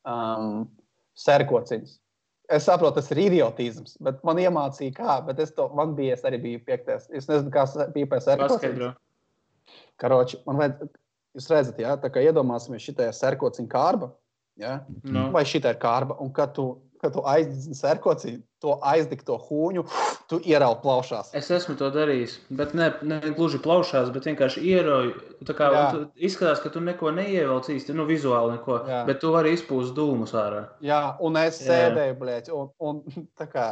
um, 0.06 0.66
serkociņus. 1.18 1.96
Es 2.54 2.68
saprotu, 2.68 3.00
tas 3.00 3.10
ir 3.10 3.24
idiotisms, 3.24 3.96
bet 4.06 4.20
man 4.26 4.38
iemācīja, 4.38 4.94
kā. 4.94 5.16
Bet 5.26 5.40
es 5.42 5.50
to, 5.56 5.66
man 5.74 5.96
bija, 5.98 6.14
es 6.14 6.22
arī 6.28 6.38
biju 6.44 6.60
piektais. 6.68 7.08
Es 7.10 7.26
nezinu, 7.26 7.50
kā 7.50 7.64
pīpēs 7.96 8.28
serkociņus. 8.28 8.94
Karoči, 9.98 10.38
man 10.46 10.60
vajag, 10.60 10.86
jūs 11.34 11.50
redzat, 11.50 11.82
jā, 11.82 11.96
tā 11.98 12.12
kā 12.12 12.22
iedomāsimies 12.22 12.86
šitajā 12.86 13.16
serkociņa 13.16 13.72
kārba, 13.72 14.12
jā? 14.60 14.76
No. 15.02 15.26
vai 15.34 15.42
šitā 15.48 15.74
ir 15.74 15.80
kārba, 15.82 16.14
un 16.22 16.30
kad 16.36 16.54
tu 16.54 16.68
kad 17.06 17.14
tu 17.14 17.22
aizdzi 17.30 17.74
sērkocī, 17.78 18.34
to 18.62 18.76
aizdegto 18.84 19.38
hūņu, 19.46 19.84
tu 20.30 20.40
ieraugi 20.42 20.82
plaušās. 20.82 21.30
Es 21.38 21.50
esmu 21.54 21.76
to 21.78 21.88
darījis, 21.94 22.36
bet 22.58 22.74
ne, 22.76 22.90
ne 23.06 23.20
gluži 23.36 23.60
plaušās, 23.62 24.10
bet 24.14 24.26
vienkārši 24.26 24.62
ieraugi. 24.66 25.14
Izskatās, 26.16 26.62
ka 26.64 26.72
tu 26.74 26.82
neko 26.82 27.12
neievelc 27.14 27.70
īsti, 27.76 27.94
nu, 27.96 28.08
vizuāli 28.10 28.56
neko, 28.56 28.80
Jā. 28.90 29.02
bet 29.08 29.22
tu 29.22 29.30
vari 29.34 29.54
izpūst 29.54 29.94
dūmus 29.96 30.34
ārā. 30.36 30.64
Jā, 30.84 31.02
un 31.22 31.38
es 31.40 31.60
Jā. 31.62 31.68
sēdēju, 31.70 32.16
blēķi, 32.22 32.56
un, 32.56 32.72
un 32.82 33.28
tā 33.38 33.46
kā 33.52 33.68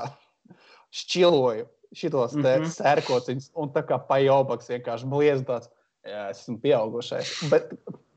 šķiloju 0.94 1.66
šitos 1.94 2.34
mm 2.34 2.44
-hmm. 2.44 2.70
sērkociņus, 2.76 3.50
un 3.54 3.72
tā 3.74 3.82
kā 3.86 3.98
pajobaks 4.08 4.70
vienkārši 4.70 5.10
bliezdots. 5.10 5.70
Jā, 6.04 6.28
es 6.30 6.44
esmu 6.44 6.58
pieaugušais. 6.60 7.30
Bet, 7.50 7.70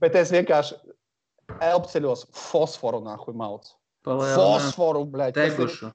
bet 0.04 0.16
es 0.20 0.32
vienkārši 0.32 0.76
elpceļos 1.64 2.26
fosforu 2.36 3.00
nākuj 3.06 3.36
maucu. 3.38 3.72
Fosforu, 4.08 5.04
blēķi. 5.12 5.38
Degušu. 5.38 5.92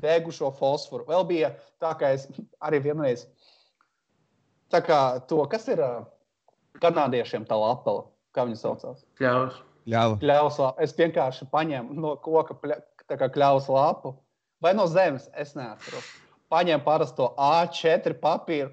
Degušo 0.00 0.50
fosforu. 0.56 1.04
Vēl 1.10 1.26
bija 1.28 1.50
tā, 1.82 1.92
ka 1.98 2.14
es 2.16 2.28
arī 2.64 2.80
vienreiz. 2.86 3.26
Tā 4.70 4.80
kā 4.86 5.00
to, 5.28 5.42
kas 5.50 5.66
ir 5.72 5.82
kanādiešiem 6.80 7.44
tā 7.48 7.58
lapela, 7.58 8.06
kā 8.36 8.46
viņi 8.46 8.60
saucās? 8.60 9.02
Kļavs. 9.20 9.60
Kļavs. 10.22 10.60
Es 10.84 10.94
vienkārši 10.96 11.50
paņēmu 11.52 11.96
no 11.98 12.14
koka 12.22 12.56
kļavas 13.10 13.68
lapu 13.72 14.14
vai 14.62 14.74
no 14.76 14.86
zemes, 14.86 15.28
es 15.34 15.54
neatceros. 15.58 16.06
Paņēmu 16.50 16.84
parasto 16.84 17.30
A4 17.38 18.16
papīru, 18.22 18.70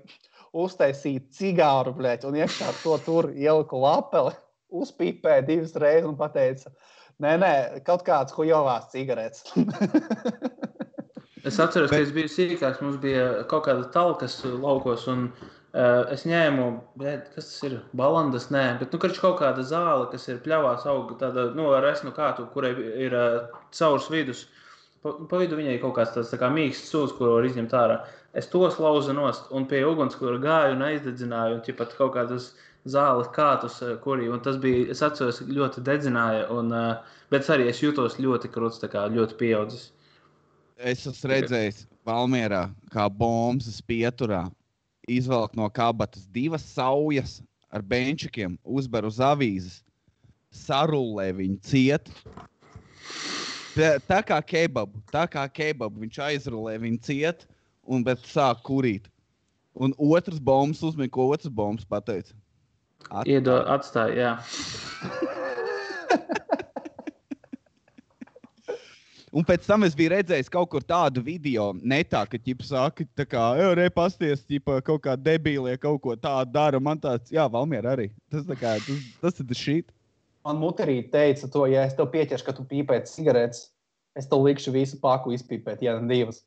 uztaisīju 0.58 1.24
cigāru, 1.38 1.94
blēķi, 1.98 2.28
un 2.30 2.40
iekšā 2.42 2.74
to 2.82 2.98
tur 3.06 3.30
ieliku 3.34 3.80
lapeli, 3.82 4.34
uzpīpēju 4.74 5.46
divas 5.48 5.76
reizes 5.80 6.10
un 6.10 6.18
pateicu, 6.20 6.72
Nē, 7.24 7.34
nē, 7.42 7.52
kaut 7.86 8.04
kāds 8.06 8.36
hujovās 8.38 8.92
cigaretes. 8.92 9.42
es 11.48 11.56
atceros, 11.58 11.90
Bet... 11.90 11.96
ka 11.96 12.02
es 12.04 12.12
biju 12.14 12.30
sīkāks. 12.30 12.84
Mums 12.84 13.00
bija 13.02 13.24
kaut 13.50 13.66
kāda 13.66 13.88
talkas 13.96 14.36
laukos. 14.46 15.08
Un, 15.10 15.32
uh, 15.32 16.04
es 16.14 16.28
ņēmu, 16.30 16.68
bet, 17.02 17.32
kas 17.34 17.50
tas 17.50 17.66
ir? 17.66 17.80
Balandas, 17.98 18.52
nē, 18.54 18.68
bet 18.84 18.94
nu, 18.94 19.02
kaut 19.02 19.40
kāda 19.42 19.66
zāle, 19.66 20.06
kas 20.14 20.30
ir 20.30 20.44
pļāvās 20.46 20.86
auga, 20.92 21.18
tāda 21.24 21.48
nu, 21.58 21.72
ar 21.74 21.90
esmu 21.90 22.14
kātu, 22.14 22.46
kurai 22.54 22.76
ir 23.08 23.18
uh, 23.18 23.58
caurs 23.74 24.12
vidus. 24.14 24.46
Pa, 25.02 25.16
pa 25.30 25.42
vidu 25.42 25.58
viņai 25.58 25.80
kaut 25.82 25.98
kāds 25.98 26.14
tāds 26.14 26.30
tā 26.30 26.38
kā 26.42 26.52
mīksts 26.54 26.94
sūds, 26.94 27.18
ko 27.18 27.34
var 27.34 27.50
izņemt 27.50 27.74
ārā. 27.82 27.98
Es 28.38 28.50
tos 28.54 28.78
lauzu 28.78 29.18
nost 29.18 29.50
un 29.58 29.66
pie 29.66 29.82
ugunskura 29.90 30.38
gāju 30.42 30.78
un 30.78 30.86
aizdedzināju. 30.86 31.64
Un, 31.64 31.78
pat 31.82 31.98
kaut 31.98 32.14
kādas 32.14 32.52
uh, 32.52 32.67
zāles 32.92 33.30
kātus, 33.36 33.82
eh, 33.86 33.96
kurī 34.04 34.30
tas 34.44 34.58
bija. 34.58 34.90
Es 34.92 35.04
atceros, 35.06 35.42
ļoti 35.42 35.84
dedzināja, 35.84 36.50
un, 36.52 36.72
eh, 36.74 36.98
bet 37.30 37.44
arī 37.44 37.68
es 37.68 37.82
jutos 37.82 38.18
ļoti 38.18 38.52
krūts, 38.52 38.82
ļoti 38.82 39.38
pieaudzis. 39.38 39.92
Es 40.78 41.08
esmu 41.08 41.32
redzējis 41.32 41.86
Valmjerā, 42.06 42.72
kā 42.92 43.10
bombas 43.10 43.82
pieturā 43.82 44.52
izvelk 45.08 45.56
no 45.56 45.70
kabatas 45.70 46.28
divas 46.32 46.64
saujas 46.64 47.42
ar 47.72 47.82
benčikiem, 47.82 48.58
uzber 48.64 49.06
uz 49.06 49.18
avīzes, 49.18 49.82
sarulē 50.54 51.32
viņu 51.36 51.60
ciet. 51.62 52.12
Tā 53.76 54.22
kā 54.26 54.40
kebabu, 54.42 55.02
tā 55.12 55.28
kā 55.30 55.44
kebabu 55.50 56.02
viņš 56.02 56.20
aizrulē 56.30 56.78
viņu 56.82 57.02
ciet 57.02 57.46
un 57.86 58.04
sāk 58.04 58.64
kurīt. 58.66 59.06
Un 59.78 59.94
otrs 59.98 60.40
bombas 60.40 60.82
uzmanīgi, 60.82 61.14
ko 61.14 61.30
otrs 61.34 61.54
bombas 61.54 61.86
pateica. 61.86 62.34
At... 63.08 63.28
Iedod, 63.30 63.64
atstāj, 63.72 64.18
jā. 64.20 64.34
Un 69.38 69.44
pēc 69.46 69.68
tam 69.68 69.84
es 69.86 69.94
biju 69.94 70.10
redzējis 70.16 70.50
kaut 70.50 70.70
kur 70.72 70.84
tādu 70.88 71.22
video, 71.22 71.70
ne 71.84 72.00
tā, 72.08 72.24
ka 72.32 72.40
ķipa 72.42 72.66
saka, 72.66 73.06
tā 73.18 73.26
kā, 73.28 73.44
ej, 73.60 73.74
re, 73.78 73.88
pasties, 73.94 74.42
ķipa, 74.48 74.80
kaut 74.88 75.04
kā 75.04 75.14
debīlie 75.20 75.76
kaut 75.82 76.00
ko 76.02 76.16
tādu 76.18 76.56
dara. 76.56 76.80
Man 76.82 76.98
tāds, 77.04 77.30
jā, 77.34 77.46
Valmier 77.52 77.86
arī. 77.92 78.08
Tas, 78.34 78.48
kā, 78.58 78.78
tas, 78.88 79.12
tas 79.22 79.44
ir 79.44 79.60
šī. 79.60 79.76
Man 80.48 80.62
muterī 80.64 81.02
teica 81.12 81.50
to, 81.54 81.66
ja 81.70 81.84
es 81.86 81.94
tev 81.98 82.08
pieķeršu, 82.14 82.48
ka 82.48 82.56
tu 82.56 82.66
pīpē 82.66 83.02
cigaretes, 83.06 83.68
es 84.18 84.30
tev 84.32 84.48
likšu 84.48 84.74
visu 84.74 84.98
paku 85.04 85.36
izpīpēt, 85.36 85.84
ja 85.86 86.00
ne 86.00 86.08
divas. 86.10 86.42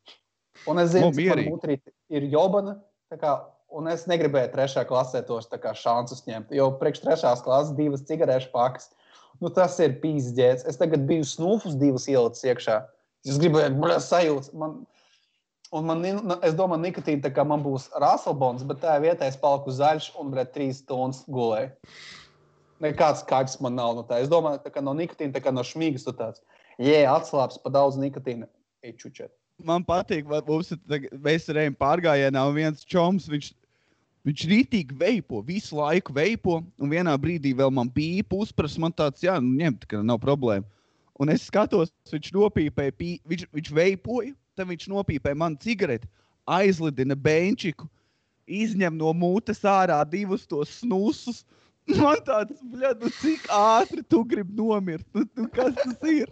Un 0.66 0.80
es 0.82 0.94
zinu, 0.96 1.12
ka 1.12 1.36
muterī 1.44 1.78
ir 2.10 2.26
jobana, 2.32 2.78
tā 3.12 3.20
kā 3.20 3.36
Un 3.70 3.86
es 3.86 4.06
negribēju 4.10 4.50
trešā 4.50 4.82
klasē 4.88 5.22
tos 5.26 5.46
šansus 5.78 6.24
ņemt, 6.26 6.50
jo 6.50 6.70
priekš 6.80 7.04
trešās 7.04 7.42
klases 7.44 7.76
divas 7.76 8.02
cigarešu 8.02 8.50
pakas. 8.50 8.90
Nu, 9.40 9.48
tas 9.48 9.78
ir 9.78 10.00
pīzdēts. 10.02 10.66
Es 10.68 10.76
tagad 10.76 11.06
biju 11.06 11.24
snufus 11.24 11.76
divas 11.78 12.08
ielicis 12.10 12.44
iekšā. 12.44 12.80
Es 13.24 13.38
gribēju, 13.40 13.78
bļa, 13.78 14.00
sajūta. 14.02 14.52
Man, 14.58 14.74
un 15.72 15.86
man, 15.86 16.02
nu, 16.02 16.36
es 16.44 16.56
domāju, 16.58 16.82
nikotīna 16.82 17.30
kā 17.32 17.46
man 17.46 17.62
būs 17.64 17.88
rāselbons, 18.02 18.66
bet 18.66 18.82
tā 18.82 18.98
vietā 19.00 19.30
es 19.30 19.38
paliku 19.40 19.72
zaļš 19.72 20.10
un 20.20 20.34
bļa, 20.34 20.46
trīs 20.52 20.82
stundas 20.82 21.22
gulēju. 21.30 21.70
Nekāds 22.84 23.22
kāds 23.28 23.58
man 23.64 23.76
nav 23.78 23.94
no 23.96 24.04
tā. 24.08 24.20
Es 24.24 24.32
domāju, 24.32 24.64
ka 24.72 24.82
no 24.84 24.96
nikotīna, 24.98 25.36
tā 25.36 25.44
kā 25.44 25.54
no 25.54 25.64
šmīgas 25.64 26.08
tu 26.08 26.16
tāds. 26.16 26.42
Jē, 26.80 27.04
atslābs 27.12 27.60
pa 27.62 27.72
daudz 27.72 28.00
nikotīna. 28.00 28.48
Ej, 28.84 28.96
čučet 29.00 29.36
man 29.64 29.84
patīk, 29.84 30.24
ka 30.28 30.40
mums 30.46 30.70
ir 30.72 31.08
mēs 31.20 31.48
redzam 31.52 31.76
pārgājienā, 31.80 32.44
un 32.48 32.56
viens 32.56 32.84
čoms, 32.88 33.28
viņš 33.30 33.50
Viņš 34.28 34.42
rītīgi 34.50 34.96
veipo, 35.00 35.40
visu 35.46 35.78
laiku 35.78 36.12
veipo, 36.12 36.58
un 36.76 36.92
vienā 36.92 37.14
brīdī 37.20 37.54
vēl 37.56 37.72
man 37.72 37.88
bija 37.92 38.24
pusprasa, 38.28 38.80
man 38.82 38.92
tāds, 38.92 39.24
jā, 39.24 39.38
nu, 39.40 39.54
ņemt, 39.56 39.86
ka 39.88 40.02
nav 40.04 40.20
problēma. 40.20 40.66
Un 41.20 41.32
es 41.32 41.46
skatos, 41.48 41.92
viņš 42.10 42.32
nopīpēja, 42.36 42.96
pī, 42.96 43.14
viņš, 43.28 43.46
viņš 43.56 43.70
veipoja, 43.76 44.34
tad 44.56 44.68
viņš 44.68 44.90
nopīpēja 44.92 45.40
man 45.40 45.56
cigareti, 45.60 46.08
aizlidina 46.48 47.16
benčiku, 47.16 47.88
izņem 48.50 48.96
no 49.00 49.14
mutes 49.16 49.64
ārā 49.64 50.02
divus 50.08 50.44
tos 50.48 50.80
snusus, 50.82 51.44
Man 51.98 52.20
tāds, 52.26 52.60
bļad, 52.72 53.00
nu 53.02 53.10
cik 53.20 53.46
ātri 53.54 54.04
tu 54.06 54.22
gribi 54.28 54.54
nomirt? 54.58 55.06
Nu, 55.16 55.24
nu, 55.38 55.46
kas 55.54 55.74
tas 55.78 56.10
ir? 56.10 56.28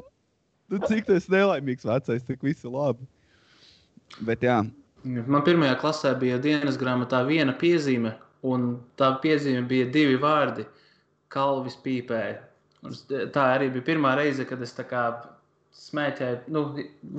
Nu, 0.68 0.80
cik 0.84 1.06
tas 1.08 1.28
nelaimīgs 1.32 1.86
vecais, 1.88 2.26
tik 2.26 2.44
viss 2.44 2.66
ir 2.66 2.74
labi. 2.74 3.06
Bet 4.24 4.44
jā, 4.44 4.60
Man 5.04 5.44
pirmajā 5.46 5.76
klasē 5.78 6.14
bija 6.18 6.40
dienas 6.42 6.78
grāmatā 6.80 7.22
viena 7.26 7.54
piezīme, 7.58 8.16
un 8.42 8.68
tā 8.98 9.12
piezīme 9.22 9.62
bija 9.68 9.86
divi 9.94 10.18
vārdi- 10.18 10.66
kalvis 11.34 11.76
pīpēja. 11.84 12.38
Un 12.82 12.94
tā 13.34 13.44
arī 13.56 13.72
bija 13.72 13.84
pirmā 13.92 14.16
reize, 14.16 14.44
kad 14.44 14.62
es 14.62 14.74
smēķēju, 15.78 16.38
nu, 16.54 16.62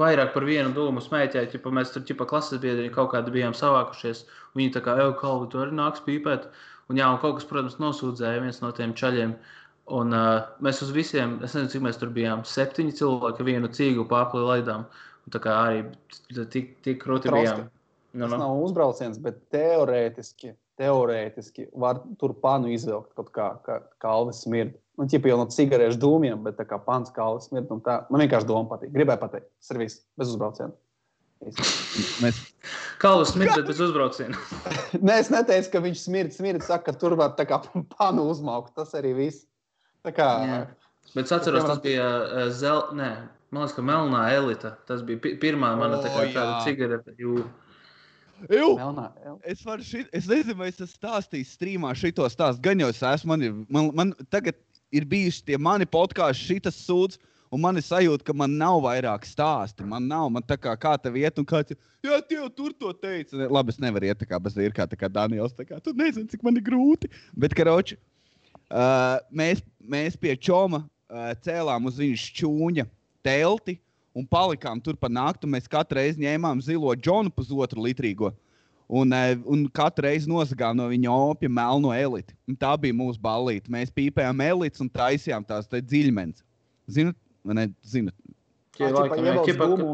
vairāk 0.02 0.34
par 0.34 0.46
vienu 0.48 0.74
dūmu 0.76 1.04
smēķēju. 1.04 1.52
Ķipa, 1.54 1.72
mēs 1.78 1.94
tur 1.94 2.04
ķipa 2.08 2.28
klases 2.28 2.60
biedri 2.64 2.90
kaut 2.92 3.12
kādi 3.14 3.32
bijām 3.32 3.56
savākušies. 3.56 4.26
Viņi 4.58 4.74
tā 4.76 4.82
kā, 4.86 4.98
ej, 5.00 5.14
kalvi, 5.22 5.50
tu 5.52 5.62
arī 5.64 5.76
nāks 5.78 6.04
pīpēt. 6.06 6.50
Un 6.90 7.00
jā, 7.00 7.08
un 7.08 7.20
kaut 7.22 7.38
kas, 7.40 7.48
protams, 7.50 7.78
nosūdzēja 7.82 8.44
viens 8.44 8.62
no 8.64 8.72
tiem 8.76 8.96
čaļiem. 8.98 9.36
Un 10.00 10.14
uh, 10.14 10.50
mēs 10.66 10.84
uz 10.86 10.92
visiem, 10.94 11.38
es 11.46 11.56
nezinu, 11.56 11.72
cik 11.74 11.86
mēs 11.86 12.02
tur 12.02 12.12
bijām, 12.14 12.44
septiņi 12.46 12.98
cilvēki 13.00 13.46
vienu 13.48 13.70
cīgu 13.74 14.06
pārpli 14.10 14.44
laidām. 14.46 14.86
Un 14.86 15.09
tā 15.34 15.42
kā 15.44 15.56
arī 15.68 15.84
tik, 16.54 16.76
tik 16.86 17.00
krūti 17.04 17.32
bijām. 17.34 17.68
Nu, 18.14 18.26
Tas 18.26 18.34
nu. 18.34 18.42
nav 18.42 18.64
uzbrauciens, 18.66 19.20
bet 19.22 19.38
teorētiski, 19.54 20.56
teorētiski 20.82 21.68
var 21.78 22.02
tur 22.22 22.34
panu 22.42 22.72
izvilkt 22.74 23.14
kaut 23.18 23.30
kā, 23.36 23.50
kā 23.66 23.80
kalvis 24.02 24.44
smird. 24.48 24.74
Nu, 24.98 25.06
ķipa 25.08 25.30
jau 25.30 25.38
no 25.40 25.46
cigarešu 25.54 26.00
dūmiem, 26.02 26.42
bet 26.44 26.58
tā 26.60 26.66
kā 26.68 26.80
pants 26.84 27.14
kalvis 27.16 27.48
smird. 27.52 27.70
un 27.72 27.84
Tā, 27.86 28.02
man 28.10 28.26
vienkārši 28.26 28.50
doma 28.50 28.68
patīk. 28.72 28.92
Gribēju 28.96 29.22
pateikt, 29.22 29.52
tas 29.62 29.76
ir 29.76 29.84
viss, 29.84 30.02
bez 30.20 30.34
uzbrauciena. 30.34 30.74
Mēs 32.20 32.40
Kalvas 33.00 33.32
smird, 33.32 33.54
bet 33.56 33.70
bez 33.70 33.80
uzbrauciena. 33.80 34.36
Nē, 35.08 35.22
es 35.22 35.30
neteicu, 35.32 35.70
ka 35.72 35.82
viņš 35.86 36.02
smird, 36.04 36.34
smird, 36.36 36.66
saka, 36.66 36.90
ka 36.90 37.00
tur 37.00 37.16
var 37.20 37.38
tā 37.38 37.46
kā 37.48 37.62
panu 37.96 38.28
uzmaukt. 38.32 38.74
Tas 38.76 38.92
arī 39.00 39.14
viss. 39.16 39.46
Tā 40.04 40.12
kā, 40.16 40.30
Jā. 40.48 40.60
Bet 41.14 41.26
es 41.26 41.34
atceros, 41.34 41.66
tas 41.66 41.80
bija 41.84 42.06
uh, 42.06 42.48
zel... 42.54 42.82
Man 43.50 43.64
liekas, 43.64 43.74
ka 43.78 43.82
melnā 43.86 44.22
elita. 44.36 44.76
Tas 44.86 45.02
bija 45.06 45.22
pi 45.24 45.34
pirmā 45.42 45.72
mana 45.80 45.98
tā 46.04 46.12
kā 46.14 46.28
tāda 46.36 46.60
cigarete. 46.68 47.16
Jū. 47.18 47.42
Jā. 48.48 48.68
Es, 49.44 49.64
šit, 49.84 50.08
es 50.16 50.28
nezinu, 50.30 50.56
vai 50.62 50.70
es 50.70 50.78
esmu 50.78 50.94
stāstījis 50.94 51.56
strīmā 51.58 51.92
šito 51.98 52.28
stāstu. 52.32 52.62
Gan 52.64 52.84
jau 52.84 52.92
es 52.94 53.02
esmu. 53.04 53.34
Man, 53.34 53.44
ir, 53.44 53.58
man, 53.74 53.90
man 53.98 54.14
tagad 54.32 54.60
ir 54.96 55.08
bijuši 55.10 55.44
tie 55.50 55.58
mani 55.60 55.90
podkāsti, 55.90 56.46
šitas 56.54 56.78
sūds. 56.86 57.20
Un 57.50 57.64
man 57.64 57.80
ir 57.80 57.82
sajūta, 57.82 58.28
ka 58.28 58.34
man 58.38 58.54
nav 58.62 58.84
vairāk 58.86 59.26
stāstu. 59.26 59.82
Man 59.90 60.06
nav, 60.06 60.28
man 60.30 60.46
tā 60.46 60.54
kā, 60.62 60.76
kā 60.78 60.94
te 61.02 61.10
vieta, 61.10 61.42
un 61.42 61.48
kāds. 61.50 61.74
Jā, 62.06 62.20
tie 62.22 62.38
jau 62.38 62.52
tur 62.54 62.76
to 62.78 62.94
teica. 62.94 63.34
Ne, 63.40 63.48
Labi, 63.50 63.74
es 63.74 63.82
nevaru 63.82 64.06
iet 64.06 64.22
tā 64.22 64.28
kā 64.30 64.38
bez 64.38 64.54
ir 64.62 64.76
kā, 64.78 64.86
kā 64.86 65.10
Daniels. 65.10 65.56
Tā 65.58 65.66
kā, 65.66 65.82
tu 65.82 65.96
nezini, 65.98 66.30
cik 66.30 66.46
man 66.46 66.62
ir 66.62 66.68
grūti. 66.68 67.10
Bet, 67.34 67.58
karoči, 67.58 67.98
uh, 68.70 69.18
mēs, 69.34 69.66
mēs 69.82 70.20
pie 70.22 70.38
Čoma 70.38 70.84
uh, 70.86 71.32
cēlām 71.42 71.90
uz 71.90 71.98
viņa 71.98 72.22
šķūņa 72.28 72.86
telti 73.30 73.78
un 74.16 74.26
palikām 74.26 74.82
tur 74.84 74.98
pa 74.98 75.10
nakti. 75.12 75.50
Mēs 75.50 75.70
katru 75.70 76.00
reizi 76.02 76.26
ņēmām 76.26 76.64
zilo 76.66 76.94
džonu 76.98 77.34
pusotru 77.34 77.86
litrīgo. 77.86 78.34
Un, 78.90 79.14
eh, 79.14 79.38
un 79.46 79.68
katru 79.70 80.08
reizi 80.08 80.30
nosagām 80.30 80.74
no 80.80 80.88
viņa 80.90 81.14
opija 81.14 81.52
melno 81.54 81.94
elitu. 81.94 82.34
Un 82.50 82.58
tā 82.58 82.74
bija 82.82 82.96
mūsu 82.98 83.22
balīte. 83.22 83.70
Mēs 83.70 83.94
pīpējām 83.94 84.42
elites 84.42 84.82
un 84.82 84.90
taisījām 84.90 85.46
tās 85.46 85.70
dziļmenes. 85.70 86.42
Zinat, 86.90 87.16
vai 87.46 87.60
ne? 87.60 87.68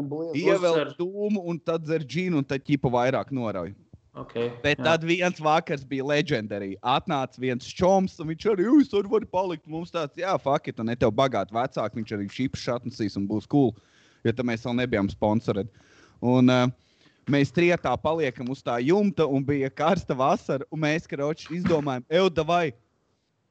Bliez. 0.08 0.46
ievelk 0.46 0.94
dūmu 0.96 1.42
un 1.50 1.58
tad 1.58 1.82
dzer 1.82 2.04
džinu 2.06 2.38
un 2.38 2.44
tad 2.46 2.62
ķipa 2.64 2.88
vairāk 2.92 3.32
norauj. 3.34 3.74
Okay, 4.16 4.48
Bet 4.64 4.78
jā. 4.80 4.84
tad 4.86 5.02
viens 5.04 5.40
vakars 5.44 5.82
bija 5.84 6.06
leģendārī. 6.08 6.70
Atnāca 6.80 7.40
viens 7.42 7.66
čoms, 7.68 8.14
un 8.22 8.30
viņš 8.30 8.46
arī, 8.54 8.64
jūs 8.64 8.88
tur 8.88 9.08
varat 9.12 9.28
palikt. 9.28 9.66
Mums 9.68 9.92
tāds, 9.92 10.16
jā, 10.16 10.32
fakti, 10.40 10.72
un 10.80 10.88
ne 10.88 10.96
tev 10.96 11.12
bagāti 11.12 11.52
vecāki, 11.52 12.00
viņš 12.00 12.14
arī 12.16 12.28
šīps 12.32 12.64
šatnesīs 12.64 13.18
un 13.20 13.26
būs 13.28 13.48
cool. 13.52 13.74
Jo 14.24 14.32
tam 14.32 14.48
mēs 14.48 14.64
vēl 14.64 14.78
nebijām 14.78 15.10
sponsorēti. 15.12 15.84
Un 16.24 16.48
uh, 16.48 16.64
mēs 17.28 17.52
trietā 17.52 17.92
paliekam 18.00 18.48
uz 18.54 18.64
tā 18.64 18.78
jumta, 18.80 19.28
un 19.28 19.44
bija 19.44 19.68
karsta 19.68 20.16
vasara, 20.16 20.64
un 20.72 20.80
mēs, 20.86 21.04
karoči, 21.10 21.50
izdomājam, 21.58 22.08
Euda 22.08 22.46
vai 22.48 22.64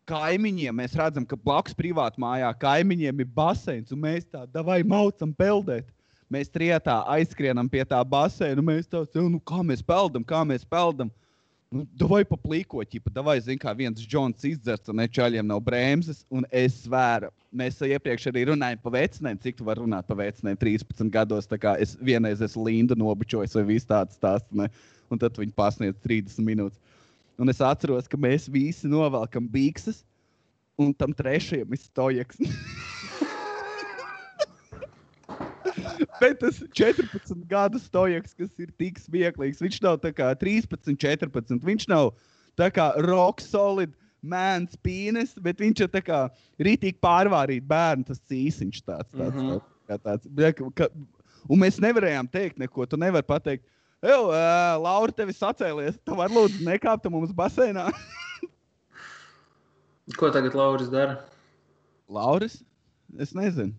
kaimiņiem. 0.10 0.82
Mēs 0.82 0.98
redzam, 0.98 1.30
ka 1.30 1.38
blakus 1.38 1.78
privātā 1.78 2.22
mājā 2.22 2.50
kaimiņiem 2.62 3.22
ir 3.22 3.30
baseins, 3.38 3.94
un 3.94 4.02
mēs 4.02 4.26
tādā 4.34 4.66
vai 4.66 4.82
maucam 4.82 5.30
peldēt. 5.30 5.94
Mēs 6.36 6.50
trietā 6.52 6.98
aizskrienam 7.16 7.70
pie 7.72 7.86
tā 7.88 8.02
baseina, 8.04 8.60
un 8.60 8.68
mēs 8.68 8.90
tādā 8.92 9.24
nu, 9.24 9.40
kā 9.40 9.62
mēs 9.64 9.84
peldam, 9.86 10.26
kā 10.28 10.42
mēs 10.48 10.66
peldam. 10.68 11.12
Nu, 11.76 12.08
vai 12.08 12.22
pa 12.28 12.38
plīkoķi, 12.40 13.02
pa 13.04 13.24
vai 13.26 13.36
zini, 13.44 13.60
kā 13.60 13.72
viens 13.76 14.04
Džons 14.04 14.46
izdzerts, 14.48 14.92
un 14.92 15.00
nečaļiem 15.02 15.48
nav 15.48 15.62
brēmzes. 15.66 16.24
Un 16.32 16.46
es 16.52 16.78
svēru, 16.84 17.32
mēs 17.56 17.80
iepriekš 17.84 18.30
arī 18.32 18.46
runājām 18.52 18.82
par 18.84 18.96
vecinēm, 18.96 19.40
cik 19.44 19.60
tu 19.60 19.68
vari 19.68 19.84
runāt 19.84 20.08
par 20.08 20.20
vecinēm 20.22 20.60
13 20.62 21.12
gados. 21.12 21.50
Tā 21.52 21.60
kā 21.62 21.76
es 21.82 21.96
vienreiz 22.00 22.44
esmu 22.46 22.68
Lindu 22.68 23.00
nobučojis 23.00 23.56
vai 23.60 23.66
viss 23.74 23.90
tāds 23.90 24.20
stāsts, 24.20 24.52
ne? 24.56 24.70
un 25.12 25.22
tad 25.22 25.38
viņi 25.40 25.56
pasniedz 25.58 26.00
30 26.06 26.48
minūtes. 26.48 26.80
Un 27.42 27.52
es 27.52 27.60
atceros, 27.64 28.08
ka 28.08 28.20
mēs 28.20 28.48
visi 28.52 28.88
novelkam 28.92 29.48
bikses, 29.52 30.04
un 30.80 30.94
tam 30.96 31.16
trešajam 31.16 31.76
ir 31.76 31.88
stojaks. 31.90 32.44
Bet 36.22 36.40
tas 36.42 36.62
14 36.78 37.44
gadu 37.50 37.82
stojaks, 37.82 38.34
kas 38.38 38.52
ir 38.62 38.72
tik 38.80 39.00
smieklīgs, 39.02 39.62
viņš 39.64 39.82
nav 39.86 40.00
tā 40.04 40.12
kā 40.16 40.32
13, 40.42 40.96
14. 41.02 41.62
Viņš 41.66 41.88
nav 41.92 42.14
tā 42.60 42.72
kā 42.74 42.92
rock 43.06 43.44
solid. 43.44 43.94
Mēns 44.26 44.74
pīnes, 44.82 45.36
bet 45.38 45.60
viņš 45.62 45.84
ir 45.86 45.90
tā 45.94 46.00
kā 46.02 46.20
rītīgi 46.58 46.98
pārvārīt 46.98 47.62
bērnu, 47.70 48.08
tas 48.08 48.18
cīsiņš 48.26 48.80
tāds. 48.82 49.12
tāds, 49.14 49.36
tāds, 49.38 49.68
kā 49.86 49.98
tāds. 50.02 50.26
Bļa, 50.34 50.50
ka- 50.74 50.88
un 51.46 51.62
mēs 51.62 51.78
nevarējām 51.78 52.32
teikt 52.34 52.58
neko. 52.58 52.88
Tu 52.90 52.98
nevari 52.98 53.28
pateikt, 53.28 53.68
Ej, 54.06 54.18
uh, 54.18 54.34
Laura, 54.82 55.14
tevi 55.14 55.34
sacēlies. 55.34 55.96
Tu 56.06 56.18
vari 56.18 56.34
lūdzu 56.34 56.66
nekāpt 56.66 57.06
mums 57.10 57.32
baseinā. 57.34 57.88
Ko 60.18 60.30
tagad 60.34 60.54
Lauris 60.58 60.90
dara? 60.92 61.16
Lauris? 62.10 62.60
Es 63.18 63.32
nezinu. 63.34 63.74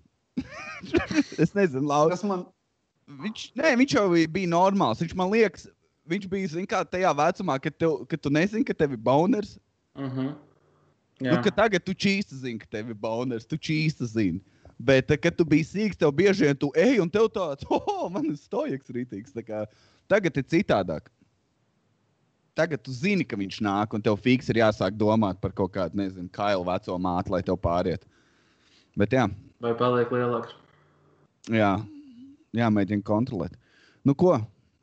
Es 1.42 1.54
nezinu, 1.56 1.86
Lauris. 1.88 2.20
Tas 2.20 2.28
man 2.28 2.46
Viņš, 3.06 3.42
nē, 3.54 3.76
viņš 3.78 3.92
jau 3.94 4.06
bija 4.10 4.50
normāls. 4.50 4.98
Viņš 4.98 5.14
man 5.18 5.30
liekas, 5.30 5.68
viņš 6.10 6.26
bija 6.30 6.50
zin, 6.56 6.66
kā, 6.66 6.82
tajā 6.82 7.12
vecumā, 7.14 7.54
kad, 7.62 7.76
tev, 7.78 8.00
kad 8.10 8.22
tu 8.22 8.32
nezini, 8.34 8.66
ka 8.66 8.74
tev 8.74 8.96
ir 8.96 8.98
boners. 8.98 9.54
Uh 9.94 10.10
-huh. 10.10 10.34
Nu, 11.22 11.36
ka 11.42 11.50
tagad 11.50 11.84
tu 11.84 11.94
čīsti 11.94 12.34
zini, 12.34 12.58
ka 12.58 12.66
tev 12.66 12.90
ir 12.90 12.94
boners. 12.94 13.46
Tu 13.46 13.56
čīsti 13.56 14.04
zini. 14.04 14.40
Bet, 14.78 15.10
eh, 15.10 15.16
kad 15.16 15.36
tu 15.36 15.44
biji 15.44 15.64
sīgs, 15.64 15.96
tev 15.96 16.12
bieži 16.12 16.44
vien 16.44 16.56
tu 16.56 16.70
ej 16.74 17.00
un 17.00 17.10
tev 17.10 17.30
tāds, 17.32 17.64
oh, 17.70 18.10
man 18.10 18.24
ir 18.24 18.36
stojaks 18.36 18.90
rītīgs. 18.90 19.32
Tagad 20.08 20.36
ir 20.36 20.44
citādāk. 20.44 21.08
Tagad 22.54 22.82
tu 22.82 22.92
zini, 22.92 23.24
ka 23.24 23.36
viņš 23.36 23.60
nāk, 23.60 23.94
un 23.94 24.02
tev 24.02 24.16
fiks 24.16 24.48
ir 24.48 24.56
jāsāk 24.56 24.96
domāt 24.96 25.40
par 25.40 25.52
kaut 25.52 25.72
kādu, 25.72 25.96
nezinu, 25.96 26.28
kailu 26.28 26.64
veco 26.64 26.98
māti, 26.98 27.30
lai 27.30 27.42
tev 27.42 27.56
pāriet. 27.56 28.04
Bet 28.96 29.12
jā, 29.12 29.28
Vai 29.64 29.72
paliek 29.78 30.12
lielāks? 30.12 30.56
jā 31.52 31.76
jāmēģina 32.56 33.04
kontrolēt. 33.06 33.56
Nu 34.06 34.14
ko, 34.18 34.36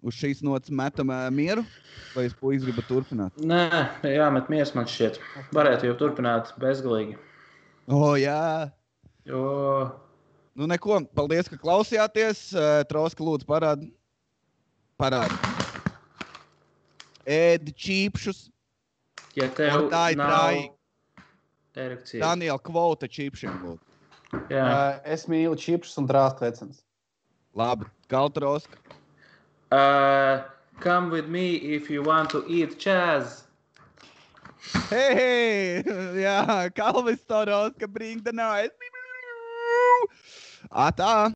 uz 0.03 0.17
šīs 0.19 0.43
nots 0.45 0.71
metam 0.73 1.11
ā, 1.13 1.25
mieru, 1.33 1.63
vai 2.13 2.27
es 2.27 2.35
puisis 2.37 2.65
gribu 2.67 2.83
turpināt? 2.89 3.35
Nē, 3.41 3.65
jāmet 4.13 4.51
mieras 4.53 4.73
man 4.77 4.87
šķiet. 4.89 5.19
Varētu 5.55 5.89
jau 5.89 5.97
turpināt 5.99 6.53
bezgalīgi. 6.61 7.17
O, 7.89 7.99
oh, 7.99 8.15
jā. 8.19 8.71
Jo 9.27 9.43
Nu, 10.53 10.67
neko. 10.69 10.99
Paldies, 11.17 11.47
ka 11.49 11.57
klausījāties. 11.57 12.51
Uh, 12.53 12.83
Trauska, 12.85 13.25
lūdzu, 13.25 13.47
parādi. 13.49 13.87
Parādi. 15.01 15.33
Ēdi 17.25 17.73
čīpšus. 17.73 18.43
Ja 19.33 19.47
tev 19.57 19.79
Un 19.79 19.89
tā 19.89 20.03
ir 20.13 20.19
nav 20.19 20.59
erekcija. 21.73 22.21
Daniela 22.21 22.61
kvota 22.61 23.09
čīpšiem. 23.09 23.55
Lūdzu. 23.63 23.92
Jā. 24.49 24.63
Uh, 24.65 24.99
es 25.05 25.27
mīlu 25.29 25.57
čipsus 25.59 25.97
un 26.01 26.09
drāstu 26.09 26.45
vecens. 26.45 26.81
Labi, 27.55 27.85
Kaltrauska. 28.09 28.81
Uh, 29.71 30.43
come 30.79 31.09
with 31.09 31.27
me 31.27 31.55
if 31.55 31.89
you 31.89 32.03
want 32.03 32.29
to 32.29 32.43
eat 32.47 32.79
chaz. 32.79 33.43
Hei, 34.89 35.13
hei! 35.13 35.83
Jā, 36.25 36.69
Kalvis 36.73 37.21
Toroska, 37.29 37.87
bring 37.87 38.21
the 38.23 38.33
noise. 38.33 38.71
Atā! 40.71 41.31